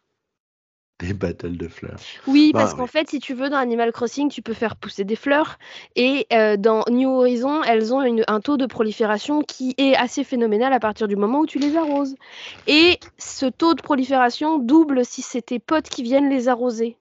Des 0.99 1.13
battles 1.13 1.55
de 1.55 1.69
fleurs. 1.69 1.97
Oui, 2.27 2.51
Bah, 2.53 2.59
parce 2.59 2.73
qu'en 2.73 2.87
fait, 2.87 3.09
si 3.09 3.19
tu 3.19 3.33
veux, 3.33 3.49
dans 3.49 3.55
Animal 3.57 3.93
Crossing, 3.93 4.29
tu 4.29 4.41
peux 4.41 4.53
faire 4.53 4.75
pousser 4.75 5.05
des 5.05 5.15
fleurs. 5.15 5.57
Et 5.95 6.27
euh, 6.33 6.57
dans 6.57 6.83
New 6.89 7.09
Horizon, 7.09 7.63
elles 7.63 7.93
ont 7.93 8.01
une- 8.01 8.25
un 8.27 8.41
taux 8.41 8.57
de 8.57 8.65
prolifération 8.65 9.41
qui 9.43 9.75
est 9.77 9.95
assez 9.95 10.25
phénoménal 10.25 10.73
à 10.73 10.79
partir 10.81 11.07
du 11.07 11.15
moment 11.15 11.39
où 11.39 11.45
tu 11.47 11.57
les 11.57 11.77
arroses. 11.77 12.15
Et 12.67 12.99
ce 13.17 13.45
taux 13.45 13.75
de 13.75 13.81
prolifération 13.81 14.59
double 14.59 15.05
si 15.05 15.21
c'est 15.21 15.41
tes 15.41 15.59
potes 15.59 15.87
qui 15.87 16.03
viennent 16.03 16.29
les 16.29 16.49
arroser. 16.49 16.97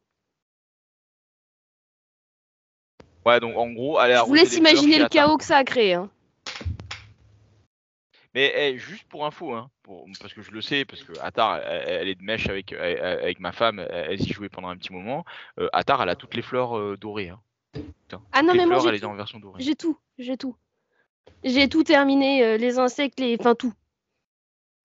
Ouais, 3.27 3.41
donc 3.41 3.57
en 3.57 3.69
gros, 3.71 3.99
allez 3.99 4.15
Je 4.15 4.23
vous 4.27 4.35
laisse 4.35 4.57
imaginer 4.57 4.99
le 5.01 5.09
chaos 5.09 5.37
que 5.39 5.45
ça 5.45 5.57
a 5.57 5.65
créé. 5.65 5.95
hein. 5.95 6.09
Mais 8.35 8.53
eh, 8.57 8.79
juste 8.79 9.07
pour 9.09 9.27
info, 9.27 9.53
hein, 9.53 9.71
pour- 9.83 10.07
parce 10.21 10.33
que 10.33 10.41
je 10.43 10.51
le 10.53 10.63
sais, 10.63 10.85
parce 10.85 11.03
que 11.03 11.13
Atar, 11.21 11.59
elle, 11.59 11.89
elle 11.89 12.09
est 12.09 12.15
de 12.15 12.23
mèche 12.23 12.49
avec, 12.49 12.75
ma 13.41 13.53
femme, 13.53 13.79
elle, 13.79 14.13
elle 14.13 14.19
s'y 14.21 14.33
jouait 14.33 14.49
pendant 14.49 14.69
un 14.69 14.77
petit 14.77 14.93
moment. 14.93 15.25
Euh, 15.59 15.69
Atar, 15.73 16.03
elle 16.03 16.09
a 16.09 16.17
toutes 16.17 16.35
les 16.35 16.43
fleurs 16.43 16.79
euh, 16.79 16.97
dorées. 16.97 17.29
Hein. 17.29 17.41
Putain, 17.75 18.23
Ah 18.33 18.43
non, 18.43 18.55
mais 18.55 18.65
moi, 18.65 18.67
fleurs, 18.67 18.83
j'ai 18.83 18.89
elle 18.89 18.95
est 18.95 19.01
tout. 19.01 19.07
en 19.07 19.15
version 19.15 19.39
dorée. 19.39 19.63
J'ai 19.63 19.75
tout, 19.77 19.99
j'ai 20.19 20.37
tout. 20.37 20.57
J'ai 21.45 21.69
tout 21.69 21.83
terminé, 21.85 22.45
euh, 22.45 22.57
les 22.57 22.79
insectes, 22.79 23.21
les... 23.21 23.37
enfin 23.39 23.55
tout. 23.55 23.75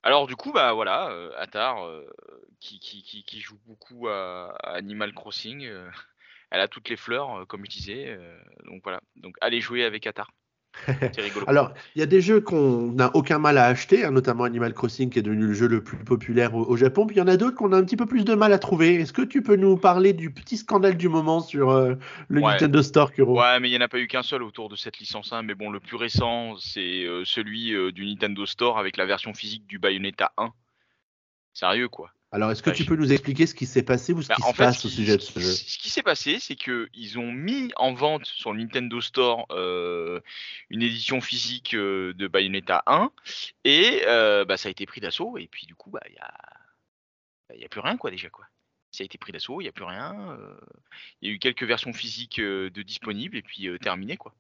Alors 0.03 0.27
du 0.27 0.35
coup, 0.35 0.51
bah 0.51 0.73
voilà, 0.73 1.09
euh, 1.09 1.31
Atar, 1.37 1.85
euh, 1.85 2.07
qui, 2.59 2.79
qui, 2.79 3.03
qui, 3.03 3.23
qui 3.23 3.39
joue 3.39 3.59
beaucoup 3.65 4.07
à, 4.07 4.55
à 4.63 4.71
Animal 4.75 5.13
Crossing, 5.13 5.65
euh, 5.65 5.89
elle 6.49 6.61
a 6.61 6.67
toutes 6.67 6.89
les 6.89 6.95
fleurs, 6.95 7.39
euh, 7.41 7.45
comme 7.45 7.65
je 7.65 7.69
disais. 7.71 8.07
euh, 8.07 8.39
donc 8.65 8.81
voilà, 8.83 9.01
donc 9.17 9.35
allez 9.41 9.59
jouer 9.59 9.83
avec 9.83 10.07
Atar. 10.07 10.31
C'est 10.87 11.21
rigolo. 11.21 11.45
Alors, 11.47 11.73
il 11.95 11.99
y 11.99 12.01
a 12.03 12.05
des 12.05 12.21
jeux 12.21 12.41
qu'on 12.41 12.91
n'a 12.91 13.15
aucun 13.15 13.39
mal 13.39 13.57
à 13.57 13.65
acheter, 13.65 14.05
hein, 14.05 14.11
notamment 14.11 14.43
Animal 14.43 14.73
Crossing 14.73 15.09
qui 15.09 15.19
est 15.19 15.21
devenu 15.23 15.47
le 15.47 15.53
jeu 15.53 15.67
le 15.67 15.83
plus 15.83 15.97
populaire 15.97 16.55
au, 16.55 16.63
au 16.65 16.77
Japon. 16.77 17.05
Puis 17.07 17.15
il 17.17 17.19
y 17.19 17.21
en 17.21 17.27
a 17.27 17.37
d'autres 17.37 17.55
qu'on 17.55 17.73
a 17.73 17.77
un 17.77 17.83
petit 17.83 17.97
peu 17.97 18.05
plus 18.05 18.25
de 18.25 18.35
mal 18.35 18.53
à 18.53 18.59
trouver. 18.59 18.95
Est-ce 18.95 19.13
que 19.13 19.21
tu 19.21 19.41
peux 19.41 19.55
nous 19.55 19.77
parler 19.77 20.13
du 20.13 20.31
petit 20.31 20.57
scandale 20.57 20.97
du 20.97 21.09
moment 21.09 21.39
sur 21.39 21.71
euh, 21.71 21.95
le 22.27 22.41
Ouais. 22.41 22.51
Nintendo 22.51 22.81
Store, 22.81 23.11
Kuro? 23.11 23.39
Ouais, 23.39 23.59
mais 23.59 23.69
il 23.69 23.71
n'y 23.71 23.77
en 23.77 23.81
a 23.81 23.87
pas 23.87 23.99
eu 23.99 24.07
qu'un 24.07 24.23
seul 24.23 24.43
autour 24.43 24.69
de 24.69 24.75
cette 24.75 24.99
licence 24.99 25.33
1. 25.33 25.43
Mais 25.43 25.55
bon, 25.55 25.69
le 25.69 25.79
plus 25.79 25.97
récent, 25.97 26.55
c'est 26.59 27.03
euh, 27.05 27.23
celui 27.25 27.73
euh, 27.73 27.91
du 27.91 28.05
Nintendo 28.05 28.45
Store 28.45 28.77
avec 28.77 28.97
la 28.97 29.05
version 29.05 29.33
physique 29.33 29.65
du 29.67 29.79
Bayonetta 29.79 30.31
1. 30.37 30.51
Sérieux, 31.53 31.89
quoi. 31.89 32.11
Alors, 32.31 32.51
est-ce 32.51 32.61
que 32.61 32.69
Ouais, 32.69 32.75
tu 32.75 32.83
peux 32.85 32.95
nous 32.97 33.13
expliquer 33.13 33.47
ce 33.47 33.55
qui 33.55 33.65
s'est 33.65 33.83
passé 33.83 34.11
ou 34.11 34.21
ce 34.21 34.27
Bah, 34.27 34.35
qui 34.35 34.41
se 34.41 34.47
fait, 34.53 34.57
passe 34.57 34.83
au 34.83 34.89
sujet 34.89 35.15
de 35.15 35.21
ce 35.21 35.39
jeu? 35.39 35.49
Ce 35.49 35.77
qui 35.77 35.89
s'est 35.89 36.03
passé, 36.03 36.39
c'est 36.39 36.57
que 36.57 36.89
ils 36.93 37.17
ont 37.17 37.31
mis 37.31 37.71
en 37.77 37.93
vente 37.93 38.25
sur 38.25 38.51
le 38.51 38.59
Nintendo 38.59 38.99
Store 38.99 39.45
euh, 39.51 40.19
une 40.69 40.81
édition 40.81 41.21
physique 41.21 41.73
euh, 41.73 42.13
de 42.13 42.27
Bayonetta 42.27 42.83
1 42.85 43.11
et 43.63 44.03
euh, 44.07 44.43
bah, 44.43 44.57
ça 44.57 44.67
a 44.67 44.71
été 44.71 44.85
pris 44.85 44.99
d'assaut 44.99 45.37
et 45.37 45.47
puis 45.47 45.65
du 45.67 45.75
coup, 45.75 45.89
bah, 45.89 46.01
il 46.09 46.15
y 46.15 46.19
a, 46.19 46.33
bah, 47.47 47.55
il 47.55 47.61
y 47.61 47.65
a 47.65 47.69
plus 47.69 47.79
rien 47.79 47.95
quoi 47.95 48.11
déjà 48.11 48.29
quoi. 48.29 48.45
Ça 48.91 49.03
a 49.03 49.05
été 49.05 49.17
pris 49.17 49.31
d'assaut, 49.31 49.61
il 49.61 49.65
n'y 49.65 49.69
a 49.69 49.73
plus 49.73 49.85
rien. 49.85 50.37
Il 51.21 51.29
y 51.29 51.31
a 51.31 51.35
eu 51.35 51.39
quelques 51.39 51.63
versions 51.63 51.93
physiques 51.93 52.39
de 52.41 52.81
disponibles 52.81 53.37
et 53.37 53.41
puis 53.41 53.69
terminé 53.79 54.17
quoi. 54.17 54.33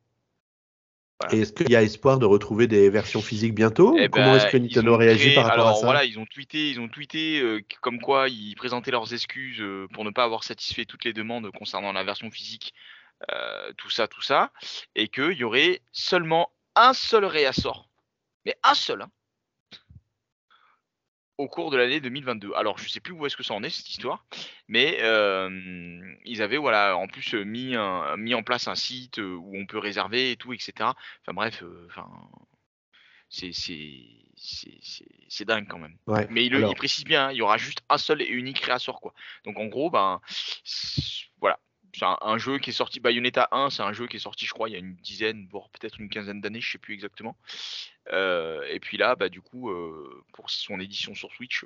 Est-ce 1.31 1.51
qu'il 1.51 1.69
y 1.71 1.75
a 1.75 1.81
espoir 1.81 2.19
de 2.19 2.25
retrouver 2.25 2.67
des 2.67 2.89
versions 2.89 3.21
physiques 3.21 3.55
bientôt 3.55 3.95
Eh 3.97 4.07
Comment 4.07 4.33
ben, 4.33 4.35
est-ce 4.37 4.47
que 4.47 4.57
ils 4.57 4.63
Nintendo 4.63 4.97
réagit 4.97 5.33
par 5.33 5.45
rapport 5.45 5.65
alors, 5.65 5.77
à 5.77 5.79
ça 5.79 5.85
voilà, 5.85 6.05
ils 6.05 6.19
ont 6.19 6.25
tweeté, 6.27 6.69
ils 6.69 6.79
ont 6.79 6.87
tweeté 6.87 7.39
euh, 7.39 7.59
que- 7.61 7.79
comme 7.81 7.99
quoi 7.99 8.29
ils 8.29 8.55
présentaient 8.55 8.91
leurs 8.91 9.13
excuses 9.13 9.59
euh, 9.59 9.87
pour 9.93 10.05
ne 10.05 10.11
pas 10.11 10.23
avoir 10.23 10.43
satisfait 10.43 10.85
toutes 10.85 11.05
les 11.05 11.13
demandes 11.13 11.49
concernant 11.51 11.91
la 11.91 12.03
version 12.03 12.29
physique, 12.29 12.73
euh, 13.31 13.73
tout 13.77 13.89
ça, 13.89 14.07
tout 14.07 14.21
ça, 14.21 14.51
et 14.95 15.07
qu'il 15.07 15.33
y 15.33 15.43
aurait 15.43 15.81
seulement 15.91 16.51
un 16.75 16.93
seul 16.93 17.25
réassort, 17.25 17.89
mais 18.45 18.55
un 18.63 18.75
seul, 18.75 19.01
hein, 19.01 19.09
au 21.37 21.47
cours 21.47 21.69
de 21.71 21.77
l'année 21.77 21.99
2022. 21.99 22.53
Alors 22.55 22.77
je 22.77 22.89
sais 22.89 22.99
plus 22.99 23.13
où 23.13 23.25
est-ce 23.25 23.37
que 23.37 23.43
ça 23.43 23.53
en 23.53 23.63
est 23.63 23.69
cette 23.69 23.89
histoire, 23.89 24.25
mais 24.67 24.97
euh, 25.01 26.01
ils 26.25 26.41
avaient 26.41 26.57
voilà 26.57 26.97
en 26.97 27.07
plus 27.07 27.35
euh, 27.35 27.43
mis 27.43 27.75
un, 27.75 28.17
mis 28.17 28.33
en 28.33 28.43
place 28.43 28.67
un 28.67 28.75
site 28.75 29.19
euh, 29.19 29.35
où 29.35 29.55
on 29.55 29.65
peut 29.65 29.77
réserver 29.77 30.31
et 30.31 30.35
tout, 30.35 30.53
etc. 30.53 30.73
Enfin 30.79 31.33
bref, 31.33 31.61
euh, 31.63 31.85
enfin 31.89 32.07
c'est 33.29 33.51
c'est 33.53 35.45
dingue 35.45 35.67
quand 35.67 35.79
même. 35.79 35.97
Ouais. 36.07 36.27
Mais 36.29 36.45
il, 36.45 36.55
Alors- 36.55 36.71
il 36.71 36.75
précise 36.75 37.03
bien, 37.03 37.27
hein, 37.27 37.31
il 37.31 37.37
y 37.37 37.41
aura 37.41 37.57
juste 37.57 37.81
un 37.89 37.97
seul 37.97 38.21
et 38.21 38.27
unique 38.27 38.61
quoi. 39.01 39.13
Donc 39.45 39.59
en 39.59 39.65
gros, 39.65 39.89
ben 39.89 40.21
voilà, 41.39 41.59
c'est 41.97 42.05
un, 42.21 42.37
jeu 42.37 42.59
qui 42.59 42.69
est 42.69 42.73
sorti, 42.73 42.99
Bayonetta 42.99 43.47
1, 43.51 43.69
c'est 43.69 43.83
un 43.83 43.93
jeu 43.93 44.07
qui 44.07 44.17
est 44.17 44.19
sorti, 44.19 44.45
je 44.45 44.53
crois, 44.53 44.69
il 44.69 44.73
y 44.73 44.75
a 44.75 44.79
une 44.79 44.95
dizaine, 44.95 45.47
voire 45.51 45.69
peut-être 45.69 45.99
une 45.99 46.09
quinzaine 46.09 46.41
d'années, 46.41 46.61
je 46.61 46.71
sais 46.71 46.77
plus 46.77 46.93
exactement. 46.93 47.37
et 48.11 48.79
puis 48.81 48.97
là, 48.97 49.15
bah, 49.15 49.29
du 49.29 49.41
coup, 49.41 49.71
pour 50.33 50.49
son 50.49 50.79
édition 50.79 51.15
sur 51.15 51.31
Switch, 51.31 51.63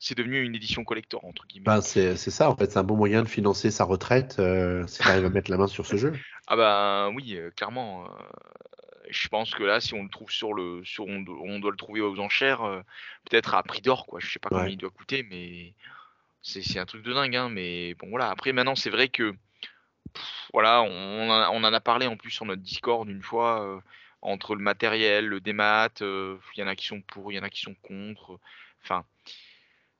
c'est 0.00 0.16
devenu 0.16 0.42
une 0.42 0.54
édition 0.54 0.84
collector, 0.84 1.24
entre 1.24 1.46
guillemets. 1.46 1.64
Bah, 1.64 1.80
c'est 1.80 2.16
ça, 2.16 2.50
en 2.50 2.56
fait, 2.56 2.70
c'est 2.70 2.78
un 2.78 2.84
bon 2.84 2.96
moyen 2.96 3.22
de 3.22 3.28
financer 3.28 3.70
sa 3.70 3.84
retraite 3.84 4.36
euh, 4.38 4.86
si 4.86 5.02
tu 5.02 5.08
arrives 5.08 5.24
à 5.24 5.30
mettre 5.30 5.50
la 5.50 5.56
main 5.56 5.66
sur 5.66 5.86
ce 5.86 5.96
jeu. 5.96 6.12
Ah 6.48 6.54
bah 6.54 7.10
oui, 7.12 7.34
euh, 7.34 7.50
clairement. 7.50 8.04
Euh, 8.04 8.08
je 9.10 9.26
pense 9.26 9.52
que 9.52 9.64
là, 9.64 9.80
si 9.80 9.94
on 9.94 10.04
le 10.04 10.08
trouve 10.08 10.30
sur 10.30 10.54
le. 10.54 10.84
Sur, 10.84 11.04
on, 11.08 11.58
doit 11.58 11.72
le 11.72 11.76
trouver 11.76 12.00
aux 12.00 12.20
enchères, 12.20 12.60
peut-être 13.28 13.56
à 13.56 13.64
prix 13.64 13.80
d'or, 13.80 14.06
quoi. 14.06 14.20
Je 14.20 14.30
sais 14.30 14.38
pas 14.38 14.48
combien 14.48 14.68
il 14.68 14.76
doit 14.76 14.90
coûter, 14.90 15.26
mais 15.28 15.74
c'est 16.46 16.78
un 16.78 16.86
truc 16.86 17.02
de 17.02 17.12
dingue. 17.12 17.36
Hein, 17.36 17.48
mais 17.50 17.94
bon, 17.94 18.08
voilà. 18.10 18.30
Après, 18.30 18.52
maintenant, 18.52 18.74
c'est 18.74 18.90
vrai 18.90 19.08
que. 19.08 19.34
voilà, 20.52 20.82
on, 20.82 21.30
en 21.30 21.64
a 21.64 21.80
parlé 21.80 22.06
en 22.06 22.16
plus 22.16 22.30
sur 22.30 22.46
notre 22.46 22.62
Discord 22.62 23.08
une 23.08 23.22
fois. 23.22 23.82
entre 24.22 24.54
le 24.54 24.62
matériel, 24.62 25.26
le 25.26 25.40
démat, 25.40 25.90
il 26.00 26.38
y 26.56 26.62
en 26.62 26.68
a 26.68 26.76
qui 26.76 26.86
sont 26.86 27.02
pour, 27.02 27.32
il 27.32 27.36
y 27.36 27.38
en 27.38 27.44
a 27.44 27.50
qui 27.50 27.60
sont 27.60 27.74
contre. 27.82 28.40
Enfin, 28.82 29.04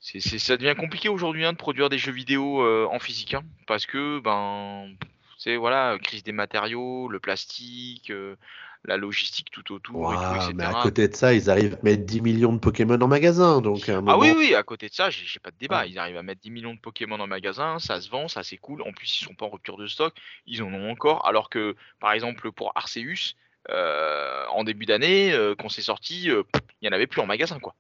c'est, 0.01 0.21
ça 0.21 0.57
devient 0.57 0.77
compliqué 0.79 1.09
aujourd'hui 1.09 1.45
hein, 1.45 1.53
de 1.53 1.59
produire 1.59 1.89
des 1.89 1.99
jeux 1.99 2.13
vidéo 2.13 2.63
euh, 2.63 2.87
en 2.91 3.01
physique, 3.01 3.35
hein, 3.35 3.43
parce 3.67 3.87
que 3.87 4.21
ben, 4.21 4.95
c'est 5.37 5.57
voilà, 5.57 5.99
crise 6.03 6.23
des 6.23 6.33
matériaux, 6.33 7.09
le 7.09 7.21
plastique, 7.21 8.11
euh, 8.11 8.37
la 8.85 8.97
logistique 8.97 9.51
tout 9.51 9.73
autour, 9.73 10.15
etc. 10.15 10.53
Mais 10.55 10.65
à 10.65 10.81
côté 10.83 11.09
de 11.09 11.15
ça, 11.15 11.35
ils 11.35 11.51
arrivent 11.51 11.75
à 11.75 11.83
mettre 11.83 12.05
10 12.05 12.21
millions 12.21 12.53
de 12.53 12.59
Pokémon 12.59 13.01
en 13.01 13.09
magasin, 13.09 13.61
donc 13.61 13.89
Ah 13.89 14.19
oui, 14.19 14.33
oui, 14.37 14.55
à 14.55 14.63
côté 14.63 14.89
de 14.89 14.95
ça, 14.95 15.11
j'ai, 15.11 15.41
pas 15.41 15.51
de 15.51 15.59
débat. 15.59 15.87
Ils 15.87 15.99
arrivent 15.99 16.17
à 16.17 16.23
mettre 16.23 16.41
10 16.41 16.51
millions 16.51 16.75
de 16.75 16.81
Pokémon 16.81 17.19
en 17.19 17.27
magasin, 17.27 17.79
ça 17.79 18.01
se 18.01 18.09
vend, 18.09 18.29
ça 18.29 18.43
c'est 18.43 18.57
cool. 18.57 18.83
En 18.83 18.93
plus, 18.93 19.21
ils 19.21 19.25
sont 19.25 19.35
pas 19.35 19.47
en 19.47 19.51
rupture 19.51 19.77
de 19.77 19.87
stock, 19.87 20.15
ils 20.47 20.63
en 20.63 20.73
ont 20.73 20.91
encore. 20.91 21.27
Alors 21.27 21.51
que, 21.51 21.77
par 22.01 22.13
exemple, 22.13 22.53
pour 22.53 22.73
Arceus, 22.75 23.35
euh, 23.69 24.45
en 24.51 24.65
début 24.65 24.87
d'année, 24.87 25.37
quand 25.59 25.69
c'est 25.69 25.83
sorti, 25.83 26.25
il 26.27 26.87
y 26.87 26.89
en 26.89 26.93
avait 26.93 27.07
plus 27.07 27.21
en 27.21 27.27
magasin, 27.27 27.59
quoi. 27.59 27.75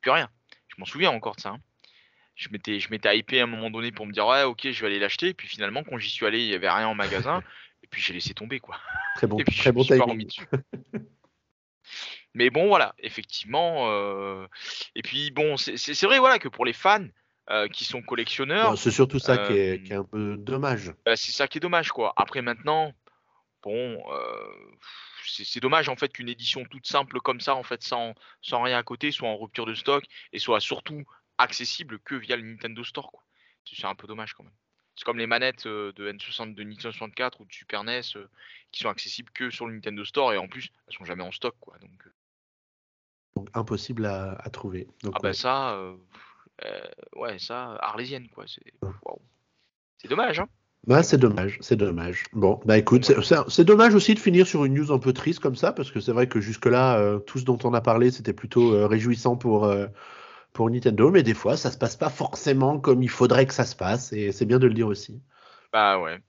Plus 0.00 0.10
rien. 0.10 0.28
Je 0.68 0.76
m'en 0.78 0.86
souviens 0.86 1.10
encore 1.10 1.36
de 1.36 1.40
ça. 1.40 1.50
Hein 1.50 1.60
je 2.40 2.48
m'étais, 2.50 2.80
je 2.80 2.90
m'étais 2.90 3.18
hypé 3.18 3.40
à 3.40 3.44
un 3.44 3.46
moment 3.46 3.70
donné 3.70 3.92
pour 3.92 4.06
me 4.06 4.12
dire 4.12 4.26
ouais 4.26 4.44
ok 4.44 4.70
je 4.70 4.80
vais 4.80 4.86
aller 4.86 4.98
l'acheter 4.98 5.28
et 5.28 5.34
puis 5.34 5.46
finalement 5.46 5.84
quand 5.84 5.98
j'y 5.98 6.08
suis 6.08 6.24
allé 6.24 6.40
il 6.40 6.46
y 6.46 6.54
avait 6.54 6.70
rien 6.70 6.88
en 6.88 6.94
magasin 6.94 7.42
et 7.82 7.86
puis 7.86 8.00
j'ai 8.00 8.14
laissé 8.14 8.32
tomber 8.32 8.60
quoi. 8.60 8.78
Très 9.16 9.26
bon, 9.26 9.36
très 9.44 9.72
bon 9.72 9.84
timing. 9.84 10.30
Mais 12.34 12.48
bon 12.48 12.68
voilà 12.68 12.94
effectivement 12.98 13.90
euh, 13.90 14.46
et 14.94 15.02
puis 15.02 15.30
bon 15.32 15.58
c'est, 15.58 16.02
vrai 16.04 16.18
voilà 16.18 16.38
que 16.38 16.48
pour 16.48 16.64
les 16.64 16.72
fans 16.72 17.04
euh, 17.50 17.68
qui 17.68 17.84
sont 17.84 18.00
collectionneurs 18.00 18.78
c'est 18.78 18.90
surtout 18.90 19.18
ça 19.18 19.36
qui, 19.36 19.52
est, 19.52 19.82
qui, 19.82 19.92
est, 19.92 19.96
un 19.96 20.04
peu 20.04 20.36
dommage. 20.38 20.94
Bah, 21.04 21.16
c'est 21.16 21.32
ça 21.32 21.46
qui 21.46 21.58
est 21.58 21.60
dommage 21.60 21.90
quoi. 21.90 22.14
Après 22.16 22.40
maintenant 22.40 22.94
bon 23.62 24.02
euh, 24.10 24.78
c'est 25.26 25.60
dommage 25.60 25.90
en 25.90 25.96
fait 25.96 26.10
qu'une 26.10 26.30
édition 26.30 26.64
toute 26.64 26.86
simple 26.86 27.20
comme 27.20 27.40
ça 27.40 27.54
en 27.54 27.64
fait 27.64 27.82
sans, 27.82 28.14
sans 28.40 28.62
rien 28.62 28.78
à 28.78 28.82
côté 28.82 29.10
soit 29.10 29.28
en 29.28 29.36
rupture 29.36 29.66
de 29.66 29.74
stock 29.74 30.04
et 30.32 30.38
soit 30.38 30.60
surtout 30.60 31.04
accessible 31.40 31.98
que 32.00 32.14
via 32.14 32.36
le 32.36 32.42
Nintendo 32.42 32.84
Store. 32.84 33.10
C'est 33.64 33.86
un 33.86 33.94
peu 33.94 34.06
dommage 34.06 34.34
quand 34.34 34.44
même. 34.44 34.52
C'est 34.96 35.04
comme 35.04 35.18
les 35.18 35.26
manettes 35.26 35.66
euh, 35.66 35.92
de 35.92 36.10
N60 36.12 36.54
de 36.54 36.62
Nintendo 36.62 36.92
64 36.92 37.40
ou 37.40 37.44
de 37.44 37.52
Super 37.52 37.84
NES 37.84 38.02
euh, 38.16 38.26
qui 38.72 38.80
sont 38.80 38.88
accessibles 38.88 39.30
que 39.32 39.50
sur 39.50 39.66
le 39.66 39.74
Nintendo 39.74 40.04
Store 40.04 40.32
et 40.32 40.38
en 40.38 40.48
plus 40.48 40.70
elles 40.86 40.94
sont 40.94 41.04
jamais 41.04 41.22
en 41.22 41.32
stock 41.32 41.54
quoi. 41.60 41.74
Donc, 41.80 42.06
euh. 42.06 43.44
impossible 43.54 44.04
à, 44.06 44.36
trouver. 44.52 44.88
ah 45.06 45.18
bah 45.22 45.32
ça, 45.32 45.80
ouais 47.16 47.38
ça 47.38 47.76
arlésienne 47.80 48.28
quoi. 48.28 48.44
C'est 48.46 50.08
dommage 50.08 50.40
hein. 50.40 50.48
Bah, 50.86 51.02
c'est 51.02 51.18
dommage, 51.18 51.58
c'est 51.60 51.76
dommage. 51.76 52.24
Bon, 52.32 52.58
bah 52.64 52.78
écoute, 52.78 53.12
c'est 53.48 53.64
dommage 53.64 53.94
aussi 53.94 54.14
de 54.14 54.18
finir 54.18 54.46
sur 54.46 54.64
une 54.64 54.72
news 54.72 54.90
un 54.92 54.98
peu 54.98 55.12
triste 55.12 55.38
comme 55.38 55.54
ça, 55.54 55.72
parce 55.72 55.90
que 55.90 56.00
c'est 56.00 56.12
vrai 56.12 56.26
que 56.26 56.40
jusque-là, 56.40 57.18
tout 57.26 57.38
ce 57.38 57.44
dont 57.44 57.58
on 57.64 57.74
a 57.74 57.82
parlé, 57.82 58.10
c'était 58.10 58.32
plutôt 58.32 58.88
réjouissant 58.88 59.36
pour, 59.36 59.70
pour 60.52 60.70
Nintendo, 60.70 61.10
mais 61.10 61.22
des 61.22 61.34
fois, 61.34 61.56
ça 61.56 61.70
se 61.70 61.78
passe 61.78 61.96
pas 61.96 62.10
forcément 62.10 62.78
comme 62.78 63.02
il 63.02 63.08
faudrait 63.08 63.46
que 63.46 63.54
ça 63.54 63.64
se 63.64 63.76
passe, 63.76 64.12
et 64.12 64.32
c'est 64.32 64.46
bien 64.46 64.58
de 64.58 64.66
le 64.66 64.74
dire 64.74 64.86
aussi. 64.86 65.20
Bah 65.72 66.00
ouais, 66.00 66.20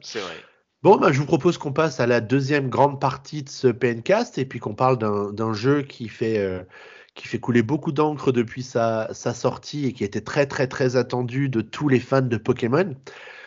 c'est 0.00 0.20
vrai. 0.20 0.36
Bon, 0.82 0.96
bah, 0.96 1.10
je 1.10 1.18
vous 1.18 1.26
propose 1.26 1.58
qu'on 1.58 1.72
passe 1.72 2.00
à 2.00 2.06
la 2.06 2.20
deuxième 2.20 2.68
grande 2.68 3.00
partie 3.00 3.42
de 3.42 3.48
ce 3.48 3.68
PNcast, 3.68 4.38
et 4.38 4.44
puis 4.44 4.60
qu'on 4.60 4.74
parle 4.74 4.98
d'un 4.98 5.52
jeu 5.52 5.82
qui 5.82 6.08
fait, 6.08 6.38
euh, 6.38 6.62
qui 7.14 7.28
fait 7.28 7.40
couler 7.40 7.62
beaucoup 7.62 7.92
d'encre 7.92 8.30
depuis 8.30 8.62
sa, 8.62 9.08
sa, 9.12 9.34
sortie 9.34 9.86
et 9.86 9.92
qui 9.92 10.04
était 10.04 10.20
très 10.20 10.46
très 10.46 10.68
très 10.68 10.96
attendu 10.96 11.48
de 11.48 11.60
tous 11.60 11.88
les 11.88 12.00
fans 12.00 12.22
de 12.22 12.36
Pokémon. 12.36 12.94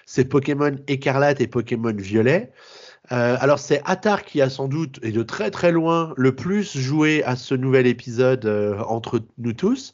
C'est 0.06 0.26
Pokémon 0.26 0.76
Écarlate 0.88 1.40
et 1.40 1.48
Pokémon 1.48 1.94
Violet. 1.94 2.52
Euh, 3.12 3.38
alors 3.40 3.58
c'est 3.58 3.82
Attar 3.86 4.24
qui 4.24 4.42
a 4.42 4.50
sans 4.50 4.68
doute 4.68 5.00
et 5.02 5.12
de 5.12 5.24
très 5.24 5.50
très 5.50 5.72
loin 5.72 6.14
le 6.16 6.36
plus 6.36 6.78
joué 6.78 7.24
à 7.24 7.36
ce 7.36 7.56
nouvel 7.56 7.88
épisode 7.88 8.46
euh, 8.46 8.80
entre 8.84 9.22
nous 9.38 9.54
tous. 9.54 9.94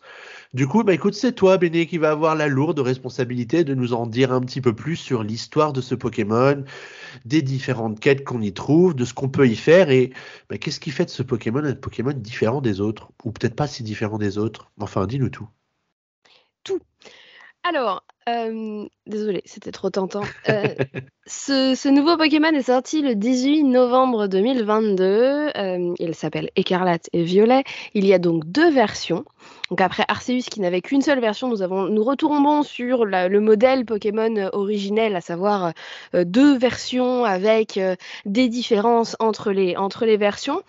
Du 0.54 0.68
coup, 0.68 0.84
bah 0.84 0.94
écoute, 0.94 1.16
c'est 1.16 1.34
toi, 1.34 1.58
Béné, 1.58 1.86
qui 1.86 1.98
va 1.98 2.12
avoir 2.12 2.34
la 2.36 2.48
lourde 2.48 2.80
responsabilité 2.80 3.66
de 3.66 3.76
nous 3.76 3.94
en 3.94 4.08
dire 4.08 4.32
un 4.32 4.40
petit 4.42 4.62
peu 4.62 4.74
plus 4.74 4.96
sur 4.96 5.22
l'histoire 5.22 5.74
de 5.74 5.82
ce 5.82 5.96
Pokémon, 5.96 6.64
des 7.26 7.42
différentes 7.42 8.00
quêtes 8.00 8.24
qu'on 8.24 8.42
y 8.42 8.54
trouve, 8.54 8.96
de 8.96 9.04
ce 9.04 9.14
qu'on 9.14 9.28
peut 9.28 9.48
y 9.48 9.56
faire 9.58 9.90
et 9.90 10.14
bah, 10.50 10.58
qu'est-ce 10.58 10.80
qui 10.80 10.92
fait 10.92 11.06
de 11.06 11.10
ce 11.10 11.24
Pokémon 11.24 11.64
un 11.64 11.76
Pokémon 11.76 12.14
différent 12.14 12.62
des 12.62 12.80
autres, 12.80 13.12
ou 13.26 13.32
peut-être 13.32 13.56
pas 13.56 13.68
si 13.68 13.84
différent 13.84 14.18
des 14.18 14.38
autres? 14.38 14.72
Enfin, 14.80 15.08
dis-nous 15.08 15.30
tout. 15.30 15.48
Tout. 16.64 16.80
Alors, 17.68 18.04
euh, 18.30 18.86
désolé, 19.08 19.42
c'était 19.46 19.72
trop 19.72 19.90
tentant. 19.90 20.22
Euh, 21.28 21.76
ce, 21.76 21.90
nouveau 21.90 22.18
Pokémon 22.18 22.50
est 22.50 22.62
sorti 22.62 23.02
le 23.02 23.16
18 23.16 23.64
novembre 23.64 24.28
2022. 24.28 25.04
Euh, 25.04 25.94
il 25.98 26.14
s'appelle 26.14 26.52
Écarlate 26.56 27.10
et 27.14 27.24
Violet. 27.24 27.64
Il 27.96 28.06
y 28.06 28.14
a 28.14 28.20
donc 28.20 28.46
deux 28.46 28.70
versions. 28.70 29.26
Donc 29.72 29.82
après 29.82 30.06
Arceus 30.08 30.44
qui 30.52 30.62
n'avait 30.62 30.82
qu'une 30.82 31.02
seule 31.02 31.20
version, 31.20 31.50
nous, 31.50 31.64
avons, 31.64 31.86
nous 31.86 32.04
retournons 32.04 32.62
sur 32.62 33.06
le 33.06 33.40
modèle 33.40 33.86
Pokémon 33.86 34.50
originel, 34.54 35.16
à 35.16 35.22
savoir 35.22 35.74
deux 36.14 36.56
versions 36.56 37.26
avec 37.26 37.80
des 38.26 38.48
différences 38.48 39.16
entre 39.20 39.52
les, 39.52 39.76
entre 39.76 40.06
les 40.06 40.18
versions. 40.18 40.62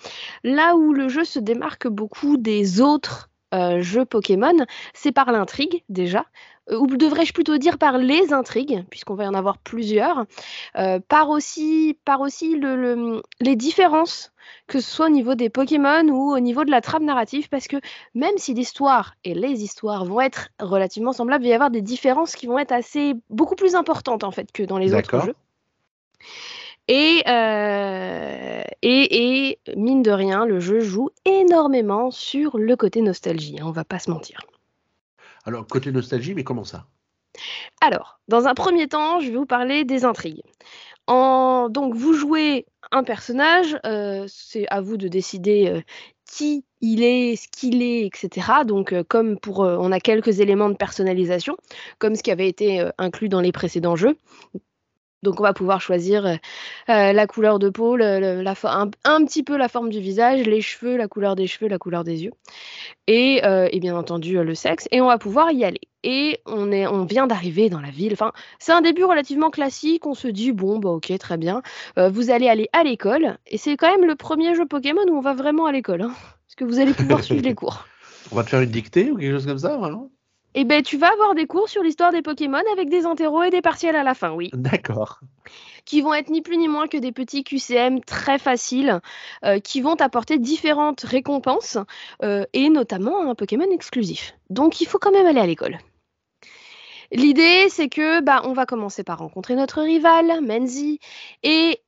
Là 0.43 0.75
où 0.75 0.95
le 0.95 1.09
jeu 1.09 1.25
se 1.25 1.39
démarque 1.39 1.87
beaucoup 1.87 2.39
des 2.39 2.81
autres 2.81 3.29
jeux 3.81 4.07
Pokémon, 4.07 4.65
c'est 4.95 5.13
par 5.13 5.31
l'intrigue 5.33 5.85
déjà. 5.91 6.25
Euh, 6.71 6.79
ou 6.79 6.87
devrais-je 6.87 7.33
plutôt 7.33 7.59
dire 7.59 7.79
par 7.79 7.99
les 7.99 8.33
intrigues, 8.33 8.85
puisqu'on 8.91 9.15
va 9.15 9.25
y 9.25 9.29
en 9.29 9.35
avoir 9.35 9.59
plusieurs, 9.59 10.27
euh, 10.77 10.99
par 11.09 11.31
aussi, 11.31 11.99
par 12.05 12.21
aussi 12.21 12.61
les 13.41 13.57
différences, 13.57 14.33
que 14.67 14.81
ce 14.81 14.91
soit 14.91 15.07
au 15.07 15.11
niveau 15.11 15.35
des 15.35 15.51
Pokémon 15.51 16.07
ou 16.09 16.33
au 16.33 16.41
niveau 16.41 16.65
de 16.65 16.71
la 16.71 16.81
trame 16.81 17.05
narrative, 17.05 17.49
parce 17.49 17.69
que 17.69 17.77
même 18.15 18.37
si 18.37 18.55
l'histoire 18.55 19.15
et 19.25 19.35
les 19.35 19.63
histoires 19.63 20.05
vont 20.05 20.21
être 20.21 20.49
relativement 20.61 21.13
semblables, 21.13 21.45
il 21.45 21.49
va 21.49 21.53
y 21.53 21.55
avoir 21.55 21.71
des 21.71 21.83
différences 21.83 22.35
qui 22.35 22.47
vont 22.47 22.59
être 22.59 22.73
assez 22.73 23.15
beaucoup 23.31 23.55
plus 23.55 23.75
importantes 23.75 24.25
en 24.25 24.31
fait 24.31 24.51
que 24.53 24.63
dans 24.63 24.79
les 24.79 24.95
autres 24.95 25.25
jeux. 25.25 25.35
Et, 26.89 27.23
euh, 27.27 28.63
et, 28.83 29.49
et, 29.49 29.59
mine 29.77 30.03
de 30.03 30.13
rien, 30.13 30.47
le 30.47 30.61
jeu 30.61 30.79
joue 30.79 31.11
énormément 31.25 32.13
sur 32.13 32.59
le 32.59 32.77
côté 32.77 33.03
nostalgie, 33.03 33.57
hein, 33.61 33.65
on 33.67 33.73
va 33.73 33.85
pas 33.85 33.99
se 33.99 34.09
mentir. 34.09 34.39
Alors, 35.47 35.67
côté 35.67 35.93
nostalgie, 35.93 36.35
mais 36.35 36.45
comment 36.45 36.65
ça? 36.65 36.87
Alors, 37.81 38.21
dans 38.29 38.47
un 38.47 38.55
premier 38.55 38.89
temps, 38.89 39.21
je 39.21 39.31
vais 39.31 39.37
vous 39.37 39.47
parler 39.47 39.85
des 39.85 40.05
intrigues. 40.05 40.43
Donc, 41.09 41.95
vous 41.95 42.13
jouez 42.13 42.67
un 42.91 43.05
personnage, 43.05 43.77
euh, 43.85 44.27
c'est 44.29 44.67
à 44.69 44.81
vous 44.81 44.97
de 44.97 45.09
décider 45.09 45.69
euh, 45.69 45.81
qui 46.31 46.65
il 46.81 47.03
est, 47.03 47.37
ce 47.37 47.49
qu'il 47.49 47.83
est, 47.83 48.07
etc. 48.07 48.65
Donc, 48.67 48.93
euh, 48.93 49.03
comme 49.07 49.39
pour, 49.39 49.61
on 49.61 49.93
a 49.93 50.01
quelques 50.01 50.41
éléments 50.41 50.69
de 50.69 50.77
personnalisation, 50.77 51.57
comme 51.99 52.15
ce 52.15 52.23
qui 52.23 52.31
avait 52.31 52.49
été 52.49 52.89
inclus 52.99 53.29
dans 53.29 53.41
les 53.41 53.53
précédents 53.53 53.97
jeux. 53.97 54.17
Donc 55.23 55.41
on 55.41 55.43
va 55.43 55.53
pouvoir 55.53 55.81
choisir 55.81 56.27
euh, 56.27 56.35
euh, 56.89 57.13
la 57.13 57.27
couleur 57.27 57.59
de 57.59 57.69
peau, 57.69 57.97
la 57.97 58.55
un, 58.65 59.25
petit 59.25 59.43
peu 59.43 59.57
la 59.57 59.69
forme 59.69 59.91
du 59.91 60.01
visage, 60.01 60.47
les 60.47 60.61
cheveux, 60.61 60.97
la 60.97 61.09
couleur 61.09 61.37
des 61.37 61.47
cheveux, 61.47 61.69
la 61.69 61.79
couleur 61.79 62.05
des 62.05 62.25
yeux, 62.25 62.33
et, 63.07 63.45
euh, 63.45 63.69
bien 63.81 63.97
entendu 63.97 64.43
le 64.43 64.55
sexe. 64.55 64.89
Et 64.91 65.01
on 65.01 65.07
va 65.07 65.19
pouvoir 65.19 65.51
y 65.51 65.65
aller. 65.65 65.81
Et 66.03 66.41
on, 66.47 66.71
est, 66.71 66.87
on 66.87 67.05
vient 67.05 67.27
d'arriver 67.27 67.69
dans 67.69 67.81
la 67.81 67.91
ville. 67.91 68.13
Enfin, 68.13 68.33
c'est 68.59 68.73
un 68.73 68.81
début 68.81 69.05
relativement 69.05 69.51
classique. 69.51 70.07
On 70.07 70.15
se 70.15 70.29
dit 70.29 70.53
bon, 70.53 70.79
bah 70.79 70.91
ok, 70.91 71.13
très 71.19 71.37
bien. 71.37 71.63
vous 71.97 72.31
allez 72.31 72.49
aller 72.49 72.69
à 72.73 72.85
l'école. 72.85 73.39
Et 73.47 73.59
c'est 73.59 73.77
quand 73.77 73.91
même 73.91 74.07
le 74.07 74.15
premier 74.15 74.55
jeu 74.55 74.67
Pokémon 74.67 75.05
où 75.09 75.17
on 75.17 75.21
va 75.21 75.35
vraiment 75.35 75.67
à 75.67 75.73
l'école, 75.73 76.03
hein, 76.03 76.13
parce 76.47 76.55
que 76.57 76.65
vous 76.65 76.79
allez 76.79 76.95
pouvoir 76.95 77.23
suivre 77.23 77.43
les 77.43 77.55
cours. 77.57 77.87
On 78.31 78.37
va 78.37 78.45
te 78.45 78.51
faire 78.51 78.61
une 78.61 78.71
dictée 78.71 79.11
ou 79.11 79.17
quelque 79.17 79.33
chose 79.33 79.47
comme 79.47 79.59
ça, 79.59 79.77
vraiment? 79.77 80.11
Eh 80.59 80.65
ben, 80.65 80.83
tu 80.83 80.97
vas 80.97 81.13
avoir 81.13 81.35
des 81.35 81.47
cours 81.47 81.69
sur 81.69 81.83
l'histoire 81.83 82.13
des 82.13 82.23
Pokémon 82.23 82.63
avec 82.73 82.89
des 82.89 83.05
interros 83.05 83.43
et 83.43 83.51
des 83.51 83.61
partiels 83.61 83.95
à 83.95 84.03
la 84.03 84.15
fin, 84.15 84.33
oui. 84.33 84.49
D'accord. 84.55 85.21
Qui 85.85 86.01
vont 86.01 86.15
être 86.15 86.31
ni 86.31 86.41
plus 86.41 86.57
ni 86.57 86.67
moins 86.67 86.89
que 86.89 86.97
des 86.97 87.13
petits 87.13 87.45
QCM 87.45 88.01
très 88.01 88.39
faciles, 88.39 89.01
euh, 89.45 89.61
qui 89.61 89.83
vont 89.83 89.97
apporter 89.97 90.39
différentes 90.39 91.03
récompenses, 91.03 91.77
euh, 92.23 92.47
et 92.55 92.71
notamment 92.71 93.31
un 93.31 93.35
Pokémon 93.35 93.71
exclusif. 93.71 94.35
Donc 94.49 94.81
il 94.81 94.87
faut 94.87 94.99
quand 94.99 95.13
même 95.13 95.27
aller 95.27 95.41
à 95.41 95.47
l'école. 95.47 95.77
L'idée, 97.13 97.69
c'est 97.69 97.89
que 97.89 98.21
bah, 98.23 98.41
on 98.45 98.55
va 98.55 98.65
commencer 98.65 99.05
par 99.05 99.19
rencontrer 99.19 99.57
notre 99.57 99.83
rival, 99.83 100.41
Menzi, 100.43 101.01
et 101.43 101.81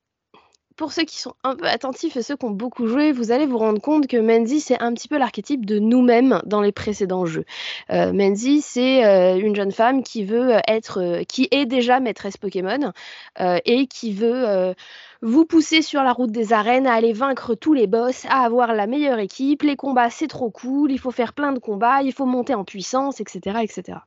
pour 0.79 0.93
ceux 0.93 1.03
qui 1.03 1.17
sont 1.17 1.33
un 1.43 1.57
peu 1.57 1.67
attentifs 1.67 2.15
et 2.15 2.23
ceux 2.23 2.37
qui 2.37 2.45
ont 2.45 2.51
beaucoup 2.51 2.87
joué, 2.87 3.11
vous 3.11 3.33
allez 3.33 3.45
vous 3.45 3.57
rendre 3.57 3.81
compte 3.81 4.07
que 4.07 4.15
Menzi, 4.15 4.61
c'est 4.61 4.81
un 4.81 4.93
petit 4.93 5.09
peu 5.09 5.17
l'archétype 5.17 5.65
de 5.65 5.77
nous-mêmes 5.77 6.41
dans 6.45 6.61
les 6.61 6.71
précédents 6.71 7.25
jeux. 7.25 7.43
Euh, 7.89 8.13
Menzi, 8.13 8.61
c'est 8.61 9.03
euh, 9.03 9.37
une 9.37 9.57
jeune 9.57 9.73
femme 9.73 10.03
qui 10.03 10.23
veut 10.23 10.53
être, 10.69 11.01
euh, 11.01 11.23
qui 11.23 11.49
est 11.51 11.65
déjà 11.65 11.99
maîtresse 11.99 12.37
Pokémon 12.37 12.93
euh, 13.41 13.59
et 13.65 13.87
qui 13.87 14.13
veut 14.13 14.47
euh, 14.47 14.73
vous 15.21 15.45
pousser 15.45 15.81
sur 15.81 16.01
la 16.03 16.13
route 16.13 16.31
des 16.31 16.53
arènes 16.53 16.87
à 16.87 16.93
aller 16.93 17.13
vaincre 17.13 17.55
tous 17.55 17.73
les 17.73 17.87
boss, 17.87 18.25
à 18.29 18.43
avoir 18.43 18.73
la 18.73 18.87
meilleure 18.87 19.19
équipe. 19.19 19.63
Les 19.63 19.75
combats, 19.75 20.09
c'est 20.09 20.27
trop 20.27 20.49
cool, 20.49 20.91
il 20.91 20.99
faut 20.99 21.11
faire 21.11 21.33
plein 21.33 21.51
de 21.51 21.59
combats, 21.59 22.01
il 22.01 22.13
faut 22.13 22.25
monter 22.25 22.55
en 22.55 22.63
puissance, 22.63 23.19
etc. 23.19 23.59
etc. 23.61 23.99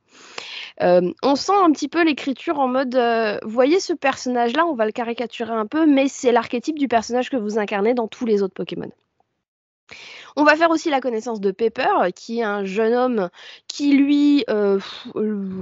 Euh, 0.80 1.12
on 1.22 1.36
sent 1.36 1.52
un 1.54 1.70
petit 1.72 1.88
peu 1.88 2.02
l'écriture 2.02 2.58
en 2.58 2.68
mode, 2.68 2.94
euh, 2.94 3.38
voyez 3.44 3.78
ce 3.78 3.92
personnage-là, 3.92 4.64
on 4.66 4.74
va 4.74 4.86
le 4.86 4.92
caricaturer 4.92 5.52
un 5.52 5.66
peu, 5.66 5.86
mais 5.86 6.08
c'est 6.08 6.32
l'archétype 6.32 6.78
du 6.78 6.88
personnage 6.88 7.28
que 7.28 7.36
vous 7.36 7.58
incarnez 7.58 7.94
dans 7.94 8.08
tous 8.08 8.24
les 8.24 8.42
autres 8.42 8.54
Pokémon. 8.54 8.90
On 10.36 10.44
va 10.44 10.56
faire 10.56 10.70
aussi 10.70 10.88
la 10.88 11.00
connaissance 11.00 11.40
de 11.40 11.50
Pepper, 11.50 12.10
qui 12.14 12.40
est 12.40 12.44
un 12.44 12.64
jeune 12.64 12.94
homme 12.94 13.28
qui, 13.68 13.92
lui, 13.92 14.44
euh, 14.48 14.78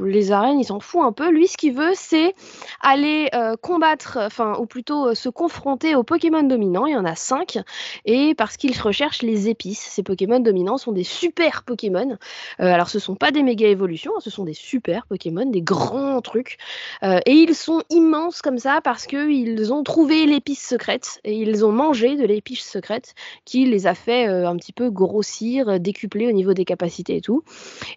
les 0.05 0.33
arènes, 0.33 0.61
il 0.61 0.65
s'en 0.65 0.81
fout 0.81 1.03
un 1.03 1.13
peu. 1.13 1.31
Lui, 1.31 1.49
ce 1.49 1.57
qu'il 1.57 1.75
veut, 1.75 1.93
c'est 1.95 2.35
aller 2.81 3.29
euh, 3.35 3.57
combattre, 3.57 4.19
enfin, 4.21 4.57
ou 4.59 4.67
plutôt 4.67 5.09
euh, 5.09 5.15
se 5.15 5.29
confronter 5.29 5.97
aux 5.97 6.05
Pokémon 6.05 6.43
dominants. 6.43 6.87
Il 6.87 6.93
y 6.93 6.97
en 6.97 7.05
a 7.05 7.17
cinq, 7.17 7.59
et 8.05 8.35
parce 8.35 8.57
qu'il 8.57 8.79
recherche 8.81 9.23
les 9.23 9.49
épices. 9.49 9.81
Ces 9.81 10.03
Pokémon 10.03 10.39
dominants 10.39 10.79
sont 10.79 10.93
des 10.93 11.05
super 11.05 11.65
Pokémon. 11.65 12.17
alors, 12.59 12.89
ce 12.89 12.99
sont 12.99 13.17
pas 13.17 13.33
des 13.33 13.43
méga 13.43 13.67
évolutions, 13.67 14.13
hein, 14.17 14.21
ce 14.21 14.31
sont 14.31 14.45
des 14.45 14.55
super 14.55 15.07
Pokémon, 15.07 15.47
des 15.47 15.63
grands 15.63 16.21
trucs. 16.21 16.59
et 17.03 17.33
ils 17.33 17.55
sont 17.55 17.83
immenses 17.91 18.43
comme 18.43 18.59
ça 18.59 18.81
parce 18.83 19.07
qu'ils 19.07 19.73
ont 19.73 19.83
trouvé 19.83 20.27
l'épice 20.27 20.67
secrète 20.67 21.21
et 21.25 21.35
ils 21.35 21.65
ont 21.65 21.73
mangé 21.73 22.17
de 22.17 22.25
l'épice 22.25 22.69
secrète 22.69 23.15
qui 23.45 23.67
les 23.67 23.87
a 23.87 23.95
fait 23.95 24.20
un 24.27 24.57
petit 24.57 24.73
peu 24.73 24.91
grossir, 24.91 25.81
décupler 25.81 26.27
au 26.27 26.33
niveau 26.33 26.55
des 26.55 26.65
capacités 26.65 27.17
et 27.17 27.21
tout. 27.21 27.43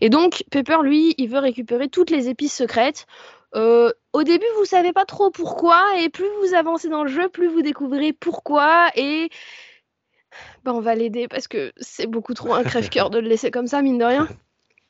Et 0.02 0.10
donc, 0.10 0.44
Pepper, 0.52 0.78
lui, 0.84 1.16
il 1.18 1.30
veut 1.30 1.40
récupérer 1.40 1.90
toutes 1.90 2.10
les 2.10 2.30
épices 2.30 2.56
secrètes. 2.56 3.06
Euh, 3.56 3.92
au 4.14 4.24
début, 4.24 4.46
vous 4.58 4.66
savez 4.66 4.94
pas 4.94 5.06
trop 5.06 5.30
pourquoi, 5.30 5.84
et 6.00 6.10
plus 6.10 6.30
vous 6.42 6.56
avancez 6.56 6.90
dans 6.90 7.04
le 7.04 7.10
jeu, 7.10 7.30
plus 7.30 7.48
vous 7.48 7.62
découvrez 7.62 8.14
pourquoi, 8.14 8.90
et 8.96 9.30
ben, 10.64 10.74
on 10.74 10.82
va 10.82 10.96
l'aider 10.96 11.28
parce 11.28 11.48
que 11.48 11.72
c'est 11.78 12.08
beaucoup 12.08 12.34
trop 12.34 12.54
un 12.54 12.64
crève-cœur 12.64 13.12
de 13.12 13.20
le 13.20 13.28
laisser 13.28 13.52
comme 13.52 13.68
ça, 13.68 13.82
mine 13.82 14.00
de 14.00 14.06
rien. 14.06 14.28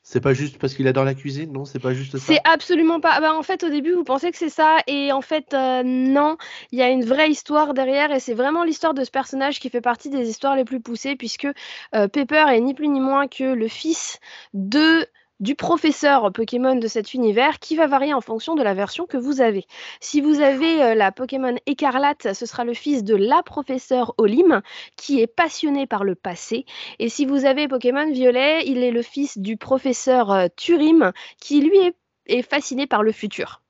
C'est 0.06 0.20
pas 0.20 0.34
juste 0.34 0.58
parce 0.58 0.74
qu'il 0.74 0.86
adore 0.90 1.06
la 1.06 1.14
cuisine, 1.14 1.54
non 1.54 1.64
C'est 1.64 1.80
pas 1.80 1.94
juste 1.94 2.18
ça 2.18 2.34
C'est 2.34 2.42
absolument 2.44 3.00
pas. 3.00 3.22
Bah, 3.22 3.34
en 3.34 3.42
fait, 3.42 3.64
au 3.64 3.70
début, 3.70 3.94
vous 3.94 4.04
pensez 4.04 4.32
que 4.32 4.38
c'est 4.38 4.50
ça, 4.50 4.80
et 4.86 5.14
en 5.14 5.22
fait, 5.22 5.54
euh, 5.54 5.82
non. 5.86 6.36
Il 6.74 6.80
y 6.80 6.82
a 6.82 6.90
une 6.90 7.06
vraie 7.06 7.32
histoire 7.32 7.74
derrière, 7.74 8.12
et 8.12 8.20
c'est 8.20 8.34
vraiment 8.34 8.66
l'histoire 8.66 8.94
de 8.94 9.06
ce 9.06 9.12
personnage 9.12 9.62
qui 9.62 9.70
fait 9.70 9.80
partie 9.80 10.10
des 10.10 10.30
histoires 10.30 10.58
les 10.58 10.66
plus 10.66 10.82
poussées, 10.82 11.16
puisque 11.16 11.48
euh, 11.96 12.10
Pepper 12.10 12.46
est 12.50 12.60
ni 12.60 12.74
plus 12.74 12.90
ni 12.90 13.00
moins 13.00 13.30
que 13.30 13.46
le 13.46 13.68
fils 13.70 14.20
de 14.54 15.08
du 15.40 15.56
professeur 15.56 16.32
Pokémon 16.32 16.76
de 16.76 16.88
cet 16.88 17.14
univers 17.14 17.60
qui 17.60 17.76
va 17.76 17.88
varier 17.88 18.14
en 18.14 18.22
fonction 18.22 18.56
de 18.56 18.64
la 18.64 18.74
version 18.74 19.06
que 19.06 19.18
vous 19.18 19.42
avez. 19.42 19.66
Si 20.00 20.22
vous 20.22 20.42
avez 20.42 20.82
euh, 20.82 20.96
la 20.96 21.12
Pokémon 21.12 21.56
écarlate, 21.66 22.34
ce 22.34 22.46
sera 22.46 22.64
le 22.64 22.74
fils 22.74 23.04
de 23.04 23.16
la 23.16 23.44
professeure 23.44 24.14
Olim 24.18 24.62
qui 24.96 25.22
est 25.22 25.28
passionné 25.28 25.88
par 25.88 26.04
le 26.04 26.16
passé. 26.16 26.66
Et 27.00 27.10
si 27.10 27.26
vous 27.26 27.46
avez 27.46 27.68
Pokémon 27.68 28.12
violet, 28.12 28.66
il 28.66 28.84
est 28.84 28.92
le 28.92 29.02
fils 29.02 29.38
du 29.38 29.58
professeur 29.58 30.32
euh, 30.32 30.48
Turim 30.56 31.12
qui 31.40 31.62
lui 31.62 31.78
est, 31.78 31.96
est 32.28 32.42
fasciné 32.42 32.88
par 32.88 33.04
le 33.04 33.12
futur. 33.12 33.62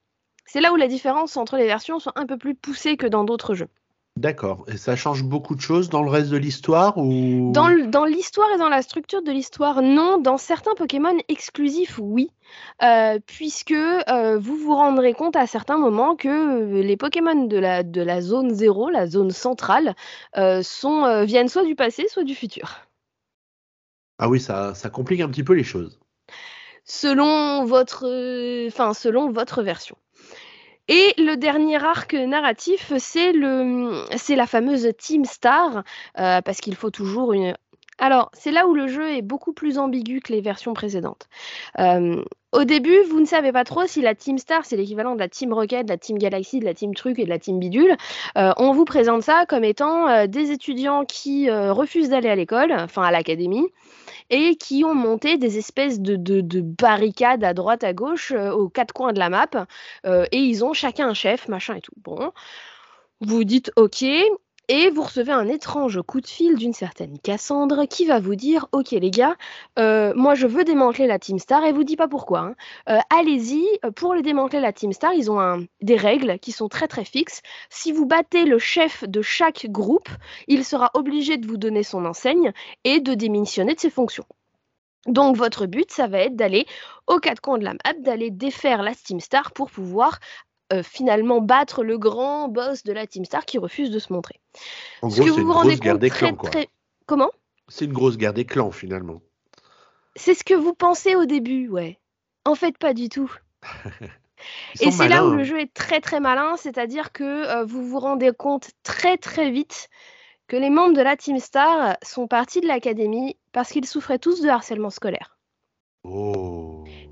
C'est 0.46 0.62
là 0.62 0.74
où 0.74 0.76
la 0.76 0.88
différence 0.88 1.38
entre 1.38 1.58
les 1.58 1.66
versions 1.66 2.00
sont 2.00 2.12
un 2.16 2.26
peu 2.26 2.38
plus 2.38 2.56
poussées 2.56 2.98
que 2.98 3.08
dans 3.08 3.24
d'autres 3.24 3.56
jeux. 3.56 3.70
D'accord. 4.16 4.64
Et 4.68 4.78
ça 4.78 4.96
change 4.96 5.24
beaucoup 5.24 5.56
de 5.56 5.62
choses 5.62 5.90
dans 5.90 6.04
le 6.04 6.10
reste 6.10 6.30
de 6.30 6.38
l'histoire 6.38 7.00
ou? 7.00 7.52
Dans, 7.52 7.68
l'histoire 8.06 8.48
et 8.54 8.60
dans 8.60 8.70
la 8.70 8.84
structure 8.84 9.24
de 9.24 9.32
l'histoire, 9.32 9.82
non. 9.82 10.20
Dans 10.20 10.38
certains 10.38 10.76
Pokémon 10.76 11.18
exclusifs, 11.30 12.00
oui. 12.00 12.30
Euh, 12.84 13.18
puisque 13.26 13.72
euh, 13.72 14.38
vous 14.38 14.56
vous 14.56 14.76
rendrez 14.76 15.14
compte 15.14 15.36
à 15.36 15.48
certains 15.48 15.80
moments 15.80 16.16
que 16.16 16.28
euh, 16.30 16.84
les 16.84 16.96
Pokémon 16.96 17.46
de 17.46 17.58
la, 17.58 17.82
de 17.82 18.02
la 18.02 18.22
zone 18.22 18.54
0, 18.54 18.92
la 18.92 19.08
zone 19.08 19.32
centrale, 19.32 19.96
euh, 20.38 20.62
sont, 20.62 21.26
viennent 21.26 21.50
soit 21.50 21.66
du 21.66 21.76
passé, 21.76 22.08
soit 22.08 22.24
du 22.24 22.36
futur. 22.36 22.88
Ah 24.20 24.30
oui, 24.30 24.40
ça, 24.40 24.76
ça 24.76 24.92
complique 24.92 25.22
un 25.22 25.30
petit 25.30 25.44
peu 25.44 25.54
les 25.54 25.64
choses. 25.64 26.00
Selon 26.86 27.66
votre, 27.66 28.06
enfin, 28.68 28.94
selon 28.94 29.32
votre 29.32 29.64
version. 29.64 29.98
Et 30.90 31.14
le 31.18 31.36
dernier 31.36 31.82
arc 31.82 32.14
narratif, 32.14 32.92
c'est 32.98 33.32
le, 33.32 34.04
c'est 34.18 34.36
la 34.36 34.46
fameuse 34.46 34.90
Team 34.98 35.24
Star, 35.24 35.84
euh, 36.20 36.42
parce 36.42 36.60
qu'il 36.60 36.76
faut 36.76 36.92
toujours 36.92 37.32
une. 37.32 37.56
Alors, 38.00 38.30
c'est 38.34 38.52
là 38.52 38.68
où 38.68 38.74
le 38.74 38.88
jeu 38.88 39.16
est 39.16 39.22
beaucoup 39.22 39.54
plus 39.54 39.78
ambigu 39.78 40.20
que 40.20 40.34
les 40.34 40.42
versions 40.42 40.74
précédentes. 40.74 41.30
Euh, 41.80 42.22
au 42.52 42.66
début, 42.66 43.02
vous 43.10 43.22
ne 43.22 43.26
savez 43.26 43.54
pas 43.54 43.64
trop 43.64 43.86
si 43.88 44.02
la 44.02 44.14
Team 44.14 44.38
Star, 44.38 44.66
c'est 44.66 44.76
l'équivalent 44.76 45.14
de 45.14 45.20
la 45.20 45.30
Team 45.30 45.54
Rocket, 45.54 45.86
de 45.86 45.92
la 45.92 45.98
Team 45.98 46.18
Galaxy, 46.18 46.60
de 46.60 46.66
la 46.66 46.74
Team 46.74 46.94
Truc 46.96 47.18
et 47.18 47.24
de 47.24 47.30
la 47.30 47.40
Team 47.40 47.60
Bidule. 47.60 47.96
Euh, 48.38 48.52
on 48.58 48.74
vous 48.74 48.84
présente 48.84 49.22
ça 49.22 49.46
comme 49.48 49.64
étant 49.64 50.28
des 50.28 50.52
étudiants 50.52 51.06
qui 51.06 51.50
refusent 51.50 52.10
d'aller 52.10 52.30
à 52.30 52.36
l'école, 52.36 52.74
enfin 52.74 53.04
à 53.04 53.12
l'académie, 53.12 53.68
et 54.30 54.56
qui 54.56 54.84
ont 54.84 54.96
monté 54.96 55.38
des 55.38 55.58
espèces 55.58 56.00
de, 56.00 56.16
de- 56.16 56.42
de 56.42 56.62
barricades 56.62 57.44
à 57.44 57.54
droite, 57.54 57.84
à 57.84 57.94
gauche, 57.94 58.32
euh, 58.32 58.52
aux 58.52 58.70
quatre 58.70 58.94
coins 58.94 59.14
de 59.14 59.20
la 59.20 59.30
map, 59.30 59.48
euh, 60.06 60.26
et 60.32 60.38
ils 60.40 60.64
ont 60.66 60.74
chacun 60.74 61.10
un 61.10 61.14
chef, 61.14 61.48
machin 61.48 61.76
et 61.76 61.82
tout. 61.82 61.94
Bon, 62.04 62.32
vous 63.22 63.38
vous 63.38 63.44
dites 63.44 63.72
OK, 63.78 64.06
et 64.70 64.90
vous 64.90 65.04
recevez 65.04 65.32
un 65.32 65.48
étrange 65.48 66.02
coup 66.02 66.22
de 66.22 66.28
fil 66.28 66.56
d'une 66.56 66.74
certaine 66.74 67.20
Cassandre 67.20 67.86
qui 67.88 68.06
va 68.06 68.20
vous 68.20 68.36
dire 68.36 68.68
OK 68.72 68.92
les 68.92 69.12
gars, 69.12 69.36
euh, 69.78 70.14
moi 70.16 70.36
je 70.36 70.48
veux 70.48 70.64
démanteler 70.64 71.08
la 71.08 71.20
Team 71.20 71.40
Star, 71.40 71.66
et 71.66 71.74
vous 71.74 71.84
dit 71.84 71.96
pas 71.96 72.08
pourquoi. 72.08 72.40
hein. 72.40 72.56
Euh, 72.90 73.00
Allez-y, 73.10 73.66
euh, 73.84 73.92
pour 73.92 74.14
les 74.14 74.22
démanteler 74.22 74.62
la 74.62 74.74
Team 74.74 74.94
Star, 74.94 75.14
ils 75.14 75.30
ont 75.32 75.66
des 75.82 75.96
règles 75.98 76.40
qui 76.40 76.52
sont 76.52 76.70
très 76.70 76.88
très 76.88 77.06
fixes. 77.06 77.42
Si 77.70 77.92
vous 77.92 78.06
battez 78.06 78.46
le 78.46 78.60
chef 78.60 79.04
de 79.08 79.22
chaque 79.22 79.68
groupe, 79.70 80.10
il 80.48 80.64
sera 80.64 80.92
obligé 80.94 81.38
de 81.38 81.48
vous 81.48 81.58
donner 81.58 81.84
son 81.84 82.06
enseigne 82.06 82.54
et 82.84 83.00
de 83.00 83.14
démissionner 83.14 83.76
de 83.76 83.80
ses 83.80 83.90
fonctions. 83.90 84.26
Donc 85.06 85.36
votre 85.36 85.66
but, 85.66 85.92
ça 85.92 86.08
va 86.08 86.20
être 86.20 86.36
d'aller 86.38 86.66
aux 87.08 87.20
quatre 87.20 87.42
coins 87.42 87.58
de 87.58 87.66
la 87.66 87.74
map, 87.74 87.94
d'aller 88.00 88.32
défaire 88.32 88.82
la 88.84 88.96
Team 88.96 89.20
Star 89.20 89.52
pour 89.52 89.70
pouvoir 89.70 90.20
euh, 90.72 90.84
finalement 90.84 91.42
battre 91.42 91.84
le 91.84 91.98
grand 91.98 92.48
boss 92.48 92.84
de 92.84 92.94
la 92.94 93.06
Team 93.06 93.26
Star 93.26 93.46
qui 93.46 93.58
refuse 93.58 93.92
de 93.92 94.00
se 94.00 94.14
montrer. 94.14 94.40
En 95.02 95.10
gros, 95.10 95.18
que 95.18 95.24
c'est 95.24 95.30
vous 95.30 95.40
une 95.40 95.44
vous 95.46 95.54
rendez 95.54 95.70
grosse 95.70 95.80
guerre 95.82 96.00
compte 96.00 96.10
très, 96.10 96.28
clans, 96.28 96.36
quoi. 96.36 96.50
très... 96.50 96.70
Comment? 97.06 97.32
C'est 97.68 97.86
une 97.86 97.94
grosse 97.94 98.18
guerre 98.18 98.34
des 98.34 98.46
clans, 98.46 98.72
finalement. 98.72 99.22
C'est 100.16 100.34
ce 100.34 100.44
que 100.44 100.54
vous 100.54 100.74
pensez 100.74 101.16
au 101.16 101.26
début, 101.26 101.68
ouais. 101.70 102.00
En 102.46 102.56
fait, 102.56 102.78
pas 102.78 102.94
du 102.94 103.10
tout. 103.10 103.32
Et 104.82 104.92
c'est 104.92 105.08
là 105.08 105.26
où 105.26 105.32
le 105.32 105.42
hein. 105.42 105.44
jeu 105.44 105.60
est 105.60 105.74
très 105.74 106.02
très 106.02 106.20
malin, 106.20 106.58
c'est-à-dire 106.58 107.12
que 107.12 107.24
euh, 107.24 107.66
vous 107.66 107.88
vous 107.88 108.00
rendez 108.00 108.32
compte 108.38 108.72
très 108.84 109.18
très 109.18 109.52
vite 109.52 109.90
que 110.48 110.58
les 110.58 110.70
membres 110.70 110.96
de 110.96 111.02
la 111.02 111.16
Team 111.16 111.40
Star 111.40 111.98
sont 112.04 112.28
partis 112.28 112.62
de 112.62 112.68
l'académie 112.68 113.38
parce 113.54 113.70
qu'ils 113.70 113.86
souffraient 113.86 114.20
tous 114.20 114.42
de 114.42 114.50
harcèlement 114.50 114.90
scolaire. 114.90 115.38
Oh. 116.04 116.53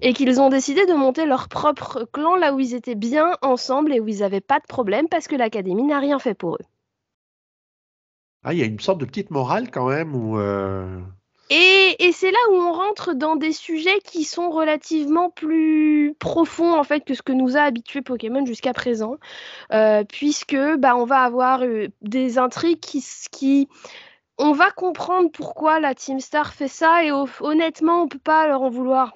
Et 0.01 0.13
qu'ils 0.13 0.41
ont 0.41 0.49
décidé 0.49 0.85
de 0.85 0.93
monter 0.93 1.25
leur 1.25 1.47
propre 1.47 2.05
clan 2.11 2.35
là 2.35 2.53
où 2.53 2.59
ils 2.59 2.73
étaient 2.73 2.95
bien 2.95 3.37
ensemble 3.41 3.93
et 3.93 3.99
où 3.99 4.07
ils 4.07 4.19
n'avaient 4.19 4.41
pas 4.41 4.59
de 4.59 4.67
problème 4.67 5.07
parce 5.07 5.27
que 5.27 5.35
l'académie 5.35 5.83
n'a 5.83 5.99
rien 5.99 6.19
fait 6.19 6.33
pour 6.33 6.55
eux. 6.55 6.65
Ah, 8.43 8.53
il 8.53 8.59
y 8.59 8.63
a 8.63 8.65
une 8.65 8.79
sorte 8.79 8.99
de 8.99 9.05
petite 9.05 9.29
morale 9.29 9.69
quand 9.69 9.87
même 9.89 10.15
où. 10.15 10.39
euh, 10.39 10.99
Et, 11.51 11.95
et 11.99 12.11
c'est 12.13 12.31
là 12.31 12.39
où 12.49 12.55
on 12.55 12.71
rentre 12.71 13.13
dans 13.13 13.35
des 13.35 13.51
sujets 13.53 13.99
qui 13.99 14.23
sont 14.23 14.49
relativement 14.49 15.29
plus 15.29 16.15
profonds 16.17 16.73
en 16.73 16.83
fait 16.83 17.01
que 17.01 17.13
ce 17.13 17.21
que 17.21 17.33
nous 17.33 17.57
a 17.57 17.61
habitué 17.61 18.01
Pokémon 18.01 18.45
jusqu'à 18.45 18.73
présent, 18.73 19.17
Euh, 19.71 20.03
puisque 20.05 20.57
bah, 20.79 20.95
on 20.95 21.05
va 21.05 21.19
avoir 21.21 21.61
euh, 21.63 21.89
des 22.01 22.37
intrigues 22.37 22.79
qui, 22.79 23.67
on 24.37 24.53
va 24.53 24.71
comprendre 24.71 25.29
pourquoi 25.31 25.79
la 25.79 25.93
Team 25.93 26.19
Star 26.19 26.53
fait 26.53 26.67
ça 26.67 27.03
et 27.05 27.11
honnêtement 27.41 28.03
on 28.03 28.07
peut 28.07 28.19
pas 28.19 28.47
leur 28.47 28.61
en 28.63 28.69
vouloir 28.69 29.13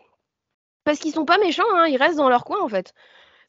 parce 0.85 0.99
qu'ils 0.99 1.11
sont 1.11 1.25
pas 1.25 1.37
méchants, 1.37 1.63
hein, 1.73 1.87
ils 1.87 1.97
restent 1.97 2.17
dans 2.17 2.29
leur 2.29 2.45
coin 2.45 2.61
en 2.61 2.69
fait. 2.69 2.93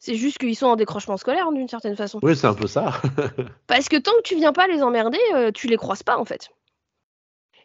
C'est 0.00 0.16
juste 0.16 0.38
qu'ils 0.38 0.56
sont 0.56 0.66
en 0.66 0.76
décrochement 0.76 1.16
scolaire 1.16 1.50
d'une 1.52 1.68
certaine 1.68 1.96
façon. 1.96 2.18
Oui, 2.22 2.36
c'est 2.36 2.46
un 2.46 2.54
peu 2.54 2.66
ça. 2.66 3.00
Parce 3.66 3.88
que 3.88 3.96
tant 3.96 4.12
que 4.12 4.22
tu 4.22 4.34
viens 4.34 4.52
pas 4.52 4.66
les 4.66 4.82
emmerder, 4.82 5.18
euh, 5.34 5.50
tu 5.52 5.68
les 5.68 5.76
croises 5.76 6.02
pas 6.02 6.18
en 6.18 6.24
fait. 6.24 6.50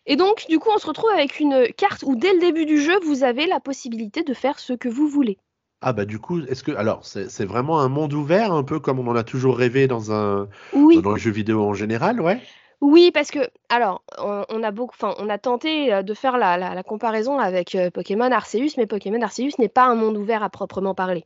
Et 0.06 0.16
donc, 0.16 0.46
du 0.50 0.58
coup, 0.58 0.70
on 0.74 0.78
se 0.78 0.88
retrouve 0.88 1.10
avec 1.12 1.40
une 1.40 1.68
carte 1.76 2.04
où 2.04 2.16
dès 2.16 2.34
le 2.34 2.40
début 2.40 2.66
du 2.66 2.82
jeu, 2.82 2.98
vous 3.06 3.24
avez 3.24 3.48
la 3.48 3.60
possibilité 3.60 4.24
de 4.24 4.34
faire 4.34 4.60
ce 4.60 4.74
que 4.74 4.88
vous 4.88 5.08
voulez. 5.08 5.38
Ah 5.82 5.94
bah 5.94 6.06
du 6.06 6.20
coup, 6.20 6.42
est-ce 6.42 6.64
que 6.64 6.72
alors 6.72 7.04
c'est 7.04 7.46
vraiment 7.46 7.82
un 7.82 7.90
monde 7.90 8.14
ouvert, 8.14 8.54
un 8.54 8.64
peu 8.64 8.80
comme 8.80 9.00
on 9.00 9.08
en 9.08 9.16
a 9.16 9.24
toujours 9.24 9.58
rêvé 9.58 9.88
dans 9.88 10.12
un 10.12 10.48
Oui, 10.74 11.02
dans 11.02 11.14
les 11.14 11.20
jeux 11.20 11.32
vidéo 11.32 11.64
en 11.64 11.74
général, 11.74 12.22
ouais? 12.22 12.40
Oui, 12.82 13.12
parce 13.12 13.30
que, 13.30 13.40
alors, 13.70 14.04
on, 14.18 14.64
a 14.64 15.38
tenté 15.38 15.94
euh, 15.94 16.02
de 16.02 16.14
faire 16.16 16.40
la, 16.40 16.82
comparaison 16.82 17.38
avec 17.38 17.76
euh, 17.76 17.92
Pokémon 17.92 18.32
Arceus, 18.32 18.76
mais 18.78 18.88
Pokémon 18.88 19.22
Arceus 19.22 19.52
n'est 19.60 19.70
pas 19.70 19.86
un 19.86 19.94
monde 19.94 20.18
ouvert 20.18 20.42
à 20.42 20.50
proprement 20.50 20.96
parler. 20.96 21.24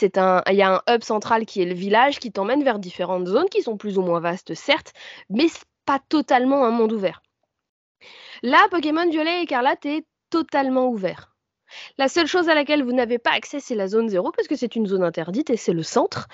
Il 0.00 0.10
y 0.54 0.62
a 0.62 0.74
un 0.74 0.94
hub 0.94 1.02
central 1.02 1.44
qui 1.44 1.60
est 1.60 1.66
le 1.66 1.74
village 1.74 2.18
qui 2.18 2.32
t'emmène 2.32 2.64
vers 2.64 2.78
différentes 2.78 3.26
zones 3.26 3.50
qui 3.50 3.60
sont 3.60 3.76
plus 3.76 3.98
ou 3.98 4.02
moins 4.02 4.20
vastes, 4.20 4.54
certes, 4.54 4.94
mais 5.28 5.48
pas 5.84 6.00
totalement 6.08 6.64
un 6.64 6.70
monde 6.70 6.92
ouvert. 6.92 7.20
Là, 8.42 8.66
Pokémon 8.70 9.08
Violet 9.08 9.40
et 9.40 9.42
Écarlate 9.42 9.84
est 9.84 10.06
totalement 10.30 10.88
ouvert. 10.88 11.36
La 11.98 12.08
seule 12.08 12.26
chose 12.26 12.48
à 12.48 12.54
laquelle 12.54 12.82
vous 12.82 12.92
n'avez 12.92 13.18
pas 13.18 13.32
accès, 13.32 13.60
c'est 13.60 13.74
la 13.74 13.88
zone 13.88 14.08
0, 14.08 14.32
parce 14.32 14.48
que 14.48 14.56
c'est 14.56 14.76
une 14.76 14.86
zone 14.86 15.02
interdite 15.02 15.50
et 15.50 15.58
c'est 15.58 15.72
le 15.74 15.82
centre 15.82 16.28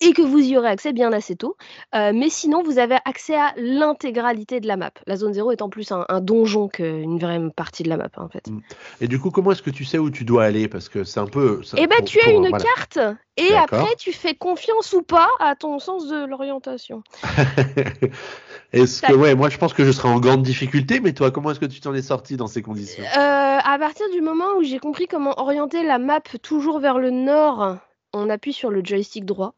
et 0.00 0.12
que 0.12 0.22
vous 0.22 0.38
y 0.38 0.56
aurez 0.56 0.68
accès 0.68 0.92
bien 0.92 1.12
assez 1.12 1.36
tôt. 1.36 1.56
Euh, 1.94 2.12
mais 2.14 2.28
sinon, 2.28 2.62
vous 2.62 2.78
avez 2.78 2.96
accès 3.04 3.36
à 3.36 3.54
l'intégralité 3.56 4.60
de 4.60 4.66
la 4.66 4.76
map. 4.76 4.90
La 5.06 5.16
zone 5.16 5.32
0 5.32 5.52
est 5.52 5.62
en 5.62 5.68
plus 5.68 5.92
un, 5.92 6.20
donjon 6.20 6.68
qu'une 6.68 7.18
vraie 7.18 7.40
partie 7.54 7.82
de 7.82 7.88
la 7.88 7.96
map, 7.96 8.10
en 8.16 8.28
fait. 8.28 8.48
Mm. 8.48 8.60
Et 9.00 9.08
du 9.08 9.18
coup, 9.18 9.30
comment 9.30 9.52
est-ce 9.52 9.62
que 9.62 9.70
tu 9.70 9.84
sais 9.84 9.98
où 9.98 10.10
tu 10.10 10.24
dois 10.24 10.44
aller? 10.44 10.68
Parce 10.68 10.88
que 10.88 11.04
c'est 11.04 11.20
un 11.20 11.26
peu. 11.26 11.60
Eh 11.76 11.86
ben, 11.86 12.04
tu 12.04 12.20
as 12.20 12.30
une 12.30 12.50
carte 12.50 12.98
et 13.36 13.54
après, 13.54 13.96
tu 13.98 14.12
fais 14.12 14.34
confiance 14.34 14.92
ou 14.92 15.02
pas 15.02 15.28
à 15.40 15.56
ton 15.56 15.78
sens 15.78 16.06
de 16.06 16.24
l'orientation. 16.24 17.02
est-ce 18.72 19.02
que, 19.02 19.12
ouais, 19.12 19.34
moi, 19.34 19.48
je 19.48 19.58
pense 19.58 19.72
que 19.72 19.84
je 19.84 19.90
serai 19.90 20.08
en 20.08 20.20
grande 20.20 20.42
difficulté, 20.42 21.00
mais 21.00 21.12
toi, 21.12 21.30
comment 21.30 21.50
est-ce 21.50 21.60
que 21.60 21.66
tu 21.66 21.80
t'en 21.80 21.94
es 21.94 22.02
sorti 22.02 22.36
dans 22.36 22.46
ces 22.46 22.62
conditions? 22.62 23.02
Euh, 23.02 23.58
À 23.64 23.76
partir 23.78 24.06
du 24.12 24.20
moment 24.20 24.56
où 24.58 24.62
j'ai 24.62 24.78
compris 24.78 25.06
comment 25.06 25.38
orienter 25.40 25.82
la 25.82 25.98
map 25.98 26.20
toujours 26.42 26.78
vers 26.78 26.98
le 26.98 27.10
nord 27.10 27.78
on 28.14 28.30
appuie 28.30 28.52
sur 28.52 28.70
le 28.70 28.82
joystick 28.84 29.24
droit 29.24 29.54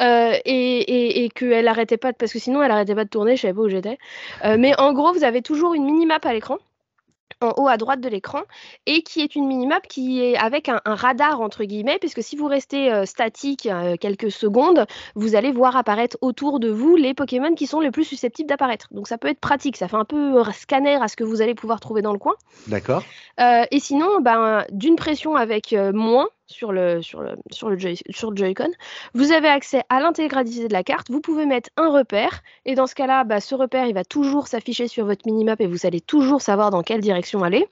euh, 0.00 0.34
et, 0.44 1.24
et, 1.24 1.28
qu'elle 1.30 1.68
arrêtait 1.68 1.96
pas, 1.96 2.12
parce 2.12 2.32
que 2.32 2.38
sinon 2.38 2.62
elle 2.62 2.70
arrêtait 2.70 2.94
pas 2.94 3.04
de 3.04 3.10
tourner, 3.10 3.36
je 3.36 3.42
savais 3.42 3.54
pas 3.54 3.62
où 3.62 3.68
j'étais. 3.68 3.98
Euh, 4.44 4.56
mais 4.58 4.78
en 4.78 4.92
gros, 4.92 5.12
vous 5.12 5.24
avez 5.24 5.42
toujours 5.42 5.74
une 5.74 5.84
mini-map 5.84 6.20
à 6.22 6.32
l'écran 6.32 6.58
en 7.40 7.52
haut 7.56 7.68
à 7.68 7.76
droite 7.76 8.00
de 8.00 8.08
l'écran 8.08 8.42
et 8.86 9.02
qui 9.02 9.20
est 9.20 9.34
une 9.34 9.46
minimap 9.46 9.86
qui 9.88 10.22
est 10.22 10.36
avec 10.36 10.68
un, 10.68 10.80
radar 10.84 11.40
entre 11.40 11.64
guillemets 11.64 11.98
puisque 11.98 12.22
si 12.22 12.36
vous 12.36 12.46
restez 12.46 12.92
euh, 12.92 13.06
statique 13.06 13.68
quelques 14.00 14.30
secondes 14.30 14.86
vous 15.14 15.34
allez 15.34 15.50
voir 15.50 15.76
apparaître 15.76 16.16
autour 16.20 16.60
de 16.60 16.70
vous 16.70 16.94
les 16.96 17.12
Pokémon 17.12 17.54
qui 17.54 17.66
sont 17.66 17.80
les 17.80 17.90
plus 17.90 18.04
susceptibles 18.04 18.48
d'apparaître. 18.48 18.86
Donc 18.92 19.08
ça 19.08 19.18
peut 19.18 19.28
être 19.28 19.40
pratique 19.40 19.76
ça 19.76 19.88
fait 19.88 19.96
un 19.96 20.04
peu 20.04 20.42
scanner 20.52 20.96
à 21.02 21.08
ce 21.08 21.16
que 21.16 21.24
vous 21.24 21.42
allez 21.42 21.54
pouvoir 21.54 21.80
trouver 21.80 22.02
dans 22.02 22.12
le 22.12 22.18
coin. 22.18 22.34
D'accord. 22.68 23.02
Et 23.38 23.80
sinon 23.80 24.20
ben, 24.20 24.64
d'une 24.70 24.96
pression 24.96 25.34
avec 25.34 25.74
moins 25.92 26.28
sur 26.46 26.72
le, 26.72 27.02
sur 27.02 27.20
le, 27.22 27.36
sur 27.50 27.70
le, 27.70 27.78
sur 28.10 28.36
Joy-Con. 28.36 28.70
Vous 29.14 29.32
avez 29.32 29.48
accès 29.48 29.82
à 29.88 30.00
l'intégralité 30.00 30.68
de 30.68 30.72
la 30.72 30.84
carte. 30.84 31.10
Vous 31.10 31.20
pouvez 31.20 31.46
mettre 31.46 31.70
un 31.76 31.90
repère. 31.90 32.42
Et 32.64 32.74
dans 32.74 32.86
ce 32.86 32.94
cas-là, 32.94 33.24
bah, 33.24 33.40
ce 33.40 33.54
repère, 33.54 33.86
il 33.86 33.94
va 33.94 34.04
toujours 34.04 34.46
s'afficher 34.46 34.88
sur 34.88 35.06
votre 35.06 35.26
minimap 35.26 35.60
et 35.60 35.66
vous 35.66 35.86
allez 35.86 36.00
toujours 36.00 36.42
savoir 36.42 36.70
dans 36.70 36.82
quelle 36.82 37.00
direction 37.00 37.42
aller. 37.42 37.66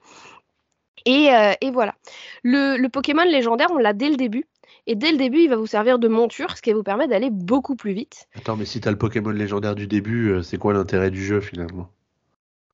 Et, 1.05 1.31
euh, 1.31 1.53
et 1.61 1.71
voilà. 1.71 1.95
Le, 2.43 2.77
le, 2.77 2.89
Pokémon 2.89 3.23
légendaire, 3.23 3.67
on 3.71 3.77
l'a 3.77 3.93
dès 3.93 4.09
le 4.09 4.15
début. 4.15 4.45
Et 4.85 4.95
dès 4.95 5.11
le 5.11 5.17
début, 5.17 5.39
il 5.39 5.49
va 5.49 5.55
vous 5.55 5.67
servir 5.67 5.99
de 5.99 6.07
monture, 6.07 6.57
ce 6.57 6.61
qui 6.61 6.73
vous 6.73 6.83
permettre 6.83 7.11
d'aller 7.11 7.29
beaucoup 7.29 7.75
plus 7.75 7.93
vite. 7.93 8.27
Attends, 8.35 8.57
mais 8.57 8.65
si 8.65 8.81
tu 8.81 8.87
as 8.87 8.91
le 8.91 8.97
Pokémon 8.97 9.29
légendaire 9.29 9.75
du 9.75 9.87
début, 9.87 10.29
euh, 10.29 10.41
c'est 10.41 10.57
quoi 10.57 10.73
l'intérêt 10.73 11.09
du 11.09 11.23
jeu 11.23 11.39
finalement? 11.39 11.89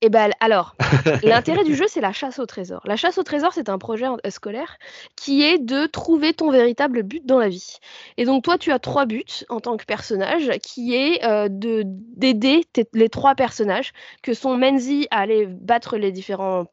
Et 0.01 0.05
eh 0.05 0.09
ben 0.09 0.31
alors, 0.39 0.77
l'intérêt 1.23 1.65
du 1.65 1.75
jeu, 1.75 1.83
c'est 1.89 1.99
la 1.99 2.13
chasse 2.13 2.39
au 2.39 2.45
trésor. 2.45 2.79
La 2.85 2.95
chasse 2.95 3.17
au 3.17 3.23
trésor, 3.23 3.51
c'est 3.51 3.67
un 3.67 3.77
projet 3.77 4.05
euh, 4.05 4.29
scolaire 4.29 4.77
qui 5.17 5.43
est 5.43 5.57
de 5.57 5.87
trouver 5.87 6.33
ton 6.33 6.51
véritable 6.51 7.03
but 7.03 7.25
dans 7.25 7.37
la 7.37 7.49
vie. 7.49 7.79
Et 8.15 8.23
donc 8.23 8.45
toi, 8.45 8.57
tu 8.57 8.71
as 8.71 8.79
trois 8.79 9.05
buts 9.05 9.25
en 9.49 9.59
tant 9.59 9.75
que 9.75 9.83
personnage, 9.83 10.51
qui 10.63 10.95
est 10.95 11.25
euh, 11.25 11.49
de 11.49 11.83
d'aider 11.85 12.63
les 12.93 13.09
trois 13.09 13.35
personnages 13.35 13.91
que 14.23 14.33
sont 14.33 14.55
Menzi 14.55 15.05
à 15.11 15.19
aller 15.19 15.47
battre 15.47 15.97
les 15.97 16.13
différents 16.13 16.67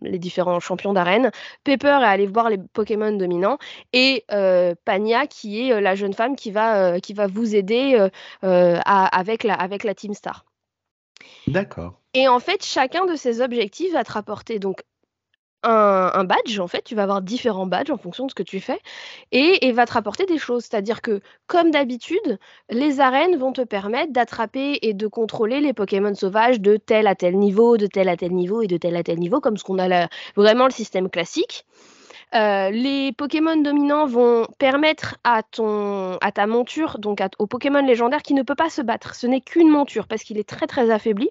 les 0.00 0.20
différents 0.20 0.60
champions 0.60 0.92
d'arène, 0.92 1.32
Pepper 1.64 1.88
à 1.88 2.10
aller 2.10 2.28
voir 2.28 2.48
les 2.48 2.58
Pokémon 2.58 3.10
dominants, 3.10 3.58
et 3.92 4.24
euh, 4.30 4.76
Pania 4.84 5.26
qui 5.26 5.68
est 5.68 5.80
la 5.80 5.96
jeune 5.96 6.14
femme 6.14 6.36
qui 6.36 6.52
va 6.52 7.00
qui 7.00 7.12
va 7.12 7.26
vous 7.26 7.56
aider 7.56 8.08
avec 8.42 9.42
la 9.42 9.54
avec 9.54 9.82
la 9.82 9.94
Team 9.96 10.14
Star. 10.14 10.44
D'accord. 11.46 12.00
Et 12.14 12.28
en 12.28 12.40
fait, 12.40 12.64
chacun 12.64 13.06
de 13.06 13.16
ces 13.16 13.40
objectifs 13.40 13.92
va 13.92 14.04
te 14.04 14.12
rapporter 14.12 14.58
donc 14.58 14.82
un, 15.64 16.24
badge, 16.24 16.58
en 16.58 16.66
fait, 16.66 16.82
tu 16.82 16.94
vas 16.94 17.04
avoir 17.04 17.22
différents 17.22 17.66
badges 17.66 17.90
en 17.90 17.96
fonction 17.96 18.26
de 18.26 18.30
ce 18.30 18.34
que 18.34 18.42
tu 18.42 18.60
fais, 18.60 18.80
et, 19.30 19.70
va 19.72 19.86
te 19.86 19.92
rapporter 19.92 20.26
des 20.26 20.38
choses. 20.38 20.64
C'est-à-dire 20.64 21.02
que, 21.02 21.20
comme 21.46 21.70
d'habitude, 21.70 22.38
les 22.70 23.00
arènes 23.00 23.36
vont 23.36 23.52
te 23.52 23.62
permettre 23.62 24.12
d'attraper 24.12 24.78
et 24.82 24.94
de 24.94 25.06
contrôler 25.06 25.60
les 25.60 25.72
Pokémon 25.72 26.14
sauvages 26.14 26.60
de 26.60 26.76
tel 26.76 27.06
à 27.06 27.14
tel 27.14 27.36
niveau, 27.38 27.76
de 27.76 27.86
tel 27.86 28.08
à 28.08 28.16
tel 28.16 28.32
niveau 28.32 28.62
et 28.62 28.66
de 28.66 28.76
tel 28.76 28.96
à 28.96 29.02
tel 29.02 29.18
niveau, 29.18 29.40
comme 29.40 29.56
ce 29.56 29.64
qu'on 29.64 29.78
a 29.78 30.08
vraiment 30.36 30.64
le 30.64 30.72
système 30.72 31.08
classique. 31.08 31.64
Euh, 32.34 32.70
les 32.70 33.12
Pokémon 33.12 33.56
dominants 33.56 34.06
vont 34.06 34.46
permettre 34.58 35.16
à, 35.22 35.42
ton, 35.42 36.16
à 36.22 36.32
ta 36.32 36.46
monture, 36.46 36.98
donc 36.98 37.22
au 37.38 37.46
Pokémon 37.46 37.84
légendaire 37.84 38.22
qui 38.22 38.32
ne 38.32 38.42
peut 38.42 38.54
pas 38.54 38.70
se 38.70 38.80
battre. 38.80 39.14
Ce 39.14 39.26
n'est 39.26 39.42
qu'une 39.42 39.68
monture 39.68 40.06
parce 40.06 40.22
qu'il 40.22 40.38
est 40.38 40.48
très 40.48 40.66
très 40.66 40.90
affaibli 40.90 41.30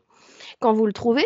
quand 0.60 0.74
vous 0.74 0.86
le 0.86 0.94
trouvez 0.94 1.26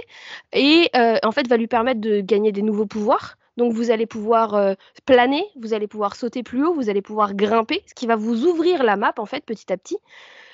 et 0.54 0.90
euh, 0.96 1.18
en 1.24 1.32
fait 1.32 1.48
va 1.48 1.58
lui 1.58 1.68
permettre 1.68 2.00
de 2.00 2.22
gagner 2.22 2.52
des 2.52 2.62
nouveaux 2.62 2.86
pouvoirs. 2.86 3.38
Donc 3.58 3.74
vous 3.74 3.92
allez 3.92 4.06
pouvoir 4.06 4.54
euh, 4.56 4.74
planer, 5.06 5.44
vous 5.60 5.74
allez 5.74 5.88
pouvoir 5.88 6.16
sauter 6.16 6.44
plus 6.44 6.66
haut, 6.66 6.74
vous 6.74 6.90
allez 6.90 7.02
pouvoir 7.02 7.34
grimper, 7.34 7.84
ce 7.88 7.94
qui 7.94 8.06
va 8.08 8.16
vous 8.16 8.46
ouvrir 8.46 8.84
la 8.84 8.96
map 8.96 9.14
en 9.18 9.26
fait 9.26 9.44
petit 9.46 9.72
à 9.72 9.78
petit. 9.78 9.98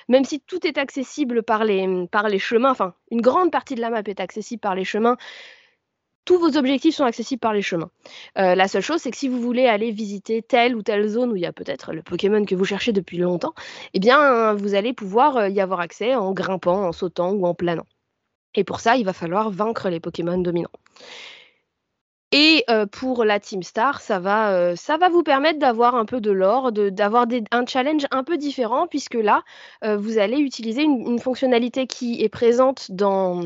Même 0.08 0.24
si 0.24 0.40
tout 0.40 0.66
est 0.66 0.78
accessible 0.78 1.44
par 1.44 1.64
les, 1.64 2.06
par 2.10 2.28
les 2.28 2.40
chemins, 2.40 2.70
enfin 2.70 2.94
une 3.12 3.20
grande 3.20 3.52
partie 3.52 3.76
de 3.76 3.80
la 3.80 3.90
map 3.90 4.02
est 4.04 4.20
accessible 4.20 4.60
par 4.60 4.74
les 4.74 4.84
chemins, 4.84 5.16
tous 6.24 6.38
vos 6.38 6.56
objectifs 6.56 6.94
sont 6.94 7.04
accessibles 7.04 7.40
par 7.40 7.52
les 7.52 7.62
chemins. 7.62 7.90
Euh, 8.38 8.54
la 8.54 8.68
seule 8.68 8.82
chose, 8.82 9.00
c'est 9.00 9.10
que 9.10 9.16
si 9.16 9.28
vous 9.28 9.40
voulez 9.40 9.66
aller 9.66 9.90
visiter 9.90 10.42
telle 10.42 10.76
ou 10.76 10.82
telle 10.82 11.06
zone 11.08 11.32
où 11.32 11.36
il 11.36 11.42
y 11.42 11.46
a 11.46 11.52
peut-être 11.52 11.92
le 11.92 12.02
Pokémon 12.02 12.44
que 12.44 12.54
vous 12.54 12.64
cherchez 12.64 12.92
depuis 12.92 13.18
longtemps, 13.18 13.54
eh 13.94 14.00
bien, 14.00 14.54
vous 14.54 14.74
allez 14.74 14.92
pouvoir 14.92 15.36
euh, 15.36 15.48
y 15.48 15.60
avoir 15.60 15.80
accès 15.80 16.14
en 16.14 16.32
grimpant, 16.32 16.86
en 16.86 16.92
sautant 16.92 17.32
ou 17.32 17.46
en 17.46 17.54
planant. 17.54 17.86
Et 18.54 18.64
pour 18.64 18.80
ça, 18.80 18.96
il 18.96 19.04
va 19.04 19.12
falloir 19.12 19.50
vaincre 19.50 19.88
les 19.88 20.00
Pokémon 20.00 20.38
dominants. 20.38 20.70
Et 22.34 22.64
euh, 22.70 22.86
pour 22.86 23.26
la 23.26 23.38
Team 23.38 23.62
Star, 23.62 24.00
ça 24.00 24.18
va, 24.18 24.54
euh, 24.54 24.74
ça 24.74 24.96
va 24.96 25.10
vous 25.10 25.22
permettre 25.22 25.58
d'avoir 25.58 25.94
un 25.94 26.06
peu 26.06 26.18
de 26.18 26.30
l'or, 26.30 26.72
d'avoir 26.72 27.26
un 27.50 27.66
challenge 27.66 28.06
un 28.10 28.24
peu 28.24 28.38
différent, 28.38 28.86
puisque 28.86 29.14
là, 29.14 29.42
euh, 29.84 29.98
vous 29.98 30.16
allez 30.16 30.38
utiliser 30.38 30.82
une, 30.82 31.18
fonctionnalité 31.18 31.86
qui 31.86 32.22
est 32.22 32.30
présente 32.30 32.90
dans, 32.90 33.44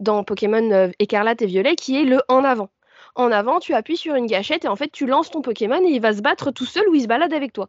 dans 0.00 0.24
Pokémon 0.24 0.90
Écarlate 0.98 1.42
et 1.42 1.46
Violet, 1.46 1.76
qui 1.76 2.00
est 2.00 2.04
le 2.04 2.22
en 2.28 2.44
avant. 2.44 2.70
En 3.14 3.30
avant, 3.30 3.60
tu 3.60 3.74
appuies 3.74 3.98
sur 3.98 4.14
une 4.14 4.26
gâchette 4.26 4.64
et 4.64 4.68
en 4.68 4.76
fait, 4.76 4.90
tu 4.90 5.06
lances 5.06 5.30
ton 5.30 5.42
Pokémon 5.42 5.82
et 5.84 5.90
il 5.90 6.00
va 6.00 6.14
se 6.14 6.22
battre 6.22 6.50
tout 6.50 6.64
seul 6.64 6.88
ou 6.88 6.94
il 6.94 7.02
se 7.02 7.06
balade 7.06 7.34
avec 7.34 7.52
toi. 7.52 7.68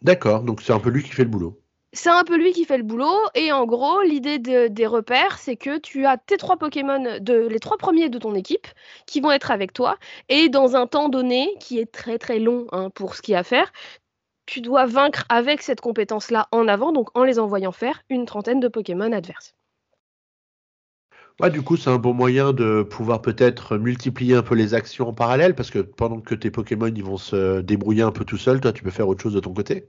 D'accord, 0.00 0.42
donc 0.44 0.62
c'est 0.62 0.72
un 0.72 0.80
peu 0.80 0.90
lui 0.90 1.02
qui 1.02 1.10
fait 1.10 1.24
le 1.24 1.30
boulot 1.30 1.60
c'est 1.94 2.10
un 2.10 2.24
peu 2.24 2.36
lui 2.36 2.52
qui 2.52 2.64
fait 2.64 2.76
le 2.76 2.82
boulot. 2.82 3.16
Et 3.34 3.52
en 3.52 3.64
gros, 3.64 4.02
l'idée 4.02 4.38
des 4.38 4.86
repères, 4.86 5.38
c'est 5.38 5.56
que 5.56 5.78
tu 5.78 6.04
as 6.04 6.18
tes 6.18 6.36
trois 6.36 6.56
Pokémon, 6.56 7.18
les 7.26 7.60
trois 7.60 7.78
premiers 7.78 8.10
de 8.10 8.18
ton 8.18 8.34
équipe, 8.34 8.66
qui 9.06 9.20
vont 9.20 9.30
être 9.30 9.50
avec 9.50 9.72
toi. 9.72 9.96
Et 10.28 10.48
dans 10.48 10.76
un 10.76 10.86
temps 10.86 11.08
donné, 11.08 11.54
qui 11.60 11.78
est 11.78 11.90
très 11.90 12.18
très 12.18 12.38
long 12.38 12.66
hein, 12.72 12.90
pour 12.90 13.14
ce 13.14 13.22
qu'il 13.22 13.32
y 13.32 13.36
a 13.36 13.40
à 13.40 13.44
faire, 13.44 13.72
tu 14.46 14.60
dois 14.60 14.84
vaincre 14.86 15.24
avec 15.28 15.62
cette 15.62 15.80
compétence-là 15.80 16.48
en 16.52 16.68
avant, 16.68 16.92
donc 16.92 17.08
en 17.16 17.24
les 17.24 17.38
envoyant 17.38 17.72
faire 17.72 18.02
une 18.10 18.26
trentaine 18.26 18.60
de 18.60 18.68
Pokémon 18.68 19.10
adverses. 19.12 19.54
Ouais, 21.40 21.50
du 21.50 21.62
coup, 21.62 21.76
c'est 21.76 21.90
un 21.90 21.98
bon 21.98 22.14
moyen 22.14 22.52
de 22.52 22.82
pouvoir 22.82 23.20
peut-être 23.20 23.76
multiplier 23.76 24.36
un 24.36 24.42
peu 24.42 24.54
les 24.54 24.74
actions 24.74 25.08
en 25.08 25.12
parallèle, 25.12 25.54
parce 25.54 25.70
que 25.70 25.80
pendant 25.80 26.20
que 26.20 26.34
tes 26.34 26.50
Pokémon 26.50 26.86
ils 26.86 27.02
vont 27.02 27.16
se 27.16 27.60
débrouiller 27.60 28.02
un 28.02 28.12
peu 28.12 28.24
tout 28.24 28.36
seuls, 28.36 28.60
toi, 28.60 28.72
tu 28.72 28.84
peux 28.84 28.90
faire 28.90 29.08
autre 29.08 29.22
chose 29.22 29.34
de 29.34 29.40
ton 29.40 29.52
côté. 29.52 29.88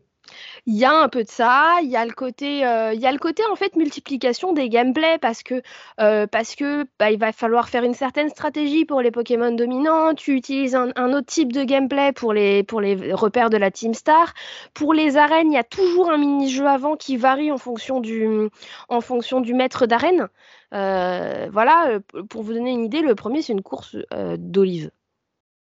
Il 0.68 0.76
y 0.76 0.84
a 0.84 0.92
un 0.92 1.10
peu 1.10 1.24
de 1.24 1.30
ça, 1.30 1.78
il 1.84 1.90
y 1.90 1.96
a 1.96 2.04
le 2.04 2.12
côté, 2.12 2.66
euh, 2.66 2.92
il 2.92 3.00
y 3.00 3.06
a 3.06 3.12
le 3.12 3.20
côté 3.20 3.44
en 3.52 3.56
fait 3.56 3.76
multiplication 3.76 4.52
des 4.52 4.68
gameplays 4.68 5.20
parce 5.20 5.44
que 5.44 5.62
euh, 6.02 6.26
parce 6.26 6.56
que 6.56 6.88
bah, 6.98 7.12
il 7.12 7.20
va 7.20 7.32
falloir 7.32 7.70
faire 7.70 7.84
une 7.84 7.94
certaine 7.94 8.30
stratégie 8.30 8.84
pour 8.84 9.02
les 9.02 9.12
Pokémon 9.12 9.52
dominants. 9.52 10.16
Tu 10.16 10.36
utilises 10.36 10.74
un, 10.76 10.90
autre 11.14 11.28
type 11.28 11.54
de 11.54 11.64
gameplay 11.64 12.14
pour 12.14 12.34
les 12.34 12.64
pour 12.64 12.82
les 12.82 13.14
repères 13.14 13.52
de 13.52 13.58
la 13.58 13.70
Team 13.70 13.94
Star. 13.94 14.34
Pour 14.74 14.96
les 14.96 15.18
arènes, 15.18 15.52
il 15.52 15.56
y 15.56 15.60
a 15.60 15.64
toujours 15.64 16.10
un 16.10 16.18
mini-jeu 16.18 16.66
avant 16.68 16.96
qui 16.96 17.16
varie 17.16 17.52
en 17.52 17.60
fonction 17.60 18.00
du 18.00 18.50
en 18.90 19.02
fonction 19.02 19.42
du 19.42 19.54
maître 19.54 19.86
d'arène. 19.86 20.30
Euh, 20.74 21.48
voilà, 21.52 22.00
pour 22.30 22.42
vous 22.42 22.54
donner 22.54 22.72
une 22.72 22.86
idée, 22.86 23.02
le 23.02 23.14
premier 23.14 23.44
c'est 23.44 23.54
une 23.54 23.62
course 23.62 23.96
d'olive. 24.40 24.90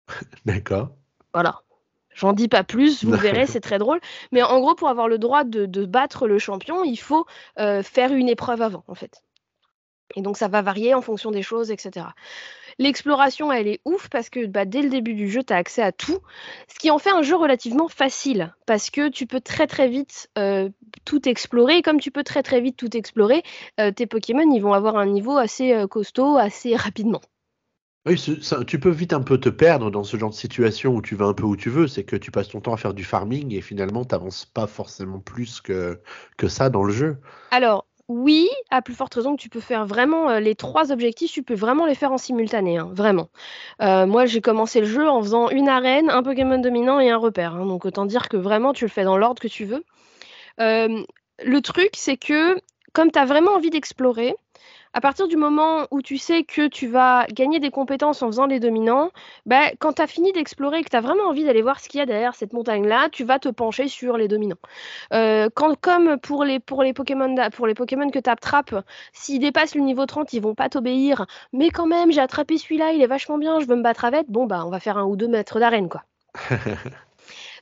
D'accord. 0.44 0.90
Voilà. 1.32 1.64
J'en 2.14 2.32
dis 2.32 2.48
pas 2.48 2.62
plus, 2.62 3.04
vous 3.04 3.16
verrez, 3.16 3.46
c'est 3.46 3.60
très 3.60 3.78
drôle. 3.78 4.00
Mais 4.30 4.42
en 4.42 4.60
gros, 4.60 4.74
pour 4.74 4.88
avoir 4.88 5.08
le 5.08 5.18
droit 5.18 5.44
de, 5.44 5.84
battre 5.84 6.26
le 6.26 6.38
champion, 6.38 6.84
il 6.84 6.96
faut 6.96 7.26
euh, 7.58 7.82
faire 7.82 8.12
une 8.12 8.28
épreuve 8.28 8.62
avant, 8.62 8.84
en 8.88 8.94
fait. 8.94 9.22
Et 10.16 10.22
donc 10.22 10.36
ça 10.36 10.48
va 10.48 10.62
varier 10.62 10.94
en 10.94 11.02
fonction 11.02 11.32
des 11.32 11.42
choses, 11.42 11.70
etc. 11.72 12.06
L'exploration, 12.78 13.52
elle 13.52 13.66
est 13.66 13.80
ouf 13.84 14.08
parce 14.08 14.30
que 14.30 14.46
bah, 14.46 14.64
dès 14.64 14.82
le 14.82 14.90
début 14.90 15.14
du 15.14 15.28
jeu, 15.28 15.42
tu 15.42 15.52
as 15.52 15.56
accès 15.56 15.82
à 15.82 15.92
tout, 15.92 16.18
ce 16.68 16.78
qui 16.78 16.90
en 16.90 16.98
fait 16.98 17.10
un 17.10 17.22
jeu 17.22 17.36
relativement 17.36 17.88
facile 17.88 18.54
parce 18.66 18.90
que 18.90 19.08
tu 19.08 19.26
peux 19.26 19.40
très 19.40 19.66
très 19.66 19.88
vite 19.88 20.28
euh, 20.38 20.68
tout 21.04 21.28
explorer. 21.28 21.78
Et 21.78 21.82
comme 21.82 22.00
tu 22.00 22.10
peux 22.10 22.24
très 22.24 22.42
très 22.42 22.60
vite 22.60 22.76
tout 22.76 22.96
explorer, 22.96 23.42
euh, 23.80 23.90
tes 23.90 24.06
Pokémon, 24.06 24.48
ils 24.52 24.60
vont 24.60 24.72
avoir 24.72 24.96
un 24.96 25.06
niveau 25.06 25.36
assez 25.36 25.84
costaud 25.90 26.36
assez 26.36 26.76
rapidement. 26.76 27.20
Oui, 28.06 28.22
tu 28.66 28.78
peux 28.78 28.90
vite 28.90 29.14
un 29.14 29.22
peu 29.22 29.38
te 29.38 29.48
perdre 29.48 29.90
dans 29.90 30.04
ce 30.04 30.18
genre 30.18 30.28
de 30.28 30.34
situation 30.34 30.94
où 30.94 31.00
tu 31.00 31.14
vas 31.14 31.24
un 31.24 31.32
peu 31.32 31.44
où 31.44 31.56
tu 31.56 31.70
veux. 31.70 31.88
C'est 31.88 32.04
que 32.04 32.16
tu 32.16 32.30
passes 32.30 32.48
ton 32.48 32.60
temps 32.60 32.74
à 32.74 32.76
faire 32.76 32.92
du 32.92 33.02
farming 33.02 33.54
et 33.54 33.62
finalement, 33.62 34.04
tu 34.04 34.14
n'avances 34.14 34.44
pas 34.44 34.66
forcément 34.66 35.20
plus 35.20 35.62
que, 35.62 35.98
que 36.36 36.46
ça 36.46 36.68
dans 36.68 36.84
le 36.84 36.92
jeu. 36.92 37.16
Alors, 37.50 37.86
oui, 38.08 38.50
à 38.70 38.82
plus 38.82 38.92
forte 38.92 39.14
raison 39.14 39.34
que 39.36 39.40
tu 39.40 39.48
peux 39.48 39.60
faire 39.60 39.86
vraiment 39.86 40.28
euh, 40.28 40.40
les 40.40 40.54
trois 40.54 40.92
objectifs, 40.92 41.32
tu 41.32 41.42
peux 41.42 41.54
vraiment 41.54 41.86
les 41.86 41.94
faire 41.94 42.12
en 42.12 42.18
simultané, 42.18 42.76
hein, 42.76 42.90
vraiment. 42.92 43.30
Euh, 43.80 44.06
moi, 44.06 44.26
j'ai 44.26 44.42
commencé 44.42 44.80
le 44.80 44.86
jeu 44.86 45.08
en 45.08 45.22
faisant 45.22 45.48
une 45.48 45.70
arène, 45.70 46.10
un 46.10 46.22
Pokémon 46.22 46.58
dominant 46.58 47.00
et 47.00 47.08
un 47.08 47.16
repère. 47.16 47.54
Hein, 47.54 47.64
donc 47.64 47.86
autant 47.86 48.04
dire 48.04 48.28
que 48.28 48.36
vraiment, 48.36 48.74
tu 48.74 48.84
le 48.84 48.90
fais 48.90 49.04
dans 49.04 49.16
l'ordre 49.16 49.40
que 49.40 49.48
tu 49.48 49.64
veux. 49.64 49.82
Euh, 50.60 51.02
le 51.42 51.60
truc, 51.62 51.92
c'est 51.94 52.18
que 52.18 52.58
comme 52.92 53.10
tu 53.10 53.18
as 53.18 53.24
vraiment 53.24 53.52
envie 53.52 53.70
d'explorer, 53.70 54.34
à 54.94 55.00
partir 55.00 55.26
du 55.26 55.36
moment 55.36 55.86
où 55.90 56.00
tu 56.02 56.18
sais 56.18 56.44
que 56.44 56.68
tu 56.68 56.86
vas 56.86 57.26
gagner 57.32 57.58
des 57.58 57.70
compétences 57.70 58.22
en 58.22 58.28
faisant 58.28 58.46
les 58.46 58.60
dominants, 58.60 59.10
bah, 59.44 59.72
quand 59.80 59.94
tu 59.94 60.02
as 60.02 60.06
fini 60.06 60.32
d'explorer 60.32 60.78
et 60.78 60.84
que 60.84 60.90
tu 60.90 60.96
as 60.96 61.00
vraiment 61.00 61.24
envie 61.24 61.44
d'aller 61.44 61.62
voir 61.62 61.80
ce 61.80 61.88
qu'il 61.88 61.98
y 61.98 62.02
a 62.02 62.06
derrière 62.06 62.36
cette 62.36 62.52
montagne-là, 62.52 63.08
tu 63.10 63.24
vas 63.24 63.40
te 63.40 63.48
pencher 63.48 63.88
sur 63.88 64.16
les 64.16 64.28
dominants. 64.28 64.56
Euh, 65.12 65.48
comme 65.80 66.18
pour 66.18 66.44
les, 66.44 66.60
pour 66.60 66.84
les 66.84 66.92
Pokémon, 66.92 67.34
pour 67.52 67.66
les 67.66 67.74
Pokémon 67.74 68.08
que 68.08 68.20
tu 68.20 68.30
attrapes, 68.30 68.76
s'ils 69.12 69.40
dépassent 69.40 69.74
le 69.74 69.80
niveau 69.80 70.06
30, 70.06 70.32
ils 70.32 70.40
vont 70.40 70.54
pas 70.54 70.68
t'obéir. 70.68 71.26
Mais 71.52 71.70
quand 71.70 71.86
même, 71.86 72.12
j'ai 72.12 72.20
attrapé 72.20 72.56
celui-là, 72.56 72.92
il 72.92 73.02
est 73.02 73.08
vachement 73.08 73.36
bien, 73.36 73.58
je 73.58 73.66
veux 73.66 73.76
me 73.76 73.82
battre 73.82 74.04
avec. 74.04 74.30
Bon, 74.30 74.46
bah, 74.46 74.64
on 74.64 74.70
va 74.70 74.78
faire 74.78 74.96
un 74.96 75.04
ou 75.04 75.16
deux 75.16 75.28
mètres 75.28 75.58
d'arène, 75.58 75.88
quoi. 75.88 76.04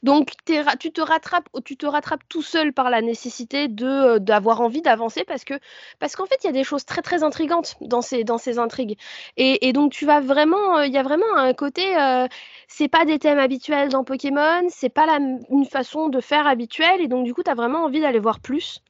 Donc 0.03 0.31
tu 0.45 0.93
te 0.93 1.01
rattrapes, 1.01 1.49
tu 1.65 1.77
te 1.77 1.87
rattrapes 1.87 2.23
tout 2.29 2.43
seul 2.43 2.73
par 2.73 2.91
la 2.91 3.03
nécessité 3.03 3.69
euh, 3.83 4.19
d'avoir 4.19 4.61
envie 4.61 4.83
d'avancer 4.83 5.25
parce 5.25 5.45
que 5.45 5.55
qu'en 6.01 6.27
fait 6.27 6.39
il 6.43 6.47
y 6.47 6.51
a 6.51 6.53
des 6.53 6.65
choses 6.65 6.85
très 6.85 7.03
très 7.03 7.23
intrigantes 7.23 7.77
dans 7.81 8.03
ces 8.03 8.59
intrigues. 8.59 8.99
Et, 9.37 9.73
donc 9.73 9.93
tu 9.93 10.05
vas 10.05 10.21
vraiment 10.21 10.79
euh, 10.79 10.87
il 10.87 10.93
y 10.93 10.99
a 10.99 11.03
vraiment 11.03 11.37
un 11.37 11.55
côté 11.55 11.97
euh, 11.97 12.27
c'est 12.69 12.89
pas 12.89 13.05
des 13.05 13.19
thèmes 13.19 13.39
habituels 13.39 13.89
dans 13.89 14.05
Pokémon 14.05 14.67
c'est 14.69 14.89
pas 14.89 15.07
une 15.51 15.65
façon 15.65 16.09
de 16.09 16.21
faire 16.21 16.47
habituelle 16.47 17.01
et 17.01 17.09
donc 17.09 17.25
du 17.25 17.33
coup 17.33 17.43
tu 17.43 17.51
as 17.51 17.55
vraiment 17.55 17.85
envie 17.85 18.01
d'aller 18.01 18.19
voir 18.19 18.41
plus 18.41 18.81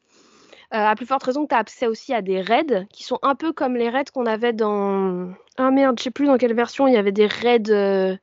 à 0.71 0.95
plus 0.97 1.07
forte 1.07 1.23
raison 1.23 1.45
que 1.45 1.51
tu 1.51 1.55
as 1.55 1.59
accès 1.59 1.87
aussi 1.87 2.15
à 2.15 2.23
des 2.23 2.41
raids 2.41 2.87
qui 2.91 3.05
sont 3.05 3.19
un 3.23 3.35
peu 3.35 3.53
comme 3.53 3.77
les 3.77 3.91
raids 3.91 4.05
qu'on 4.13 4.27
avait 4.27 4.55
dans 4.55 5.29
ah 5.59 5.71
merde 5.71 5.99
je 5.99 6.05
sais 6.05 6.11
plus 6.11 6.27
dans 6.27 6.39
quelle 6.39 6.55
version 6.55 6.87
il 6.89 6.95
y 6.95 6.97
avait 6.97 7.13
des 7.13 7.27
raids 7.27 8.19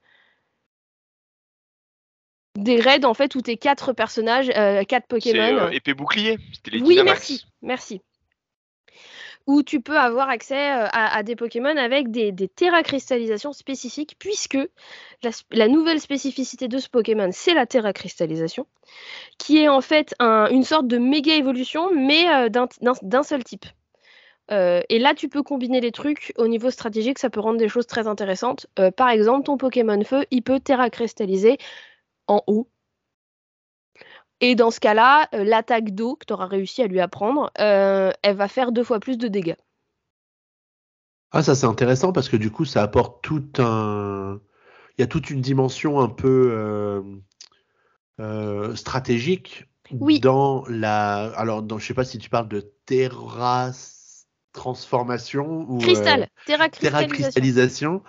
des 2.55 2.79
raids 2.79 3.05
en 3.05 3.13
fait 3.13 3.35
où 3.35 3.41
t'es 3.41 3.57
quatre 3.57 3.93
personnages, 3.93 4.51
euh, 4.55 4.83
quatre 4.83 5.07
Pokémon. 5.07 5.57
Euh, 5.57 5.69
épée 5.69 5.93
bouclier, 5.93 6.37
c'était 6.53 6.71
les 6.71 6.81
Oui, 6.81 6.99
merci, 7.03 7.45
merci. 7.61 8.01
Où 9.47 9.63
tu 9.63 9.81
peux 9.81 9.97
avoir 9.97 10.29
accès 10.29 10.71
euh, 10.71 10.87
à, 10.91 11.23
des 11.23 11.35
Pokémon 11.35 11.75
avec 11.75 12.11
des, 12.11 12.31
des 12.31 12.47
terracristallisations 12.47 13.51
spécifiques, 13.53 14.15
puisque 14.19 14.59
la, 15.51 15.67
nouvelle 15.67 15.99
spécificité 15.99 16.67
de 16.67 16.77
ce 16.77 16.87
Pokémon, 16.87 17.29
c'est 17.31 17.55
la 17.55 17.65
terracristallisation, 17.65 18.67
qui 19.39 19.57
est 19.57 19.67
en 19.67 19.81
fait 19.81 20.13
une 20.19 20.63
sorte 20.63 20.87
de 20.87 20.99
méga 20.99 21.33
évolution, 21.33 21.89
mais 21.95 22.49
d'un 22.49 23.23
seul 23.23 23.43
type. 23.43 23.65
et 24.51 24.99
là, 24.99 25.15
tu 25.15 25.29
peux 25.29 25.41
combiner 25.41 25.81
les 25.81 25.91
trucs 25.91 26.31
au 26.37 26.47
niveau 26.47 26.69
stratégique, 26.69 27.17
ça 27.17 27.31
peut 27.31 27.39
rendre 27.39 27.57
des 27.57 27.69
choses 27.69 27.87
très 27.87 28.07
intéressantes. 28.07 28.67
par 28.97 29.09
exemple, 29.09 29.45
ton 29.45 29.57
Pokémon 29.57 30.03
Feu, 30.03 30.25
il 30.29 30.43
peut 30.43 30.59
terracristalliser 30.59 31.57
en 32.29 32.43
haut. 32.47 32.69
Et 34.41 34.55
dans 34.55 34.71
ce 34.71 34.79
cas-là, 34.79 35.27
euh, 35.33 35.43
l'attaque 35.43 35.91
d'eau 35.91 36.15
que 36.15 36.25
tu 36.25 36.33
auras 36.33 36.47
réussi 36.47 36.81
à 36.81 36.87
lui 36.87 37.01
apprendre, 37.01 37.51
euh, 37.59 38.11
elle 38.21 38.37
va 38.37 38.47
faire 38.47 38.71
deux 38.71 38.83
fois 38.83 38.99
plus 38.99 39.17
de 39.17 39.27
dégâts. 39.27 39.57
Ah, 41.31 41.43
ça 41.43 41.55
c'est 41.55 41.65
intéressant 41.65 42.13
parce 42.13 42.29
que 42.29 42.37
du 42.37 42.49
coup, 42.49 42.65
ça 42.65 42.81
apporte 42.81 43.21
tout 43.21 43.51
un. 43.59 44.39
Il 44.97 45.01
y 45.01 45.03
a 45.03 45.07
toute 45.07 45.29
une 45.29 45.41
dimension 45.41 45.99
un 45.99 46.09
peu 46.09 47.01
euh, 48.19 48.75
stratégique 48.75 49.65
oui. 49.91 50.19
dans 50.19 50.63
la. 50.67 51.31
Alors, 51.35 51.61
dans... 51.61 51.77
je 51.77 51.85
sais 51.85 51.93
pas 51.93 52.05
si 52.05 52.17
tu 52.17 52.29
parles 52.29 52.47
de 52.47 52.71
terrasse 52.85 54.27
transformation 54.53 55.65
ou. 55.69 55.79
Cristal, 55.79 56.29
terracristallisation. 56.45 58.01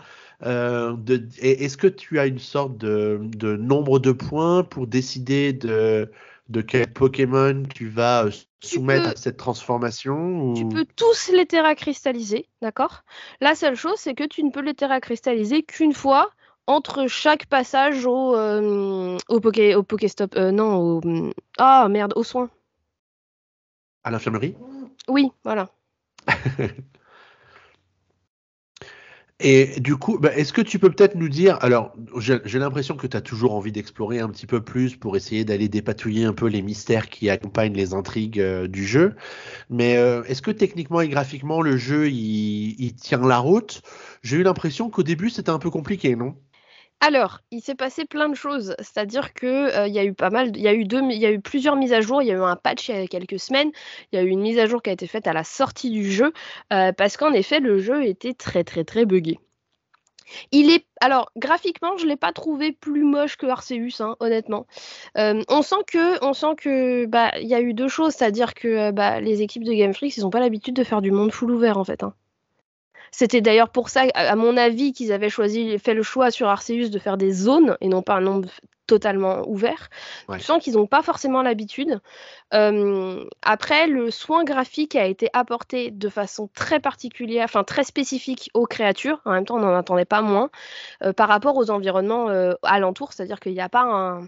Euh, 0.42 0.96
est-ce 1.40 1.76
que 1.76 1.86
tu 1.86 2.18
as 2.18 2.26
une 2.26 2.38
sorte 2.38 2.78
de, 2.78 3.20
nombre 3.56 3.98
de 3.98 4.12
points 4.12 4.64
pour 4.64 4.86
décider 4.86 5.52
de, 5.52 6.10
de 6.48 6.60
quel 6.62 6.92
Pokémon 6.92 7.64
tu 7.74 7.88
vas 7.88 8.24
euh, 8.24 8.30
soumettre 8.60 9.08
à 9.08 9.16
cette 9.16 9.36
transformation 9.36 10.54
Tu 10.54 10.66
peux 10.66 10.86
tous 10.96 11.30
les 11.32 11.46
terracristalliser, 11.46 12.48
d'accord? 12.62 13.04
La 13.40 13.54
seule 13.54 13.76
chose, 13.76 13.96
c'est 13.98 14.14
que 14.14 14.24
tu 14.24 14.42
ne 14.42 14.50
peux 14.50 14.62
les 14.62 14.74
terracristalliser 14.74 15.62
qu'une 15.62 15.92
fois 15.92 16.30
entre 16.66 17.06
chaque 17.06 17.46
passage 17.46 18.06
au, 18.06 18.34
euh, 18.34 19.18
au, 19.28 19.40
poké, 19.40 19.74
au 19.74 19.82
Pokéstop. 19.82 20.36
non, 20.36 20.76
au. 20.76 21.32
Ah 21.58 21.88
merde, 21.90 22.14
au 22.16 22.22
soin. 22.22 22.48
À 24.04 24.10
l'infirmerie? 24.10 24.56
Oui, 25.08 25.30
voilà. 25.44 25.68
Et 29.42 29.80
du 29.80 29.96
coup, 29.96 30.18
bah, 30.18 30.34
est-ce 30.36 30.52
que 30.52 30.60
tu 30.60 30.78
peux 30.78 30.90
peut-être 30.90 31.14
nous 31.14 31.30
dire, 31.30 31.56
alors 31.62 31.94
j'ai 32.16 32.58
l'impression 32.58 32.94
que 32.96 33.06
tu 33.06 33.16
as 33.16 33.22
toujours 33.22 33.54
envie 33.54 33.72
d'explorer 33.72 34.18
un 34.20 34.28
petit 34.28 34.46
peu 34.46 34.60
plus 34.60 34.96
pour 34.96 35.16
essayer 35.16 35.46
d'aller 35.46 35.68
dépatouiller 35.68 36.24
un 36.26 36.34
peu 36.34 36.46
les 36.46 36.60
mystères 36.60 37.08
qui 37.08 37.30
accompagnent 37.30 37.72
les 37.72 37.94
intrigues 37.94 38.38
euh, 38.38 38.68
du 38.68 38.86
jeu, 38.86 39.14
mais 39.70 39.96
euh, 39.96 40.22
est-ce 40.24 40.42
que 40.42 40.50
techniquement 40.50 41.00
et 41.00 41.08
graphiquement 41.08 41.62
le 41.62 41.78
jeu 41.78 42.10
il, 42.10 42.94
tient 42.96 43.26
la 43.26 43.38
route? 43.38 43.80
J'ai 44.22 44.36
eu 44.36 44.42
l'impression 44.42 44.90
qu'au 44.90 45.02
début 45.02 45.30
c'était 45.30 45.50
un 45.50 45.58
peu 45.58 45.70
compliqué, 45.70 46.16
non? 46.16 46.36
Alors, 47.00 47.40
il 47.50 47.62
s'est 47.62 47.74
passé 47.74 48.04
plein 48.04 48.28
de 48.28 48.34
choses, 48.34 48.74
c'est-à-dire 48.78 49.32
que 49.32 49.46
euh, 49.46 49.86
il 49.88 49.94
y 49.94 49.98
a 49.98 50.04
eu 50.04 50.12
pas 50.12 50.28
mal, 50.28 50.54
il 50.54 50.62
y 50.62 50.68
a 50.68 51.32
eu 51.32 51.40
plusieurs 51.40 51.74
mises 51.76 51.94
à 51.94 52.02
jour, 52.02 52.22
il 52.22 52.26
y 52.28 52.30
a 52.30 52.34
eu 52.34 52.42
un 52.42 52.56
patch 52.56 52.90
il 52.90 52.94
y 52.94 52.98
a 52.98 53.06
quelques 53.06 53.40
semaines, 53.40 53.70
il 54.12 54.16
y 54.16 54.18
a 54.18 54.22
eu 54.22 54.28
une 54.28 54.40
mise 54.42 54.58
à 54.58 54.66
jour 54.66 54.82
qui 54.82 54.90
a 54.90 54.92
été 54.92 55.06
faite 55.06 55.26
à 55.26 55.32
la 55.32 55.42
sortie 55.42 55.90
du 55.90 56.10
jeu, 56.10 56.32
euh, 56.74 56.92
parce 56.92 57.16
qu'en 57.16 57.32
effet 57.32 57.60
le 57.60 57.78
jeu 57.78 58.04
était 58.04 58.34
très 58.34 58.64
très 58.64 58.84
très 58.84 59.06
buggé. 59.06 59.38
Il 60.52 60.70
est 60.70 60.86
alors 61.00 61.30
graphiquement, 61.36 61.96
je 61.96 62.06
l'ai 62.06 62.16
pas 62.16 62.32
trouvé 62.32 62.72
plus 62.72 63.02
moche 63.02 63.36
que 63.36 63.46
Arceus, 63.46 64.00
hein, 64.00 64.16
honnêtement. 64.20 64.66
Euh, 65.18 65.42
on 65.48 65.62
sent 65.62 65.82
que, 65.86 66.22
on 66.24 66.34
sent 66.34 66.54
que, 66.58 67.06
bah, 67.06 67.32
il 67.40 67.48
y 67.48 67.54
a 67.54 67.60
eu 67.60 67.74
deux 67.74 67.88
choses, 67.88 68.14
c'est-à-dire 68.14 68.54
que 68.54 68.90
bah, 68.92 69.20
les 69.20 69.42
équipes 69.42 69.64
de 69.64 69.72
Game 69.72 69.94
Freak, 69.94 70.16
ils 70.16 70.20
n'ont 70.22 70.30
pas 70.30 70.40
l'habitude 70.40 70.74
de 70.76 70.84
faire 70.84 71.02
du 71.02 71.10
monde 71.10 71.32
full 71.32 71.50
ouvert 71.50 71.78
en 71.78 71.84
fait. 71.84 72.02
Hein. 72.02 72.14
C'était 73.10 73.40
d'ailleurs 73.40 73.70
pour 73.70 73.88
ça, 73.88 74.04
à 74.14 74.36
mon 74.36 74.56
avis, 74.56 74.92
qu'ils 74.92 75.12
avaient 75.12 75.30
choisi, 75.30 75.78
fait 75.78 75.94
le 75.94 76.02
choix 76.02 76.30
sur 76.30 76.48
Arceus 76.48 76.90
de 76.90 76.98
faire 76.98 77.16
des 77.16 77.32
zones 77.32 77.76
et 77.80 77.88
non 77.88 78.02
pas 78.02 78.14
un 78.14 78.20
nombre 78.20 78.48
totalement 78.90 79.48
ouvert. 79.48 79.88
Je 80.28 80.42
sens 80.42 80.60
qu'ils 80.60 80.72
n'ont 80.74 80.88
pas 80.88 81.02
forcément 81.02 81.42
l'habitude. 81.42 82.00
Euh, 82.54 83.24
après, 83.42 83.86
le 83.86 84.10
soin 84.10 84.42
graphique 84.42 84.96
a 84.96 85.06
été 85.06 85.28
apporté 85.32 85.92
de 85.92 86.08
façon 86.08 86.50
très 86.54 86.80
particulière, 86.80 87.44
enfin 87.44 87.62
très 87.62 87.84
spécifique 87.84 88.50
aux 88.52 88.66
créatures. 88.66 89.20
En 89.24 89.30
même 89.30 89.44
temps, 89.44 89.58
on 89.58 89.60
n'en 89.60 89.76
attendait 89.76 90.04
pas 90.04 90.22
moins 90.22 90.50
euh, 91.04 91.12
par 91.12 91.28
rapport 91.28 91.56
aux 91.56 91.70
environnements 91.70 92.30
euh, 92.30 92.54
alentours, 92.64 93.12
c'est-à-dire 93.12 93.38
qu'il 93.38 93.52
n'y 93.52 93.60
a 93.60 93.68
pas 93.68 93.82
un 93.82 94.22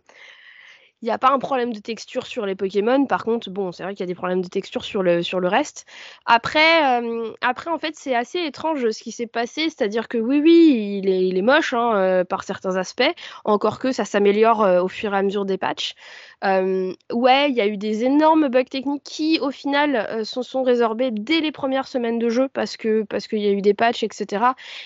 il 1.02 1.06
n'y 1.06 1.10
a 1.10 1.18
pas 1.18 1.30
un 1.30 1.40
problème 1.40 1.72
de 1.72 1.80
texture 1.80 2.26
sur 2.26 2.46
les 2.46 2.54
Pokémon. 2.54 3.06
Par 3.06 3.24
contre, 3.24 3.50
bon, 3.50 3.72
c'est 3.72 3.82
vrai 3.82 3.92
qu'il 3.94 4.00
y 4.00 4.04
a 4.04 4.06
des 4.06 4.14
problèmes 4.14 4.40
de 4.40 4.48
texture 4.48 4.84
sur 4.84 5.02
le, 5.02 5.48
reste. 5.48 5.84
Après, 6.26 7.00
euh, 7.02 7.32
après 7.40 7.70
en 7.70 7.78
fait, 7.78 7.94
c'est 7.96 8.14
assez 8.14 8.38
étrange 8.38 8.88
ce 8.88 9.02
qui 9.02 9.10
s'est 9.10 9.26
passé. 9.26 9.64
C'est-à-dire 9.64 10.06
que 10.06 10.16
oui, 10.18 10.40
oui, 10.40 11.00
il 11.02 11.36
est, 11.36 11.42
moche 11.42 11.74
hein, 11.74 11.96
euh, 11.96 12.24
par 12.24 12.44
certains 12.44 12.76
aspects. 12.76 13.12
Encore 13.44 13.80
que 13.80 13.90
ça 13.90 14.04
s'améliore 14.04 14.62
euh, 14.62 14.80
au 14.80 14.86
fur 14.86 15.12
et 15.12 15.18
à 15.18 15.22
mesure 15.22 15.44
des 15.44 15.58
patchs. 15.58 15.94
ouais, 16.42 17.50
il 17.50 17.54
y 17.56 17.60
a 17.60 17.66
eu 17.66 17.76
des 17.76 18.04
énormes 18.04 18.48
bugs 18.48 18.62
techniques 18.64 19.02
qui, 19.02 19.40
au 19.40 19.50
final, 19.50 20.24
se 20.24 20.42
sont 20.42 20.62
résorbés 20.62 21.10
dès 21.10 21.40
les 21.40 21.50
premières 21.50 21.88
semaines 21.88 22.20
de 22.20 22.28
jeu 22.28 22.48
parce 22.48 22.76
que 22.76 23.02
parce 23.02 23.26
qu'il 23.26 23.40
y 23.40 23.48
a 23.48 23.50
eu 23.50 23.60
des 23.62 23.74
patchs, 23.74 24.04
etc. 24.04 24.44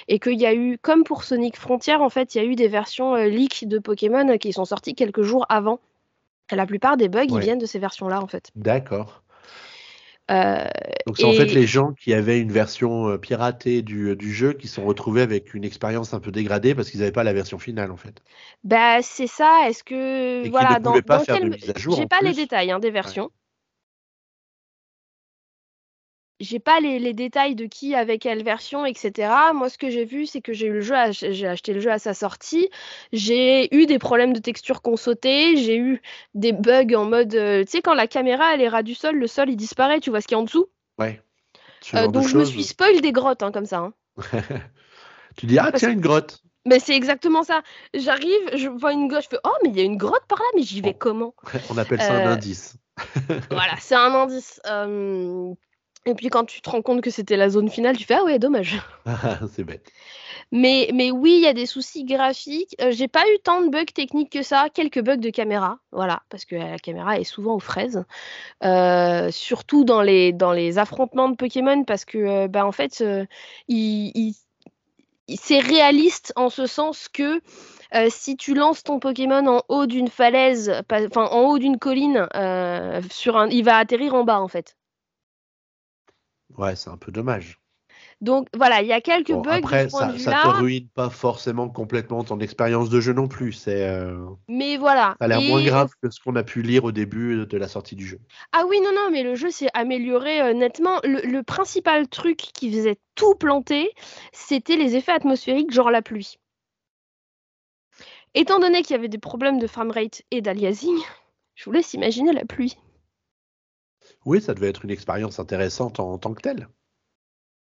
Et 0.08 0.18
qu'il 0.18 0.40
y 0.40 0.46
a 0.46 0.54
eu, 0.54 0.78
comme 0.80 1.04
pour 1.04 1.24
Sonic 1.24 1.56
Frontier, 1.58 1.96
en 1.96 2.08
fait, 2.08 2.34
il 2.34 2.38
y 2.38 2.40
a 2.40 2.44
eu 2.44 2.54
des 2.54 2.68
versions 2.68 3.16
leak 3.16 3.68
de 3.68 3.78
Pokémon 3.78 4.38
qui 4.38 4.54
sont 4.54 4.64
sorties 4.64 4.94
quelques 4.94 5.22
jours 5.22 5.44
avant 5.50 5.80
la 6.50 6.66
plupart 6.66 6.96
des 6.96 7.08
bugs, 7.08 7.26
ils 7.28 7.38
viennent 7.38 7.58
de 7.58 7.66
ces 7.66 7.78
versions-là, 7.78 8.20
en 8.22 8.26
fait. 8.26 8.50
D'accord. 8.54 9.22
Euh, 10.30 10.64
Donc 11.06 11.18
c'est 11.18 11.24
en 11.24 11.32
fait 11.32 11.46
les 11.46 11.68
gens 11.68 11.92
qui 11.92 12.12
avaient 12.12 12.40
une 12.40 12.50
version 12.50 13.10
euh, 13.10 13.16
piratée 13.16 13.82
du, 13.82 14.08
euh, 14.08 14.16
du, 14.16 14.32
jeu 14.34 14.54
qui 14.54 14.66
sont 14.66 14.84
retrouvés 14.84 15.22
avec 15.22 15.54
une 15.54 15.62
expérience 15.62 16.14
un 16.14 16.20
peu 16.20 16.32
dégradée 16.32 16.74
parce 16.74 16.90
qu'ils 16.90 16.98
n'avaient 16.98 17.12
pas 17.12 17.22
la 17.22 17.32
version 17.32 17.60
finale 17.60 17.92
en 17.92 17.96
fait. 17.96 18.22
Bah 18.64 19.02
c'est 19.02 19.28
ça. 19.28 19.68
Est-ce 19.68 19.84
que 19.84 20.48
voilà 20.48 20.80
dans, 20.80 21.00
pas 21.00 21.22
J'ai 21.22 22.06
pas 22.06 22.20
les 22.22 22.32
détails 22.32 22.72
hein, 22.72 22.80
des 22.80 22.90
versions. 22.90 23.30
J'ai 26.40 26.58
pas 26.58 26.80
les, 26.80 26.98
les 26.98 27.12
détails 27.14 27.54
de 27.54 27.66
qui 27.66 27.94
avait 27.94 28.18
quelle 28.18 28.42
version, 28.44 28.84
etc. 28.86 29.52
Moi, 29.54 29.68
ce 29.70 29.78
que 29.78 29.90
j'ai 29.90 30.04
vu, 30.04 30.26
c'est 30.26 30.40
que 30.40 30.52
j'ai 30.52 30.66
eu 30.66 30.72
le 30.72 30.80
jeu, 30.80 30.94
à- 30.94 31.10
j'ai 31.12 31.46
acheté 31.46 31.72
le 31.72 31.80
jeu 31.80 31.90
à 31.90 31.98
sa 31.98 32.14
sortie. 32.14 32.68
J'ai 33.12 33.74
eu 33.74 33.86
des 33.86 33.98
problèmes 33.98 34.32
de 34.32 34.40
texture 34.40 34.82
qu'on 34.82 34.96
sautait. 34.96 35.56
J'ai 35.56 35.76
eu 35.78 36.02
des 36.34 36.52
bugs 36.52 36.94
en 36.94 37.04
mode, 37.06 37.34
euh, 37.34 37.64
tu 37.64 37.70
sais, 37.72 37.82
quand 37.82 37.94
la 37.94 38.06
caméra 38.06 38.54
elle 38.54 38.60
est 38.62 38.68
ras 38.68 38.82
du 38.82 38.94
sol, 38.94 39.16
le 39.16 39.26
sol 39.26 39.50
il 39.50 39.56
disparaît. 39.56 40.00
Tu 40.00 40.10
vois 40.10 40.20
ce 40.20 40.26
qu'il 40.26 40.34
y 40.36 40.38
a 40.38 40.40
en 40.40 40.44
dessous? 40.44 40.66
Ouais. 40.98 41.20
Euh, 41.94 42.06
de 42.06 42.12
donc 42.12 42.28
je 42.28 42.36
me 42.36 42.44
suis 42.44 42.64
spoil 42.64 43.00
des 43.00 43.12
grottes 43.12 43.42
hein, 43.42 43.52
comme 43.52 43.66
ça. 43.66 43.78
hein. 43.78 43.94
Tu 45.36 45.46
dis, 45.46 45.58
ah 45.58 45.64
Parce 45.70 45.80
tiens, 45.80 45.92
une 45.92 46.00
grotte. 46.00 46.42
Mais 46.66 46.80
c'est 46.80 46.96
exactement 46.96 47.44
ça. 47.44 47.62
J'arrive, 47.94 48.50
je 48.54 48.68
vois 48.68 48.92
une 48.92 49.06
grotte, 49.08 49.22
je 49.24 49.28
fais 49.28 49.38
oh 49.44 49.52
mais 49.62 49.70
il 49.70 49.76
y 49.76 49.80
a 49.80 49.84
une 49.84 49.96
grotte 49.96 50.24
par 50.28 50.38
là, 50.38 50.44
mais 50.56 50.62
j'y 50.62 50.80
vais 50.80 50.92
Bon. 50.92 50.98
comment? 50.98 51.34
On 51.70 51.78
appelle 51.78 52.00
ça 52.00 52.14
un 52.14 52.26
Euh, 52.26 52.32
indice. 52.32 52.76
Voilà, 53.50 53.74
c'est 53.80 53.94
un 53.94 54.12
indice. 54.14 54.60
Euh, 54.66 55.54
Et 56.06 56.14
puis 56.14 56.28
quand 56.28 56.44
tu 56.44 56.60
te 56.60 56.70
rends 56.70 56.82
compte 56.82 57.00
que 57.00 57.10
c'était 57.10 57.36
la 57.36 57.48
zone 57.48 57.68
finale, 57.68 57.96
tu 57.96 58.04
fais 58.04 58.14
ah 58.14 58.24
ouais 58.24 58.38
dommage. 58.38 58.80
c'est 59.54 59.64
bête. 59.64 59.90
Mais, 60.52 60.90
mais 60.94 61.10
oui, 61.10 61.34
il 61.34 61.40
y 61.42 61.46
a 61.46 61.52
des 61.52 61.66
soucis 61.66 62.04
graphiques. 62.04 62.76
Euh, 62.80 62.92
j'ai 62.92 63.08
pas 63.08 63.24
eu 63.28 63.38
tant 63.42 63.60
de 63.60 63.68
bugs 63.68 63.84
techniques 63.92 64.30
que 64.30 64.42
ça. 64.42 64.68
Quelques 64.72 65.02
bugs 65.02 65.16
de 65.16 65.30
caméra, 65.30 65.78
voilà, 65.90 66.22
parce 66.28 66.44
que 66.44 66.54
la 66.54 66.78
caméra 66.78 67.18
est 67.18 67.24
souvent 67.24 67.56
aux 67.56 67.60
fraises. 67.60 68.04
Euh, 68.64 69.30
surtout 69.32 69.84
dans 69.84 70.02
les, 70.02 70.32
dans 70.32 70.52
les 70.52 70.78
affrontements 70.78 71.28
de 71.28 71.36
Pokémon, 71.36 71.84
parce 71.84 72.04
que, 72.04 72.18
euh, 72.18 72.48
bah, 72.48 72.64
en 72.66 72.72
fait, 72.72 73.00
euh, 73.00 73.24
il- 73.68 74.12
il- 74.14 74.34
il- 75.28 75.38
c'est 75.38 75.58
réaliste 75.58 76.32
en 76.36 76.50
ce 76.50 76.66
sens 76.66 77.08
que 77.08 77.40
euh, 77.94 78.08
si 78.10 78.36
tu 78.36 78.54
lances 78.54 78.82
ton 78.82 78.98
Pokémon 79.00 79.46
en 79.46 79.62
haut 79.68 79.86
d'une 79.86 80.08
falaise, 80.08 80.72
enfin 80.90 81.26
en 81.26 81.42
haut 81.42 81.58
d'une 81.58 81.78
colline, 81.78 82.28
euh, 82.34 83.00
sur 83.10 83.36
un, 83.36 83.48
il 83.48 83.64
va 83.64 83.76
atterrir 83.78 84.14
en 84.14 84.24
bas 84.24 84.40
en 84.40 84.48
fait. 84.48 84.76
Ouais, 86.50 86.74
c'est 86.76 86.90
un 86.90 86.96
peu 86.96 87.12
dommage. 87.12 87.60
Donc 88.20 88.48
voilà, 88.54 88.82
il 88.82 88.88
y 88.88 88.92
a 88.92 89.00
quelques 89.00 89.32
Bon, 89.32 89.36
bugs 89.36 89.60
après, 89.60 89.78
de 89.78 89.88
ce 89.88 89.88
point 89.88 90.06
ça, 90.06 90.18
ça 90.18 90.34
te 90.34 90.46
ruine 90.48 90.88
pas 90.88 91.10
forcément 91.10 91.68
complètement 91.68 92.24
ton 92.24 92.38
expérience 92.40 92.90
de 92.90 93.00
jeu 93.00 93.12
non 93.12 93.28
plus. 93.28 93.52
C'est, 93.52 93.88
euh, 93.88 94.24
mais 94.48 94.76
voilà. 94.76 95.16
ça 95.20 95.26
a 95.26 95.28
l'air 95.28 95.42
moins 95.42 95.62
grave 95.62 95.90
que 96.02 96.10
ce 96.10 96.20
qu'on 96.20 96.36
a 96.36 96.44
pu 96.44 96.62
lire 96.62 96.84
au 96.84 96.92
début 96.92 97.46
de 97.46 97.58
la 97.58 97.68
sortie 97.68 97.96
du 97.96 98.06
jeu. 98.06 98.20
Ah 98.50 98.64
oui, 98.66 98.80
non, 98.80 98.92
non, 98.92 99.10
mais 99.12 99.22
le 99.22 99.36
jeu 99.36 99.50
s'est 99.52 99.68
amélioré 99.72 100.40
euh, 100.42 100.52
nettement. 100.52 100.98
Le, 101.04 101.20
le 101.20 101.42
principal 101.44 102.08
truc 102.08 102.38
qui 102.38 102.72
faisait 102.72 102.98
tout 103.14 103.34
planter, 103.36 103.92
c'était 104.32 104.76
les 104.76 104.96
effets 104.96 105.12
atmosphériques, 105.12 105.70
genre 105.72 105.90
la 105.92 106.02
pluie. 106.02 106.36
Étant 108.34 108.60
donné 108.60 108.82
qu'il 108.82 108.92
y 108.92 108.98
avait 108.98 109.08
des 109.08 109.18
problèmes 109.18 109.58
de 109.58 109.66
framerate 109.66 110.22
et 110.30 110.40
d'aliasing, 110.40 110.96
je 111.56 111.64
vous 111.64 111.72
laisse 111.72 111.92
imaginer 111.94 112.32
la 112.32 112.44
pluie. 112.44 112.76
Oui, 114.26 114.42
ça 114.42 114.52
devait 114.54 114.68
être 114.68 114.84
une 114.84 114.90
expérience 114.90 115.38
intéressante 115.38 115.98
en, 116.00 116.18
tant 116.18 116.34
que 116.34 116.42
telle. 116.42 116.68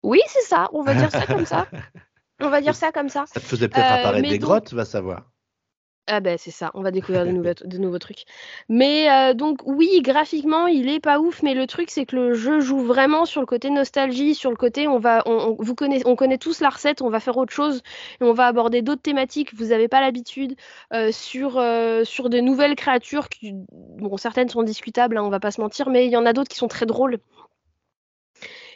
Oui, 0.04 0.20
c'est 0.28 0.42
ça, 0.42 0.68
on 0.74 0.84
va 0.84 0.94
dire 0.96 1.12
ça 1.12 1.26
comme 1.26 1.46
ça. 1.46 1.68
On 2.42 2.50
va 2.50 2.60
dire 2.60 2.76
ça 2.76 2.92
comme 2.92 3.08
ça. 3.08 3.24
Ça 3.28 3.40
te 3.40 3.46
faisait 3.46 3.70
peut-être 3.70 3.86
Euh, 3.86 4.00
apparaître 4.02 4.22
mais 4.22 4.32
des 4.32 4.40
donc- 4.40 4.50
grottes, 4.50 4.74
va 4.74 4.84
savoir. 4.84 5.32
Ah 6.08 6.20
ben 6.20 6.38
c'est 6.38 6.52
ça, 6.52 6.70
on 6.76 6.84
va 6.84 6.92
découvrir 6.92 7.26
de, 7.66 7.78
nouveaux 7.80 7.98
trucs. 7.98 8.26
Mais 8.70 9.12
euh, 9.12 9.34
donc 9.34 9.60
oui, 9.66 10.02
graphiquement, 10.04 10.68
il 10.68 10.88
est 10.88 11.00
pas 11.00 11.20
ouf, 11.20 11.42
mais 11.42 11.56
le 11.56 11.66
truc 11.66 11.90
c'est 11.90 12.06
que 12.06 12.16
le 12.16 12.36
jeu 12.36 12.60
joue 12.60 12.80
vraiment 12.80 13.26
sur 13.26 13.42
le 13.42 13.48
côté 13.48 13.72
nostalgie, 13.72 14.36
sur 14.36 14.52
le 14.52 14.56
côté 14.56 14.88
on 14.88 15.00
va, 15.00 15.24
on, 15.26 15.32
on- 15.32 15.56
vous 15.58 15.74
connaissez, 15.74 16.06
on 16.06 16.16
connaît 16.16 16.38
tous 16.38 16.60
la 16.62 16.70
recette, 16.70 17.02
on 17.02 17.10
va 17.10 17.20
faire 17.20 17.38
autre 17.38 17.54
chose 17.54 17.82
et 18.22 18.24
on 18.24 18.34
va 18.34 18.46
aborder 18.46 18.84
d'autres 18.84 19.02
thématiques. 19.02 19.52
que 19.52 19.56
Vous 19.56 19.68
n'avez 19.70 19.88
pas 19.88 20.00
l'habitude 20.00 20.56
euh, 20.94 21.12
sur 21.12 21.58
euh, 21.58 22.04
sur 22.04 22.30
de 22.30 22.40
nouvelles 22.40 22.76
créatures 22.76 23.28
qui, 23.28 23.54
bon 23.72 24.16
certaines 24.18 24.50
sont 24.50 24.62
discutables, 24.64 25.18
hein, 25.18 25.24
on 25.24 25.30
va 25.30 25.40
pas 25.40 25.52
se 25.52 25.60
mentir, 25.60 25.90
mais 25.90 26.06
il 26.06 26.12
y 26.12 26.18
en 26.18 26.26
a 26.28 26.34
d'autres 26.34 26.50
qui 26.50 26.58
sont 26.58 26.68
très 26.68 26.86
drôles. 26.86 27.18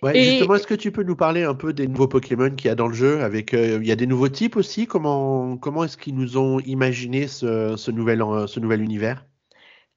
Ouais, 0.01 0.17
Et- 0.17 0.23
Justement, 0.23 0.55
est-ce 0.55 0.67
que 0.67 0.73
tu 0.75 0.91
peux 0.91 1.03
nous 1.03 1.15
parler 1.15 1.43
un 1.43 1.55
peu 1.55 1.73
des 1.73 1.87
nouveaux 1.87 2.07
Pokémon 2.07 2.49
qu'il 2.55 2.67
y 2.67 2.69
a 2.71 2.75
dans 2.75 2.87
le 2.87 2.93
jeu 2.93 3.21
avec, 3.21 3.53
euh, 3.53 3.79
Il 3.81 3.87
y 3.87 3.91
a 3.91 3.95
des 3.95 4.07
nouveaux 4.07 4.29
types 4.29 4.55
aussi? 4.57 4.87
Comment, 4.87 5.57
comment 5.57 5.83
est-ce 5.85 5.97
qu'ils 5.97 6.15
nous 6.15 6.37
ont 6.37 6.59
imaginé 6.61 7.27
ce, 7.27 7.75
ce 7.77 7.91
nouvel, 7.91 8.21
en- 8.21 8.47
ce 8.47 8.59
nouvel 8.59 8.81
univers? 8.81 9.25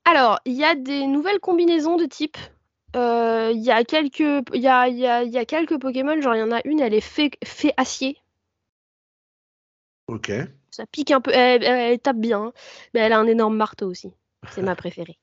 Alors, 0.05 0.39
il 0.45 0.53
y 0.55 0.65
a 0.65 0.75
des 0.77 1.07
nouvelles 1.09 1.41
combinaisons 1.41 1.97
de 1.97 2.07
types. 2.07 2.37
Euh, 2.97 3.51
Il 3.55 3.61
y 3.63 3.71
a 3.71 3.85
quelques, 3.85 4.21
y 4.55 4.67
a, 4.69 4.89
y 4.89 5.07
a- 5.07 5.25
y 5.25 5.39
a 5.39 5.45
quelques 5.45 5.79
Pokémon, 5.81 6.21
genre 6.21 6.35
il 6.37 6.41
y 6.41 6.43
en 6.43 6.53
a 6.53 6.61
une, 6.65 6.81
elle 6.81 6.95
est 6.95 7.01
fait, 7.01 7.31
fait 7.45 7.75
acier. 7.77 8.19
Ok. 10.07 10.29
Ça 10.73 10.87
pique 10.87 11.13
un 11.13 11.21
peu, 11.21 11.31
elle, 11.33 11.63
elle- 11.63 11.93
elle 11.93 12.01
tape 12.01 12.17
bien, 12.17 12.47
hein. 12.47 12.53
mais 12.95 13.01
elle 13.01 13.13
a 13.13 13.19
un 13.21 13.27
énorme 13.29 13.57
marteau 13.57 13.87
aussi. 13.89 14.13
C'est 14.49 14.63
ma 14.63 14.75
préférée. 14.77 15.19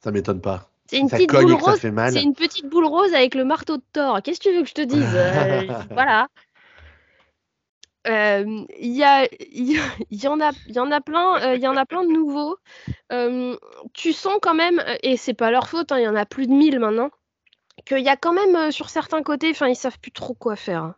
ça 0.00 0.10
m'étonne 0.10 0.40
pas. 0.40 0.71
C'est 0.92 0.98
une 0.98 1.08
ça 1.08 1.16
petite 1.16 1.30
boule 1.30 1.52
rose. 1.54 1.80
fait 1.80 1.90
mal. 1.90 2.12
C'est 2.12 2.22
une 2.22 2.34
petite 2.34 2.66
boule 2.66 2.84
rose 2.86 3.14
avec 3.14 3.34
le 3.34 3.44
marteau 3.44 3.78
de 3.78 3.82
Thor. 3.92 4.20
Qu'est-ce 4.22 4.38
que 4.40 4.48
tu 4.50 4.54
veux 4.54 4.62
que 4.62 4.68
je 4.68 4.74
te 4.74 4.82
dise 4.82 5.02
Euh, 5.14 5.66
Voilà. 5.90 6.28
Euh, 8.08 8.64
Il 8.78 8.90
y, 8.92 9.04
a, 9.04 9.24
il 9.52 9.72
y, 9.72 9.78
a- 9.78 9.82
il 10.10 10.22
y 10.22 10.28
en 10.28 10.40
a, 10.40 10.50
y 10.66 10.78
en 10.78 10.90
a 10.90 11.00
plein, 11.00 11.40
euh, 11.42 11.54
il 11.56 11.62
y 11.62 11.68
en 11.68 11.76
a 11.76 11.86
plein 11.86 12.02
de 12.04 12.10
nouveaux. 12.12 12.56
Tu 13.94 14.12
sens 14.12 14.38
quand 14.42 14.54
même, 14.54 14.82
et 15.02 15.16
c'est 15.16 15.34
pas 15.34 15.50
leur 15.50 15.68
faute, 15.68 15.92
hein, 15.92 15.98
il 15.98 16.04
y 16.04 16.08
en 16.08 16.16
a 16.16 16.26
plus 16.26 16.46
de 16.46 16.52
1000 16.52 16.78
maintenant, 16.78 17.10
qu'il 17.86 18.00
y 18.00 18.08
a 18.08 18.16
quand 18.16 18.32
même 18.32 18.70
sur 18.72 18.88
certains 18.90 19.22
côtés, 19.22 19.50
enfin 19.50 19.68
ils 19.68 19.76
savent 19.76 19.98
plus 19.98 20.12
trop 20.12 20.34
quoi 20.34 20.56
faire. 20.56 20.94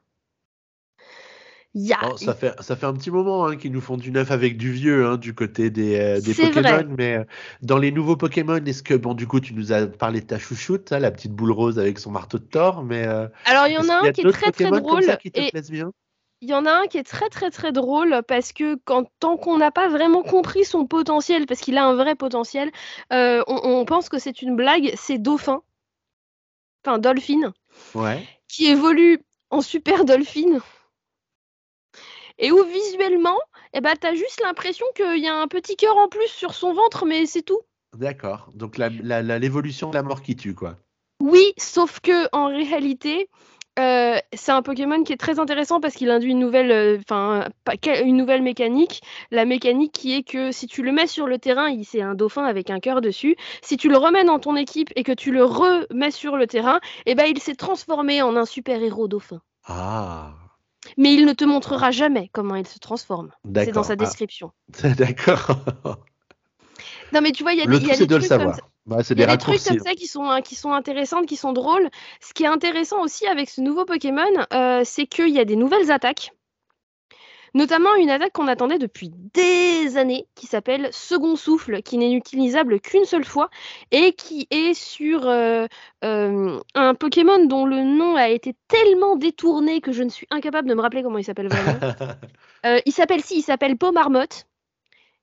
Bon, 1.75 2.17
ça, 2.17 2.35
fait, 2.35 2.55
ça 2.61 2.77
fait 2.77 2.87
un 2.87 2.93
petit 2.93 3.11
moment 3.11 3.47
hein, 3.47 3.57
qu'ils 3.57 3.73
nous 3.73 3.81
font 3.81 3.97
du 3.97 4.13
neuf 4.13 4.31
avec 4.31 4.57
du 4.57 4.71
vieux 4.71 5.07
hein, 5.07 5.17
du 5.17 5.35
côté 5.35 5.71
des, 5.71 5.99
euh, 5.99 6.21
des 6.21 6.33
Pokémon, 6.33 6.61
vrai. 6.61 6.87
mais 6.97 7.17
euh, 7.17 7.25
dans 7.63 7.79
les 7.79 7.91
nouveaux 7.91 8.17
Pokémon, 8.17 8.65
est-ce 8.65 8.85
que, 8.85 8.95
bon, 8.95 9.15
du 9.15 9.27
coup, 9.27 9.41
tu 9.41 9.55
nous 9.55 9.73
as 9.73 9.89
parlé 9.89 10.21
de 10.21 10.27
ta 10.27 10.39
chouchoute, 10.39 10.93
hein, 10.93 11.01
la 11.01 11.11
petite 11.11 11.33
boule 11.33 11.51
rose 11.51 11.81
avec 11.81 11.99
son 11.99 12.13
marteau 12.13 12.39
de 12.39 12.45
Thor, 12.45 12.85
mais 12.85 13.05
euh, 13.09 13.27
Alors 13.45 13.67
il 13.67 13.73
y 13.75 13.79
en 13.79 13.89
a 13.89 14.07
un 14.07 14.13
qui 14.13 14.21
est 14.21 14.31
très 14.31 14.53
très 14.53 14.69
Pokémon 14.71 14.79
drôle 14.79 15.03
ça 15.03 15.17
qui 15.17 15.33
te 15.33 15.41
et 15.41 15.51
plaisent 15.51 15.71
bien? 15.71 15.91
Il 16.41 16.49
y 16.49 16.55
en 16.55 16.65
a 16.65 16.73
un 16.73 16.87
qui 16.87 16.99
est 16.99 17.05
très 17.05 17.29
très 17.29 17.51
très 17.51 17.73
drôle 17.73 18.23
parce 18.29 18.53
que 18.53 18.77
quand, 18.85 19.11
tant 19.19 19.37
qu'on 19.37 19.57
n'a 19.59 19.71
pas 19.73 19.89
vraiment 19.89 20.23
compris 20.23 20.65
son 20.65 20.87
potentiel, 20.87 21.47
parce 21.47 21.61
qu'il 21.61 21.77
a 21.77 21.85
un 21.85 21.95
vrai 21.95 22.15
potentiel, 22.15 22.71
on, 23.11 23.45
on 23.49 23.85
pense 23.85 24.09
que 24.09 24.19
c'est 24.21 24.43
une 24.43 24.55
blague, 24.55 24.93
c'est 24.95 25.19
Dauphin, 25.19 25.63
enfin 26.87 26.99
Dolphin, 26.99 27.53
Ouais. 27.97 28.23
qui 28.47 28.67
évolue 28.67 29.21
en 29.51 29.61
Super 29.61 30.05
Dolphin. 30.05 30.61
Et 32.39 32.51
où 32.53 32.63
visuellement, 32.65 33.39
eh 33.73 33.81
ben, 33.81 33.95
tu 34.01 34.07
as 34.07 34.15
juste 34.15 34.41
l'impression 34.43 34.87
qu'il 34.97 35.23
y 35.23 35.29
a 35.29 35.35
un 35.35 35.47
petit 35.47 35.77
cœur 35.77 35.97
en 35.97 36.09
plus 36.09 36.29
sur 36.29 36.55
son 36.55 36.73
ventre, 36.73 37.07
mais 37.07 37.27
c'est 37.27 37.43
tout. 37.43 37.61
D'accord. 37.97 38.51
Donc 38.55 38.77
l'évolution 38.77 39.91
de 39.91 39.95
la 39.95 40.03
mort 40.03 40.23
qui 40.23 40.37
tue, 40.37 40.55
quoi. 40.55 40.77
Oui, 41.21 41.55
sauf 41.57 42.01
que 42.01 42.29
en 42.33 42.47
réalité, 42.49 43.29
euh, 43.79 44.19
c'est 44.33 44.53
un 44.53 44.63
Pokémon 44.63 45.03
qui 45.03 45.13
est 45.13 45.17
très 45.17 45.39
intéressant 45.39 45.81
parce 45.81 45.95
qu'il 45.95 46.11
induit 46.11 46.31
une 46.31 46.39
nouvelle, 46.39 46.71
euh, 46.71 46.99
enfin, 47.09 47.49
une 48.05 48.17
nouvelle 48.17 48.43
mécanique. 48.43 49.03
La 49.31 49.45
mécanique 49.45 49.93
qui 49.93 50.15
est 50.15 50.23
que 50.23 50.53
si 50.53 50.67
tu 50.67 50.83
le 50.83 50.93
mets 50.93 51.07
sur 51.07 51.27
le 51.27 51.39
terrain, 51.39 51.75
c'est 51.83 52.03
un 52.03 52.15
dauphin 52.15 52.45
avec 52.45 52.71
un 52.71 52.79
cœur 52.79 53.01
dessus. 53.01 53.37
Si 53.63 53.77
tu 53.77 53.89
le 53.89 53.97
remets 53.97 54.25
dans 54.25 54.39
ton 54.39 54.57
équipe 54.57 54.91
et 54.97 55.03
que 55.03 55.13
tu 55.13 55.33
le 55.33 55.45
remets 55.45 56.13
sur 56.13 56.37
le 56.37 56.47
terrain, 56.47 56.81
eh 57.07 57.15
ben, 57.15 57.27
il 57.27 57.39
s'est 57.41 57.57
transformé 57.57 58.23
en 58.23 58.37
un 58.37 58.45
super-héros 58.45 59.09
dauphin. 59.09 59.41
Ah, 59.67 60.35
Mais 60.97 61.15
il 61.15 61.25
ne 61.27 61.33
te 61.33 61.45
montrera 61.45 61.91
jamais 61.91 62.31
comment 62.33 62.57
il 62.57 62.67
se 62.67 62.79
transforme. 62.79 63.31
C'est 63.55 63.73
dans 63.73 63.83
sa 63.83 63.93
Ah, 63.95 63.97
description. 63.97 64.53
d'accord. 64.99 65.51
Non, 67.13 67.21
mais 67.21 67.33
tu 67.33 67.43
vois, 67.43 67.53
il 67.53 67.59
y 67.59 67.63
a 67.63 67.67
Le 67.67 67.79
des, 67.79 67.87
y 67.87 67.91
a 67.91 67.95
de 67.95 68.05
trucs 68.05 68.09
comme 68.09 68.23
savoir. 68.23 68.57
c'est 69.03 69.19
y 69.19 69.23
a 69.23 69.27
des 69.27 69.39
trucs 69.39 69.63
comme 69.63 69.79
ça 69.79 69.95
qui 69.95 70.07
sont, 70.07 70.31
euh, 70.31 70.41
qui 70.41 70.55
sont 70.55 70.73
intéressantes, 70.73 71.27
qui 71.27 71.37
sont 71.37 71.53
drôles. 71.53 71.89
Ce 72.21 72.33
qui 72.35 72.45
est 72.45 72.49
intéressant 72.49 73.03
aussi 73.03 73.27
avec 73.27 73.49
ce 73.49 73.61
nouveau 73.61 73.85
Pokémon, 73.85 74.23
euh, 74.53 74.83
c'est 74.85 75.07
qu'il 75.07 75.29
y 75.29 75.39
a 75.39 75.45
des 75.45 75.57
nouvelles 75.57 75.91
attaques. 75.91 76.33
Notamment 77.55 77.95
une 77.95 78.11
attaque 78.11 78.33
qu'on 78.33 78.49
attendait 78.49 78.79
depuis 78.79 79.13
des 79.33 79.97
années, 79.97 80.27
qui 80.35 80.47
s'appelle 80.47 80.89
Second 80.91 81.37
Souffle, 81.37 81.83
qui 81.83 81.99
n'est 81.99 82.13
utilisable 82.13 82.81
qu'une 82.81 83.05
seule 83.05 83.25
fois, 83.25 83.49
et 83.93 84.13
qui 84.13 84.49
est 84.51 84.75
sur 84.75 85.29
euh, 85.29 85.67
euh, 86.03 86.61
un 86.75 86.95
Pokémon 86.95 87.47
dont 87.47 87.65
le 87.65 87.85
nom 87.85 88.17
a 88.17 88.29
été 88.29 88.57
tellement 88.67 89.15
détourné 89.15 89.81
que 89.81 89.93
je 89.93 90.03
ne 90.03 90.09
suis 90.09 90.27
incapable 90.31 90.69
de 90.69 90.75
me 90.75 90.81
rappeler 90.81 91.05
comment 91.05 91.19
il 91.19 91.25
s'appelle 91.25 91.49
vraiment. 91.49 91.79
Euh, 92.67 92.81
il 92.87 92.93
s'appelle 92.93 93.23
si, 93.23 93.41
il 93.41 93.43
s'appelle 93.43 93.77
Pomme 93.77 93.93
Marmotte. 93.93 94.47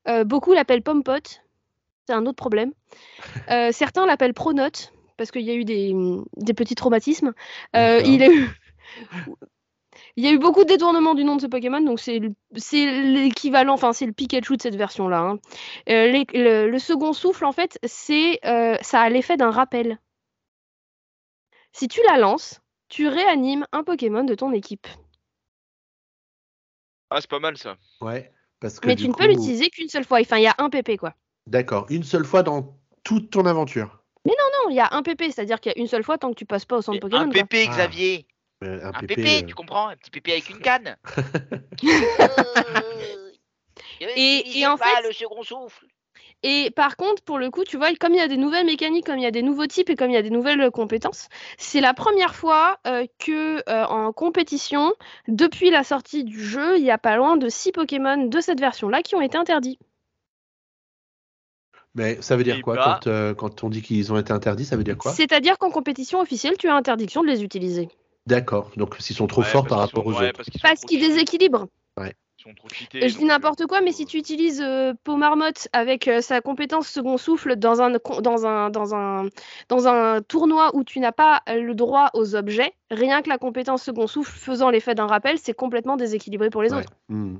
Euh, 0.07 0.23
beaucoup 0.23 0.53
l'appellent 0.53 0.83
Pomme 0.83 1.01
Pote. 1.03 1.41
C'est 2.05 2.13
un 2.13 2.27
autre 2.27 2.35
problème. 2.35 2.71
Certains 3.71 4.05
l'appellent 4.05 4.35
Pronote 4.35 4.93
parce 5.17 5.31
qu'il 5.31 5.41
y 5.41 5.49
a 5.49 5.55
eu 5.55 5.65
des, 5.65 5.95
des 6.37 6.53
petits 6.53 6.75
traumatismes. 6.75 7.33
Il. 7.73 8.47
Il 10.17 10.23
y 10.23 10.27
a 10.27 10.31
eu 10.31 10.39
beaucoup 10.39 10.63
de 10.63 10.69
détournements 10.69 11.13
du 11.15 11.23
nom 11.23 11.35
de 11.35 11.41
ce 11.41 11.47
Pokémon, 11.47 11.81
donc 11.81 11.99
c'est 11.99 12.19
le- 12.19 12.33
c'est 12.55 13.01
l'équivalent, 13.03 13.73
enfin 13.73 13.93
c'est 13.93 14.05
le 14.05 14.11
Pikachu 14.13 14.57
de 14.57 14.61
cette 14.61 14.75
version-là. 14.75 15.19
hein. 15.19 15.39
Euh, 15.89 16.07
les- 16.11 16.25
le, 16.33 16.69
le 16.69 16.79
second 16.79 17.13
souffle, 17.13 17.45
en 17.45 17.51
fait, 17.51 17.79
c'est 17.83 18.39
euh, 18.45 18.77
ça 18.81 19.01
a 19.01 19.09
l'effet 19.09 19.37
d'un 19.37 19.51
rappel. 19.51 19.99
Si 21.73 21.87
tu 21.87 22.01
la 22.09 22.17
lances, 22.17 22.59
tu 22.89 23.07
réanimes 23.07 23.65
un 23.71 23.83
Pokémon 23.83 24.23
de 24.25 24.35
ton 24.35 24.51
équipe. 24.51 24.87
Ah, 27.09 27.19
c'est 27.21 27.29
pas 27.29 27.39
mal 27.39 27.57
ça. 27.57 27.77
Ouais, 28.01 28.31
parce 28.59 28.79
que 28.79 28.87
Mais 28.87 28.95
tu 28.95 29.07
ne 29.07 29.13
coup, 29.13 29.19
peux 29.19 29.27
l'utiliser 29.27 29.69
qu'une 29.69 29.89
seule 29.89 30.05
fois. 30.05 30.19
Enfin, 30.21 30.37
il 30.37 30.43
y 30.43 30.47
a 30.47 30.55
un 30.57 30.69
PP, 30.69 30.97
quoi. 30.97 31.13
d'accord, 31.47 31.85
une 31.89 32.03
seule 32.03 32.25
fois 32.25 32.43
dans 32.43 32.77
toute 33.03 33.29
ton 33.31 33.45
aventure. 33.45 34.03
Non, 34.25 34.33
il 34.69 34.75
y 34.75 34.79
a 34.79 34.89
un 34.91 35.01
PP, 35.01 35.31
c'est-à-dire 35.31 35.59
qu'il 35.59 35.71
y 35.71 35.75
a 35.75 35.79
une 35.79 35.87
seule 35.87 36.03
fois 36.03 36.17
tant 36.17 36.29
que 36.29 36.35
tu 36.35 36.45
passes 36.45 36.65
pas 36.65 36.77
au 36.77 36.81
centre 36.81 36.99
Pokémon. 36.99 37.21
un 37.23 37.29
quoi. 37.31 37.41
Ah. 37.41 37.71
Xavier. 37.71 38.27
Euh, 38.63 38.79
Un 38.83 38.91
pépé, 38.91 39.15
pépé, 39.15 39.43
euh, 39.43 39.47
tu 39.47 39.55
comprends? 39.55 39.87
Un 39.87 39.95
petit 39.95 40.11
pépé 40.11 40.33
avec 40.33 40.49
une 40.49 40.59
canne. 40.59 40.97
Et- 44.15 44.59
et 44.59 44.67
en 44.67 44.77
fait- 44.77 45.07
le 45.07 45.13
second 45.13 45.43
souffle. 45.43 45.85
Et 46.43 46.71
par 46.71 46.97
contre, 46.97 47.21
pour 47.23 47.37
le 47.37 47.51
coup, 47.51 47.63
tu 47.63 47.77
vois, 47.77 47.93
comme 47.95 48.13
il 48.13 48.17
y 48.17 48.21
a 48.21 48.27
des 48.27 48.37
nouvelles 48.37 48.65
mécaniques, 48.65 49.05
comme 49.05 49.19
il 49.19 49.23
y 49.23 49.27
a 49.27 49.31
des 49.31 49.43
nouveaux 49.43 49.67
types 49.67 49.91
et 49.91 49.95
comme 49.95 50.09
il 50.09 50.15
y 50.15 50.17
a 50.17 50.23
des 50.23 50.31
nouvelles 50.31 50.61
euh, 50.61 50.71
compétences, 50.71 51.29
c'est 51.57 51.81
la 51.81 51.93
première 51.93 52.33
fois 52.33 52.79
euh, 52.87 53.05
que 53.19 53.57
euh, 53.69 53.85
en 53.85 54.11
compétition, 54.11 54.91
depuis 55.27 55.69
la 55.69 55.83
sortie 55.83 56.23
du 56.23 56.43
jeu, 56.43 56.77
il 56.79 56.83
y 56.83 56.89
a 56.89 56.97
pas 56.97 57.15
loin 57.15 57.37
de 57.37 57.47
6 57.47 57.71
Pokémon 57.71 58.25
de 58.25 58.39
cette 58.41 58.59
version-là 58.59 59.03
qui 59.03 59.13
ont 59.15 59.21
été 59.21 59.37
interdits. 59.37 59.77
Mais 61.93 62.19
ça 62.21 62.35
veut 62.37 62.43
dire 62.43 62.57
Et 62.57 62.61
quoi 62.61 62.75
bah- 62.75 62.99
quand, 63.03 63.09
euh, 63.09 63.33
quand 63.35 63.63
on 63.63 63.69
dit 63.69 63.81
qu'ils 63.83 64.11
ont 64.11 64.17
été 64.17 64.31
interdits 64.33 64.65
Ça 64.65 64.77
veut 64.77 64.83
dire 64.83 64.97
quoi? 64.97 65.11
C'est-à-dire 65.11 65.57
qu'en 65.59 65.69
compétition 65.69 66.19
officielle, 66.21 66.57
tu 66.57 66.69
as 66.69 66.75
interdiction 66.75 67.21
de 67.21 67.27
les 67.27 67.43
utiliser. 67.43 67.89
D'accord. 68.27 68.71
Donc 68.77 68.95
s'ils 68.99 69.15
sont 69.15 69.27
trop 69.27 69.41
Ouais, 69.41 69.47
forts 69.47 69.65
par 69.67 69.79
rapport 69.79 70.03
sont- 70.03 70.09
aux 70.09 70.19
ouais, 70.19 70.29
autres. 70.29 70.43
Parce 70.61 70.81
qu'ils 70.81 70.99
déséquilibrent. 70.99 71.67
Trop 72.57 72.67
Je 72.95 73.15
dis 73.17 73.25
n'importe 73.25 73.67
quoi, 73.67 73.81
mais 73.81 73.91
si 73.91 74.07
tu 74.07 74.17
utilises 74.17 74.61
euh, 74.61 74.93
Peau 75.03 75.15
Marmotte 75.15 75.67
avec 75.73 76.07
euh, 76.07 76.21
sa 76.21 76.41
compétence 76.41 76.87
second 76.87 77.17
souffle 77.19 77.55
dans 77.55 77.83
un, 77.83 77.91
dans, 77.91 78.47
un, 78.47 78.71
dans, 78.71 78.95
un, 78.95 79.27
dans 79.69 79.87
un 79.87 80.23
tournoi 80.23 80.71
où 80.75 80.83
tu 80.83 80.99
n'as 80.99 81.11
pas 81.11 81.43
le 81.47 81.75
droit 81.75 82.09
aux 82.15 82.33
objets, 82.35 82.73
rien 82.89 83.21
que 83.21 83.29
la 83.29 83.37
compétence 83.37 83.83
second 83.83 84.07
souffle 84.07 84.31
faisant 84.35 84.71
l'effet 84.71 84.95
d'un 84.95 85.05
rappel, 85.05 85.37
c'est 85.37 85.53
complètement 85.53 85.97
déséquilibré 85.97 86.49
pour 86.49 86.63
les 86.63 86.73
Ouais. 86.73 86.79
autres. 86.79 86.93
Hmm. 87.09 87.37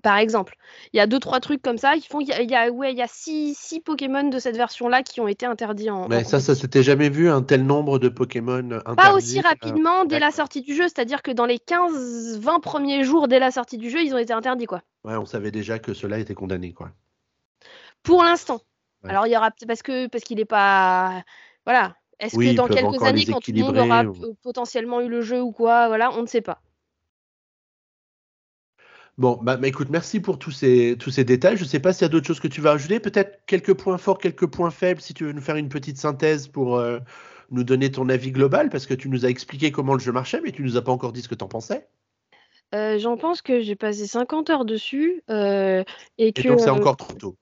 Par 0.00 0.16
exemple, 0.16 0.54
il 0.92 0.96
y 0.96 1.00
a 1.00 1.06
deux 1.06 1.18
trois 1.18 1.38
trucs 1.40 1.60
comme 1.60 1.76
ça 1.76 1.96
qui 1.96 2.08
font 2.08 2.18
qu'il 2.20 2.28
y 2.28 2.32
a, 2.32 2.40
il 2.42 2.50
y 2.50 2.54
a- 2.54 2.70
ouais, 2.70 2.92
il 2.92 2.98
y 2.98 3.02
a 3.02 3.06
six, 3.06 3.54
six 3.54 3.80
Pokémon 3.80 4.24
de 4.28 4.38
cette 4.38 4.56
version-là 4.56 5.02
qui 5.02 5.20
ont 5.20 5.28
été 5.28 5.44
interdits 5.44 5.90
en. 5.90 6.04
en 6.04 6.08
Mais 6.08 6.24
ça, 6.24 6.40
ça 6.40 6.54
s'était 6.54 6.82
jamais 6.82 7.10
vu 7.10 7.28
un 7.30 7.42
tel 7.42 7.66
nombre 7.66 7.98
de 7.98 8.08
Pokémon 8.08 8.58
interdits. 8.72 8.96
Pas 8.96 9.12
aussi 9.12 9.38
euh, 9.38 9.42
rapidement 9.42 10.04
dès 10.04 10.18
la 10.18 10.30
sortie 10.30 10.62
du 10.62 10.74
jeu, 10.74 10.84
c'est-à-dire 10.84 11.20
que 11.22 11.30
dans 11.30 11.44
les 11.46 11.58
15-20 11.58 12.60
premiers 12.60 13.04
jours 13.04 13.28
dès 13.28 13.38
la 13.38 13.50
sortie 13.50 13.76
du 13.76 13.90
jeu, 13.90 14.02
ils 14.02 14.14
ont 14.14 14.18
été 14.18 14.32
interdits 14.32 14.66
quoi. 14.66 14.82
Ouais, 15.04 15.16
on 15.16 15.26
savait 15.26 15.50
déjà 15.50 15.78
que 15.78 15.92
cela 15.94 16.18
était 16.18 16.34
condamné, 16.34 16.72
quoi. 16.72 16.90
Pour 18.02 18.22
l'instant. 18.24 18.60
Ouais. 19.04 19.10
Alors 19.10 19.26
il 19.26 19.32
y 19.32 19.36
aura 19.36 19.50
parce 19.66 19.82
que 19.82 20.06
parce 20.06 20.24
qu'il 20.24 20.38
n'est 20.38 20.44
pas 20.44 21.22
voilà. 21.66 21.96
Est-ce 22.20 22.36
Oui, 22.36 22.52
que 22.52 22.56
dans 22.56 22.68
quelques 22.68 23.02
années, 23.02 23.24
quand 23.26 23.40
tout 23.40 23.50
le 23.52 23.60
monde 23.60 23.76
aura 23.78 24.04
ou- 24.04 24.34
potentiellement 24.42 25.00
eu 25.00 25.08
le 25.08 25.22
jeu 25.22 25.42
ou 25.42 25.50
quoi, 25.50 25.88
voilà, 25.88 26.12
on 26.12 26.22
ne 26.22 26.26
sait 26.26 26.40
pas. 26.40 26.60
Bon, 29.22 29.38
bah, 29.40 29.56
bah, 29.56 29.68
écoute, 29.68 29.86
merci 29.88 30.18
pour 30.18 30.36
tous 30.36 30.50
ces, 30.50 30.96
tous 30.98 31.12
ces 31.12 31.22
détails. 31.22 31.56
Je 31.56 31.62
ne 31.62 31.68
sais 31.68 31.78
pas 31.78 31.92
s'il 31.92 32.02
y 32.02 32.06
a 32.06 32.08
d'autres 32.08 32.26
choses 32.26 32.40
que 32.40 32.48
tu 32.48 32.60
vas 32.60 32.72
ajouter. 32.72 32.98
Peut-être 32.98 33.38
quelques 33.46 33.72
points 33.72 33.96
forts, 33.96 34.18
quelques 34.18 34.48
points 34.48 34.72
faibles, 34.72 35.00
si 35.00 35.14
tu 35.14 35.22
veux 35.22 35.30
nous 35.30 35.40
faire 35.40 35.54
une 35.54 35.68
petite 35.68 35.96
synthèse 35.96 36.48
pour 36.48 36.76
euh, 36.76 36.98
nous 37.52 37.62
donner 37.62 37.92
ton 37.92 38.08
avis 38.08 38.32
global, 38.32 38.68
parce 38.68 38.84
que 38.84 38.94
tu 38.94 39.08
nous 39.08 39.24
as 39.24 39.28
expliqué 39.28 39.70
comment 39.70 39.92
le 39.92 40.00
jeu 40.00 40.10
marchait, 40.10 40.40
mais 40.40 40.50
tu 40.50 40.64
nous 40.64 40.76
as 40.76 40.82
pas 40.82 40.90
encore 40.90 41.12
dit 41.12 41.22
ce 41.22 41.28
que 41.28 41.36
tu 41.36 41.44
en 41.44 41.46
pensais. 41.46 41.86
Euh, 42.74 42.98
J'en 42.98 43.16
pense 43.16 43.42
que 43.42 43.60
j'ai 43.60 43.76
passé 43.76 44.08
50 44.08 44.50
heures 44.50 44.64
dessus 44.64 45.22
euh, 45.30 45.84
et 46.18 46.26
Et 46.26 46.32
que 46.32 46.48
donc, 46.48 46.58
c'est 46.58 46.70
encore 46.70 46.96
trop 46.96 47.12
tôt. 47.12 47.36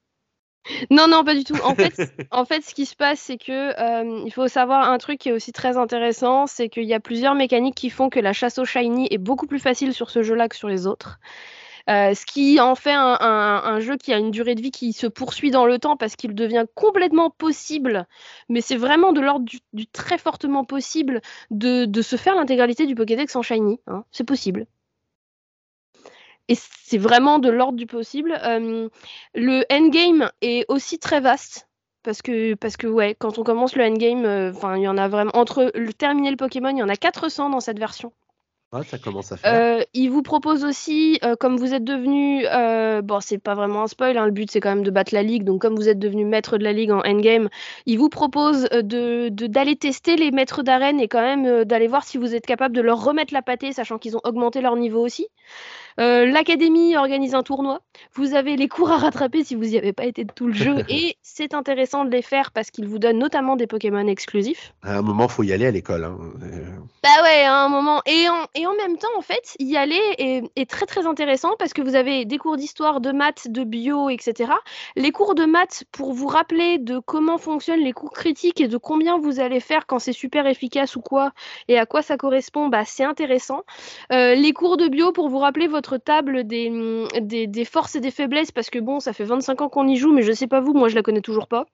non 0.90 1.09
non 1.09 1.24
pas 1.24 1.35
du 1.35 1.44
tout. 1.44 1.57
En 1.65 1.74
fait, 1.74 1.94
en 2.31 2.44
fait, 2.44 2.62
ce 2.62 2.74
qui 2.74 2.85
se 2.85 2.94
passe, 2.94 3.20
c'est 3.20 3.39
que 3.39 3.52
euh, 3.81 4.23
il 4.27 4.32
faut 4.35 4.48
savoir 4.48 4.90
un 4.90 4.98
truc 4.98 5.19
qui 5.19 5.31
est 5.31 5.32
aussi 5.32 5.52
très 5.52 5.78
intéressant, 5.78 6.47
c'est 6.47 6.69
qu'il 6.69 6.85
y 6.85 6.93
a 6.93 7.01
plusieurs 7.01 7.35
mécaniques 7.35 7.74
qui 7.74 7.89
font 7.89 8.11
que 8.11 8.20
la 8.20 8.35
chasse 8.35 8.59
au 8.59 8.66
shiny 8.66 9.09
est 9.11 9.16
beaucoup 9.16 9.47
plus 9.47 9.61
facile 9.61 9.94
sur 9.94 10.11
ce 10.11 10.23
jeu-là 10.23 10.51
que 10.51 10.57
sur 10.57 10.69
les 10.69 10.86
autres. 10.86 11.19
Euh, 11.91 12.15
ce 12.15 12.25
qui 12.25 12.61
en 12.61 12.77
fait 12.77 12.93
un, 12.95 13.81
jeu 13.81 13.97
qui 13.97 14.12
a 14.12 14.19
une 14.19 14.31
durée 14.31 14.55
de 14.55 14.62
vie 14.62 14.71
qui 14.71 14.93
se 14.93 15.09
poursuit 15.09 15.51
dans 15.51 15.67
le 15.67 15.79
temps 15.79 15.97
parce 15.97 16.15
qu'il 16.15 16.35
devient 16.35 16.67
complètement 16.77 17.31
possible, 17.31 18.07
mais 18.49 18.61
c'est 18.61 18.77
vraiment 18.77 19.12
de 19.12 19.21
l'ordre 19.21 19.45
du, 19.73 19.87
très 19.89 20.19
fortement 20.19 20.65
possible 20.65 21.21
de, 21.51 22.03
se 22.03 22.17
faire 22.17 22.37
l'intégralité 22.37 22.87
du 22.87 22.95
Pokédex 22.95 23.35
en 23.35 23.43
shiny. 23.43 23.81
hein. 23.89 24.05
C'est 24.12 24.25
possible. 24.25 24.67
Et 26.49 26.55
c'est 26.57 26.99
vraiment 26.99 27.39
de 27.39 27.49
l'ordre 27.49 27.79
du 27.79 27.87
possible. 27.87 28.39
Euh, 28.45 28.89
le 29.35 29.65
endgame 29.73 30.31
est 30.43 30.67
aussi 30.69 30.99
très 30.99 31.21
vaste. 31.21 31.69
Parce 32.03 32.23
que, 32.23 32.55
quand 33.15 33.39
on 33.39 33.43
commence 33.43 33.77
le 33.77 33.85
endgame, 33.85 34.25
euh, 34.25 34.53
il 34.77 34.83
y 34.83 34.89
en 34.89 34.97
a 34.97 35.07
vraiment. 35.09 35.33
Entre 35.35 35.71
le 35.75 35.93
terminer 35.93 36.31
le 36.31 36.37
Pokémon, 36.37 36.71
il 36.71 36.79
y 36.79 36.83
en 36.83 36.89
a 36.89 36.97
400 36.97 37.51
dans 37.51 37.61
cette 37.61 37.79
version. 37.79 38.12
Ça 38.84 38.98
commence 38.98 39.32
à 39.32 39.36
faire. 39.36 39.52
Euh, 39.52 39.84
il 39.94 40.10
vous 40.10 40.22
propose 40.22 40.64
aussi, 40.64 41.18
euh, 41.24 41.34
comme 41.34 41.56
vous 41.56 41.74
êtes 41.74 41.82
devenu, 41.82 42.47
euh, 42.47 43.02
bon, 43.02 43.18
c'est 43.18 43.38
pas 43.38 43.56
vraiment 43.56 43.82
un 43.82 43.86
spoil, 43.88 44.16
hein, 44.16 44.26
le 44.26 44.30
but 44.30 44.48
c'est 44.48 44.60
quand 44.60 44.68
même 44.68 44.84
de 44.84 44.92
battre 44.92 45.12
la 45.12 45.24
ligue. 45.24 45.42
Donc, 45.42 45.60
comme 45.60 45.74
vous 45.74 45.88
êtes 45.88 45.98
devenu 45.98 46.24
maître 46.24 46.56
de 46.56 46.62
la 46.62 46.72
ligue 46.72 46.92
en 46.92 47.01
endgame, 47.01 47.48
il 47.86 47.98
vous 47.98 48.09
propose 48.09 48.68
euh, 48.72 48.82
de 48.82 49.28
d'aller 49.28 49.74
tester 49.74 50.14
les 50.14 50.30
maîtres 50.30 50.62
d'arène 50.62 51.01
et 51.01 51.09
quand 51.09 51.20
même 51.20 51.64
d'aller 51.64 51.88
voir 51.88 52.05
si 52.05 52.16
vous 52.16 52.32
êtes 52.36 52.47
capable 52.47 52.76
de 52.76 52.80
leur 52.80 53.02
remettre 53.02 53.34
la 53.34 53.42
pâtée, 53.42 53.72
sachant 53.72 53.98
qu'ils 53.98 54.16
ont 54.16 54.20
augmenté 54.22 54.60
leur 54.60 54.76
niveau 54.76 55.05
aussi. 55.05 55.26
Euh, 55.99 56.27
L'académie 56.27 56.97
organise 56.97 57.35
un 57.35 57.43
tournoi. 57.43 57.81
Vous 58.15 58.35
avez 58.35 58.57
les 58.57 58.69
cours 58.69 58.91
à 58.93 58.99
rattraper 58.99 59.45
si 59.45 59.55
vous 59.55 59.65
n'y 59.65 59.77
avez 59.79 59.93
pas 59.93 60.05
été 60.05 60.25
de 60.25 60.33
tout 60.33 60.47
le 60.47 60.53
jeu. 60.53 60.77
et 60.89 61.17
c'est 61.23 61.55
intéressant 61.55 62.05
de 62.05 62.11
les 62.11 62.23
faire 62.23 62.51
parce 62.53 62.71
qu'ils 62.71 62.87
vous 62.87 62.99
donnent 62.99 63.19
notamment 63.19 63.57
des 63.57 63.67
Pokémon 63.67 64.07
exclusifs. 64.07 64.73
À 64.83 64.99
un 64.99 65.03
moment, 65.03 65.29
faut 65.29 65.43
y 65.43 65.53
aller 65.53 65.67
à 65.67 65.71
l'école. 65.71 66.05
hein. 66.05 66.17
Euh, 66.43 66.65
Bah 67.03 67.23
ouais, 67.23 67.45
à 67.45 67.57
un 67.57 67.69
moment. 67.69 68.03
Et 68.07 68.29
en, 68.29 68.47
et 68.55 68.67
en 68.67 68.75
même 68.75 68.97
temps, 68.97 69.09
en 69.17 69.23
fait, 69.23 69.55
y 69.59 69.77
aller 69.77 70.01
est, 70.19 70.43
est 70.57 70.69
très 70.71 70.87
très 70.87 71.07
intéressant 71.07 71.51
parce 71.59 71.73
que 71.73 71.83
vous 71.83 71.95
avez 71.95 72.25
des 72.25 72.39
cours 72.39 72.57
d'histoire, 72.57 73.01
de 73.01 73.12
maths, 73.12 73.49
de 73.49 73.65
bio, 73.65 74.09
etc. 74.11 74.53
Les 74.97 75.11
cours 75.12 75.35
de 75.35 75.45
maths 75.45 75.85
pour 75.93 76.12
vous 76.12 76.27
rappeler 76.27 76.79
de 76.79 76.99
comment 76.99 77.39
fonctionnent 77.39 77.81
les 77.81 77.93
cours 77.93 78.12
critiques 78.12 78.61
et 78.61 78.69
de 78.69 78.77
combien 78.77 79.19
vous 79.19 79.41
allez 79.41 79.61
faire 79.61 79.87
quand 79.87 79.99
c'est 79.99 80.12
super 80.12 80.47
efficace 80.47 80.97
ou 80.97 81.01
quoi 81.01 81.33
et 81.69 81.79
à 81.79 81.87
quoi 81.87 82.03
ça 82.03 82.17
correspond, 82.17 82.69
bah 82.69 82.85
c'est 82.85 83.05
intéressant. 83.05 83.62
Euh, 84.12 84.35
les 84.35 84.53
cours 84.53 84.77
de 84.77 84.89
bio 84.89 85.12
pour 85.12 85.29
vous 85.29 85.39
rappeler 85.39 85.67
votre 85.69 85.80
table 85.98 86.44
des, 86.47 86.70
des, 87.20 87.47
des 87.47 87.65
forces 87.65 87.94
et 87.97 88.01
des 88.01 88.11
faiblesses 88.11 88.52
parce 88.52 88.70
que 88.70 88.78
bon, 88.78 89.01
ça 89.01 89.12
fait 89.12 89.24
25 89.24 89.61
ans 89.61 89.69
qu'on 89.69 89.86
y 89.89 89.97
joue, 89.97 90.12
mais 90.12 90.23
je 90.23 90.32
sais 90.32 90.47
pas 90.47 90.61
vous, 90.61 90.74
moi 90.74 90.89
je 90.89 90.94
la 90.94 91.02
connais 91.02 91.20
toujours 91.23 91.48
pas. 91.48 91.66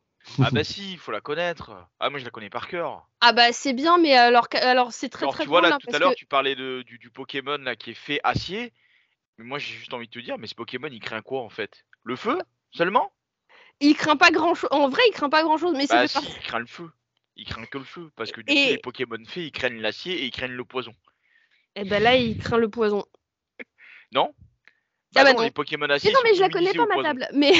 Ah 0.42 0.50
bah 0.50 0.64
si, 0.64 0.92
il 0.92 0.98
faut 0.98 1.12
la 1.12 1.20
connaître. 1.20 1.72
Ah 2.00 2.10
moi 2.10 2.18
je 2.18 2.24
la 2.24 2.30
connais 2.30 2.50
par 2.50 2.68
cœur. 2.68 3.06
Ah 3.20 3.32
bah 3.32 3.52
c'est 3.52 3.72
bien, 3.72 3.98
mais 3.98 4.14
alors, 4.14 4.48
alors 4.60 4.92
c'est 4.92 5.08
très 5.08 5.24
Alors 5.24 5.34
très 5.34 5.44
tu 5.44 5.48
vois 5.48 5.60
là 5.60 5.74
hein, 5.74 5.78
tout 5.80 5.94
à 5.94 5.98
l'heure 5.98 6.10
que- 6.12 6.16
tu 6.16 6.26
parlais 6.26 6.56
de, 6.56 6.82
du, 6.82 6.98
du 6.98 7.10
Pokémon 7.10 7.58
là 7.58 7.76
qui 7.76 7.90
est 7.90 7.94
fait 7.94 8.20
acier. 8.24 8.72
Mais 9.38 9.44
moi 9.44 9.58
j'ai 9.58 9.74
juste 9.74 9.92
envie 9.94 10.06
de 10.06 10.12
te 10.12 10.18
dire, 10.18 10.38
mais 10.38 10.46
ce 10.46 10.54
Pokémon 10.54 10.88
il 10.90 11.00
craint 11.00 11.22
quoi 11.22 11.42
en 11.42 11.48
fait? 11.48 11.84
Le 12.02 12.16
feu 12.16 12.38
Seulement? 12.72 13.12
Il 13.80 13.94
craint 13.94 14.16
pas 14.16 14.30
grand 14.30 14.54
chose. 14.54 14.70
En 14.72 14.88
vrai, 14.88 15.02
il 15.08 15.12
craint 15.12 15.28
pas 15.28 15.42
grand 15.42 15.58
chose, 15.58 15.74
mais 15.76 15.86
ça 15.86 15.96
Bah 15.96 16.08
si, 16.08 16.18
il 16.18 16.42
craint 16.42 16.58
le 16.58 16.66
feu. 16.66 16.90
Il 17.36 17.44
craint 17.44 17.64
que 17.66 17.78
le 17.78 17.84
feu. 17.84 18.10
Parce 18.16 18.32
que 18.32 18.40
du 18.40 18.52
Et- 18.52 18.64
coup 18.64 18.70
les 18.70 18.78
Pokémon 18.78 19.24
faits 19.26 19.44
ils 19.44 19.52
craignent 19.52 19.80
l'acier 19.80 20.14
et 20.14 20.24
ils 20.24 20.30
craignent 20.30 20.52
le 20.52 20.64
poison. 20.64 20.94
Eh 21.76 21.84
ben 21.84 22.02
là, 22.02 22.16
il 22.16 22.38
craint 22.38 22.56
le 22.56 22.70
poison. 22.70 23.04
Non? 24.12 24.32
Ah 25.14 25.24
bah 25.24 25.32
non, 25.32 25.38
non. 25.38 25.42
les 25.44 25.50
Pokémon 25.50 25.86
Mais 25.86 25.94
acier 25.94 26.12
non, 26.12 26.20
mais 26.24 26.34
je 26.34 26.40
la 26.40 26.48
connais 26.48 26.72
pas 26.72 26.86
ma 26.86 27.02
table. 27.02 27.28
Mais 27.34 27.52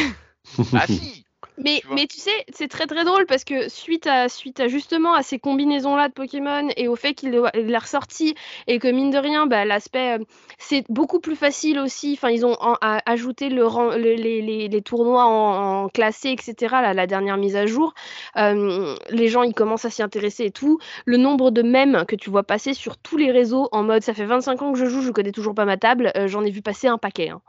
Ah 0.74 0.86
si 0.86 1.25
mais 1.58 1.80
Tu 1.80 1.86
vois. 1.86 1.96
mais 1.96 2.06
tu 2.06 2.18
sais, 2.18 2.30
c'est 2.52 2.68
très 2.68 2.86
très 2.86 3.04
drôle 3.04 3.26
parce 3.26 3.44
que 3.44 3.68
suite 3.68 4.06
à 4.06 4.28
suite 4.28 4.60
à 4.60 4.68
justement 4.68 5.14
à 5.14 5.22
ces 5.22 5.38
combinaisons 5.38 5.96
là 5.96 6.08
de 6.08 6.12
Pokémon 6.12 6.68
et 6.76 6.88
au 6.88 6.96
fait 6.96 7.14
qu'il 7.14 7.40
il 7.54 7.66
l'a 7.68 7.78
ressorti 7.78 8.34
et 8.66 8.78
que 8.78 8.88
mine 8.88 9.10
de 9.10 9.18
rien, 9.18 9.46
bah 9.46 9.64
l'aspect 9.64 10.18
euh, 10.18 10.24
c'est 10.58 10.84
beaucoup 10.90 11.20
plus 11.20 11.36
facile 11.36 11.78
aussi. 11.78 12.12
Enfin, 12.14 12.30
ils 12.30 12.44
ont 12.46 12.56
en- 12.60 12.76
a- 12.80 13.00
ajouté 13.10 13.48
le, 13.48 13.66
rang- 13.66 13.96
le- 13.96 14.14
les, 14.14 14.42
les, 14.42 14.68
les 14.68 14.82
tournois 14.82 15.24
en, 15.24 15.84
en 15.84 15.88
classé, 15.88 16.30
etc. 16.30 16.82
là, 16.82 16.94
la 16.94 17.06
dernière 17.06 17.36
mise 17.36 17.56
à 17.56 17.66
jour. 17.66 17.94
Euh, 18.36 18.94
les 19.10 19.28
gens 19.28 19.42
ils 19.42 19.54
commencent 19.54 19.84
à 19.84 19.90
s'y 19.90 20.02
intéresser 20.02 20.44
et 20.46 20.50
tout. 20.50 20.78
Le 21.04 21.16
nombre 21.16 21.50
de 21.50 21.62
mèmes 21.62 22.04
que 22.06 22.16
tu 22.16 22.30
vois 22.30 22.42
passer 22.42 22.74
sur 22.74 22.96
tous 22.98 23.16
les 23.16 23.30
réseaux 23.32 23.68
en 23.72 23.82
mode 23.82 24.02
ça 24.02 24.14
fait 24.14 24.24
25 24.26 24.62
ans 24.62 24.72
que 24.72 24.78
je 24.78 24.86
joue, 24.86 25.02
je 25.02 25.10
connais 25.10 25.32
toujours 25.32 25.54
pas 25.54 25.64
ma 25.64 25.76
table, 25.76 26.12
euh, 26.16 26.28
j'en 26.28 26.44
ai 26.44 26.50
vu 26.50 26.62
passer 26.62 26.88
un 26.88 26.98
paquet. 26.98 27.30
hein. 27.30 27.40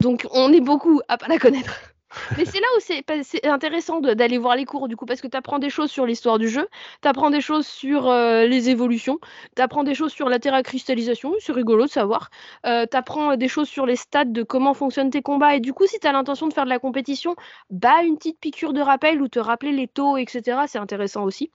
Donc 0.00 0.26
on 0.32 0.52
est 0.52 0.60
beaucoup 0.60 1.00
à 1.08 1.16
pas 1.16 1.28
la 1.28 1.38
connaître. 1.38 1.89
Mais 2.36 2.44
c'est 2.44 2.60
là 2.60 2.66
où 2.76 2.80
c'est 2.80 3.46
intéressant 3.46 4.00
d'aller 4.00 4.38
voir 4.38 4.56
les 4.56 4.64
cours 4.64 4.88
du 4.88 4.96
coup 4.96 5.06
parce 5.06 5.20
que 5.20 5.28
tu 5.28 5.36
apprends 5.36 5.58
des 5.58 5.70
choses 5.70 5.90
sur 5.90 6.06
l'histoire 6.06 6.38
du 6.38 6.48
jeu, 6.48 6.68
tu 7.02 7.08
apprends 7.08 7.30
des 7.30 7.40
choses 7.40 7.66
sur 7.66 8.08
euh, 8.08 8.46
les 8.46 8.68
évolutions, 8.68 9.18
tu 9.54 9.62
apprends 9.62 9.84
des 9.84 9.94
choses 9.94 10.12
sur 10.12 10.28
la 10.28 10.38
terracristallisation, 10.38 11.34
c'est 11.38 11.52
rigolo 11.52 11.86
de 11.86 11.90
savoir. 11.90 12.30
Euh, 12.66 12.86
tu 12.90 12.96
apprends 12.96 13.36
des 13.36 13.48
choses 13.48 13.68
sur 13.68 13.86
les 13.86 13.96
stats 13.96 14.24
de 14.24 14.42
comment 14.42 14.74
fonctionnent 14.74 15.10
tes 15.10 15.22
combats 15.22 15.54
et 15.54 15.60
du 15.60 15.72
coup 15.72 15.86
si 15.86 15.98
tu 16.00 16.10
l'intention 16.10 16.48
de 16.48 16.52
faire 16.52 16.64
de 16.64 16.70
la 16.70 16.80
compétition, 16.80 17.36
bah 17.70 18.02
une 18.02 18.16
petite 18.16 18.40
piqûre 18.40 18.72
de 18.72 18.80
rappel 18.80 19.22
ou 19.22 19.28
te 19.28 19.38
rappeler 19.38 19.72
les 19.72 19.86
taux 19.86 20.16
etc. 20.16 20.62
c'est 20.66 20.78
intéressant 20.78 21.24
aussi. 21.24 21.50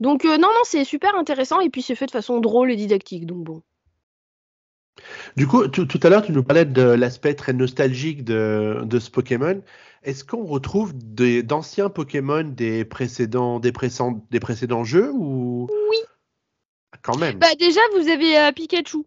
Donc 0.00 0.24
euh, 0.24 0.38
non 0.38 0.48
non 0.48 0.62
c'est 0.64 0.84
super 0.84 1.14
intéressant 1.14 1.60
et 1.60 1.70
puis 1.70 1.82
c'est 1.82 1.94
fait 1.94 2.06
de 2.06 2.10
façon 2.10 2.40
drôle 2.40 2.72
et 2.72 2.76
didactique 2.76 3.26
donc 3.26 3.44
bon. 3.44 3.62
Du 5.36 5.46
coup, 5.46 5.66
tout, 5.68 5.86
tout 5.86 6.00
à 6.02 6.08
l'heure, 6.08 6.22
tu 6.22 6.32
nous 6.32 6.42
parlais 6.42 6.64
de 6.64 6.82
l'aspect 6.82 7.34
très 7.34 7.52
nostalgique 7.52 8.24
de, 8.24 8.80
de 8.84 8.98
ce 8.98 9.10
Pokémon. 9.10 9.62
Est-ce 10.02 10.24
qu'on 10.24 10.44
retrouve 10.44 10.92
des- 10.96 11.42
d'anciens 11.42 11.90
Pokémon 11.90 12.42
des 12.44 12.84
précédents, 12.84 13.60
des, 13.60 13.72
précédents, 13.72 14.24
des 14.30 14.40
précédents 14.40 14.84
jeux 14.84 15.10
ou? 15.12 15.68
Oui. 15.90 15.96
Quand 17.02 17.16
même. 17.18 17.38
Bah 17.38 17.54
déjà 17.58 17.80
vous 17.96 18.08
avez 18.08 18.38
euh, 18.38 18.52
Pikachu. 18.52 18.98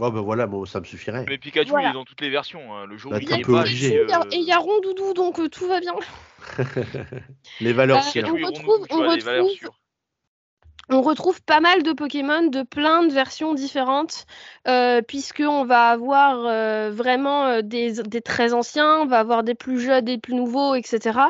Ouais, 0.00 0.10
bah 0.10 0.20
voilà, 0.22 0.46
bon, 0.46 0.64
ça 0.64 0.80
me 0.80 0.84
suffirait. 0.84 1.24
Mais 1.28 1.38
Pikachu, 1.38 1.70
Voilà. 1.70 1.88
il 1.88 1.90
est 1.90 1.94
dans 1.94 2.04
toutes 2.04 2.20
les 2.20 2.30
versions. 2.30 2.74
hein. 2.74 2.84
Le 2.86 2.96
jour 2.96 3.12
Bah, 3.12 3.18
où 3.18 3.20
il 3.20 3.32
est 3.32 3.42
pas, 3.42 3.60
obligé. 3.60 3.94
Et 3.94 4.02
il 4.02 4.08
y 4.08 4.12
a- 4.12 4.20
euh, 4.20 4.24
et 4.32 4.36
il 4.36 4.42
y 4.44 4.52
a 4.52 4.58
Rondoudou, 4.58 5.14
donc 5.14 5.38
euh, 5.38 5.48
tout 5.48 5.68
va 5.68 5.80
bien. 5.80 5.94
Les 7.60 7.72
valeurs 7.72 7.98
Euh, 7.98 8.00
sûres. 8.10 8.24
on 8.26 8.34
Pikachu 8.34 8.42
et 8.42 8.46
retrouve- 8.46 8.86
on 8.90 8.96
vois, 9.04 9.14
des 9.16 9.22
valeurs 9.22 9.44
retrouve- 9.44 9.58
sûres. 9.58 9.80
On 10.90 11.00
retrouve 11.00 11.42
pas 11.42 11.60
mal 11.60 11.82
de 11.82 11.92
Pokémon 11.92 12.46
de 12.46 12.62
plein 12.62 13.04
de 13.04 13.12
versions 13.12 13.54
différentes, 13.54 14.26
euh, 14.68 15.00
puisqu'on 15.00 15.64
va 15.64 15.88
avoir 15.88 16.44
euh, 16.46 16.90
vraiment 16.92 17.46
euh, 17.46 17.62
des, 17.62 17.94
très 18.22 18.52
anciens, 18.52 19.00
on 19.00 19.06
va 19.06 19.18
avoir 19.20 19.44
des 19.44 19.54
plus 19.54 19.80
jeunes, 19.80 20.04
des 20.04 20.18
plus 20.18 20.34
nouveaux, 20.34 20.74
etc. 20.74 21.20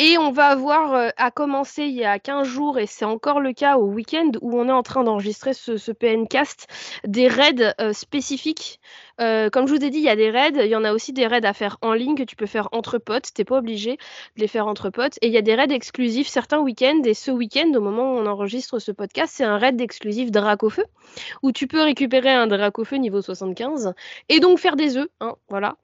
Et 0.00 0.16
on 0.16 0.30
va 0.30 0.46
avoir, 0.46 1.10
à 1.16 1.30
commencer 1.32 1.82
il 1.82 1.94
y 1.94 2.04
a 2.04 2.20
15 2.20 2.46
jours, 2.46 2.78
et 2.78 2.86
c'est 2.86 3.04
encore 3.04 3.40
le 3.40 3.52
cas 3.52 3.78
au 3.78 3.86
week-end 3.86 4.30
où 4.42 4.56
on 4.56 4.68
est 4.68 4.72
en 4.72 4.84
train 4.84 5.02
d'enregistrer 5.02 5.54
ce, 5.54 5.90
PNcast, 5.90 6.68
des 7.04 7.26
raids 7.26 7.74
spécifiques. 7.92 8.78
Euh, 9.20 9.50
comme 9.50 9.66
je 9.66 9.74
vous 9.74 9.84
ai 9.84 9.90
dit, 9.90 9.98
il 9.98 10.04
y 10.04 10.08
a 10.08 10.16
des 10.16 10.30
raids, 10.30 10.52
il 10.54 10.68
y 10.68 10.76
en 10.76 10.84
a 10.84 10.92
aussi 10.92 11.12
des 11.12 11.26
raids 11.26 11.44
à 11.44 11.52
faire 11.52 11.78
en 11.82 11.92
ligne 11.92 12.14
que 12.14 12.22
tu 12.22 12.36
peux 12.36 12.46
faire 12.46 12.68
entre 12.72 12.98
potes, 12.98 13.32
t'es 13.34 13.44
pas 13.44 13.58
obligé 13.58 13.96
de 14.36 14.40
les 14.40 14.48
faire 14.48 14.66
entre 14.66 14.90
potes. 14.90 15.18
Et 15.22 15.26
il 15.28 15.32
y 15.32 15.36
a 15.36 15.42
des 15.42 15.54
raids 15.54 15.72
exclusifs 15.72 16.28
certains 16.28 16.58
week-ends. 16.58 17.02
Et 17.04 17.14
ce 17.14 17.30
week-end, 17.30 17.72
au 17.74 17.80
moment 17.80 18.14
où 18.14 18.18
on 18.18 18.26
enregistre 18.26 18.78
ce 18.78 18.92
podcast, 18.92 19.34
c'est 19.36 19.44
un 19.44 19.58
raid 19.58 19.80
exclusif 19.80 20.30
Dracofeu, 20.30 20.84
où 21.42 21.52
tu 21.52 21.66
peux 21.66 21.82
récupérer 21.82 22.32
un 22.32 22.46
Dracofeu 22.46 22.96
niveau 22.96 23.22
75 23.22 23.94
et 24.28 24.40
donc 24.40 24.58
faire 24.58 24.76
des 24.76 24.96
œufs. 24.96 25.08
hein, 25.20 25.34
voilà. 25.48 25.76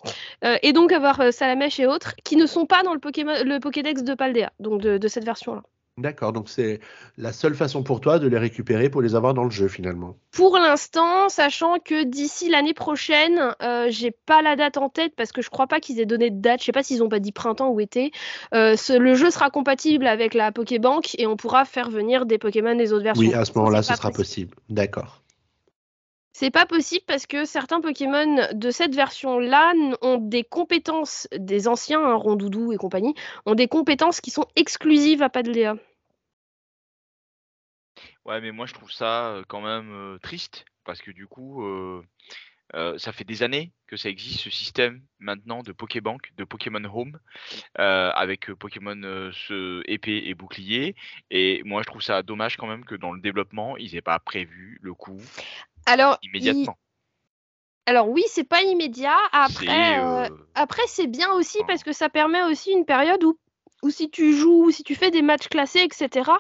Euh, 0.45 0.57
et 0.63 0.73
donc 0.73 0.93
avoir 0.93 1.21
euh, 1.21 1.31
Salamèche 1.31 1.81
et 1.81 1.87
autres 1.87 2.15
qui 2.25 2.37
ne 2.37 2.47
sont 2.47 2.67
pas 2.67 2.83
dans 2.83 2.95
le, 2.95 3.59
Pokédex 3.59 4.03
de 4.03 4.15
Paldea, 4.15 4.53
donc 4.61 4.81
de 4.81 5.09
cette 5.09 5.25
version-là. 5.25 5.63
D'accord, 5.97 6.33
donc 6.33 6.49
c'est 6.49 6.81
la 7.17 7.33
seule 7.33 7.55
façon 7.55 7.85
pour 7.85 8.01
toi 8.01 8.19
de 8.19 8.27
les 8.27 8.39
récupérer 8.39 8.91
pour 8.91 9.01
les 9.01 9.15
avoir 9.15 9.33
dans 9.33 9.45
le 9.45 9.51
jeu 9.51 9.69
finalement. 9.69 10.17
Pour 10.33 10.59
l'instant, 10.59 11.29
sachant 11.29 11.79
que 11.79 12.03
d'ici 12.03 12.49
l'année 12.49 12.75
prochaine, 12.75 13.55
euh, 13.63 13.87
j'ai 13.91 14.11
pas 14.11 14.43
la 14.43 14.57
date 14.57 14.77
en 14.77 14.89
tête 14.89 15.15
parce 15.17 15.31
que 15.31 15.41
je 15.41 15.51
crois 15.51 15.69
pas 15.69 15.79
qu'ils 15.79 16.01
aient 16.01 16.07
donné 16.07 16.31
de 16.31 16.41
date. 16.41 16.61
Je 16.61 16.65
sais 16.67 16.73
pas 16.73 16.83
s'ils 16.83 17.03
ont 17.05 17.09
pas 17.09 17.21
dit 17.21 17.31
printemps 17.31 17.69
ou 17.71 17.79
été. 17.79 18.11
Euh, 18.55 18.77
ce- 18.77 18.93
le 18.93 19.15
jeu 19.15 19.31
sera 19.31 19.51
compatible 19.51 20.09
avec 20.09 20.35
la 20.35 20.51
Pokébank 20.51 21.15
et 21.17 21.29
on 21.29 21.37
pourra 21.37 21.65
faire 21.65 21.91
venir 21.91 22.27
des 22.27 22.39
Pokémon 22.39 22.75
des 22.75 22.93
autres 22.93 23.05
versions. 23.05 23.29
Oui, 23.29 23.33
à 23.35 23.45
ce 23.45 23.53
moment-là, 23.57 23.83
ce 23.85 23.95
sera 23.95 24.11
possible. 24.11 24.57
D'accord. 24.69 25.23
C'est 26.37 26.51
pas 26.51 26.67
possible 26.67 27.05
parce 27.07 27.27
que 27.27 27.45
certains 27.45 27.81
Pokémon 27.81 28.49
de 28.53 28.71
cette 28.73 28.93
version-là 28.93 29.73
ont 30.03 30.19
des 30.19 30.43
compétences, 30.43 31.29
des 31.31 31.69
anciens, 31.69 32.05
hein, 32.05 32.15
Rondoudou 32.15 32.73
et 32.73 32.77
compagnie, 32.77 33.15
ont 33.47 33.55
des 33.55 33.69
compétences 33.69 34.21
qui 34.21 34.33
sont 34.33 34.45
exclusives 34.57 35.23
à 35.23 35.31
Paldea. 35.31 35.77
Ouais, 38.25 38.41
mais 38.41 38.51
moi 38.51 38.67
je 38.67 38.75
trouve 38.75 38.91
ça 38.91 39.29
euh, 39.29 39.45
quand 39.47 39.61
même 39.61 39.93
euh, 39.93 40.19
triste 40.19 40.65
parce 40.85 41.01
que 41.01 41.13
du 41.13 41.29
coup, 41.29 41.63
euh, 41.63 42.03
ça 42.99 43.13
fait 43.13 43.23
des 43.23 43.45
années 43.45 43.73
que 43.87 43.97
ça 43.97 44.09
existe 44.09 44.41
ce 44.41 44.51
système 44.51 45.03
maintenant 45.21 45.63
de 45.63 45.71
Pokébank, 45.71 46.33
de 46.37 46.43
Pokémon 46.43 46.83
Home, 46.93 47.21
avec 47.77 48.53
Pokémon 48.55 49.31
épée 49.87 50.25
et 50.27 50.35
bouclier. 50.35 50.97
Et 51.31 51.63
moi 51.65 51.83
je 51.83 51.87
trouve 51.87 52.03
ça 52.03 52.25
dommage 52.25 52.57
quand 52.57 52.67
même 52.67 52.85
que 52.85 52.97
dans 52.97 53.13
le 53.13 53.21
développement, 53.21 53.77
ils 53.77 53.95
aient 53.95 54.03
pas 54.03 54.19
prévu 54.19 54.81
le 54.83 54.95
coup 54.95 55.21
Alors, 55.87 56.19
il- 56.23 56.29
immédiatement. 56.31 56.77
Alors 57.87 58.09
oui, 58.09 58.25
c'est 58.29 58.45
pas 58.45 58.63
immédiat. 58.63 59.19
Après, 59.33 59.67
C'est, 59.67 59.99
euh, 59.99 60.25
euh, 60.25 60.29
après 60.55 60.83
c'est 60.87 61.07
bien 61.07 61.31
aussi 61.33 61.59
parce 61.67 61.83
que 61.83 61.93
ça 61.93 62.09
permet 62.09 62.43
aussi 62.45 62.73
une 62.73 62.87
période 62.87 63.23
où, 63.25 63.39
où 63.85 63.91
si 63.91 64.11
tu 64.11 64.33
joues, 64.33 64.71
si 64.71 64.83
tu 64.83 64.95
fais 64.95 65.11
des 65.11 65.23
matchs 65.23 65.49
classés, 65.49 65.81
etc., 65.81 66.31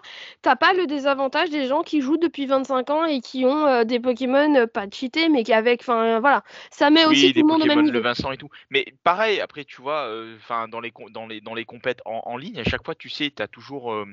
t'as 0.42 0.56
pas 0.56 0.72
le 0.72 0.86
désavantage 0.86 1.50
des 1.50 1.66
gens 1.66 1.82
qui 1.82 2.00
jouent 2.00 2.16
depuis 2.16 2.46
25 2.46 2.90
ans 2.90 3.04
et 3.04 3.20
qui 3.20 3.44
ont 3.44 3.66
euh, 3.66 3.84
des 3.84 4.00
Pokémon 4.00 4.54
euh, 4.54 4.66
pas 4.66 4.86
cheatés, 4.90 5.28
mais 5.28 5.44
qui 5.44 5.52
avec, 5.52 5.82
enfin 5.82 6.20
voilà, 6.20 6.42
ça 6.70 6.90
met 6.90 7.04
aussi 7.04 7.34
tout 7.34 7.40
le 7.40 7.46
monde 7.46 7.62
au 7.62 7.64
Pokémon 7.64 7.82
même 7.82 7.92
le. 7.92 8.00
Vincent 8.00 8.32
et 8.32 8.38
tout. 8.38 8.48
Mais 8.70 8.86
pareil, 9.02 9.40
après, 9.40 9.64
tu 9.64 9.82
vois, 9.82 10.06
euh, 10.06 10.36
enfin 10.36 10.68
dans 10.68 10.80
les 10.80 10.92
dans 11.10 11.26
les 11.26 11.40
dans 11.40 11.54
les 11.54 11.64
compètes 11.64 12.00
en, 12.06 12.22
en 12.24 12.36
ligne, 12.36 12.58
à 12.58 12.64
chaque 12.64 12.84
fois, 12.84 12.94
tu 12.94 13.08
sais, 13.08 13.30
tu 13.30 13.42
as 13.42 13.48
toujours, 13.48 13.92
euh, 13.92 14.06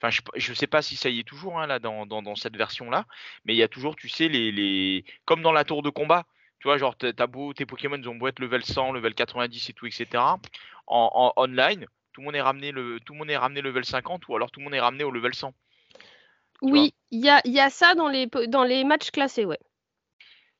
enfin, 0.00 0.10
je, 0.10 0.20
je 0.36 0.52
sais 0.52 0.66
pas 0.66 0.82
si 0.82 0.96
ça 0.96 1.08
y 1.08 1.20
est 1.20 1.24
toujours 1.24 1.58
hein, 1.58 1.66
là 1.66 1.78
dans, 1.78 2.04
dans, 2.04 2.22
dans 2.22 2.34
cette 2.34 2.56
version-là, 2.56 3.06
mais 3.44 3.54
il 3.54 3.58
y 3.58 3.62
a 3.62 3.68
toujours, 3.68 3.96
tu 3.96 4.08
sais, 4.08 4.28
les, 4.28 4.52
les 4.52 5.04
comme 5.24 5.42
dans 5.42 5.52
la 5.52 5.64
tour 5.64 5.82
de 5.82 5.90
combat, 5.90 6.24
tu 6.58 6.68
vois, 6.68 6.76
genre 6.76 6.96
t'as 6.96 7.12
t'as 7.14 7.26
beau 7.26 7.54
tes 7.54 7.64
Pokémon 7.64 7.96
ils 7.96 8.08
ont 8.08 8.14
beau 8.14 8.28
être 8.28 8.40
level 8.40 8.64
100, 8.64 8.92
level 8.92 9.14
90 9.14 9.70
et 9.70 9.72
tout, 9.72 9.86
etc. 9.86 10.06
En, 10.86 11.32
en 11.36 11.42
online, 11.42 11.86
tout 12.14 12.22
le 12.22 12.26
monde 12.26 12.36
est 12.36 12.40
ramené 12.40 12.72
le 12.72 12.98
tout 13.00 13.12
le 13.12 13.18
monde 13.18 13.30
est 13.30 13.36
ramené 13.36 13.60
level 13.60 13.84
50 13.84 14.26
ou 14.28 14.36
alors 14.36 14.50
tout 14.50 14.60
le 14.60 14.64
monde 14.64 14.74
est 14.74 14.80
ramené 14.80 15.04
au 15.04 15.10
level 15.10 15.34
100. 15.34 15.52
Oui, 16.62 16.94
il 17.10 17.24
y 17.24 17.28
a, 17.28 17.42
y 17.44 17.60
a 17.60 17.68
ça 17.68 17.94
dans 17.94 18.08
les, 18.08 18.26
dans 18.48 18.64
les 18.64 18.84
matchs 18.84 19.10
classés, 19.10 19.44
ouais. 19.44 19.58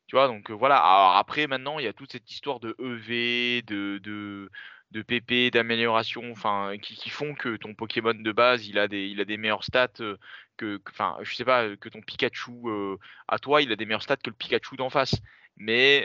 Tu 0.06 0.16
vois, 0.16 0.26
donc 0.26 0.50
euh, 0.50 0.54
voilà. 0.54 0.76
Alors 0.76 1.16
après, 1.16 1.46
maintenant, 1.46 1.78
il 1.78 1.84
y 1.84 1.88
a 1.88 1.92
toute 1.92 2.12
cette 2.12 2.30
histoire 2.30 2.60
de 2.60 2.76
EV, 2.78 3.62
de, 3.62 3.98
de, 4.02 4.50
de 4.90 5.02
PP, 5.02 5.50
d'amélioration, 5.52 6.30
enfin, 6.30 6.76
qui, 6.82 6.94
qui 6.94 7.08
font 7.08 7.34
que 7.34 7.56
ton 7.56 7.74
Pokémon 7.74 8.12
de 8.12 8.32
base, 8.32 8.66
il 8.66 8.78
a 8.78 8.86
des, 8.86 9.06
il 9.06 9.20
a 9.20 9.24
des 9.24 9.38
meilleures 9.38 9.64
stats 9.64 9.88
euh, 10.00 10.18
que, 10.58 10.80
enfin, 10.90 11.16
je 11.22 11.34
sais 11.34 11.44
pas, 11.44 11.74
que 11.76 11.88
ton 11.88 12.02
Pikachu 12.02 12.52
euh, 12.66 12.96
à 13.28 13.38
toi, 13.38 13.62
il 13.62 13.72
a 13.72 13.76
des 13.76 13.86
meilleures 13.86 14.02
stats 14.02 14.16
que 14.16 14.30
le 14.30 14.36
Pikachu 14.36 14.76
d'en 14.76 14.90
face. 14.90 15.14
Mais, 15.56 16.04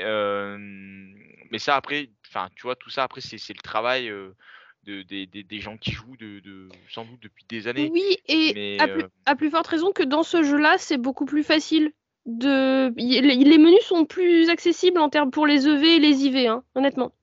mais 1.49 1.57
ça 1.57 1.75
après, 1.75 2.11
enfin, 2.27 2.49
tu 2.55 2.61
vois, 2.61 2.75
tout 2.75 2.91
ça 2.91 3.03
après, 3.03 3.19
c'est 3.19 3.39
c'est 3.39 3.55
le 3.55 3.63
travail 3.63 4.13
de, 4.83 5.01
des, 5.03 5.25
des, 5.25 5.43
des 5.43 5.59
gens 5.59 5.77
qui 5.77 5.91
jouent 5.91 6.17
de, 6.17 6.39
de, 6.39 6.69
sans 6.89 7.05
doute 7.05 7.19
depuis 7.21 7.45
des 7.49 7.67
années. 7.67 7.89
Oui, 7.91 8.17
et 8.27 8.53
Mais, 8.53 8.79
à, 8.79 8.87
plus, 8.87 9.03
euh, 9.03 9.09
à 9.25 9.35
plus 9.35 9.49
forte 9.49 9.67
raison 9.67 9.91
que 9.91 10.03
dans 10.03 10.23
ce 10.23 10.43
jeu-là, 10.43 10.77
c'est 10.77 10.97
beaucoup 10.97 11.25
plus 11.25 11.43
facile. 11.43 11.91
De... 12.25 12.93
Les 12.97 13.57
menus 13.57 13.83
sont 13.85 14.05
plus 14.05 14.49
accessibles 14.49 14.99
en 14.99 15.09
termes 15.09 15.31
pour 15.31 15.47
les 15.47 15.67
EV 15.67 15.95
et 15.95 15.99
les 15.99 16.25
IV, 16.25 16.47
hein, 16.49 16.63
honnêtement. 16.75 17.13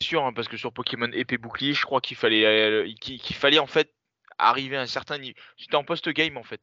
C'est 0.00 0.08
sûr, 0.08 0.24
hein, 0.24 0.32
parce 0.32 0.48
que 0.48 0.56
sur 0.56 0.72
Pokémon 0.72 1.10
épée 1.12 1.36
bouclier, 1.38 1.74
je 1.74 1.84
crois 1.84 2.00
qu'il 2.00 2.16
fallait, 2.16 2.44
euh, 2.46 2.90
qu'il 3.00 3.36
fallait 3.36 3.58
en 3.58 3.66
fait 3.66 3.92
arriver 4.38 4.76
à 4.76 4.80
un 4.80 4.86
certain 4.86 5.18
niveau. 5.18 5.36
C'était 5.58 5.76
en 5.76 5.84
post-game 5.84 6.36
en 6.38 6.42
fait. 6.42 6.60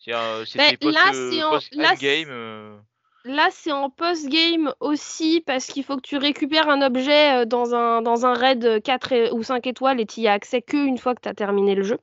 C'est, 0.00 0.12
euh, 0.12 0.44
C'était 0.44 0.76
Ben, 0.80 0.90
là, 0.90 1.04
post, 1.06 1.30
c'est 1.32 1.42
en- 1.42 1.50
post 1.50 1.74
là, 1.76 1.94
game. 1.94 2.82
Là, 3.24 3.48
c'est 3.50 3.72
en 3.72 3.90
post-game 3.90 4.72
aussi 4.80 5.42
parce 5.44 5.66
qu'il 5.66 5.84
faut 5.84 5.96
que 5.96 6.00
tu 6.02 6.16
récupères 6.16 6.68
un 6.68 6.80
objet 6.80 7.42
euh, 7.42 7.44
dans 7.44 7.74
un, 7.74 8.00
dans 8.02 8.24
un 8.24 8.32
raid 8.34 8.82
4 8.82 9.12
et- 9.12 9.30
ou 9.30 9.42
5 9.42 9.66
étoiles 9.66 10.00
et 10.00 10.06
tu 10.06 10.20
y 10.20 10.28
as 10.28 10.32
accès 10.32 10.62
qu'une 10.62 10.96
fois 10.98 11.14
que 11.14 11.20
tu 11.20 11.28
as 11.28 11.34
terminé 11.34 11.74
le 11.74 11.82
jeu. 11.82 11.98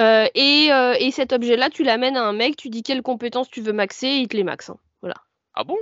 Euh, 0.00 0.26
et, 0.34 0.72
euh, 0.72 0.94
et 0.98 1.10
cet 1.10 1.32
objet-là, 1.32 1.70
tu 1.70 1.82
l'amènes 1.82 2.16
à 2.16 2.24
un 2.24 2.32
mec, 2.32 2.56
tu 2.56 2.68
dis 2.70 2.82
quelles 2.82 3.02
compétences 3.02 3.50
tu 3.50 3.60
veux 3.60 3.72
maxer 3.72 4.06
et 4.06 4.16
il 4.18 4.28
te 4.28 4.36
les 4.36 4.44
maxe. 4.44 4.70
hein. 4.70 4.78
Voilà. 5.00 5.16
Ah 5.54 5.64
bon? 5.64 5.76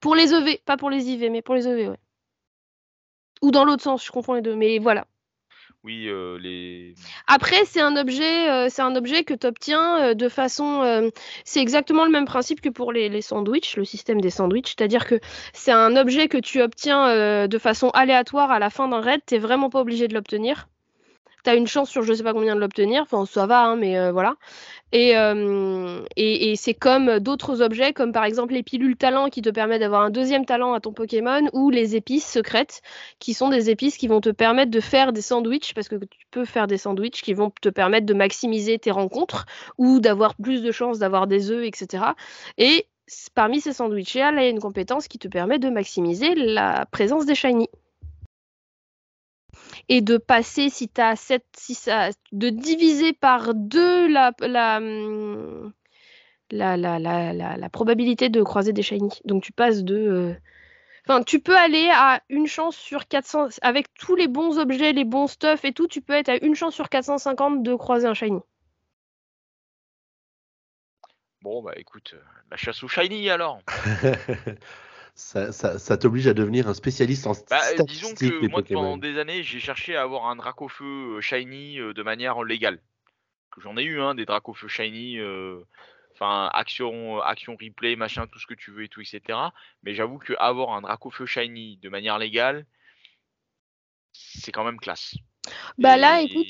Pour 0.00 0.14
les 0.14 0.32
EV, 0.32 0.62
pas 0.64 0.78
pour 0.78 0.88
les 0.88 1.10
IV, 1.10 1.30
mais 1.30 1.42
pour 1.42 1.54
les 1.54 1.68
EV, 1.68 1.88
ouais. 1.90 1.98
Ou 3.42 3.50
dans 3.50 3.66
l'autre 3.66 3.82
sens, 3.82 4.02
je 4.04 4.10
confonds 4.10 4.32
les 4.32 4.40
deux, 4.40 4.56
mais 4.56 4.78
voilà. 4.78 5.06
Oui, 5.82 6.08
euh, 6.08 6.38
les. 6.38 6.94
Après, 7.26 7.64
c'est 7.64 7.80
un 7.80 7.96
objet, 7.96 8.50
euh, 8.50 8.68
c'est 8.68 8.82
un 8.82 8.94
objet 8.96 9.24
que 9.24 9.32
tu 9.32 9.46
obtiens 9.46 10.14
de 10.14 10.28
façon. 10.28 10.82
euh, 10.82 11.08
c'est 11.44 11.60
exactement 11.60 12.04
le 12.04 12.10
même 12.10 12.26
principe 12.26 12.60
que 12.60 12.68
pour 12.68 12.92
les, 12.92 13.08
les 13.08 13.22
sandwichs, 13.22 13.76
le 13.76 13.84
système 13.86 14.20
des 14.20 14.28
sandwichs. 14.30 14.68
C'est-à-dire 14.76 15.06
que 15.06 15.18
c'est 15.54 15.72
un 15.72 15.96
objet 15.96 16.28
que 16.28 16.36
tu 16.38 16.60
obtiens 16.60 17.08
euh, 17.08 17.46
de 17.48 17.58
façon 17.58 17.88
aléatoire 17.90 18.50
à 18.50 18.58
la 18.58 18.68
fin 18.68 18.88
d'un 18.88 19.00
raid. 19.00 19.22
T'es 19.24 19.38
vraiment 19.38 19.70
pas 19.70 19.80
obligé 19.80 20.06
de 20.06 20.12
l'obtenir. 20.14 20.68
T'as 21.44 21.56
une 21.56 21.66
chance 21.66 21.90
sur 21.90 22.02
je 22.02 22.12
sais 22.12 22.22
pas 22.22 22.32
combien 22.32 22.54
de 22.54 22.60
l'obtenir. 22.60 23.02
Enfin, 23.02 23.24
ça 23.26 23.46
va, 23.46 23.64
hein, 23.64 23.76
mais 23.76 23.98
euh, 23.98 24.12
voilà. 24.12 24.36
Et, 24.92 25.16
euh, 25.16 26.02
et, 26.16 26.56
c'est 26.56 26.74
comme 26.74 27.20
d'autres 27.20 27.62
objets, 27.62 27.92
comme 27.92 28.12
par 28.12 28.24
exemple 28.24 28.54
les 28.54 28.62
pilules 28.62 28.96
talent 28.96 29.28
qui 29.28 29.40
te 29.42 29.50
permettent 29.50 29.80
d'avoir 29.80 30.02
un 30.02 30.10
deuxième 30.10 30.44
talent 30.44 30.72
à 30.72 30.80
ton 30.80 30.92
Pokémon, 30.92 31.48
ou 31.52 31.70
les 31.70 31.96
épices 31.96 32.26
secrètes 32.26 32.82
qui 33.20 33.34
sont 33.34 33.48
des 33.48 33.70
épices 33.70 33.96
qui 33.96 34.08
vont 34.08 34.20
te 34.20 34.30
permettre 34.30 34.70
de 34.70 34.80
faire 34.80 35.12
des 35.12 35.22
sandwichs, 35.22 35.74
parce 35.74 35.88
que 35.88 35.96
tu 35.96 36.26
peux 36.30 36.44
faire 36.44 36.66
des 36.66 36.78
sandwichs 36.78 37.22
qui 37.22 37.34
vont 37.34 37.52
te 37.60 37.68
permettre 37.68 38.06
de 38.06 38.14
maximiser 38.14 38.78
tes 38.78 38.90
rencontres 38.90 39.46
ou 39.78 40.00
d'avoir 40.00 40.34
plus 40.34 40.62
de 40.62 40.72
chances 40.72 40.98
d'avoir 40.98 41.26
des 41.26 41.50
œufs, 41.50 41.64
etc. 41.64 42.04
Et 42.58 42.86
parmi 43.34 43.60
ces 43.60 43.72
sandwichs-là, 43.72 44.32
là, 44.32 44.42
il 44.42 44.44
y 44.44 44.48
a 44.48 44.50
une 44.50 44.60
compétence 44.60 45.08
qui 45.08 45.18
te 45.18 45.28
permet 45.28 45.58
de 45.58 45.70
maximiser 45.70 46.34
la 46.34 46.86
présence 46.86 47.26
des 47.26 47.34
shiny. 47.34 47.68
Et 49.88 50.00
de 50.02 50.16
passer, 50.18 50.70
si 50.70 50.88
tu 50.88 51.00
as 51.00 51.16
7, 51.16 51.44
si 51.56 51.74
ça, 51.74 52.10
de 52.32 52.50
diviser 52.50 53.12
par 53.12 53.54
deux 53.54 54.08
la, 54.08 54.32
la, 54.40 54.78
hum, 54.78 55.72
la, 56.50 56.76
la, 56.76 56.98
la, 56.98 57.32
la, 57.32 57.56
la 57.56 57.68
probabilité 57.70 58.28
de 58.28 58.42
croiser 58.42 58.72
des 58.72 58.82
shiny. 58.82 59.10
Donc 59.24 59.42
tu 59.42 59.52
passes 59.52 59.82
de. 59.84 59.96
euh, 59.96 60.34
Enfin, 61.08 61.22
tu 61.22 61.40
peux 61.40 61.56
aller 61.56 61.90
à 61.92 62.22
une 62.28 62.46
chance 62.46 62.76
sur 62.76 63.08
400. 63.08 63.48
Avec 63.62 63.92
tous 63.94 64.14
les 64.16 64.28
bons 64.28 64.58
objets, 64.58 64.92
les 64.92 65.04
bons 65.04 65.26
stuff 65.28 65.64
et 65.64 65.72
tout, 65.72 65.88
tu 65.88 66.02
peux 66.02 66.12
être 66.12 66.28
à 66.28 66.36
une 66.44 66.54
chance 66.54 66.74
sur 66.74 66.88
450 66.88 67.62
de 67.62 67.74
croiser 67.74 68.06
un 68.06 68.14
shiny. 68.14 68.40
Bon, 71.42 71.62
bah 71.62 71.72
écoute, 71.76 72.12
euh, 72.14 72.22
la 72.50 72.56
chasse 72.56 72.82
au 72.82 72.88
shiny 72.88 73.30
alors. 73.30 73.60
ça 75.20 75.52
ça- 75.52 75.78
ça 75.78 75.96
t'oblige 75.96 76.26
à 76.26 76.34
devenir 76.34 76.68
un 76.68 76.74
spécialiste 76.74 77.26
en 77.26 77.32
Bah, 77.50 77.60
euh, 77.72 77.78
disons 77.82 78.14
que 78.14 78.40
des 78.40 78.48
moi, 78.48 78.62
pendant 78.62 78.96
des 78.96 79.18
années, 79.18 79.42
j'ai 79.42 79.60
cherché 79.60 79.96
à 79.96 80.02
avoir 80.02 80.26
un 80.26 80.36
Dracofeu 80.36 81.18
euh, 81.18 81.20
shiny 81.20 81.78
euh, 81.78 81.92
de 81.92 82.02
manière 82.02 82.42
légale. 82.42 82.80
Que 83.50 83.60
J'en 83.60 83.76
ai 83.76 83.82
eu, 83.82 84.00
hein, 84.00 84.14
des 84.14 84.24
Dracofeu 84.24 84.68
shiny. 84.68 85.18
euh, 85.18 85.60
enfin 86.14 86.50
action, 86.54 87.20
action 87.20 87.56
replay, 87.60 87.96
machin, 87.96 88.26
tout 88.26 88.38
ce 88.38 88.46
que 88.46 88.54
tu 88.54 88.70
veux 88.70 88.84
et 88.84 88.88
tout, 88.88 89.00
etc. 89.00 89.52
Mais 89.82 89.94
j'avoue 89.94 90.18
que 90.18 90.32
avoir 90.38 90.72
un 90.74 90.80
Dracofeu 90.82 91.26
shiny 91.26 91.76
de 91.78 91.88
manière 91.88 92.18
légale, 92.18 92.66
c'est 94.12 94.52
quand 94.52 94.64
même 94.64 94.78
classe. 94.78 95.14
Bah 95.78 95.96
là, 95.96 96.22
écoute, 96.22 96.46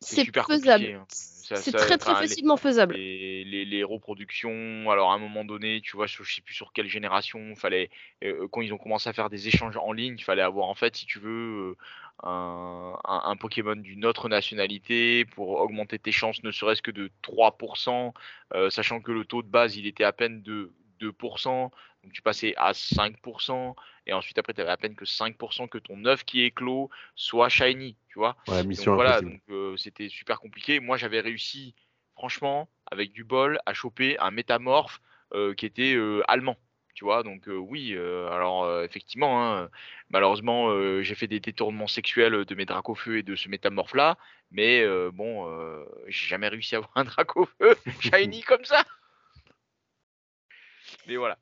c'est 0.00 0.24
faisable. 0.42 0.84
Hein. 0.86 1.06
C'est 1.44 1.72
très 1.72 1.98
très 1.98 2.14
facilement 2.14 2.56
faisable. 2.56 2.94
Les, 2.94 3.64
les, 3.64 3.84
reproductions, 3.84 4.90
alors 4.90 5.12
à 5.12 5.14
un 5.14 5.18
moment 5.18 5.44
donné, 5.44 5.80
tu 5.82 5.96
vois, 5.96 6.06
je 6.06 6.22
sais 6.22 6.40
plus 6.40 6.54
sur 6.54 6.72
quelle 6.72 6.88
génération, 6.88 7.54
fallait 7.54 7.90
euh, 8.22 8.48
quand 8.50 8.62
ils 8.62 8.72
ont 8.72 8.78
commencé 8.78 9.08
à 9.08 9.12
faire 9.12 9.28
des 9.28 9.48
échanges 9.48 9.76
en 9.76 9.92
ligne, 9.92 10.14
il 10.18 10.24
fallait 10.24 10.42
avoir 10.42 10.68
en 10.68 10.74
fait, 10.74 10.96
si 10.96 11.06
tu 11.06 11.18
veux, 11.18 11.30
euh, 11.30 11.74
un, 12.22 12.96
un, 13.04 13.36
Pokémon 13.36 13.76
d'une 13.76 14.06
autre 14.06 14.28
nationalité 14.28 15.24
pour 15.26 15.60
augmenter 15.60 15.98
tes 15.98 16.12
chances, 16.12 16.42
ne 16.42 16.50
serait-ce 16.50 16.82
que 16.82 16.90
de 16.90 17.10
3%, 17.22 18.12
euh, 18.54 18.70
sachant 18.70 19.00
que 19.00 19.12
le 19.12 19.24
taux 19.24 19.42
de 19.42 19.48
base 19.48 19.76
il 19.76 19.86
était 19.86 20.04
à 20.04 20.12
peine 20.12 20.42
de 20.42 20.72
2%, 21.00 21.70
donc 22.04 22.12
tu 22.12 22.22
passais 22.22 22.54
à 22.56 22.72
5%, 22.72 23.74
et 24.06 24.12
ensuite 24.12 24.38
après 24.38 24.52
tu 24.52 24.60
avais 24.60 24.70
à 24.70 24.76
peine 24.76 24.94
que 24.94 25.06
5% 25.06 25.68
que 25.68 25.78
ton 25.78 26.04
œuf 26.04 26.24
qui 26.24 26.44
est 26.44 26.50
clos 26.50 26.90
soit 27.16 27.48
shiny, 27.48 27.96
tu 28.08 28.18
vois? 28.18 28.36
mission 28.64 28.92
donc, 28.92 28.96
voilà, 28.96 29.22
donc 29.22 29.40
euh, 29.50 29.76
c'était 29.76 30.08
super 30.08 30.38
compliqué. 30.38 30.80
Moi 30.80 30.98
j'avais 30.98 31.20
réussi, 31.20 31.74
franchement, 32.14 32.68
avec 32.90 33.12
du 33.12 33.24
bol, 33.24 33.58
à 33.64 33.72
choper 33.72 34.18
un 34.18 34.30
métamorphe 34.30 35.00
euh, 35.32 35.54
qui 35.54 35.66
était 35.66 35.94
euh, 35.94 36.22
allemand. 36.28 36.56
Tu 36.94 37.04
vois, 37.04 37.24
donc 37.24 37.48
oui, 37.48 37.98
alors 37.98 38.82
effectivement, 38.82 39.42
hein, 39.42 39.68
malheureusement, 40.10 41.02
j'ai 41.02 41.16
fait 41.16 41.26
des 41.26 41.40
détournements 41.40 41.88
sexuels 41.88 42.44
de 42.44 42.54
mes 42.54 42.66
dracofeux 42.66 43.18
et 43.18 43.24
de 43.24 43.34
ce 43.34 43.48
métamorphe-là, 43.48 44.16
mais 44.52 44.86
bon, 45.10 45.44
j'ai 46.06 46.28
jamais 46.28 46.46
réussi 46.46 46.76
à 46.76 46.78
avoir 46.78 46.92
un 46.94 47.02
dracofeu 47.02 47.76
shiny 48.00 48.42
comme 48.42 48.64
ça. 48.64 48.84
Mais 51.08 51.16
voilà. 51.16 51.36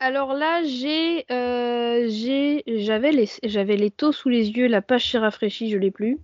Alors 0.00 0.32
là, 0.32 0.62
j'ai, 0.62 1.26
euh, 1.32 2.08
j'avais 2.08 3.10
les, 3.10 3.90
taux 3.90 4.12
sous 4.12 4.28
les 4.28 4.50
yeux, 4.50 4.68
la 4.68 4.80
page 4.80 5.10
s'est 5.10 5.18
rafraîchie, 5.18 5.70
je 5.70 5.76
l'ai 5.76 5.90
plus. 5.90 6.18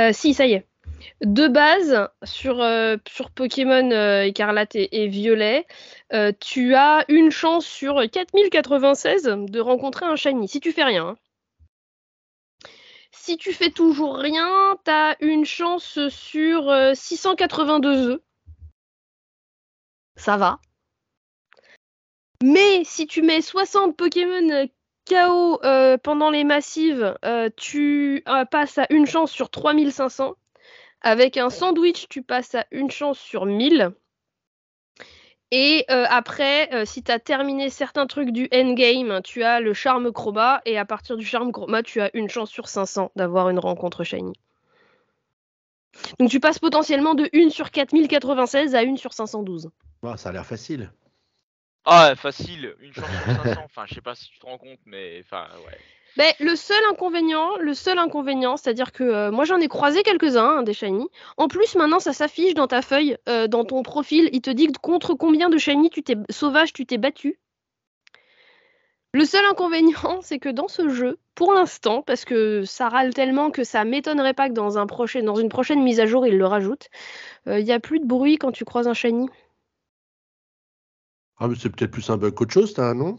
Euh, 0.00 0.12
si, 0.12 0.32
ça 0.32 0.46
y 0.46 0.52
est. 0.52 0.66
De 1.20 1.48
base, 1.48 2.08
sur, 2.22 2.62
euh, 2.62 2.96
Pokémon 3.34 4.22
écarlate 4.22 4.76
et, 4.76 5.08
violet, 5.08 5.66
tu 6.40 6.74
as 6.76 7.04
une 7.08 7.32
chance 7.32 7.66
sur 7.66 8.00
4096 8.08 9.24
de 9.24 9.60
rencontrer 9.60 10.06
un 10.06 10.16
shiny, 10.16 10.46
si 10.46 10.60
tu 10.60 10.72
fais 10.72 10.84
rien. 10.84 11.08
Hein. 11.08 11.16
Si 13.10 13.36
tu 13.36 13.52
fais 13.52 13.70
toujours 13.70 14.16
rien, 14.16 14.76
tu 14.84 14.90
as 14.90 15.16
une 15.20 15.44
chance 15.44 15.98
sur 16.08 16.72
682 16.94 18.10
œufs. 18.10 18.20
Ça 20.16 20.36
va. 20.36 20.60
Mais 22.42 22.84
si 22.84 23.06
tu 23.06 23.22
mets 23.22 23.42
60 23.42 23.96
Pokémon 23.96 24.48
euh, 24.50 24.66
KO 25.08 25.60
euh, 25.64 25.98
pendant 25.98 26.30
les 26.30 26.44
massives, 26.44 27.16
euh, 27.24 27.48
tu 27.56 28.22
passes 28.50 28.78
à 28.78 28.86
une 28.90 29.06
chance 29.06 29.32
sur 29.32 29.50
3500. 29.50 30.34
Avec 31.00 31.36
un 31.36 31.50
sandwich, 31.50 32.06
tu 32.08 32.22
passes 32.22 32.54
à 32.54 32.66
une 32.70 32.90
chance 32.90 33.18
sur 33.18 33.46
1000. 33.46 33.90
Et 35.50 35.86
après, 35.88 36.84
si 36.84 37.02
tu 37.02 37.10
as 37.10 37.18
terminé 37.18 37.70
certains 37.70 38.06
trucs 38.06 38.32
du 38.32 38.48
endgame, 38.52 39.22
tu 39.22 39.44
as 39.44 39.60
le 39.60 39.72
charme 39.72 40.12
chroma. 40.12 40.60
Et 40.66 40.76
à 40.76 40.84
partir 40.84 41.16
du 41.16 41.24
charme 41.24 41.52
chroma, 41.52 41.82
tu 41.82 42.00
as 42.00 42.10
une 42.14 42.28
chance 42.28 42.50
sur 42.50 42.68
500 42.68 43.12
d'avoir 43.16 43.48
une 43.48 43.60
rencontre 43.60 44.04
shiny. 44.04 44.34
Donc 46.18 46.28
tu 46.28 46.40
passes 46.40 46.58
potentiellement 46.58 47.14
de 47.14 47.30
1 47.32 47.48
sur 47.48 47.70
4096 47.70 48.74
à 48.74 48.80
1 48.80 48.96
sur 48.96 49.14
512. 49.14 49.70
ça 50.16 50.28
a 50.28 50.32
l'air 50.32 50.44
facile. 50.44 50.90
Ah, 51.90 52.14
facile, 52.16 52.74
une 52.80 52.92
chance 52.92 53.06
sur 53.06 53.42
500. 53.44 53.60
Enfin, 53.64 53.84
je 53.86 53.94
sais 53.94 54.00
pas 54.02 54.14
si 54.14 54.28
tu 54.30 54.38
te 54.38 54.44
rends 54.46 54.58
compte, 54.58 54.78
mais 54.84 55.22
enfin, 55.24 55.46
ouais. 55.66 55.78
Ben, 56.18 56.32
le 56.40 56.54
seul 56.56 56.82
inconvénient, 56.90 57.56
le 57.58 57.74
seul 57.74 57.98
inconvénient, 57.98 58.56
c'est-à-dire 58.56 58.92
que 58.92 59.04
euh, 59.04 59.30
moi 59.30 59.44
j'en 59.44 59.58
ai 59.58 59.68
croisé 59.68 60.02
quelques-uns 60.02 60.58
hein, 60.58 60.62
des 60.62 60.74
shiny. 60.74 61.06
En 61.36 61.48
plus, 61.48 61.76
maintenant 61.76 62.00
ça 62.00 62.12
s'affiche 62.12 62.54
dans 62.54 62.66
ta 62.66 62.82
feuille, 62.82 63.16
euh, 63.28 63.46
dans 63.46 63.64
ton 63.64 63.82
profil, 63.82 64.28
il 64.32 64.40
te 64.42 64.50
dit 64.50 64.70
contre 64.82 65.14
combien 65.14 65.48
de 65.48 65.56
shiny 65.58 65.90
tu 65.90 66.02
t'es 66.02 66.16
sauvage 66.28 66.72
tu 66.72 66.84
t'es 66.86 66.98
battu. 66.98 67.38
Le 69.14 69.24
seul 69.24 69.44
inconvénient, 69.44 69.94
c'est 70.22 70.38
que 70.38 70.48
dans 70.48 70.68
ce 70.68 70.88
jeu, 70.88 71.18
pour 71.34 71.52
l'instant, 71.52 72.02
parce 72.02 72.24
que 72.24 72.64
ça 72.64 72.88
râle 72.88 73.14
tellement 73.14 73.50
que 73.50 73.64
ça 73.64 73.84
m'étonnerait 73.84 74.34
pas 74.34 74.48
que 74.48 74.54
dans, 74.54 74.76
un 74.76 74.86
prochain, 74.86 75.22
dans 75.22 75.36
une 75.36 75.48
prochaine 75.48 75.82
mise 75.82 76.00
à 76.00 76.06
jour, 76.06 76.26
ils 76.26 76.36
le 76.36 76.46
rajoutent, 76.46 76.88
euh, 77.46 77.60
il 77.60 77.64
n'y 77.64 77.72
a 77.72 77.80
plus 77.80 78.00
de 78.00 78.06
bruit 78.06 78.36
quand 78.36 78.52
tu 78.52 78.64
croises 78.64 78.88
un 78.88 78.94
shiny. 78.94 79.28
Ah, 81.40 81.48
mais 81.48 81.54
c'est 81.58 81.70
peut-être 81.70 81.90
plus 81.90 82.08
un 82.10 82.16
bug 82.16 82.34
qu'autre 82.34 82.52
chose, 82.52 82.74
t'as, 82.74 82.94
non? 82.94 83.18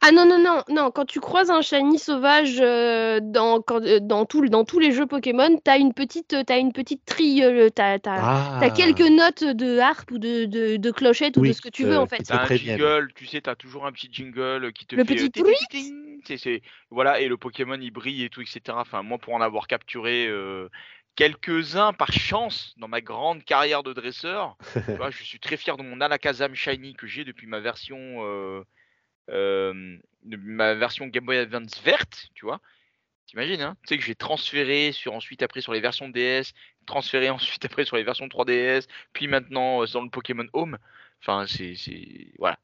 Ah 0.00 0.10
non, 0.10 0.26
non, 0.26 0.38
non, 0.38 0.62
non, 0.68 0.90
quand 0.90 1.04
tu 1.04 1.20
croises 1.20 1.50
un 1.50 1.60
shiny 1.60 1.98
sauvage 1.98 2.58
euh, 2.60 3.20
dans, 3.22 3.62
euh, 3.70 4.00
dans, 4.00 4.24
tout, 4.24 4.46
dans 4.48 4.64
tous 4.64 4.78
les 4.78 4.92
jeux 4.92 5.06
Pokémon, 5.06 5.58
t'as 5.62 5.78
une 5.78 5.92
petite, 5.92 6.32
euh, 6.32 6.44
as 6.48 6.58
une 6.58 6.72
petite 6.72 7.04
trille, 7.04 7.44
t'as, 7.74 7.98
as, 8.04 8.70
quelques 8.70 9.00
notes 9.00 9.44
de 9.44 9.78
harpe 9.78 10.10
ou 10.12 10.18
de, 10.18 10.46
de, 10.76 10.90
clochette 10.90 11.36
ou 11.36 11.46
de 11.46 11.52
ce 11.52 11.60
que 11.60 11.68
tu 11.68 11.84
veux 11.84 11.98
en 11.98 12.06
fait. 12.06 12.22
T'as 12.22 12.42
un 12.42 12.56
jingle, 12.56 13.12
tu 13.14 13.26
sais, 13.26 13.42
t'as 13.42 13.54
toujours 13.54 13.86
un 13.86 13.92
petit 13.92 14.08
jingle 14.10 14.72
qui 14.72 14.86
te 14.86 14.96
le 14.96 15.04
fait... 15.04 15.14
petit 15.14 15.42
bruit 15.42 16.62
Voilà, 16.90 17.20
et 17.20 17.28
le 17.28 17.36
Pokémon 17.36 17.78
il 17.80 17.90
brille 17.90 18.24
et 18.24 18.30
tout, 18.30 18.40
etc. 18.40 18.60
Enfin, 18.70 19.02
moi 19.02 19.18
pour 19.18 19.34
en 19.34 19.40
avoir 19.40 19.66
capturé 19.66 20.28
quelques-uns 21.16 21.92
par 21.92 22.12
chance 22.12 22.74
dans 22.76 22.88
ma 22.88 23.00
grande 23.00 23.42
carrière 23.42 23.82
de 23.82 23.92
dresseur. 23.92 24.56
je 24.74 25.24
suis 25.24 25.40
très 25.40 25.56
fier 25.56 25.76
de 25.76 25.82
mon 25.82 26.00
Alakazam 26.00 26.54
Shiny 26.54 26.94
que 26.94 27.06
j'ai 27.06 27.24
depuis 27.24 27.46
ma 27.46 27.58
version, 27.58 27.98
euh, 27.98 28.62
euh, 29.30 29.98
ma 30.22 30.74
version 30.74 31.06
Game 31.06 31.24
Boy 31.24 31.38
Advance 31.38 31.82
verte, 31.82 32.28
tu 32.34 32.44
vois. 32.44 32.60
T'imagines, 33.26 33.62
hein 33.62 33.76
Tu 33.82 33.88
sais 33.88 33.98
que 33.98 34.04
j'ai 34.04 34.14
transféré 34.14 34.92
sur 34.92 35.14
ensuite 35.14 35.42
après 35.42 35.60
sur 35.60 35.72
les 35.72 35.80
versions 35.80 36.08
DS, 36.08 36.52
transféré 36.86 37.30
ensuite 37.30 37.64
après 37.64 37.84
sur 37.84 37.96
les 37.96 38.04
versions 38.04 38.28
3DS, 38.28 38.86
puis 39.12 39.26
maintenant 39.26 39.82
euh, 39.82 39.86
dans 39.92 40.02
le 40.02 40.10
Pokémon 40.10 40.46
Home. 40.52 40.78
Enfin, 41.22 41.46
c'est 41.48 41.74
voilà. 42.38 42.58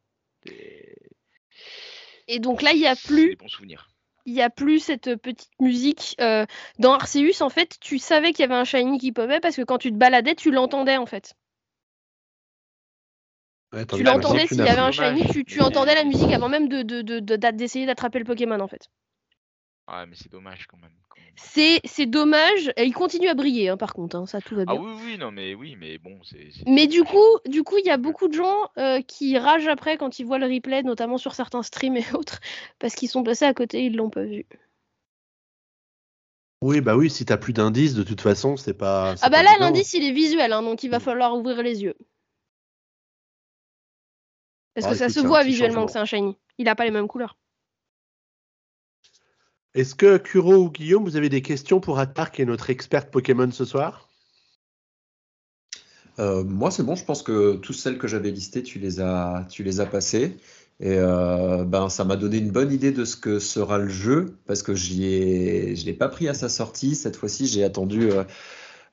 Et 2.28 2.38
donc 2.38 2.62
là, 2.62 2.72
il 2.72 2.80
n'y 2.80 2.86
a 2.86 2.94
plus. 2.94 3.30
Des 3.30 3.36
bons 3.36 3.48
souvenirs 3.48 3.91
il 4.24 4.34
n'y 4.34 4.42
a 4.42 4.50
plus 4.50 4.80
cette 4.80 5.16
petite 5.16 5.50
musique. 5.60 6.16
Euh, 6.20 6.46
dans 6.78 6.92
Arceus, 6.92 7.42
en 7.42 7.48
fait, 7.48 7.76
tu 7.80 7.98
savais 7.98 8.32
qu'il 8.32 8.40
y 8.40 8.44
avait 8.44 8.54
un 8.54 8.64
shiny 8.64 8.98
qui 8.98 9.12
popait 9.12 9.40
parce 9.40 9.56
que 9.56 9.62
quand 9.62 9.78
tu 9.78 9.90
te 9.90 9.96
baladais, 9.96 10.34
tu 10.34 10.50
l'entendais 10.50 10.96
en 10.96 11.06
fait. 11.06 11.34
tu 13.94 14.02
l'entendais 14.02 14.46
s'il 14.46 14.58
y 14.58 14.68
avait 14.68 14.78
un 14.78 14.92
shiny, 14.92 15.44
tu, 15.44 15.60
entendais 15.60 15.94
la 15.94 16.04
musique 16.04 16.32
avant 16.32 16.48
même 16.48 16.68
d'essayer 16.68 17.04
de, 17.04 17.20
de, 17.20 17.86
d'attraper 17.86 18.18
le 18.18 18.24
Pokémon 18.24 18.60
en 18.60 18.68
fait. 18.68 18.88
Ouais, 19.88 20.06
mais 20.06 20.14
c'est 20.14 20.30
dommage 20.30 20.66
quand 20.68 20.76
même. 20.78 20.92
C'est 21.34 22.06
dommage. 22.06 22.72
Et 22.76 22.84
il 22.84 22.92
continue 22.92 23.28
à 23.28 23.34
briller, 23.34 23.68
hein, 23.68 23.76
par 23.76 23.94
contre. 23.94 24.16
Hein, 24.16 24.26
ça, 24.26 24.40
tout 24.40 24.54
va 24.54 24.62
ah 24.66 24.72
bien. 24.72 24.80
Ah 24.80 24.84
oui, 24.84 25.02
oui, 25.04 25.18
non, 25.18 25.30
mais 25.32 25.54
oui, 25.54 25.76
mais 25.78 25.98
bon. 25.98 26.18
c'est 26.22 26.50
Mais 26.66 26.86
du 26.86 27.02
coup, 27.04 27.38
du 27.46 27.62
coup, 27.64 27.78
il 27.78 27.86
y 27.86 27.90
a 27.90 27.96
beaucoup 27.96 28.28
de 28.28 28.34
gens 28.34 28.70
euh, 28.78 29.00
qui 29.02 29.36
ragent 29.38 29.68
après 29.68 29.96
quand 29.96 30.18
ils 30.18 30.26
voient 30.26 30.38
le 30.38 30.46
replay, 30.46 30.82
notamment 30.82 31.18
sur 31.18 31.34
certains 31.34 31.62
streams 31.62 31.96
et 31.96 32.04
autres, 32.14 32.40
parce 32.78 32.94
qu'ils 32.94 33.08
sont 33.08 33.24
passés 33.24 33.44
à 33.44 33.54
côté, 33.54 33.84
ils 33.84 33.96
l'ont 33.96 34.10
pas 34.10 34.24
vu. 34.24 34.46
Oui, 36.62 36.80
bah 36.80 36.96
oui, 36.96 37.10
si 37.10 37.24
t'as 37.24 37.38
plus 37.38 37.52
d'indices, 37.52 37.94
de 37.94 38.04
toute 38.04 38.20
façon, 38.20 38.56
c'est 38.56 38.74
pas. 38.74 39.16
Ah 39.20 39.30
bah 39.30 39.42
là, 39.42 39.56
l'indice, 39.58 39.94
il 39.94 40.04
est 40.04 40.12
visuel, 40.12 40.52
hein, 40.52 40.62
donc 40.62 40.84
il 40.84 40.90
va 40.90 40.98
mm. 40.98 41.02
falloir 41.02 41.36
ouvrir 41.36 41.60
les 41.60 41.82
yeux. 41.82 41.96
Parce 44.74 44.86
que 44.86 44.94
ça 44.94 45.08
se 45.08 45.20
voit 45.20 45.42
visuellement 45.42 45.86
que 45.86 45.92
c'est 45.92 45.98
un 45.98 46.04
shiny. 46.04 46.38
Il 46.58 46.68
a 46.68 46.74
pas 46.74 46.84
les 46.84 46.90
mêmes 46.90 47.08
couleurs. 47.08 47.36
Est-ce 49.74 49.94
que 49.94 50.18
Kuro 50.18 50.56
ou 50.56 50.70
Guillaume, 50.70 51.04
vous 51.04 51.16
avez 51.16 51.30
des 51.30 51.40
questions 51.40 51.80
pour 51.80 51.98
Attar, 51.98 52.30
qui 52.30 52.42
est 52.42 52.44
notre 52.44 52.68
experte 52.68 53.10
Pokémon 53.10 53.50
ce 53.50 53.64
soir? 53.64 54.06
Euh, 56.18 56.44
Moi, 56.44 56.70
c'est 56.70 56.82
bon. 56.82 56.94
Je 56.94 57.04
pense 57.06 57.22
que 57.22 57.56
toutes 57.56 57.76
celles 57.76 57.96
que 57.96 58.06
j'avais 58.06 58.30
listées, 58.30 58.62
tu 58.62 58.78
les 58.78 59.00
as, 59.00 59.46
tu 59.48 59.64
passées. 59.90 60.36
Et 60.80 60.96
euh, 60.98 61.64
ben, 61.64 61.88
ça 61.88 62.04
m'a 62.04 62.16
donné 62.16 62.36
une 62.36 62.50
bonne 62.50 62.70
idée 62.70 62.92
de 62.92 63.06
ce 63.06 63.16
que 63.16 63.38
sera 63.38 63.78
le 63.78 63.88
jeu, 63.88 64.36
parce 64.46 64.62
que 64.62 64.74
je 64.74 64.92
l'ai 64.92 65.96
pas 65.98 66.08
pris 66.08 66.28
à 66.28 66.34
sa 66.34 66.50
sortie. 66.50 66.94
Cette 66.94 67.16
fois-ci, 67.16 67.46
j'ai 67.46 67.64
attendu 67.64 68.10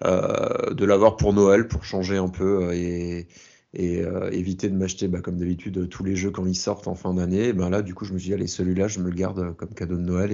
euh, 0.06 0.73
de 0.73 0.85
l'avoir 0.85 1.18
pour 1.18 1.34
Noël, 1.34 1.68
pour 1.68 1.84
changer 1.84 2.15
un 2.15 2.30
peu 2.30 2.73
et, 2.73 3.27
éviter 3.73 4.69
de 4.69 4.76
m'acheter, 4.77 5.10
bah, 5.10 5.19
comme 5.19 5.38
d'habitude, 5.38 5.89
tous 5.89 6.06
les 6.06 6.15
jeux 6.15 6.31
quand 6.31 6.45
ils 6.45 6.56
sortent 6.56 6.88
en 6.88 6.95
fin 6.95 7.14
d'année. 7.14 7.51
Ben 7.51 7.69
là, 7.69 7.81
du 7.81 7.93
coup, 7.93 8.06
je 8.06 8.14
me 8.14 8.18
suis 8.18 8.30
dit, 8.30 8.34
allez, 8.34 8.47
celui-là, 8.47 8.88
je 8.88 8.99
me 8.99 9.10
le 9.10 9.15
garde 9.15 9.56
comme 9.57 9.73
cadeau 9.73 9.97
de 9.97 10.01
Noël 10.01 10.31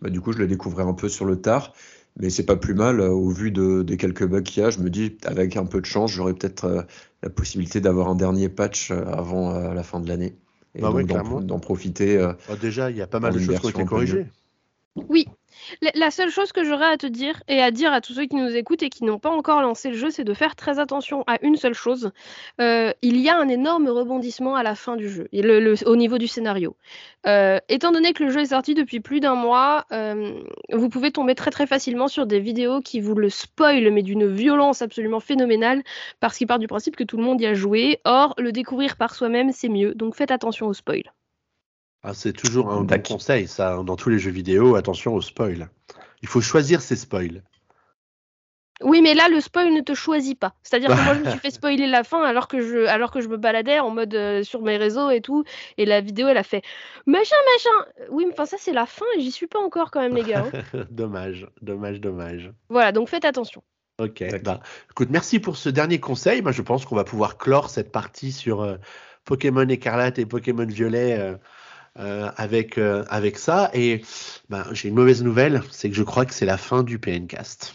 bah, 0.00 0.10
du 0.10 0.20
coup, 0.20 0.32
je 0.32 0.38
le 0.38 0.46
découvrais 0.46 0.84
un 0.84 0.94
peu 0.94 1.08
sur 1.08 1.24
le 1.24 1.40
tard, 1.40 1.72
mais 2.18 2.30
c'est 2.30 2.44
pas 2.44 2.56
plus 2.56 2.74
mal. 2.74 3.00
Euh, 3.00 3.10
au 3.10 3.30
vu 3.30 3.50
de, 3.50 3.82
des 3.82 3.96
quelques 3.96 4.26
bugs 4.26 4.42
qu'il 4.42 4.62
y 4.62 4.66
a, 4.66 4.70
je 4.70 4.80
me 4.80 4.90
dis, 4.90 5.16
avec 5.24 5.56
un 5.56 5.66
peu 5.66 5.80
de 5.80 5.86
chance, 5.86 6.10
j'aurais 6.10 6.34
peut-être 6.34 6.64
euh, 6.64 6.82
la 7.22 7.30
possibilité 7.30 7.80
d'avoir 7.80 8.08
un 8.08 8.14
dernier 8.14 8.48
patch 8.48 8.90
euh, 8.90 9.04
avant 9.06 9.52
la 9.72 9.82
fin 9.82 10.00
de 10.00 10.08
l'année. 10.08 10.36
Et 10.74 10.80
bah 10.80 10.90
d'en 11.42 11.58
profiter. 11.60 12.16
Bah, 12.16 12.56
déjà, 12.60 12.90
il 12.90 12.96
y 12.96 13.02
a 13.02 13.06
pas 13.06 13.20
mal 13.20 13.34
de 13.34 13.38
choses 13.38 13.58
qui 13.60 13.66
ont 13.66 13.70
été 13.70 13.84
corrigées. 13.84 14.26
Oui, 14.94 15.26
La 15.94 16.10
seule 16.10 16.30
chose 16.30 16.52
que 16.52 16.64
j'aurais 16.64 16.86
à 16.86 16.98
te 16.98 17.06
dire 17.06 17.42
et 17.48 17.62
à 17.62 17.70
dire 17.70 17.92
à 17.94 18.02
tous 18.02 18.12
ceux 18.12 18.26
qui 18.26 18.36
nous 18.36 18.54
écoutent 18.54 18.82
et 18.82 18.90
qui 18.90 19.04
n'ont 19.04 19.18
pas 19.18 19.30
encore 19.30 19.62
lancé 19.62 19.88
le 19.88 19.96
jeu, 19.96 20.10
c'est 20.10 20.24
de 20.24 20.34
faire 20.34 20.54
très 20.54 20.78
attention 20.78 21.24
à 21.26 21.38
une 21.42 21.56
seule 21.56 21.72
chose. 21.72 22.12
Euh, 22.60 22.92
il 23.00 23.16
y 23.16 23.30
a 23.30 23.38
un 23.38 23.48
énorme 23.48 23.88
rebondissement 23.88 24.54
à 24.54 24.62
la 24.62 24.74
fin 24.74 24.96
du 24.96 25.08
jeu, 25.08 25.28
au 25.86 25.96
niveau 25.96 26.18
du 26.18 26.26
scénario. 26.28 26.76
Euh, 27.26 27.58
étant 27.70 27.90
donné 27.92 28.12
que 28.12 28.22
le 28.24 28.30
jeu 28.30 28.40
est 28.40 28.46
sorti 28.46 28.74
depuis 28.74 29.00
plus 29.00 29.20
d'un 29.20 29.34
mois, 29.34 29.86
euh, 29.92 30.42
vous 30.72 30.90
pouvez 30.90 31.10
tomber 31.10 31.34
très 31.34 31.50
très 31.50 31.66
facilement 31.66 32.08
sur 32.08 32.26
des 32.26 32.40
vidéos 32.40 32.82
qui 32.82 33.00
vous 33.00 33.14
le 33.14 33.30
spoilent, 33.30 33.90
mais 33.90 34.02
d'une 34.02 34.26
violence 34.26 34.82
absolument 34.82 35.20
phénoménale, 35.20 35.82
parce 36.20 36.36
qu'il 36.36 36.46
part 36.46 36.58
du 36.58 36.68
principe 36.68 36.96
que 36.96 37.04
tout 37.04 37.16
le 37.16 37.24
monde 37.24 37.40
y 37.40 37.46
a 37.46 37.54
joué. 37.54 38.00
Or, 38.04 38.34
le 38.36 38.52
découvrir 38.52 38.96
par 38.96 39.14
soi-même, 39.14 39.52
c'est 39.52 39.70
mieux. 39.70 39.94
Donc 39.94 40.16
faites 40.16 40.30
attention 40.30 40.66
au 40.66 40.74
spoil. 40.74 41.12
Ah, 42.02 42.14
c'est 42.14 42.32
toujours 42.32 42.70
un 42.70 42.82
bon 42.82 43.02
conseil, 43.02 43.46
ça, 43.46 43.74
hein, 43.74 43.84
dans 43.84 43.96
tous 43.96 44.10
les 44.10 44.18
jeux 44.18 44.32
vidéo, 44.32 44.74
attention 44.74 45.14
aux 45.14 45.20
spoils. 45.20 45.68
Il 46.22 46.28
faut 46.28 46.40
choisir 46.40 46.80
ses 46.80 46.96
spoils. 46.96 47.42
Oui, 48.82 49.00
mais 49.02 49.14
là, 49.14 49.28
le 49.28 49.40
spoil 49.40 49.72
ne 49.72 49.80
te 49.80 49.94
choisit 49.94 50.38
pas. 50.38 50.54
C'est-à-dire 50.62 50.90
que 50.90 51.04
moi, 51.04 51.14
je 51.14 51.20
me 51.20 51.30
suis 51.30 51.38
fait 51.40 51.50
spoiler 51.50 51.86
la 51.86 52.02
fin 52.02 52.22
alors 52.22 52.48
que 52.48 52.60
je, 52.60 52.86
alors 52.86 53.10
que 53.10 53.20
je 53.20 53.28
me 53.28 53.36
baladais 53.36 53.78
en 53.78 53.90
mode 53.90 54.14
euh, 54.14 54.42
sur 54.42 54.62
mes 54.62 54.76
réseaux 54.76 55.10
et 55.10 55.20
tout. 55.20 55.44
Et 55.78 55.84
la 55.84 56.00
vidéo, 56.00 56.28
elle 56.28 56.36
a 56.36 56.42
fait 56.42 56.62
machin, 57.06 57.36
machin. 57.54 58.06
Oui, 58.10 58.24
mais 58.26 58.32
enfin, 58.32 58.46
ça, 58.46 58.56
c'est 58.58 58.72
la 58.72 58.86
fin 58.86 59.04
et 59.16 59.20
j'y 59.20 59.30
suis 59.30 59.46
pas 59.46 59.60
encore 59.60 59.90
quand 59.90 60.00
même, 60.00 60.16
les 60.16 60.24
gars. 60.24 60.44
Hein. 60.74 60.84
dommage, 60.90 61.46
dommage, 61.60 62.00
dommage. 62.00 62.50
Voilà, 62.68 62.92
donc 62.92 63.08
faites 63.08 63.24
attention. 63.24 63.62
Ok. 63.98 64.24
Bah, 64.42 64.60
écoute, 64.90 65.08
merci 65.10 65.38
pour 65.38 65.56
ce 65.56 65.68
dernier 65.68 66.00
conseil. 66.00 66.42
Moi, 66.42 66.52
je 66.52 66.62
pense 66.62 66.84
qu'on 66.84 66.96
va 66.96 67.04
pouvoir 67.04 67.38
clore 67.38 67.70
cette 67.70 67.92
partie 67.92 68.32
sur 68.32 68.62
euh, 68.62 68.76
Pokémon 69.24 69.68
écarlate 69.68 70.18
et 70.18 70.26
Pokémon 70.26 70.66
violet. 70.66 71.18
Euh, 71.18 71.36
euh, 71.98 72.30
avec, 72.38 72.78
euh, 72.78 73.04
avec 73.10 73.36
ça. 73.36 73.70
Et 73.74 74.02
ben, 74.48 74.64
j'ai 74.72 74.88
une 74.88 74.94
mauvaise 74.94 75.22
nouvelle, 75.22 75.62
c'est 75.70 75.90
que 75.90 75.94
je 75.94 76.02
crois 76.02 76.24
que 76.24 76.32
c'est 76.32 76.46
la 76.46 76.56
fin 76.56 76.82
du 76.82 76.98
PNcast. 76.98 77.74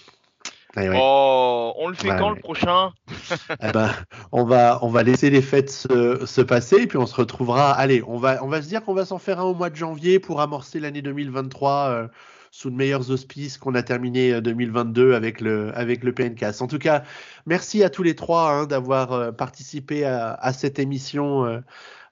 Oh, 0.75 1.73
on 1.77 1.87
le 1.87 1.93
fait 1.93 2.09
quand 2.09 2.31
le 2.31 2.35
prochain? 2.35 2.93
Eh 3.61 3.71
ben, 3.71 3.91
on, 4.31 4.43
va, 4.43 4.79
on 4.81 4.89
va 4.89 5.03
laisser 5.03 5.29
les 5.29 5.43
fêtes 5.43 5.69
se, 5.69 6.25
se, 6.25 6.41
passer 6.41 6.77
et 6.81 6.87
puis 6.87 6.97
on 6.97 7.05
se 7.05 7.15
retrouvera. 7.15 7.71
Allez, 7.71 8.03
on 8.07 8.17
va, 8.17 8.43
on 8.43 8.47
va 8.47 8.61
se 8.63 8.67
dire 8.67 8.83
qu'on 8.83 8.95
va 8.95 9.05
s'en 9.05 9.19
faire 9.19 9.39
un 9.39 9.43
au 9.43 9.53
mois 9.53 9.69
de 9.69 9.75
janvier 9.75 10.19
pour 10.19 10.41
amorcer 10.41 10.79
l'année 10.79 11.03
2023 11.03 11.89
euh, 11.89 12.07
sous 12.49 12.71
de 12.71 12.75
meilleurs 12.75 13.11
auspices 13.11 13.59
qu'on 13.59 13.75
a 13.75 13.83
terminé 13.83 14.41
2022 14.41 15.13
avec 15.13 15.41
le, 15.41 15.75
avec 15.77 16.03
le 16.03 16.11
PNcast. 16.11 16.63
En 16.63 16.67
tout 16.67 16.79
cas, 16.79 17.03
merci 17.45 17.83
à 17.83 17.91
tous 17.91 18.03
les 18.03 18.15
trois 18.15 18.49
hein, 18.51 18.65
d'avoir 18.65 19.35
participé 19.35 20.05
à, 20.05 20.33
à, 20.33 20.53
cette 20.53 20.79
émission 20.79 21.61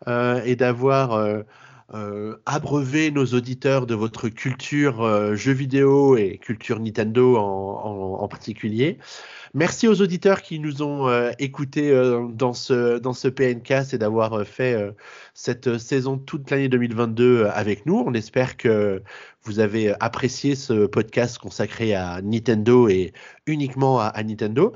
et 0.07 0.55
d'avoir 0.55 1.43
euh, 1.93 2.35
abreuver 2.47 3.11
nos 3.11 3.25
auditeurs 3.27 3.85
de 3.85 3.93
votre 3.93 4.27
culture 4.29 5.03
euh, 5.03 5.35
jeux 5.35 5.51
vidéo 5.51 6.17
et 6.17 6.39
culture 6.39 6.79
Nintendo 6.79 7.37
en, 7.37 8.27
particulier. 8.27 8.97
Merci 9.53 9.87
aux 9.87 10.01
auditeurs 10.01 10.41
qui 10.41 10.57
nous 10.59 10.81
ont 10.81 11.07
euh, 11.07 11.29
écoutés 11.37 11.93
dans, 12.33 12.53
ce, 12.53 12.97
dans 12.97 13.13
ce 13.13 13.27
PNK 13.27 13.93
et 13.93 13.97
d'avoir 13.99 14.45
fait 14.47 14.75
cette 15.35 15.77
saison 15.77 16.17
toute 16.17 16.49
l'année 16.49 16.69
2022 16.69 17.45
avec 17.45 17.85
nous. 17.85 18.03
On 18.03 18.15
espère 18.15 18.57
que 18.57 19.03
vous 19.43 19.59
avez 19.59 19.93
apprécié 19.99 20.55
ce 20.55 20.87
podcast 20.87 21.37
consacré 21.37 21.93
à 21.93 22.19
Nintendo 22.23 22.89
et 22.89 23.13
uniquement 23.45 23.99
à 23.99 24.23
Nintendo. 24.23 24.73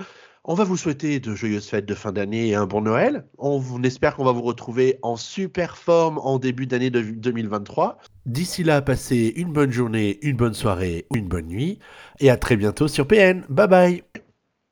On 0.52 0.56
va 0.56 0.64
vous 0.64 0.78
souhaiter 0.78 1.20
de 1.20 1.36
joyeuses 1.36 1.68
fêtes 1.68 1.86
de 1.86 1.94
fin 1.94 2.12
d'année 2.12 2.48
et 2.48 2.56
un 2.56 2.66
bon 2.66 2.82
Noël. 2.82 3.28
On, 3.38 3.84
espère 3.84 4.16
qu'on 4.16 4.24
va 4.24 4.32
vous 4.32 4.42
retrouver 4.42 4.98
en 5.04 5.16
super 5.16 5.78
forme 5.78 6.18
en 6.18 6.40
début 6.40 6.66
d'année 6.66 6.90
2023. 6.90 8.00
D'ici 8.26 8.64
là, 8.64 8.82
passez 8.82 9.32
une 9.36 9.54
bonne 9.54 9.72
journée, 9.72 10.18
une 10.24 10.38
bonne 10.38 10.56
soirée 10.56 11.06
ou 11.12 11.18
une 11.18 11.28
bonne 11.28 11.46
nuit. 11.46 11.78
Et 12.20 12.32
à 12.32 12.38
très 12.38 12.58
bientôt 12.58 12.88
sur 12.88 13.06
PN. 13.06 13.46
Bye 13.48 13.68
bye. 13.68 14.04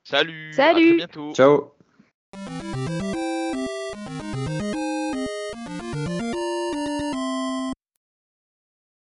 Salut. 0.04 0.52
Salut. 0.52 0.96
bientôt. 0.98 1.36
Ciao. 1.36 1.77